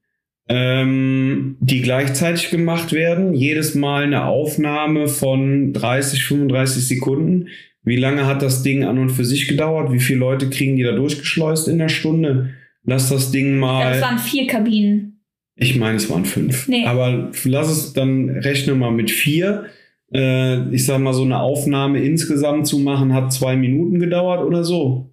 ähm, 0.50 1.58
die 1.60 1.82
gleichzeitig 1.82 2.50
gemacht 2.50 2.94
werden. 2.94 3.34
Jedes 3.34 3.76
Mal 3.76 4.04
eine 4.04 4.26
Aufnahme 4.26 5.08
von 5.08 5.74
30, 5.74 6.24
35 6.26 6.88
Sekunden. 6.88 7.48
Wie 7.84 7.98
lange 7.98 8.26
hat 8.26 8.42
das 8.42 8.64
Ding 8.64 8.84
an 8.84 8.98
und 8.98 9.10
für 9.10 9.26
sich 9.26 9.48
gedauert? 9.48 9.92
Wie 9.94 10.00
viele 10.00 10.20
Leute 10.20 10.50
kriegen 10.50 10.76
die 10.76 10.84
da 10.84 10.92
durchgeschleust 10.92 11.68
in 11.68 11.80
der 11.80 11.90
Stunde? 11.90 12.50
Lass 12.84 13.10
das 13.10 13.32
Ding 13.32 13.58
mal. 13.58 13.94
das 13.94 14.02
waren 14.02 14.20
vier 14.20 14.48
Kabinen. 14.48 15.22
Ich 15.56 15.76
meine, 15.76 15.98
es 15.98 16.10
waren 16.10 16.26
fünf. 16.26 16.68
Nee. 16.68 16.86
Aber 16.86 17.32
lass 17.46 17.70
es 17.70 17.94
dann 17.94 18.30
rechne 18.30 18.76
mal 18.76 18.92
mit 18.92 19.10
vier. 19.10 19.66
Äh, 20.14 20.70
ich 20.74 20.86
sag 20.86 21.00
mal, 21.00 21.14
so 21.14 21.24
eine 21.24 21.40
Aufnahme 21.40 22.00
insgesamt 22.02 22.68
zu 22.68 22.80
machen, 22.80 23.14
hat 23.14 23.34
zwei 23.34 23.56
Minuten 23.56 24.00
gedauert 24.00 24.44
oder 24.44 24.64
so. 24.64 25.12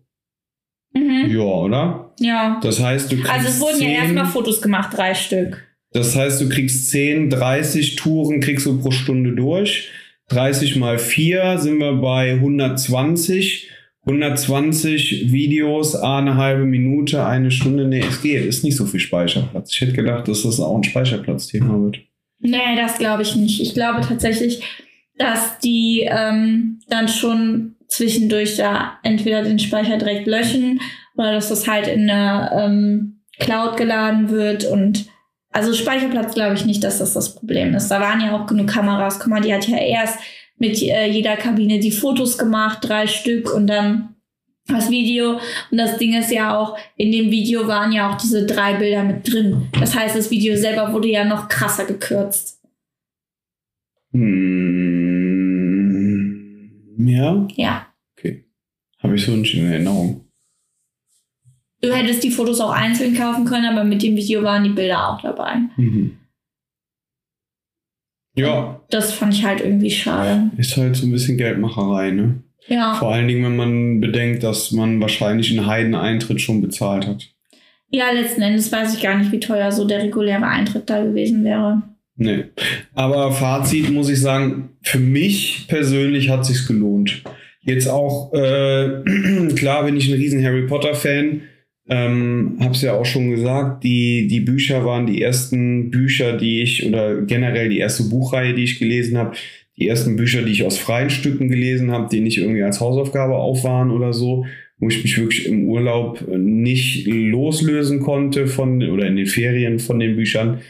Mhm. 0.92 1.30
Ja, 1.30 1.42
oder? 1.42 2.14
Ja. 2.20 2.60
Das 2.62 2.80
heißt, 2.80 3.10
du 3.10 3.16
kriegst. 3.16 3.32
Also 3.32 3.48
es 3.48 3.60
wurden 3.60 3.82
ja 3.82 3.88
10, 3.88 3.94
erstmal 3.96 4.26
Fotos 4.26 4.62
gemacht, 4.62 4.96
drei 4.96 5.14
Stück. 5.14 5.62
Das 5.92 6.16
heißt, 6.16 6.40
du 6.40 6.48
kriegst 6.48 6.90
10, 6.90 7.30
30 7.30 7.96
Touren 7.96 8.40
kriegst 8.40 8.66
du 8.66 8.80
pro 8.80 8.90
Stunde 8.90 9.32
durch. 9.32 9.90
30 10.28 10.76
mal 10.76 10.98
4 10.98 11.58
sind 11.58 11.78
wir 11.78 11.94
bei 11.94 12.32
120. 12.32 13.70
120 14.06 15.32
Videos, 15.32 15.96
eine 15.96 16.36
halbe 16.36 16.64
Minute, 16.64 17.24
eine 17.24 17.50
Stunde. 17.50 17.86
Nee, 17.86 18.04
es 18.06 18.20
geht. 18.20 18.44
Ist 18.44 18.62
nicht 18.62 18.76
so 18.76 18.84
viel 18.86 19.00
Speicherplatz. 19.00 19.72
Ich 19.72 19.80
hätte 19.80 19.92
gedacht, 19.92 20.28
dass 20.28 20.42
das 20.42 20.60
auch 20.60 20.76
ein 20.76 20.84
Speicherplatzthema 20.84 21.80
wird. 21.80 22.00
Nee, 22.44 22.76
das 22.76 22.98
glaube 22.98 23.22
ich 23.22 23.34
nicht. 23.36 23.60
Ich 23.62 23.72
glaube 23.72 24.02
tatsächlich, 24.06 24.62
dass 25.16 25.58
die 25.60 26.06
ähm, 26.08 26.80
dann 26.88 27.08
schon 27.08 27.76
zwischendurch 27.88 28.56
da 28.56 28.98
entweder 29.02 29.42
den 29.42 29.58
Speicher 29.58 29.96
direkt 29.96 30.26
löschen 30.26 30.80
oder 31.16 31.32
dass 31.32 31.48
das 31.48 31.66
halt 31.66 31.86
in 31.86 32.06
der 32.06 32.52
ähm, 32.54 33.22
Cloud 33.38 33.78
geladen 33.78 34.30
wird 34.30 34.64
und 34.64 35.06
also 35.52 35.72
Speicherplatz 35.72 36.34
glaube 36.34 36.54
ich 36.54 36.66
nicht, 36.66 36.84
dass 36.84 36.98
das 36.98 37.14
das 37.14 37.34
Problem 37.34 37.74
ist. 37.74 37.88
Da 37.88 38.00
waren 38.00 38.20
ja 38.20 38.36
auch 38.36 38.46
genug 38.46 38.68
Kameras. 38.68 39.20
Guck 39.20 39.28
mal, 39.28 39.40
die 39.40 39.54
hat 39.54 39.66
ja 39.66 39.78
erst 39.78 40.18
mit 40.58 40.82
äh, 40.82 41.06
jeder 41.06 41.36
Kabine 41.36 41.78
die 41.78 41.92
Fotos 41.92 42.36
gemacht, 42.36 42.78
drei 42.82 43.06
Stück 43.06 43.54
und 43.54 43.68
dann 43.68 44.13
das 44.66 44.90
Video. 44.90 45.38
Und 45.70 45.78
das 45.78 45.98
Ding 45.98 46.14
ist 46.18 46.30
ja 46.30 46.56
auch, 46.58 46.76
in 46.96 47.12
dem 47.12 47.30
Video 47.30 47.66
waren 47.68 47.92
ja 47.92 48.10
auch 48.10 48.16
diese 48.16 48.46
drei 48.46 48.74
Bilder 48.74 49.02
mit 49.04 49.30
drin. 49.30 49.68
Das 49.78 49.94
heißt, 49.94 50.16
das 50.16 50.30
Video 50.30 50.56
selber 50.56 50.92
wurde 50.92 51.08
ja 51.08 51.24
noch 51.24 51.48
krasser 51.48 51.84
gekürzt. 51.84 52.60
Hm, 55.74 57.06
ja, 57.08 57.46
Ja. 57.56 57.86
okay. 58.16 58.44
Habe 59.02 59.16
ich 59.16 59.24
so 59.24 59.32
nicht 59.32 59.54
in 59.54 59.66
Erinnerung. 59.70 60.20
Du 61.82 61.92
hättest 61.92 62.22
die 62.24 62.30
Fotos 62.30 62.60
auch 62.60 62.70
einzeln 62.70 63.14
kaufen 63.14 63.44
können, 63.44 63.66
aber 63.66 63.84
mit 63.84 64.02
dem 64.02 64.16
Video 64.16 64.42
waren 64.42 64.64
die 64.64 64.70
Bilder 64.70 65.10
auch 65.10 65.20
dabei. 65.20 65.56
Mhm. 65.76 66.16
Ja, 68.36 68.80
Das 68.90 69.12
fand 69.12 69.34
ich 69.34 69.44
halt 69.44 69.60
irgendwie 69.60 69.90
schade. 69.90 70.50
ist 70.56 70.76
halt 70.76 70.96
so 70.96 71.06
ein 71.06 71.12
bisschen 71.12 71.36
Geldmacherei, 71.36 72.10
ne? 72.12 72.42
Ja. 72.66 72.94
Vor 72.94 73.12
allen 73.12 73.28
Dingen, 73.28 73.44
wenn 73.44 73.56
man 73.56 74.00
bedenkt, 74.00 74.42
dass 74.42 74.72
man 74.72 75.00
wahrscheinlich 75.00 75.50
einen 75.50 75.66
Heideneintritt 75.66 76.40
schon 76.40 76.62
bezahlt 76.62 77.06
hat. 77.06 77.28
Ja, 77.90 78.10
letzten 78.10 78.42
Endes 78.42 78.72
weiß 78.72 78.94
ich 78.94 79.02
gar 79.02 79.16
nicht, 79.18 79.30
wie 79.30 79.40
teuer 79.40 79.70
so 79.70 79.86
der 79.86 80.02
reguläre 80.02 80.46
Eintritt 80.46 80.90
da 80.90 81.02
gewesen 81.02 81.44
wäre. 81.44 81.82
Nee. 82.16 82.44
Aber 82.94 83.32
Fazit 83.32 83.90
muss 83.90 84.08
ich 84.08 84.20
sagen, 84.20 84.70
für 84.82 84.98
mich 84.98 85.66
persönlich 85.68 86.28
hat 86.28 86.46
sich's 86.46 86.66
gelohnt. 86.66 87.22
Jetzt 87.60 87.88
auch, 87.88 88.32
äh, 88.34 89.02
klar 89.56 89.84
bin 89.84 89.96
ich 89.96 90.08
ein 90.08 90.14
riesen 90.14 90.44
Harry 90.44 90.66
Potter 90.66 90.94
Fan. 90.94 91.42
Ähm, 91.86 92.56
hab's 92.60 92.82
ja 92.82 92.94
auch 92.94 93.04
schon 93.04 93.30
gesagt, 93.30 93.84
die, 93.84 94.26
die 94.26 94.40
Bücher 94.40 94.84
waren 94.84 95.06
die 95.06 95.20
ersten 95.20 95.90
Bücher, 95.90 96.36
die 96.36 96.62
ich, 96.62 96.86
oder 96.86 97.22
generell 97.22 97.68
die 97.68 97.78
erste 97.78 98.04
Buchreihe, 98.04 98.54
die 98.54 98.64
ich 98.64 98.78
gelesen 98.78 99.18
habe, 99.18 99.36
die 99.76 99.88
ersten 99.88 100.16
Bücher, 100.16 100.42
die 100.42 100.52
ich 100.52 100.64
aus 100.64 100.78
freien 100.78 101.10
Stücken 101.10 101.48
gelesen 101.48 101.90
habe, 101.90 102.08
die 102.10 102.20
nicht 102.20 102.38
irgendwie 102.38 102.62
als 102.62 102.80
Hausaufgabe 102.80 103.34
auf 103.34 103.64
waren 103.64 103.90
oder 103.90 104.12
so, 104.12 104.46
wo 104.78 104.88
ich 104.88 105.02
mich 105.02 105.18
wirklich 105.18 105.46
im 105.46 105.66
Urlaub 105.66 106.24
nicht 106.28 107.06
loslösen 107.06 108.00
konnte 108.00 108.46
von, 108.46 108.82
oder 108.82 109.06
in 109.06 109.16
den 109.16 109.26
Ferien 109.26 109.78
von 109.78 109.98
den 109.98 110.16
Büchern. 110.16 110.60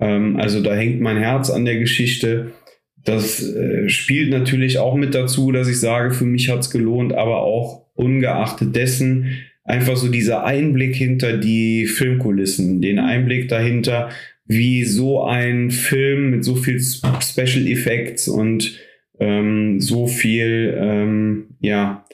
Ähm, 0.00 0.36
also 0.36 0.60
da 0.60 0.74
hängt 0.74 1.00
mein 1.00 1.16
Herz 1.16 1.50
an 1.50 1.64
der 1.64 1.78
Geschichte. 1.78 2.52
Das 3.04 3.42
äh, 3.42 3.88
spielt 3.88 4.30
natürlich 4.30 4.78
auch 4.78 4.94
mit 4.94 5.14
dazu, 5.14 5.50
dass 5.50 5.68
ich 5.68 5.80
sage, 5.80 6.12
für 6.12 6.24
mich 6.24 6.48
hat's 6.48 6.70
gelohnt, 6.70 7.12
aber 7.12 7.42
auch 7.42 7.86
ungeachtet 7.94 8.76
dessen 8.76 9.38
einfach 9.64 9.96
so 9.96 10.08
dieser 10.08 10.44
Einblick 10.44 10.94
hinter 10.94 11.36
die 11.36 11.86
Filmkulissen, 11.86 12.80
den 12.80 12.98
Einblick 12.98 13.48
dahinter, 13.48 14.10
wie 14.52 14.84
so 14.84 15.24
ein 15.24 15.70
Film 15.70 16.30
mit 16.30 16.44
so 16.44 16.56
viel 16.56 16.80
Special 16.80 17.66
Effects 17.66 18.28
und 18.28 18.78
ähm, 19.18 19.80
so 19.80 20.06
viel 20.06 20.76
ähm, 20.78 21.56
ja 21.60 22.04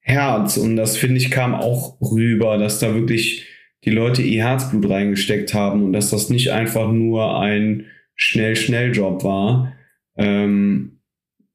Herz 0.00 0.56
und 0.56 0.76
das 0.76 0.96
finde 0.96 1.16
ich 1.16 1.30
kam 1.30 1.54
auch 1.54 1.98
rüber, 2.00 2.58
dass 2.58 2.78
da 2.78 2.94
wirklich 2.94 3.46
die 3.84 3.90
Leute 3.90 4.22
ihr 4.22 4.44
Herzblut 4.44 4.88
reingesteckt 4.88 5.54
haben 5.54 5.82
und 5.82 5.92
dass 5.92 6.10
das 6.10 6.30
nicht 6.30 6.50
einfach 6.52 6.90
nur 6.90 7.38
ein 7.40 7.86
schnell 8.14 8.56
schnell 8.56 8.94
Job 8.94 9.24
war. 9.24 9.72
Ähm, 10.16 11.00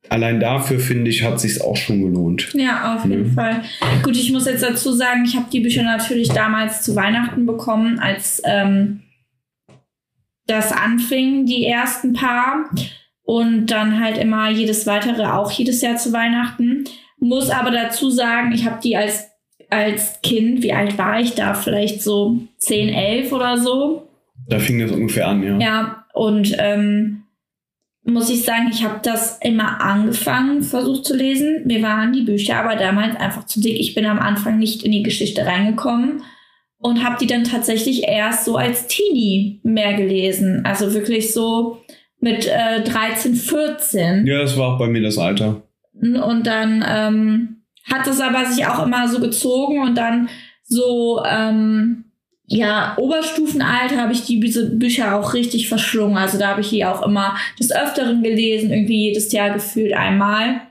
allein 0.09 0.39
dafür 0.39 0.79
finde 0.79 1.09
ich, 1.09 1.23
hat 1.23 1.39
sich 1.39 1.61
auch 1.61 1.75
schon 1.77 2.01
gelohnt. 2.01 2.49
Ja, 2.53 2.95
auf 2.95 3.05
jeden 3.05 3.27
Ja. 3.27 3.31
Fall. 3.33 3.61
Gut, 4.03 4.15
ich 4.15 4.31
muss 4.31 4.45
jetzt 4.45 4.63
dazu 4.63 4.91
sagen, 4.93 5.23
ich 5.25 5.35
habe 5.35 5.47
die 5.51 5.59
Bücher 5.61 5.83
natürlich 5.83 6.29
damals 6.29 6.81
zu 6.83 6.95
Weihnachten 6.95 7.45
bekommen, 7.45 7.99
als 7.99 8.41
ähm, 8.45 9.01
das 10.49 10.71
anfing, 10.71 11.45
die 11.45 11.65
ersten 11.65 12.13
paar. 12.13 12.69
Und 13.23 13.67
dann 13.67 13.99
halt 13.99 14.17
immer 14.17 14.49
jedes 14.49 14.87
weitere 14.87 15.25
auch 15.25 15.51
jedes 15.51 15.81
Jahr 15.81 15.97
zu 15.97 16.11
Weihnachten. 16.11 16.85
Muss 17.19 17.51
aber 17.51 17.69
dazu 17.69 18.09
sagen, 18.09 18.51
ich 18.53 18.65
habe 18.65 18.79
die 18.81 18.97
als, 18.97 19.27
als 19.69 20.19
Kind, 20.23 20.63
wie 20.63 20.73
alt 20.73 20.97
war 20.97 21.19
ich 21.19 21.35
da? 21.35 21.53
Vielleicht 21.53 22.01
so 22.01 22.39
10, 22.57 22.89
11 22.89 23.31
oder 23.31 23.57
so. 23.57 24.07
Da 24.47 24.57
fing 24.57 24.79
das 24.79 24.91
ungefähr 24.91 25.27
an, 25.27 25.43
ja. 25.43 25.59
Ja, 25.59 26.05
und 26.13 26.55
ähm, 26.57 27.23
muss 28.03 28.31
ich 28.31 28.43
sagen, 28.43 28.69
ich 28.71 28.83
habe 28.83 28.99
das 29.03 29.37
immer 29.43 29.79
angefangen, 29.79 30.63
versucht 30.63 31.05
zu 31.05 31.15
lesen. 31.15 31.67
Mir 31.67 31.83
waren 31.83 32.13
die 32.13 32.23
Bücher 32.23 32.57
aber 32.57 32.75
damals 32.77 33.15
einfach 33.15 33.45
zu 33.45 33.61
dick. 33.61 33.79
Ich 33.79 33.93
bin 33.93 34.07
am 34.07 34.17
Anfang 34.17 34.57
nicht 34.57 34.81
in 34.81 34.91
die 34.91 35.03
Geschichte 35.03 35.45
reingekommen 35.45 36.23
und 36.79 37.03
habe 37.03 37.17
die 37.19 37.27
dann 37.27 37.43
tatsächlich 37.43 38.03
erst 38.03 38.45
so 38.45 38.55
als 38.55 38.87
Teenie 38.87 39.59
mehr 39.63 39.93
gelesen. 39.95 40.65
Also 40.65 40.93
wirklich 40.93 41.33
so 41.33 41.81
mit 42.19 42.47
äh, 42.47 42.83
13, 42.83 43.35
14. 43.35 44.25
Ja, 44.25 44.39
das 44.41 44.57
war 44.57 44.73
auch 44.73 44.79
bei 44.79 44.87
mir 44.87 45.01
das 45.01 45.17
Alter. 45.17 45.61
Und 45.93 46.47
dann 46.47 46.83
ähm, 46.87 47.63
hat 47.91 48.07
es 48.07 48.21
aber 48.21 48.45
sich 48.45 48.65
auch 48.65 48.85
immer 48.85 49.07
so 49.07 49.19
gezogen 49.19 49.81
und 49.81 49.95
dann 49.95 50.29
so, 50.63 51.21
ähm, 51.25 52.05
ja, 52.45 52.95
Oberstufenalter 52.97 53.97
habe 53.97 54.13
ich 54.13 54.25
die 54.25 54.39
diese 54.39 54.75
Bücher 54.75 55.15
auch 55.15 55.33
richtig 55.33 55.67
verschlungen. 55.67 56.17
Also 56.17 56.39
da 56.39 56.47
habe 56.47 56.61
ich 56.61 56.69
die 56.69 56.85
auch 56.85 57.05
immer 57.05 57.35
des 57.59 57.71
Öfteren 57.71 58.23
gelesen, 58.23 58.71
irgendwie 58.71 59.07
jedes 59.09 59.31
Jahr 59.31 59.51
gefühlt 59.51 59.93
einmal. 59.93 60.61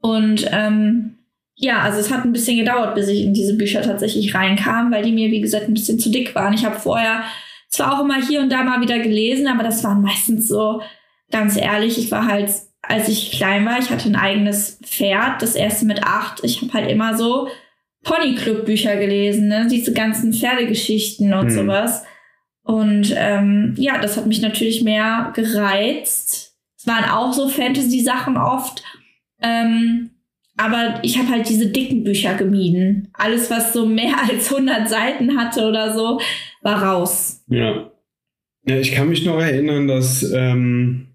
Und 0.00 0.48
ähm, 0.52 1.18
ja, 1.56 1.80
also 1.80 1.98
es 1.98 2.10
hat 2.10 2.24
ein 2.24 2.32
bisschen 2.32 2.58
gedauert, 2.58 2.94
bis 2.94 3.08
ich 3.08 3.22
in 3.22 3.34
diese 3.34 3.56
Bücher 3.56 3.82
tatsächlich 3.82 4.34
reinkam, 4.34 4.90
weil 4.90 5.04
die 5.04 5.12
mir, 5.12 5.30
wie 5.30 5.40
gesagt, 5.40 5.68
ein 5.68 5.74
bisschen 5.74 5.98
zu 5.98 6.10
dick 6.10 6.34
waren. 6.34 6.54
Ich 6.54 6.64
habe 6.64 6.78
vorher 6.78 7.22
zwar 7.68 7.94
auch 7.94 8.04
immer 8.04 8.20
hier 8.26 8.40
und 8.40 8.50
da 8.50 8.62
mal 8.64 8.80
wieder 8.80 8.98
gelesen, 8.98 9.46
aber 9.46 9.62
das 9.62 9.84
waren 9.84 10.02
meistens 10.02 10.48
so, 10.48 10.82
ganz 11.30 11.56
ehrlich, 11.56 11.98
ich 11.98 12.10
war 12.10 12.26
halt, 12.26 12.50
als 12.82 13.08
ich 13.08 13.32
klein 13.32 13.64
war, 13.64 13.78
ich 13.78 13.90
hatte 13.90 14.08
ein 14.08 14.16
eigenes 14.16 14.78
Pferd, 14.82 15.40
das 15.40 15.54
erste 15.54 15.86
mit 15.86 16.02
acht. 16.02 16.40
Ich 16.42 16.60
habe 16.62 16.72
halt 16.72 16.90
immer 16.90 17.16
so 17.16 17.48
Ponyclub-Bücher 18.04 18.96
gelesen, 18.96 19.48
ne? 19.48 19.68
diese 19.70 19.92
ganzen 19.92 20.32
Pferdegeschichten 20.32 21.32
und 21.32 21.48
Hm. 21.48 21.50
sowas. 21.50 22.04
Und 22.64 23.12
ähm, 23.16 23.74
ja, 23.78 23.98
das 23.98 24.16
hat 24.16 24.26
mich 24.26 24.40
natürlich 24.40 24.82
mehr 24.82 25.32
gereizt. 25.34 26.54
Es 26.76 26.86
waren 26.86 27.04
auch 27.08 27.32
so 27.32 27.48
Fantasy-Sachen 27.48 28.36
oft. 28.36 28.82
Ähm, 29.40 30.10
aber 30.56 31.00
ich 31.02 31.18
habe 31.18 31.28
halt 31.28 31.48
diese 31.48 31.66
dicken 31.70 32.04
Bücher 32.04 32.34
gemieden. 32.34 33.08
Alles, 33.14 33.50
was 33.50 33.72
so 33.72 33.86
mehr 33.86 34.14
als 34.30 34.52
100 34.52 34.88
Seiten 34.88 35.36
hatte 35.38 35.66
oder 35.66 35.94
so, 35.94 36.20
war 36.62 36.82
raus. 36.82 37.42
Ja. 37.48 37.90
Ja, 38.64 38.76
ich 38.78 38.92
kann 38.92 39.08
mich 39.08 39.24
noch 39.24 39.40
erinnern, 39.40 39.88
dass, 39.88 40.22
ähm, 40.32 41.08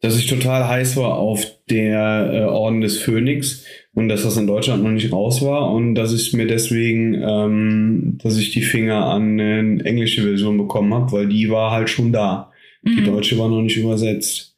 dass 0.00 0.18
ich 0.18 0.26
total 0.26 0.66
heiß 0.68 0.96
war 0.96 1.14
auf 1.14 1.44
der 1.70 2.30
äh, 2.32 2.40
Orden 2.44 2.80
des 2.80 2.98
Phönix 2.98 3.64
und 3.94 4.08
dass 4.08 4.24
das 4.24 4.36
in 4.36 4.46
Deutschland 4.48 4.82
noch 4.82 4.90
nicht 4.90 5.12
raus 5.12 5.42
war 5.42 5.72
und 5.72 5.94
dass 5.94 6.12
ich 6.12 6.32
mir 6.32 6.46
deswegen, 6.46 7.14
ähm, 7.14 8.18
dass 8.22 8.36
ich 8.36 8.50
die 8.50 8.62
Finger 8.62 9.06
an 9.06 9.38
eine 9.40 9.84
englische 9.84 10.22
Version 10.22 10.58
bekommen 10.58 10.92
habe, 10.92 11.12
weil 11.12 11.28
die 11.28 11.50
war 11.50 11.70
halt 11.70 11.88
schon 11.88 12.12
da. 12.12 12.50
Die 12.84 13.00
Mhm. 13.00 13.04
deutsche 13.06 13.38
war 13.38 13.48
noch 13.48 13.62
nicht 13.62 13.76
übersetzt. 13.76 14.55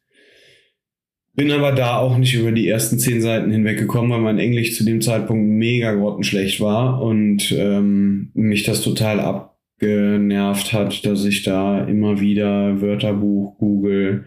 Bin 1.39 1.53
aber 1.53 1.71
da 1.71 1.99
auch 1.99 2.19
nicht 2.19 2.35
über 2.35 2.51
die 2.51 2.67
ersten 2.67 2.99
zehn 2.99 3.21
Seiten 3.23 3.53
hinweggekommen, 3.53 4.11
weil 4.11 4.21
mein 4.21 4.41
Englisch 4.41 4.77
zu 4.77 4.85
dem 4.85 5.01
Zeitpunkt 5.01 5.49
mega 5.49 5.95
grottenschlecht 5.95 6.61
war 6.61 7.01
und 7.01 7.55
ähm, 7.57 8.31
mich 8.35 8.65
das 8.65 8.83
total 8.83 9.21
abgenervt 9.21 10.73
hat, 10.73 11.07
dass 11.07 11.25
ich 11.25 11.45
da 11.45 11.85
immer 11.85 12.21
wieder 12.21 12.81
Wörterbuch, 12.81 13.57
Google, 13.59 14.25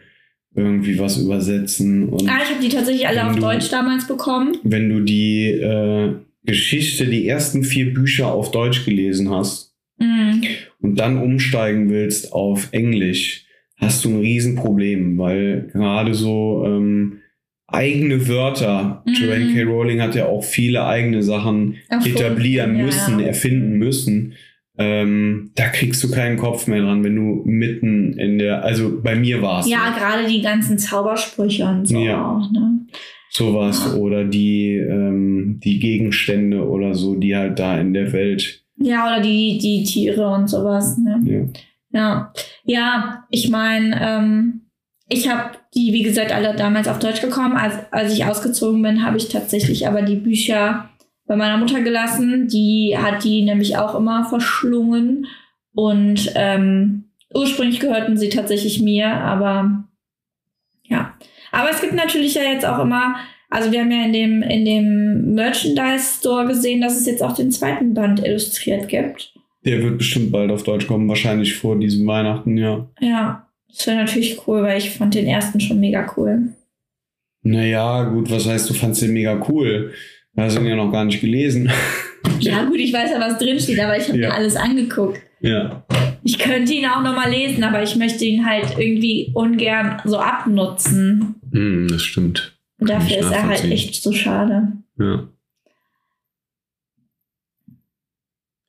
irgendwie 0.55 0.97
was 0.99 1.17
übersetzen 1.17 2.07
und 2.09 2.29
Ah, 2.29 2.39
ich 2.43 2.49
habe 2.49 2.61
die 2.63 2.69
tatsächlich 2.69 3.05
alle 3.07 3.27
auf 3.27 3.35
du- 3.35 3.41
Deutsch 3.41 3.69
damals 3.69 4.07
bekommen. 4.07 4.55
wenn 4.63 4.87
du 4.89 5.01
die 5.01 5.47
äh, 5.49 6.13
Geschichte, 6.43 7.07
die 7.07 7.27
ersten 7.27 7.63
vier 7.65 7.93
Bücher 7.93 8.27
auf 8.33 8.51
Deutsch 8.51 8.85
gelesen 8.85 9.29
hast, 9.29 9.75
Mhm. 9.99 10.41
und 10.79 10.95
dann 10.99 11.17
umsteigen 11.21 11.89
willst 11.89 12.33
auf 12.33 12.69
Englisch, 12.71 13.45
hast 13.81 14.05
du 14.05 14.09
ein 14.09 14.19
Riesenproblem, 14.19 15.17
weil 15.17 15.69
gerade 15.73 16.13
so 16.13 16.63
ähm, 16.65 17.17
eigene 17.67 18.27
Wörter, 18.27 19.01
Mhm. 19.05 19.13
Joanne 19.13 19.53
K. 19.53 19.63
Rowling 19.63 20.01
hat 20.01 20.15
ja 20.15 20.25
auch 20.27 20.43
viele 20.43 20.85
eigene 20.85 21.23
Sachen 21.23 21.75
Erfunden, 21.89 22.17
etablieren 22.17 22.77
müssen, 22.77 23.19
ja. 23.19 23.25
erfinden 23.27 23.77
müssen. 23.77 24.33
Ähm, 24.77 25.51
da 25.55 25.67
kriegst 25.69 26.03
du 26.03 26.11
keinen 26.11 26.37
Kopf 26.37 26.67
mehr 26.67 26.81
dran, 26.81 27.03
wenn 27.03 27.15
du 27.15 27.41
mitten 27.45 28.13
in 28.17 28.39
der, 28.39 28.63
also 28.63 28.99
bei 29.01 29.15
mir 29.15 29.41
war 29.41 29.59
es 29.61 29.69
Ja, 29.69 29.93
gerade 29.97 30.27
die 30.27 30.41
ganzen 30.41 30.77
Zaubersprüche 30.79 31.65
und 31.65 31.87
so 31.87 31.99
Ja. 31.99 32.25
auch, 32.37 32.51
ne? 32.51 32.79
sowas 33.29 33.85
Ja. 33.93 33.99
oder 33.99 34.25
die, 34.25 34.75
ähm, 34.75 35.59
die 35.63 35.79
Gegenstände 35.79 36.67
oder 36.67 36.93
so, 36.95 37.15
die 37.15 37.35
halt 37.35 37.59
da 37.59 37.79
in 37.79 37.93
der 37.93 38.11
Welt, 38.11 38.63
Ja, 38.77 39.05
oder 39.07 39.21
die, 39.21 39.57
die 39.57 39.83
Tiere 39.83 40.27
und 40.29 40.49
sowas, 40.49 40.97
ne? 40.97 41.21
ja. 41.25 41.39
Ja, 41.93 42.33
ja, 42.63 43.25
ich 43.29 43.49
meine, 43.49 43.99
ähm, 44.01 44.61
ich 45.07 45.29
habe 45.29 45.57
die, 45.75 45.91
wie 45.91 46.03
gesagt, 46.03 46.31
alle 46.31 46.55
damals 46.55 46.87
auf 46.87 46.99
Deutsch 46.99 47.21
bekommen. 47.21 47.57
Als, 47.57 47.75
als 47.91 48.13
ich 48.13 48.25
ausgezogen 48.25 48.81
bin, 48.81 49.03
habe 49.03 49.17
ich 49.17 49.27
tatsächlich 49.27 49.87
aber 49.87 50.01
die 50.01 50.15
Bücher 50.15 50.89
bei 51.25 51.35
meiner 51.35 51.57
Mutter 51.57 51.81
gelassen. 51.81 52.47
Die 52.47 52.97
hat 52.97 53.23
die 53.23 53.43
nämlich 53.43 53.77
auch 53.77 53.95
immer 53.95 54.25
verschlungen. 54.25 55.27
Und 55.73 56.31
ähm, 56.35 57.11
ursprünglich 57.33 57.79
gehörten 57.79 58.17
sie 58.17 58.29
tatsächlich 58.29 58.81
mir, 58.81 59.09
aber 59.09 59.85
ja. 60.83 61.13
Aber 61.51 61.69
es 61.69 61.81
gibt 61.81 61.93
natürlich 61.93 62.35
ja 62.35 62.43
jetzt 62.43 62.65
auch 62.65 62.79
immer, 62.79 63.15
also 63.49 63.71
wir 63.71 63.81
haben 63.81 63.91
ja 63.91 64.05
in 64.05 64.13
dem, 64.13 64.41
in 64.41 64.65
dem 64.65 65.33
Merchandise 65.33 66.19
Store 66.19 66.47
gesehen, 66.47 66.79
dass 66.81 66.97
es 66.97 67.05
jetzt 67.05 67.21
auch 67.21 67.33
den 67.33 67.51
zweiten 67.51 67.93
Band 67.93 68.25
illustriert 68.25 68.87
gibt. 68.87 69.33
Der 69.65 69.81
wird 69.83 69.97
bestimmt 69.99 70.31
bald 70.31 70.51
auf 70.51 70.63
Deutsch 70.63 70.87
kommen, 70.87 71.07
wahrscheinlich 71.07 71.55
vor 71.55 71.77
diesem 71.79 72.07
Weihnachten, 72.07 72.57
ja. 72.57 72.87
Ja, 72.99 73.47
das 73.69 73.85
wäre 73.87 73.97
natürlich 73.97 74.47
cool, 74.47 74.63
weil 74.63 74.77
ich 74.79 74.89
fand 74.91 75.13
den 75.13 75.27
ersten 75.27 75.59
schon 75.59 75.79
mega 75.79 76.11
cool. 76.17 76.49
Naja, 77.43 78.03
gut, 78.05 78.29
was 78.31 78.47
heißt, 78.47 78.69
du 78.69 78.73
fandst 78.73 79.01
den 79.01 79.13
mega 79.13 79.43
cool? 79.49 79.93
Du 80.35 80.41
hast 80.41 80.57
ihn 80.57 80.65
ja 80.65 80.75
noch 80.75 80.91
gar 80.91 81.05
nicht 81.05 81.21
gelesen. 81.21 81.71
Ja, 82.39 82.63
gut, 82.65 82.77
ich 82.79 82.91
weiß 82.93 83.11
ja, 83.11 83.19
was 83.19 83.37
drinsteht, 83.37 83.79
aber 83.79 83.97
ich 83.97 84.07
habe 84.07 84.17
Ja. 84.19 84.29
mir 84.29 84.33
alles 84.33 84.55
angeguckt. 84.55 85.19
ja. 85.41 85.83
Ich 86.23 86.37
könnte 86.37 86.71
ihn 86.73 86.85
auch 86.85 87.01
nochmal 87.01 87.31
lesen, 87.31 87.63
aber 87.63 87.81
ich 87.81 87.95
möchte 87.95 88.25
ihn 88.25 88.45
halt 88.45 88.77
irgendwie 88.77 89.31
ungern 89.33 89.99
so 90.05 90.17
abnutzen. 90.19 91.35
Hm, 91.51 91.87
das 91.89 92.03
stimmt. 92.03 92.59
Und 92.79 92.89
dafür 92.89 93.17
ist 93.17 93.31
er 93.31 93.47
halt 93.47 93.63
echt 93.65 93.95
so 93.95 94.11
schade. 94.11 94.71
Ja. 94.99 95.27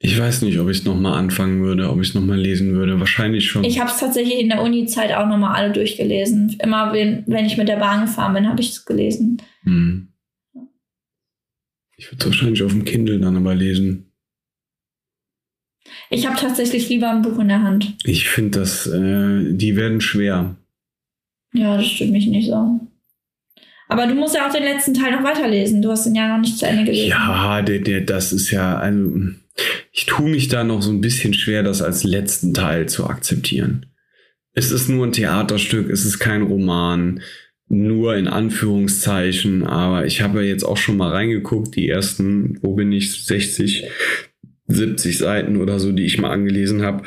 Ich 0.04 0.18
weiß 0.18 0.42
nicht, 0.42 0.58
ob 0.58 0.68
ich 0.68 0.78
es 0.78 0.84
nochmal 0.84 1.16
anfangen 1.16 1.62
würde, 1.62 1.88
ob 1.88 2.00
ich 2.00 2.08
es 2.08 2.14
nochmal 2.14 2.36
lesen 2.36 2.74
würde. 2.74 2.98
Wahrscheinlich 2.98 3.48
schon. 3.48 3.62
Ich 3.62 3.78
habe 3.78 3.88
es 3.88 3.98
tatsächlich 3.98 4.40
in 4.40 4.48
der 4.48 4.60
Uni-Zeit 4.60 5.12
auch 5.12 5.28
nochmal 5.28 5.54
alle 5.54 5.72
durchgelesen. 5.72 6.56
Immer, 6.60 6.92
wenn, 6.92 7.22
wenn 7.28 7.46
ich 7.46 7.56
mit 7.56 7.68
der 7.68 7.76
Bahn 7.76 8.06
gefahren 8.06 8.34
bin, 8.34 8.48
habe 8.48 8.60
ich 8.60 8.70
es 8.70 8.84
gelesen. 8.84 9.40
Hm. 9.62 10.08
Ich 11.96 12.10
würde 12.10 12.18
es 12.18 12.26
wahrscheinlich 12.26 12.64
auf 12.64 12.72
dem 12.72 12.84
Kindle 12.84 13.20
dann 13.20 13.36
aber 13.36 13.54
lesen. 13.54 14.10
Ich 16.10 16.26
habe 16.26 16.36
tatsächlich 16.36 16.88
lieber 16.88 17.08
ein 17.08 17.22
Buch 17.22 17.38
in 17.38 17.46
der 17.46 17.62
Hand. 17.62 17.96
Ich 18.02 18.28
finde, 18.28 18.58
dass 18.58 18.88
äh, 18.88 19.52
die 19.52 19.76
werden 19.76 20.00
schwer. 20.00 20.56
Ja, 21.54 21.76
das 21.76 21.86
stimmt 21.86 22.10
mich 22.10 22.26
nicht 22.26 22.48
so. 22.48 22.80
Aber 23.86 24.08
du 24.08 24.16
musst 24.16 24.34
ja 24.34 24.48
auch 24.48 24.52
den 24.52 24.64
letzten 24.64 24.94
Teil 24.94 25.12
noch 25.12 25.22
weiterlesen. 25.22 25.80
Du 25.80 25.92
hast 25.92 26.06
ihn 26.06 26.16
ja 26.16 26.26
noch 26.26 26.40
nicht 26.40 26.58
zu 26.58 26.66
Ende 26.66 26.86
gelesen. 26.86 27.10
Ja, 27.10 27.62
der, 27.62 27.78
der, 27.78 28.00
das 28.00 28.32
ist 28.32 28.50
ja, 28.50 28.78
also 28.78 29.32
ich 29.92 30.06
tue 30.06 30.28
mich 30.28 30.48
da 30.48 30.64
noch 30.64 30.82
so 30.82 30.90
ein 30.90 31.02
bisschen 31.02 31.34
schwer, 31.34 31.62
das 31.62 31.82
als 31.82 32.02
letzten 32.02 32.54
Teil 32.54 32.88
zu 32.88 33.06
akzeptieren. 33.06 33.86
Es 34.54 34.70
ist 34.70 34.88
nur 34.88 35.06
ein 35.06 35.12
Theaterstück, 35.12 35.90
es 35.90 36.04
ist 36.04 36.18
kein 36.18 36.42
Roman, 36.42 37.20
nur 37.68 38.16
in 38.16 38.26
Anführungszeichen, 38.26 39.64
aber 39.64 40.06
ich 40.06 40.20
habe 40.20 40.42
ja 40.42 40.48
jetzt 40.48 40.64
auch 40.64 40.76
schon 40.76 40.96
mal 40.96 41.10
reingeguckt, 41.10 41.76
die 41.76 41.88
ersten, 41.88 42.58
wo 42.62 42.74
bin 42.74 42.92
ich, 42.92 43.24
60, 43.24 43.84
70 44.66 45.18
Seiten 45.18 45.56
oder 45.56 45.78
so, 45.78 45.92
die 45.92 46.04
ich 46.04 46.18
mal 46.18 46.30
angelesen 46.30 46.82
habe. 46.82 47.04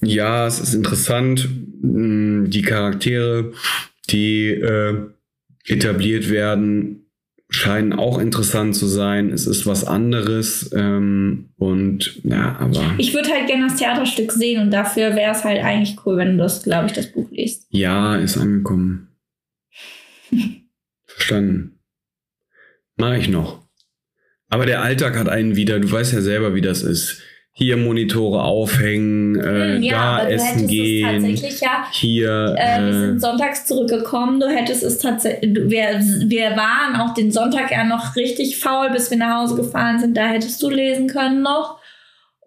Ja, 0.00 0.46
es 0.46 0.60
ist 0.60 0.74
interessant, 0.74 1.48
mh, 1.82 2.48
die 2.48 2.62
Charaktere, 2.62 3.52
die 4.10 4.48
äh, 4.48 4.96
etabliert 5.66 6.30
werden, 6.30 7.09
scheinen 7.50 7.92
auch 7.92 8.18
interessant 8.18 8.76
zu 8.76 8.86
sein. 8.86 9.30
Es 9.30 9.46
ist 9.46 9.66
was 9.66 9.84
anderes 9.84 10.70
ähm, 10.72 11.50
und 11.56 12.20
ja, 12.24 12.56
aber 12.58 12.94
Ich 12.96 13.12
würde 13.12 13.28
halt 13.30 13.48
gerne 13.48 13.66
das 13.68 13.76
Theaterstück 13.76 14.32
sehen 14.32 14.62
und 14.62 14.70
dafür 14.70 15.16
wäre 15.16 15.32
es 15.32 15.44
halt 15.44 15.62
eigentlich 15.62 15.98
cool, 16.06 16.16
wenn 16.16 16.32
du 16.32 16.38
das, 16.38 16.62
glaube 16.62 16.86
ich, 16.86 16.92
das 16.92 17.10
Buch 17.12 17.30
liest. 17.30 17.66
ja, 17.70 18.16
ist 18.16 18.38
angekommen. 18.38 19.08
Verstanden. 21.06 21.80
Mach 22.96 23.14
ich 23.14 23.28
noch. 23.28 23.60
Aber 24.48 24.66
der 24.66 24.82
Alltag 24.82 25.18
hat 25.18 25.28
einen 25.28 25.56
wieder, 25.56 25.80
du 25.80 25.90
weißt 25.90 26.12
ja 26.12 26.20
selber, 26.20 26.54
wie 26.54 26.60
das 26.60 26.82
ist. 26.82 27.20
Hier 27.52 27.76
Monitore 27.76 28.42
aufhängen, 28.42 29.36
äh, 29.38 29.76
Hm, 29.76 29.82
ja, 29.82 29.92
da 29.92 30.18
aber 30.22 30.30
essen 30.30 30.66
gehen. 30.68 31.06
es 31.08 31.12
tatsächlich 31.22 31.60
ja 31.60 31.86
Hier. 31.90 32.54
Äh, 32.56 32.80
wir 32.82 32.88
Äh, 32.88 33.00
sind 33.06 33.20
sonntags 33.20 33.66
zurückgekommen. 33.66 34.38
Du 34.40 34.46
hättest 34.48 34.82
es 34.84 34.98
tatsächlich. 34.98 35.54
Wir, 35.68 36.00
wir 36.28 36.50
waren 36.56 36.96
auch 37.00 37.12
den 37.12 37.32
Sonntag 37.32 37.70
ja 37.72 37.84
noch 37.84 38.14
richtig 38.16 38.58
faul, 38.58 38.90
bis 38.92 39.10
wir 39.10 39.18
nach 39.18 39.40
Hause 39.42 39.56
gefahren 39.56 39.98
sind. 39.98 40.16
Da 40.16 40.28
hättest 40.28 40.62
du 40.62 40.70
lesen 40.70 41.08
können 41.08 41.42
noch. 41.42 41.78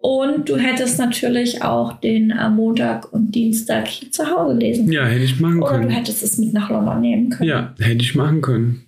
Und 0.00 0.48
du 0.50 0.56
hättest 0.56 0.98
natürlich 0.98 1.62
auch 1.62 1.92
den 2.00 2.30
äh, 2.30 2.50
Montag 2.50 3.10
und 3.12 3.34
Dienstag 3.34 3.88
hier 3.88 4.10
zu 4.10 4.30
Hause 4.30 4.54
lesen 4.58 4.90
ja, 4.92 5.04
hätte 5.06 5.24
ich 5.24 5.40
machen 5.40 5.62
Oder 5.62 5.72
du 5.74 5.78
können. 5.80 5.90
hättest 5.90 6.22
es 6.22 6.36
mit 6.38 6.52
nach 6.52 6.68
London 6.70 7.00
nehmen 7.00 7.30
können. 7.30 7.48
Ja, 7.48 7.74
hätte 7.78 8.02
ich 8.02 8.14
machen 8.14 8.42
können. 8.42 8.84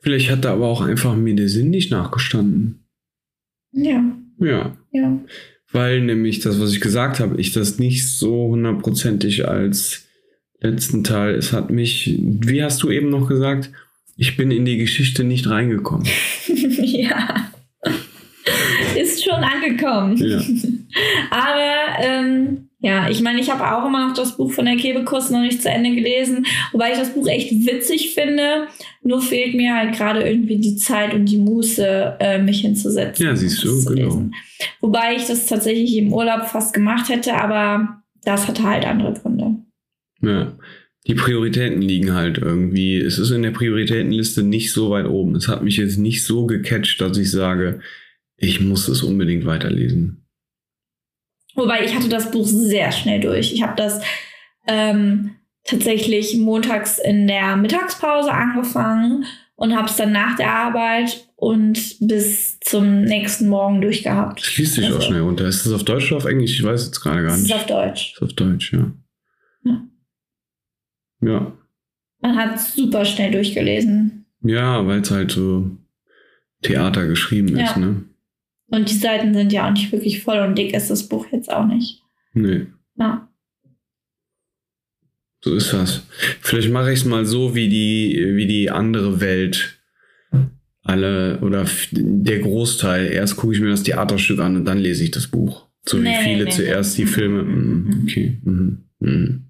Vielleicht 0.00 0.30
hat 0.30 0.44
da 0.44 0.52
aber 0.52 0.66
auch 0.68 0.80
einfach 0.82 1.14
mir 1.16 1.34
der 1.34 1.48
Sinn 1.50 1.68
nicht 1.70 1.90
nachgestanden. 1.90 2.86
Ja, 3.72 4.02
Ja. 4.38 4.72
ja. 4.92 5.18
Weil 5.74 6.02
nämlich 6.02 6.38
das, 6.38 6.60
was 6.60 6.72
ich 6.72 6.80
gesagt 6.80 7.18
habe, 7.18 7.40
ich 7.40 7.52
das 7.52 7.80
nicht 7.80 8.08
so 8.08 8.46
hundertprozentig 8.46 9.48
als 9.48 10.04
letzten 10.60 11.02
Teil, 11.02 11.34
es 11.34 11.52
hat 11.52 11.70
mich, 11.70 12.16
wie 12.16 12.62
hast 12.62 12.80
du 12.84 12.92
eben 12.92 13.10
noch 13.10 13.28
gesagt, 13.28 13.72
ich 14.16 14.36
bin 14.36 14.52
in 14.52 14.64
die 14.64 14.78
Geschichte 14.78 15.24
nicht 15.24 15.50
reingekommen. 15.50 16.06
ja. 16.46 17.50
Ist 18.96 19.24
schon 19.24 19.42
angekommen. 19.42 20.16
Ja. 20.16 20.40
Aber 21.30 21.98
ähm, 22.00 22.68
ja, 22.84 23.08
ich 23.08 23.22
meine, 23.22 23.40
ich 23.40 23.50
habe 23.50 23.74
auch 23.74 23.86
immer 23.86 24.06
noch 24.06 24.14
das 24.14 24.36
Buch 24.36 24.52
von 24.52 24.66
der 24.66 24.76
Kebekus 24.76 25.30
noch 25.30 25.40
nicht 25.40 25.62
zu 25.62 25.70
Ende 25.70 25.94
gelesen, 25.94 26.44
wobei 26.70 26.92
ich 26.92 26.98
das 26.98 27.14
Buch 27.14 27.26
echt 27.26 27.50
witzig 27.50 28.12
finde. 28.12 28.66
Nur 29.02 29.22
fehlt 29.22 29.54
mir 29.54 29.74
halt 29.74 29.96
gerade 29.96 30.20
irgendwie 30.20 30.58
die 30.58 30.76
Zeit 30.76 31.14
und 31.14 31.24
die 31.24 31.38
Muße, 31.38 32.18
äh, 32.20 32.42
mich 32.42 32.60
hinzusetzen. 32.60 33.24
Ja, 33.24 33.34
siehst 33.34 33.64
du, 33.64 33.82
genau. 33.86 33.94
lesen. 33.94 34.34
Wobei 34.82 35.16
ich 35.16 35.24
das 35.24 35.46
tatsächlich 35.46 35.96
im 35.96 36.12
Urlaub 36.12 36.44
fast 36.44 36.74
gemacht 36.74 37.08
hätte, 37.08 37.32
aber 37.32 38.02
das 38.22 38.46
hatte 38.48 38.64
halt 38.64 38.84
andere 38.84 39.14
Gründe. 39.14 39.56
Ja. 40.20 40.52
Die 41.06 41.14
Prioritäten 41.14 41.80
liegen 41.80 42.12
halt 42.12 42.36
irgendwie. 42.36 42.98
Es 42.98 43.18
ist 43.18 43.30
in 43.30 43.42
der 43.42 43.50
Prioritätenliste 43.52 44.42
nicht 44.42 44.72
so 44.72 44.90
weit 44.90 45.06
oben. 45.06 45.34
Es 45.36 45.48
hat 45.48 45.62
mich 45.62 45.78
jetzt 45.78 45.96
nicht 45.96 46.22
so 46.22 46.44
gecatcht, 46.44 47.00
dass 47.00 47.16
ich 47.16 47.30
sage, 47.30 47.80
ich 48.36 48.60
muss 48.60 48.88
es 48.88 49.02
unbedingt 49.02 49.46
weiterlesen. 49.46 50.23
Wobei 51.54 51.84
ich 51.84 51.94
hatte 51.94 52.08
das 52.08 52.30
Buch 52.30 52.46
sehr 52.46 52.90
schnell 52.92 53.20
durch. 53.20 53.52
Ich 53.52 53.62
habe 53.62 53.74
das 53.76 54.00
ähm, 54.66 55.30
tatsächlich 55.64 56.36
montags 56.36 56.98
in 56.98 57.26
der 57.26 57.56
Mittagspause 57.56 58.32
angefangen 58.32 59.24
und 59.56 59.76
habe 59.76 59.88
es 59.88 59.96
dann 59.96 60.12
nach 60.12 60.36
der 60.36 60.50
Arbeit 60.52 61.28
und 61.36 61.96
bis 62.00 62.58
zum 62.60 63.02
nächsten 63.02 63.48
Morgen 63.48 63.80
durchgehabt. 63.80 64.40
Das 64.40 64.56
liest 64.56 64.74
sich 64.74 64.84
auch 64.86 64.96
Also, 64.96 65.02
schnell 65.02 65.20
runter. 65.20 65.46
Ist 65.46 65.64
das 65.64 65.72
auf 65.72 65.84
Deutsch 65.84 66.10
oder 66.10 66.16
auf 66.18 66.24
Englisch? 66.24 66.58
Ich 66.58 66.64
weiß 66.64 66.86
jetzt 66.86 67.00
gerade 67.00 67.20
gar 67.22 67.30
Das 67.30 67.38
ist 67.38 67.42
nicht. 67.44 67.54
auf 67.54 67.66
Deutsch. 67.66 68.12
Ist 68.14 68.22
auf 68.22 68.32
Deutsch, 68.32 68.72
ja. 68.72 68.92
Ja. 69.64 69.82
Ja. 71.20 71.52
Man 72.20 72.36
hat 72.36 72.58
super 72.60 73.04
schnell 73.04 73.30
durchgelesen. 73.30 74.26
Ja, 74.42 74.86
weil 74.86 75.00
es 75.00 75.10
halt 75.10 75.30
so 75.30 75.70
Theater 76.62 77.06
geschrieben 77.06 77.56
Ja. 77.56 77.64
ist, 77.66 77.76
ne? 77.76 78.04
Und 78.74 78.90
die 78.90 78.94
Seiten 78.96 79.34
sind 79.34 79.52
ja 79.52 79.68
auch 79.68 79.72
nicht 79.72 79.92
wirklich 79.92 80.22
voll 80.22 80.38
und 80.38 80.56
dick 80.58 80.74
ist 80.74 80.90
das 80.90 81.08
Buch 81.08 81.26
jetzt 81.32 81.50
auch 81.52 81.66
nicht. 81.66 82.02
Nee, 82.32 82.66
Ja. 82.96 83.28
so 85.42 85.54
ist 85.54 85.72
das. 85.72 86.02
Vielleicht 86.40 86.70
mache 86.70 86.92
ich 86.92 87.00
es 87.00 87.04
mal 87.04 87.24
so 87.26 87.54
wie 87.54 87.68
die, 87.68 88.32
wie 88.34 88.46
die 88.46 88.70
andere 88.70 89.20
Welt. 89.20 89.78
Alle 90.82 91.38
oder 91.40 91.64
der 91.92 92.40
Großteil. 92.40 93.06
Erst 93.06 93.36
gucke 93.36 93.54
ich 93.54 93.60
mir 93.60 93.70
das 93.70 93.84
Theaterstück 93.84 94.38
an 94.40 94.56
und 94.56 94.64
dann 94.66 94.78
lese 94.78 95.04
ich 95.04 95.10
das 95.12 95.28
Buch. 95.28 95.66
So 95.86 95.96
Nee, 95.98 96.10
wie 96.18 96.24
viele 96.24 96.44
nee, 96.44 96.50
zuerst 96.50 96.98
nee. 96.98 97.04
die 97.04 97.10
Filme. 97.10 97.42
Mhm. 97.42 97.84
Mhm, 97.86 98.02
Okay. 98.04 98.38
Mhm. 98.44 98.84
Mhm. 99.00 99.44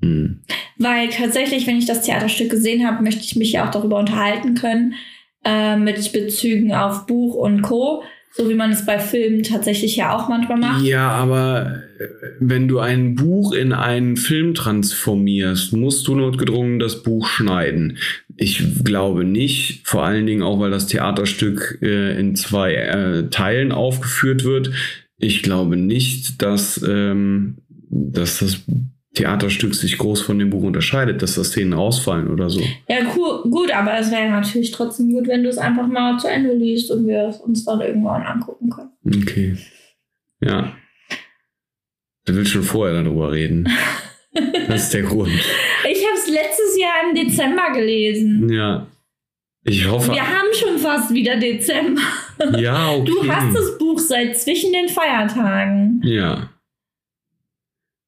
Mhm. 0.00 0.40
Weil 0.76 1.08
tatsächlich, 1.08 1.66
wenn 1.66 1.78
ich 1.78 1.86
das 1.86 2.02
Theaterstück 2.02 2.50
gesehen 2.50 2.86
habe, 2.86 3.02
möchte 3.02 3.22
ich 3.24 3.34
mich 3.34 3.52
ja 3.52 3.66
auch 3.66 3.70
darüber 3.72 3.98
unterhalten 3.98 4.54
können, 4.54 4.94
äh, 5.44 5.76
mit 5.76 6.12
Bezügen 6.12 6.74
auf 6.74 7.06
Buch 7.06 7.34
und 7.34 7.62
Co., 7.62 8.02
so 8.38 8.48
wie 8.48 8.54
man 8.54 8.70
es 8.70 8.86
bei 8.86 9.00
Filmen 9.00 9.42
tatsächlich 9.42 9.96
ja 9.96 10.16
auch 10.16 10.28
manchmal 10.28 10.58
macht. 10.58 10.84
Ja, 10.84 11.10
aber 11.10 11.82
äh, 11.98 12.04
wenn 12.38 12.68
du 12.68 12.78
ein 12.78 13.16
Buch 13.16 13.52
in 13.52 13.72
einen 13.72 14.16
Film 14.16 14.54
transformierst, 14.54 15.72
musst 15.72 16.06
du 16.06 16.14
notgedrungen 16.14 16.78
das 16.78 17.02
Buch 17.02 17.26
schneiden. 17.26 17.98
Ich 18.36 18.84
glaube 18.84 19.24
nicht, 19.24 19.88
vor 19.88 20.04
allen 20.04 20.26
Dingen 20.26 20.42
auch, 20.42 20.60
weil 20.60 20.70
das 20.70 20.86
Theaterstück 20.86 21.78
äh, 21.82 22.18
in 22.18 22.36
zwei 22.36 22.74
äh, 22.74 23.28
Teilen 23.28 23.72
aufgeführt 23.72 24.44
wird. 24.44 24.70
Ich 25.16 25.42
glaube 25.42 25.76
nicht, 25.76 26.40
dass, 26.40 26.80
ähm, 26.86 27.58
dass 27.90 28.38
das 28.38 28.60
Theaterstück 29.14 29.74
sich 29.74 29.98
groß 29.98 30.20
von 30.20 30.38
dem 30.38 30.50
Buch 30.50 30.62
unterscheidet, 30.62 31.22
dass 31.22 31.34
da 31.34 31.42
Szenen 31.42 31.72
rausfallen 31.72 32.28
oder 32.28 32.50
so. 32.50 32.60
Ja, 32.88 32.98
cool, 33.16 33.42
gut, 33.50 33.72
aber 33.72 33.98
es 33.98 34.10
wäre 34.10 34.30
natürlich 34.30 34.70
trotzdem 34.70 35.10
gut, 35.10 35.26
wenn 35.26 35.42
du 35.42 35.48
es 35.48 35.58
einfach 35.58 35.86
mal 35.86 36.18
zu 36.18 36.28
Ende 36.28 36.54
liest 36.54 36.90
und 36.90 37.06
wir 37.06 37.28
es 37.28 37.38
uns 37.38 37.64
dann 37.64 37.80
irgendwann 37.80 38.22
angucken 38.22 38.70
können. 38.70 38.90
Okay. 39.06 39.56
Ja. 40.40 40.72
Du 42.26 42.34
willst 42.34 42.52
schon 42.52 42.62
vorher 42.62 43.02
darüber 43.02 43.32
reden. 43.32 43.68
Das 44.68 44.84
ist 44.84 44.94
der 44.94 45.02
Grund. 45.02 45.30
Ich 45.30 46.04
habe 46.04 46.16
es 46.16 46.28
letztes 46.28 46.78
Jahr 46.78 47.08
im 47.08 47.14
Dezember 47.14 47.72
gelesen. 47.72 48.48
Ja. 48.52 48.86
Ich 49.64 49.88
hoffe. 49.88 50.12
Wir 50.12 50.26
haben 50.26 50.52
schon 50.52 50.78
fast 50.78 51.12
wieder 51.12 51.36
Dezember. 51.36 52.02
Ja, 52.56 52.92
okay. 52.92 53.10
Du 53.10 53.26
hast 53.28 53.56
das 53.56 53.78
Buch 53.78 53.98
seit 53.98 54.38
zwischen 54.38 54.72
den 54.72 54.88
Feiertagen. 54.88 56.00
Ja. 56.04 56.50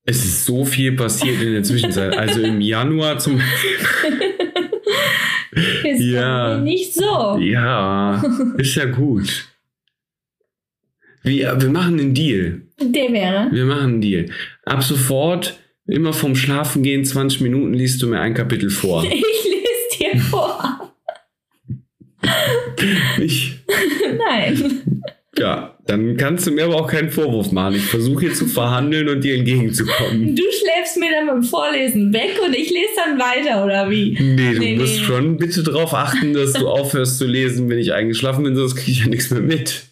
Es 0.05 0.25
ist 0.25 0.45
so 0.47 0.65
viel 0.65 0.93
passiert 0.93 1.41
in 1.43 1.53
der 1.53 1.63
Zwischenzeit. 1.63 2.17
Also 2.17 2.41
im 2.41 2.61
Januar 2.61 3.19
zum. 3.19 3.41
Ist 5.85 6.01
Ja. 6.01 6.59
nicht 6.59 6.95
so. 6.95 7.37
Ja, 7.39 8.23
ist 8.57 8.77
ja 8.77 8.85
gut. 8.87 9.49
Wir, 11.23 11.61
wir 11.61 11.69
machen 11.69 11.99
einen 12.01 12.15
Deal. 12.15 12.63
Der 12.81 13.13
wäre. 13.13 13.49
Wir 13.53 13.65
machen 13.65 13.83
einen 13.83 14.01
Deal. 14.01 14.27
Ab 14.65 14.83
sofort, 14.83 15.59
immer 15.87 16.13
vom 16.13 16.35
Schlafen 16.37 16.83
gehen, 16.83 17.05
20 17.05 17.41
Minuten 17.43 17.75
liest 17.75 18.01
du 18.01 18.07
mir 18.07 18.21
ein 18.21 18.35
Kapitel 18.35 18.71
vor. 18.71 19.05
Ich 19.13 19.45
lese 19.45 20.15
dir 20.15 20.21
vor. 20.21 20.95
Ich, 23.21 23.59
Nein. 24.19 24.83
ja, 25.37 25.77
dann 25.91 26.17
kannst 26.17 26.47
du 26.47 26.53
mir 26.53 26.65
aber 26.65 26.77
auch 26.77 26.87
keinen 26.87 27.11
Vorwurf 27.11 27.51
machen. 27.51 27.75
Ich 27.75 27.85
versuche 27.87 28.27
hier 28.27 28.35
zu 28.35 28.47
verhandeln 28.47 29.09
und 29.09 29.25
dir 29.25 29.35
entgegenzukommen. 29.37 30.37
Du 30.37 30.43
schläfst 30.43 30.97
mir 30.99 31.11
dann 31.11 31.27
beim 31.27 31.43
Vorlesen 31.43 32.13
weg 32.13 32.39
und 32.47 32.55
ich 32.55 32.71
lese 32.71 32.91
dann 32.97 33.19
weiter, 33.19 33.65
oder 33.65 33.91
wie? 33.91 34.13
Nee, 34.21 34.55
du 34.55 34.59
Nee, 34.61 34.77
musst 34.77 34.99
nee. 34.99 35.05
schon 35.05 35.37
bitte 35.37 35.63
darauf 35.65 35.93
achten, 35.93 36.33
dass 36.33 36.53
du 36.53 36.69
aufhörst 36.69 37.19
zu 37.19 37.27
lesen, 37.27 37.69
wenn 37.69 37.79
ich 37.79 37.93
eingeschlafen 37.93 38.45
bin, 38.45 38.55
sonst 38.55 38.77
kriege 38.77 38.93
ich 38.93 39.01
ja 39.01 39.09
nichts 39.09 39.31
mehr 39.31 39.41
mit. 39.43 39.83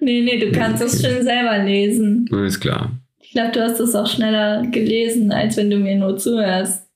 Nee, 0.00 0.22
nee, 0.22 0.38
du 0.38 0.50
kannst 0.50 0.82
das 0.82 1.00
schon 1.00 1.22
selber 1.22 1.62
lesen. 1.64 2.28
Alles 2.32 2.58
klar. 2.58 2.90
Ich 3.20 3.30
glaube, 3.30 3.52
du 3.52 3.62
hast 3.62 3.78
es 3.78 3.94
auch 3.94 4.08
schneller 4.08 4.66
gelesen, 4.66 5.30
als 5.30 5.56
wenn 5.56 5.70
du 5.70 5.76
mir 5.78 5.96
nur 5.96 6.16
zuhörst. 6.16 6.88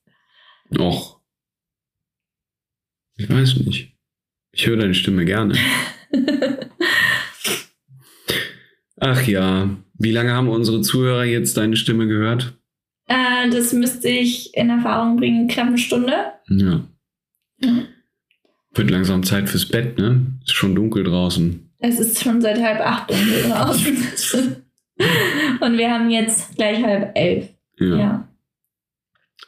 Och. 0.77 1.19
Ich 3.17 3.29
weiß 3.29 3.55
nicht. 3.65 3.93
Ich 4.51 4.67
höre 4.67 4.77
deine 4.77 4.93
Stimme 4.93 5.23
gerne. 5.23 5.55
Ach 8.99 9.27
ja. 9.27 9.69
Wie 9.93 10.11
lange 10.11 10.33
haben 10.33 10.49
unsere 10.49 10.81
Zuhörer 10.81 11.23
jetzt 11.23 11.57
deine 11.57 11.75
Stimme 11.75 12.07
gehört? 12.07 12.57
äh, 13.07 13.49
das 13.49 13.73
müsste 13.73 14.09
ich 14.09 14.55
in 14.55 14.69
Erfahrung 14.69 15.17
bringen, 15.17 15.47
knapp 15.47 15.67
eine 15.67 15.77
Stunde. 15.77 16.13
Ja. 16.49 16.87
Mhm. 17.61 17.87
Wird 18.73 18.91
langsam 18.91 19.23
Zeit 19.23 19.49
fürs 19.49 19.65
Bett, 19.65 19.97
ne? 19.97 20.27
Ist 20.43 20.53
schon 20.53 20.75
dunkel 20.75 21.03
draußen. 21.03 21.71
Es 21.79 21.99
ist 21.99 22.21
schon 22.21 22.41
seit 22.41 22.61
halb 22.61 22.79
acht 22.81 23.09
dunkel 23.09 23.43
draußen. 23.49 23.97
und 25.61 25.77
wir 25.77 25.91
haben 25.91 26.09
jetzt 26.09 26.55
gleich 26.55 26.83
halb 26.83 27.17
elf. 27.17 27.49
Ja. 27.79 27.97
Ja. 27.97 28.27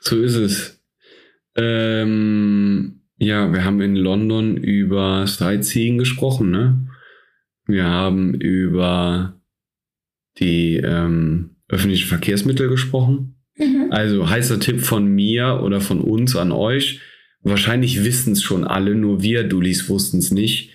So 0.01 0.21
ist 0.21 0.35
es. 0.35 0.81
Ähm, 1.55 3.01
ja, 3.17 3.51
wir 3.51 3.65
haben 3.65 3.81
in 3.81 3.95
London 3.95 4.55
über 4.57 5.27
Sightseeing 5.27 5.97
gesprochen, 5.97 6.51
ne? 6.51 6.87
Wir 7.65 7.85
haben 7.85 8.33
über 8.33 9.38
die 10.39 10.77
ähm, 10.77 11.51
öffentlichen 11.67 12.07
Verkehrsmittel 12.07 12.69
gesprochen. 12.69 13.35
Mhm. 13.57 13.87
Also 13.91 14.29
heißer 14.29 14.59
Tipp 14.59 14.81
von 14.81 15.07
mir 15.07 15.61
oder 15.63 15.81
von 15.81 16.01
uns 16.01 16.35
an 16.35 16.51
euch. 16.51 17.01
Wahrscheinlich 17.41 18.03
wissen 18.03 18.33
es 18.33 18.43
schon 18.43 18.63
alle, 18.63 18.95
nur 18.95 19.21
wir 19.21 19.43
Dullis 19.43 19.89
wussten 19.89 20.17
es 20.17 20.31
nicht. 20.31 20.71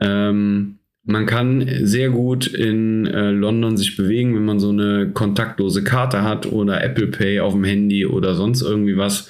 Ähm, 0.00 0.78
man 1.04 1.26
kann 1.26 1.68
sehr 1.82 2.10
gut 2.10 2.46
in 2.46 3.06
äh, 3.06 3.30
London 3.30 3.76
sich 3.76 3.96
bewegen, 3.96 4.34
wenn 4.34 4.44
man 4.44 4.58
so 4.58 4.70
eine 4.70 5.10
kontaktlose 5.12 5.84
Karte 5.84 6.22
hat 6.22 6.46
oder 6.50 6.82
Apple 6.82 7.08
Pay 7.08 7.40
auf 7.40 7.52
dem 7.52 7.64
Handy 7.64 8.06
oder 8.06 8.34
sonst 8.34 8.62
irgendwie 8.62 8.96
was. 8.96 9.28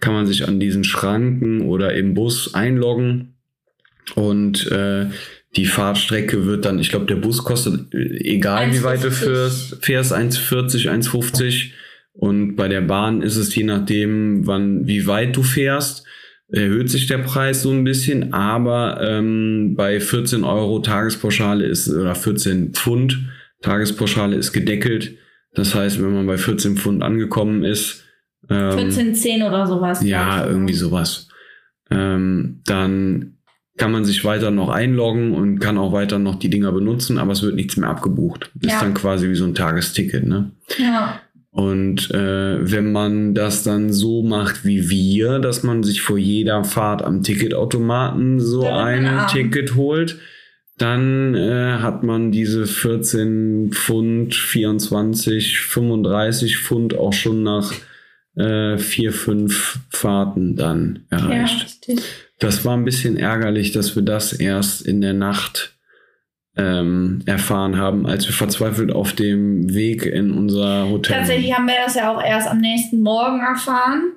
kann 0.00 0.12
man 0.12 0.26
sich 0.26 0.46
an 0.46 0.60
diesen 0.60 0.84
Schranken 0.84 1.62
oder 1.62 1.94
im 1.94 2.12
Bus 2.12 2.52
einloggen 2.52 3.36
und 4.16 4.70
äh, 4.70 5.06
die 5.56 5.66
Fahrtstrecke 5.66 6.46
wird 6.46 6.64
dann, 6.64 6.78
ich 6.78 6.90
glaube, 6.90 7.06
der 7.06 7.16
Bus 7.16 7.44
kostet, 7.44 7.92
äh, 7.94 8.32
egal 8.34 8.72
wie 8.72 8.82
weit 8.82 9.04
du 9.04 9.08
1,50. 9.08 9.12
fährst, 9.12 9.84
fährst 9.84 10.12
1,40, 10.12 10.90
1,50 10.90 11.70
und 12.12 12.56
bei 12.56 12.68
der 12.68 12.80
Bahn 12.80 13.22
ist 13.22 13.36
es 13.36 13.54
je 13.54 13.64
nachdem, 13.64 14.46
wann, 14.46 14.86
wie 14.86 15.06
weit 15.06 15.36
du 15.36 15.42
fährst, 15.42 16.04
erhöht 16.48 16.90
sich 16.90 17.06
der 17.06 17.18
Preis 17.18 17.62
so 17.62 17.70
ein 17.70 17.84
bisschen, 17.84 18.32
aber 18.32 19.00
ähm, 19.02 19.74
bei 19.76 19.98
14 20.00 20.44
Euro 20.44 20.78
Tagespauschale 20.80 21.64
ist, 21.64 21.88
oder 21.88 22.14
14 22.14 22.72
Pfund 22.74 23.18
Tagespauschale 23.62 24.36
ist 24.36 24.52
gedeckelt. 24.52 25.16
Das 25.54 25.74
heißt, 25.74 26.02
wenn 26.02 26.12
man 26.12 26.26
bei 26.26 26.36
14 26.36 26.76
Pfund 26.76 27.02
angekommen 27.02 27.64
ist, 27.64 28.04
ähm, 28.50 28.78
14,10 28.78 29.46
oder 29.46 29.66
sowas. 29.66 30.04
ja, 30.04 30.46
irgendwie 30.46 30.74
sowas. 30.74 31.28
Ähm, 31.90 32.60
dann 32.66 33.33
kann 33.76 33.90
man 33.92 34.04
sich 34.04 34.24
weiter 34.24 34.50
noch 34.50 34.68
einloggen 34.68 35.32
und 35.34 35.58
kann 35.58 35.78
auch 35.78 35.92
weiter 35.92 36.18
noch 36.18 36.36
die 36.36 36.50
Dinger 36.50 36.70
benutzen, 36.72 37.18
aber 37.18 37.32
es 37.32 37.42
wird 37.42 37.56
nichts 37.56 37.76
mehr 37.76 37.90
abgebucht. 37.90 38.50
Ist 38.60 38.70
Ja. 38.72 38.80
dann 38.80 38.94
quasi 38.94 39.28
wie 39.28 39.34
so 39.34 39.44
ein 39.44 39.54
Tagesticket, 39.54 40.26
ne? 40.26 40.52
Ja. 40.78 41.20
Und 41.50 42.10
äh, 42.10 42.70
wenn 42.70 42.90
man 42.92 43.34
das 43.34 43.62
dann 43.62 43.92
so 43.92 44.22
macht 44.22 44.64
wie 44.64 44.90
wir, 44.90 45.38
dass 45.38 45.62
man 45.62 45.82
sich 45.84 46.02
vor 46.02 46.18
jeder 46.18 46.64
Fahrt 46.64 47.02
am 47.02 47.22
Ticketautomaten 47.22 48.40
so 48.40 48.62
man 48.62 48.72
ein 48.74 49.06
arm. 49.06 49.28
Ticket 49.28 49.74
holt, 49.76 50.18
dann 50.78 51.34
äh, 51.36 51.74
hat 51.80 52.02
man 52.02 52.32
diese 52.32 52.66
14 52.66 53.70
Pfund, 53.72 54.34
24, 54.34 55.60
35 55.60 56.58
Pfund 56.58 56.96
auch 56.96 57.12
schon 57.12 57.44
nach 57.44 57.72
äh, 58.36 58.76
vier, 58.78 59.12
fünf 59.12 59.78
Fahrten 59.90 60.56
dann 60.56 61.04
ja, 61.12 61.18
erreicht. 61.18 61.64
richtig. 61.64 62.02
Das 62.44 62.64
war 62.64 62.76
ein 62.76 62.84
bisschen 62.84 63.16
ärgerlich, 63.16 63.72
dass 63.72 63.96
wir 63.96 64.02
das 64.02 64.32
erst 64.32 64.82
in 64.82 65.00
der 65.00 65.14
Nacht 65.14 65.76
ähm, 66.56 67.22
erfahren 67.26 67.78
haben, 67.78 68.06
als 68.06 68.26
wir 68.26 68.34
verzweifelt 68.34 68.92
auf 68.92 69.12
dem 69.12 69.74
Weg 69.74 70.06
in 70.06 70.30
unser 70.30 70.88
Hotel. 70.88 71.16
Tatsächlich 71.16 71.52
haben 71.52 71.66
wir 71.66 71.74
das 71.84 71.94
ja 71.94 72.14
auch 72.14 72.22
erst 72.22 72.48
am 72.48 72.58
nächsten 72.58 73.00
Morgen 73.00 73.40
erfahren. 73.40 74.12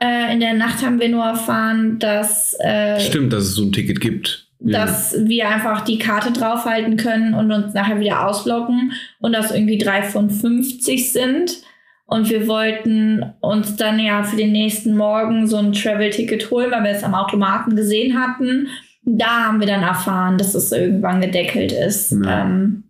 Äh, 0.00 0.32
in 0.32 0.40
der 0.40 0.54
Nacht 0.54 0.84
haben 0.84 1.00
wir 1.00 1.08
nur 1.08 1.24
erfahren, 1.24 1.98
dass, 1.98 2.56
äh, 2.60 3.00
Stimmt, 3.00 3.32
dass 3.32 3.44
es 3.44 3.54
so 3.54 3.62
ein 3.62 3.72
Ticket 3.72 4.00
gibt. 4.00 4.44
Ja. 4.66 4.86
dass 4.86 5.14
wir 5.18 5.48
einfach 5.48 5.82
die 5.82 5.98
Karte 5.98 6.32
draufhalten 6.32 6.96
können 6.96 7.34
und 7.34 7.52
uns 7.52 7.74
nachher 7.74 8.00
wieder 8.00 8.26
ausloggen 8.26 8.92
und 9.18 9.32
das 9.32 9.50
irgendwie 9.50 9.76
3,50 9.76 11.12
sind. 11.12 11.58
Und 12.06 12.28
wir 12.28 12.46
wollten 12.46 13.24
uns 13.40 13.76
dann 13.76 13.98
ja 13.98 14.22
für 14.22 14.36
den 14.36 14.52
nächsten 14.52 14.96
Morgen 14.96 15.46
so 15.46 15.56
ein 15.56 15.72
Travel-Ticket 15.72 16.50
holen, 16.50 16.70
weil 16.70 16.84
wir 16.84 16.90
es 16.90 17.02
am 17.02 17.14
Automaten 17.14 17.76
gesehen 17.76 18.18
hatten. 18.18 18.68
Da 19.04 19.46
haben 19.46 19.60
wir 19.60 19.66
dann 19.66 19.82
erfahren, 19.82 20.38
dass 20.38 20.54
es 20.54 20.70
irgendwann 20.72 21.20
gedeckelt 21.20 21.72
ist. 21.72 22.12
Ja. 22.12 22.42
Ähm, 22.42 22.84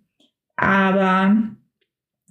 aber 0.56 1.36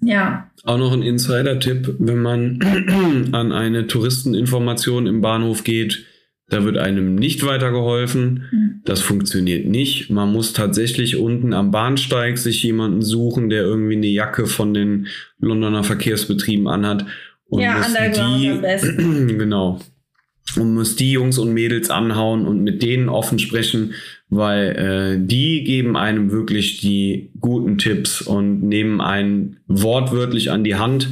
ja, 0.01 0.49
Auch 0.65 0.77
noch 0.77 0.91
ein 0.91 1.01
Insider-Tipp, 1.01 1.95
wenn 1.99 2.21
man 2.21 2.59
an 3.31 3.51
eine 3.51 3.87
Touristeninformation 3.87 5.07
im 5.07 5.21
Bahnhof 5.21 5.63
geht, 5.63 6.05
da 6.49 6.65
wird 6.65 6.77
einem 6.77 7.15
nicht 7.15 7.45
weitergeholfen. 7.45 8.45
Hm. 8.49 8.81
Das 8.85 9.01
funktioniert 9.01 9.65
nicht. 9.65 10.09
Man 10.09 10.31
muss 10.31 10.53
tatsächlich 10.53 11.17
unten 11.17 11.53
am 11.53 11.71
Bahnsteig 11.71 12.37
sich 12.37 12.61
jemanden 12.63 13.01
suchen, 13.01 13.49
der 13.49 13.63
irgendwie 13.63 13.95
eine 13.95 14.07
Jacke 14.07 14.45
von 14.45 14.73
den 14.73 15.07
Londoner 15.39 15.83
Verkehrsbetrieben 15.83 16.67
anhat. 16.67 17.05
Und 17.47 17.61
ja, 17.61 17.77
muss 17.77 17.87
Underground 17.87 18.47
am 18.47 18.61
besten. 18.61 19.27
genau. 19.39 19.79
Und 20.57 20.73
muss 20.73 20.95
die 20.97 21.13
Jungs 21.13 21.37
und 21.37 21.53
Mädels 21.53 21.89
anhauen 21.89 22.45
und 22.45 22.61
mit 22.61 22.83
denen 22.83 23.07
offen 23.07 23.39
sprechen, 23.39 23.93
weil 24.29 24.75
äh, 24.75 25.25
die 25.25 25.63
geben 25.63 25.95
einem 25.95 26.31
wirklich 26.31 26.81
die 26.81 27.31
guten 27.39 27.77
Tipps 27.77 28.21
und 28.21 28.61
nehmen 28.61 28.99
einen 28.99 29.61
wortwörtlich 29.67 30.51
an 30.51 30.63
die 30.63 30.75
Hand 30.75 31.09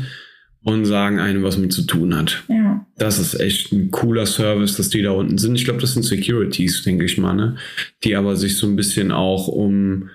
und 0.63 0.85
sagen 0.85 1.19
einem, 1.19 1.43
was 1.43 1.57
man 1.57 1.71
zu 1.71 1.83
tun 1.83 2.15
hat. 2.15 2.43
Ja. 2.47 2.85
Das 2.97 3.17
ist 3.19 3.39
echt 3.39 3.71
ein 3.71 3.89
cooler 3.91 4.25
Service, 4.25 4.77
dass 4.77 4.89
die 4.89 5.01
da 5.01 5.11
unten 5.11 5.37
sind. 5.37 5.55
Ich 5.55 5.65
glaube, 5.65 5.81
das 5.81 5.93
sind 5.93 6.03
Securities, 6.03 6.83
denke 6.83 7.05
ich 7.05 7.17
mal, 7.17 7.33
ne? 7.33 7.55
Die 8.03 8.15
aber 8.15 8.35
sich 8.35 8.57
so 8.57 8.67
ein 8.67 8.75
bisschen 8.75 9.11
auch 9.11 9.47
um 9.47 10.09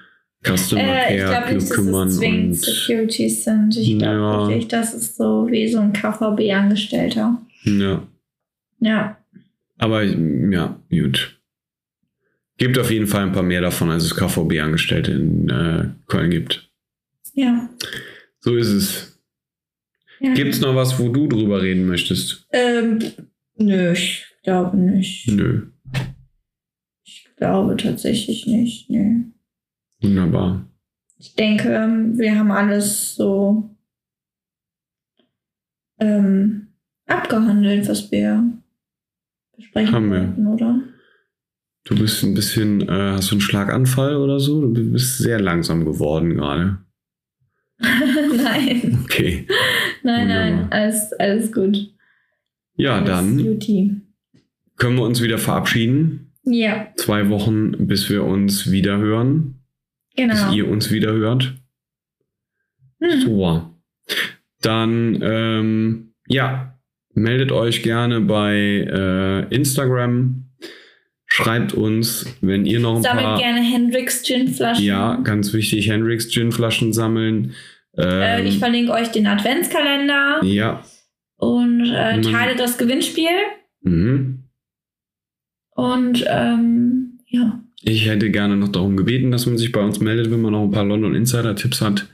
Customer 0.45 0.83
Äh, 0.83 1.17
ich 1.17 1.23
Care 1.23 1.31
glaube 1.43 1.55
nicht, 1.55 1.69
dass 1.71 1.77
kümmern 1.77 2.09
es 2.09 2.17
zwingend 2.19 2.47
und 2.51 2.55
Securities 2.55 3.45
sind. 3.45 3.77
Ich 3.77 3.99
glaube 3.99 4.15
Ja. 4.15 4.39
wirklich, 4.49 4.69
das 4.69 4.95
ist 4.95 5.17
so 5.17 5.49
wie 5.51 5.67
so 5.69 5.79
ein 5.81 5.93
KVB-Angestellter. 5.93 7.41
ja. 7.65 8.07
Ja. 8.79 9.17
Aber 9.79 10.03
ja, 10.05 10.79
gut. 10.91 11.39
Gibt 12.59 12.79
auf 12.79 12.91
jeden 12.91 13.07
Fall 13.07 13.23
ein 13.25 13.33
paar 13.33 13.43
mehr 13.43 13.61
davon, 13.63 13.91
als 13.91 14.05
es 14.05 14.15
KVB-Angestellte 14.15 15.13
in 15.13 15.49
äh, 15.51 15.89
Köln 16.07 16.31
gibt. 16.31 16.71
Ja. 17.35 17.69
So 18.41 18.55
ist 18.57 18.69
es. 18.69 19.16
Ja. 20.21 20.35
Gibt 20.35 20.55
es 20.55 20.61
noch 20.61 20.75
was, 20.75 20.99
wo 20.99 21.09
du 21.09 21.27
drüber 21.27 21.63
reden 21.63 21.87
möchtest? 21.87 22.47
Ähm, 22.53 22.99
nö, 23.57 23.93
ich 23.93 24.25
glaube 24.43 24.77
nicht. 24.77 25.29
Nö. 25.29 25.67
Ich 27.05 27.29
glaube 27.37 27.77
tatsächlich 27.77 28.47
nicht. 28.47 28.91
Nö. 28.91 29.25
Wunderbar. 30.01 30.69
Ich 31.19 31.35
denke, 31.35 31.69
wir 32.15 32.39
haben 32.39 32.51
alles 32.51 33.15
so 33.15 33.77
ähm, 35.99 36.69
abgehandelt, 37.07 37.89
was 37.89 38.11
wir 38.11 38.45
besprechen 39.57 39.95
Haben 39.95 40.13
wir. 40.13 40.21
wollten, 40.21 40.47
oder? 40.47 40.81
Du 41.85 41.95
bist 41.97 42.23
ein 42.25 42.35
bisschen, 42.35 42.83
äh, 42.89 43.13
hast 43.13 43.31
du 43.31 43.37
einen 43.37 43.41
Schlaganfall 43.41 44.17
oder 44.17 44.41
so? 44.41 44.61
Du 44.73 44.93
bist 44.93 45.19
sehr 45.19 45.41
langsam 45.41 45.85
geworden 45.85 46.35
gerade. 46.35 46.79
nein, 48.37 48.99
Okay. 49.05 49.47
nein, 50.03 50.29
nein, 50.29 50.67
alles, 50.71 51.13
alles 51.15 51.53
gut. 51.53 51.77
Ja, 52.77 52.97
alles 52.97 53.09
dann 53.09 53.37
Beauty. 53.37 53.95
können 54.77 54.97
wir 54.97 55.05
uns 55.05 55.23
wieder 55.23 55.39
verabschieden. 55.39 56.33
Ja, 56.45 56.89
Zwei 56.97 57.29
Wochen, 57.29 57.87
bis 57.89 58.09
wir 58.09 58.25
uns 58.25 58.71
wieder 58.71 58.99
hören. 58.99 59.57
genau. 60.17 60.35
Bis 60.35 60.55
ihr 60.57 60.69
uns 60.69 60.91
wieder 60.93 61.13
hört. 61.13 61.55
Hm. 63.01 63.21
So. 63.21 63.71
Dann, 64.63 65.19
ähm, 65.23 66.15
ja, 66.29 66.79
meldet 67.15 67.53
euch 67.53 67.83
gerne 67.83 68.21
bei 68.21 68.55
äh, 68.57 69.55
Instagram. 69.55 70.45
Schreibt 71.27 71.75
uns, 71.75 72.25
wenn 72.41 72.65
ihr 72.65 72.79
noch 72.81 72.97
ein 72.97 73.03
Sammelt 73.03 73.25
paar. 73.27 73.39
gerne 73.39 73.61
Hendrix 73.61 74.23
Ginflaschen. 74.23 74.85
Ja, 74.85 75.17
ganz 75.17 75.53
wichtig, 75.53 75.89
Hendrix 75.91 76.29
Ginflaschen 76.33 76.93
sammeln. 76.93 77.53
Äh, 77.97 78.41
Ähm, 78.41 78.47
ich 78.47 78.59
verlinke 78.59 78.93
euch 78.93 79.09
den 79.11 79.27
Adventskalender 79.27 80.41
ja. 80.45 80.83
und 81.37 81.87
äh, 81.91 82.21
teile 82.21 82.57
das 82.57 82.79
Gewinnspiel. 82.79 83.29
Mhm. 83.83 84.45
Und 85.71 86.25
ähm, 86.29 87.19
ja, 87.27 87.63
Ich 87.83 88.07
hätte 88.07 88.31
gerne 88.31 88.57
noch 88.57 88.69
darum 88.69 88.97
gebeten, 88.97 89.31
dass 89.31 89.47
man 89.47 89.59
sich 89.59 89.73
bei 89.73 89.81
uns 89.81 90.01
meldet, 90.01 90.31
wenn 90.31 90.41
man 90.41 90.53
noch 90.53 90.63
ein 90.63 90.71
paar 90.71 90.85
London 90.85 91.15
Insider-Tipps 91.15 91.81
hat, 91.83 92.07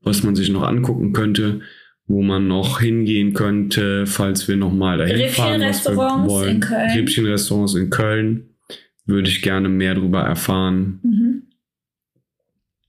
was 0.00 0.22
man 0.22 0.36
sich 0.36 0.50
noch 0.50 0.62
angucken 0.62 1.12
könnte, 1.12 1.60
wo 2.06 2.22
man 2.22 2.46
noch 2.46 2.80
hingehen 2.80 3.32
könnte, 3.32 4.06
falls 4.06 4.46
wir 4.48 4.56
noch 4.56 4.72
mal 4.72 4.98
dahin 4.98 5.16
Rippchen-Restaurants 5.16 6.46
in 6.46 6.60
Köln. 6.60 6.90
Rippchen-Restaurants 6.90 7.74
in 7.74 7.90
Köln. 7.90 8.50
Würde 9.06 9.28
ich 9.28 9.40
gerne 9.42 9.68
mehr 9.68 9.94
darüber 9.94 10.22
erfahren. 10.22 11.00
mhm. 11.02 11.42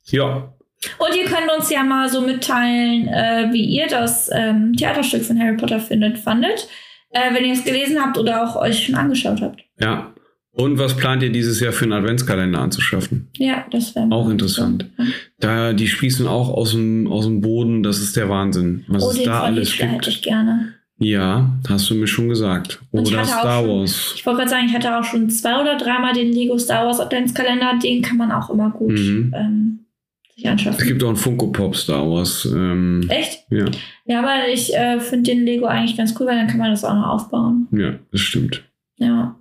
Ja, 0.09 0.53
Und 0.99 1.15
ihr 1.15 1.25
könnt 1.25 1.49
uns 1.57 1.69
ja 1.71 1.83
mal 1.83 2.07
so 2.09 2.21
mitteilen, 2.21 3.07
äh, 3.07 3.49
wie 3.51 3.63
ihr 3.65 3.87
das 3.87 4.29
ähm, 4.31 4.73
Theaterstück 4.75 5.23
von 5.23 5.39
Harry 5.39 5.57
Potter 5.57 5.79
findet, 5.79 6.17
fandet. 6.19 6.67
Äh, 7.09 7.33
wenn 7.33 7.45
ihr 7.45 7.53
es 7.53 7.63
gelesen 7.63 7.97
habt 7.99 8.17
oder 8.17 8.43
auch 8.43 8.55
euch 8.57 8.85
schon 8.85 8.95
angeschaut 8.95 9.41
habt. 9.41 9.61
ja. 9.79 10.13
Und 10.59 10.79
was 10.79 10.97
plant 10.97 11.21
ihr 11.21 11.31
dieses 11.31 11.59
Jahr 11.59 11.71
für 11.71 11.83
einen 11.85 11.93
Adventskalender 11.93 12.57
anzuschaffen? 12.59 13.27
Ja, 13.37 13.63
das 13.69 13.93
wäre 13.95 14.07
Auch 14.09 14.27
interessant. 14.27 14.87
Da, 15.39 15.71
die 15.73 15.87
sprießen 15.87 16.25
auch 16.25 16.49
aus 16.49 16.71
dem, 16.71 17.05
aus 17.11 17.25
dem 17.25 17.41
Boden, 17.41 17.83
das 17.83 17.99
ist 17.99 18.15
der 18.17 18.27
Wahnsinn. 18.27 18.83
Was 18.87 19.03
Oh, 19.03 19.11
es 19.11 19.21
da 19.21 19.41
alles 19.43 19.73
Hitler 19.73 19.85
hätte 19.91 19.95
gibt. 20.05 20.07
ich 20.07 20.21
gerne. 20.23 20.73
Ja, 20.97 21.51
hast 21.69 21.87
du 21.91 21.93
mir 21.93 22.07
schon 22.07 22.27
gesagt. 22.29 22.79
Oder 22.91 23.23
Star 23.23 23.61
schon- 23.61 23.69
Wars. 23.69 24.13
Ich 24.15 24.25
wollte 24.25 24.37
gerade 24.39 24.49
sagen, 24.49 24.65
ich 24.67 24.73
hatte 24.73 24.97
auch 24.97 25.03
schon 25.03 25.29
zwei 25.29 25.61
oder 25.61 25.77
dreimal 25.77 26.13
den 26.13 26.33
Lego 26.33 26.57
Star 26.57 26.87
Wars 26.87 26.99
Adventskalender. 26.99 27.73
Den 27.83 28.01
kann 28.01 28.17
man 28.17 28.31
auch 28.31 28.49
immer 28.49 28.71
gut 28.71 28.93
Mhm. 28.97 29.35
ähm, 29.37 29.79
sich 30.37 30.45
Es 30.45 30.51
anschaffen. 30.51 30.87
gibt 30.87 31.03
auch 31.03 31.07
einen 31.09 31.17
Funko 31.17 31.47
Pop 31.51 31.75
Star 31.75 32.09
Wars. 32.09 32.45
Ähm, 32.45 33.01
Echt? 33.09 33.39
ja, 33.49 33.65
Ja, 34.05 34.19
aber 34.19 34.47
ich 34.51 34.73
äh, 34.73 34.99
finde 34.99 35.31
den 35.31 35.43
Lego 35.45 35.65
eigentlich 35.65 35.97
ganz 35.97 36.13
cool, 36.19 36.27
weil 36.27 36.37
dann 36.37 36.47
kann 36.47 36.59
man 36.59 36.71
das 36.71 36.83
auch 36.85 36.93
noch 36.93 37.07
aufbauen. 37.07 37.67
ja, 37.71 37.93
das 38.11 38.21
stimmt. 38.21 38.63
Ja, 38.97 39.35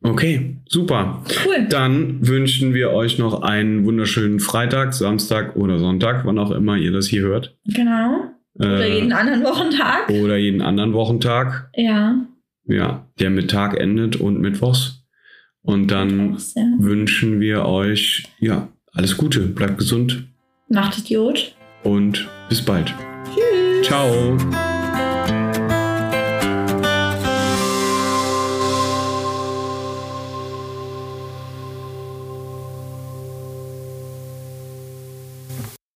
Okay, 0.00 0.56
super. 0.68 1.24
cool. 1.44 1.66
Dann 1.68 2.24
wünschen 2.26 2.72
wir 2.72 2.92
euch 2.92 3.18
noch 3.18 3.42
einen 3.42 3.84
wunderschönen 3.84 4.38
Freitag, 4.38 4.94
Samstag 4.94 5.56
oder 5.56 5.80
Sonntag, 5.80 6.24
wann 6.24 6.38
auch 6.38 6.52
immer 6.52 6.76
ihr 6.76 6.92
das 6.92 7.08
hier 7.08 7.22
hört. 7.22 7.58
Genau. 7.66 8.26
Oder 8.54 8.80
Äh, 8.86 8.94
jeden 8.94 9.12
anderen 9.12 9.42
Wochentag. 9.42 10.08
oder 10.10 10.36
jeden 10.36 10.62
anderen 10.62 10.92
Wochentag. 10.92 11.70
Ja. 11.74 12.14
ja, 12.66 13.08
der 13.18 13.30
mit 13.30 13.50
Tag 13.50 13.76
endet 13.78 14.14
und 14.16 14.40
Mittwochs. 14.40 15.04
Und 15.62 15.90
dann 15.90 16.16
Mittwochs, 16.28 16.54
ja. 16.54 16.62
wünschen 16.78 17.40
wir 17.40 17.64
euch, 17.66 18.28
ja, 18.38 18.68
alles 18.98 19.16
Gute, 19.16 19.40
bleibt 19.40 19.78
gesund 19.78 20.24
Macht 20.68 20.98
Idiot. 20.98 21.54
und 21.84 22.28
bis 22.48 22.60
bald. 22.60 22.92
Tschüss. 23.32 23.86
Ciao. 23.86 24.36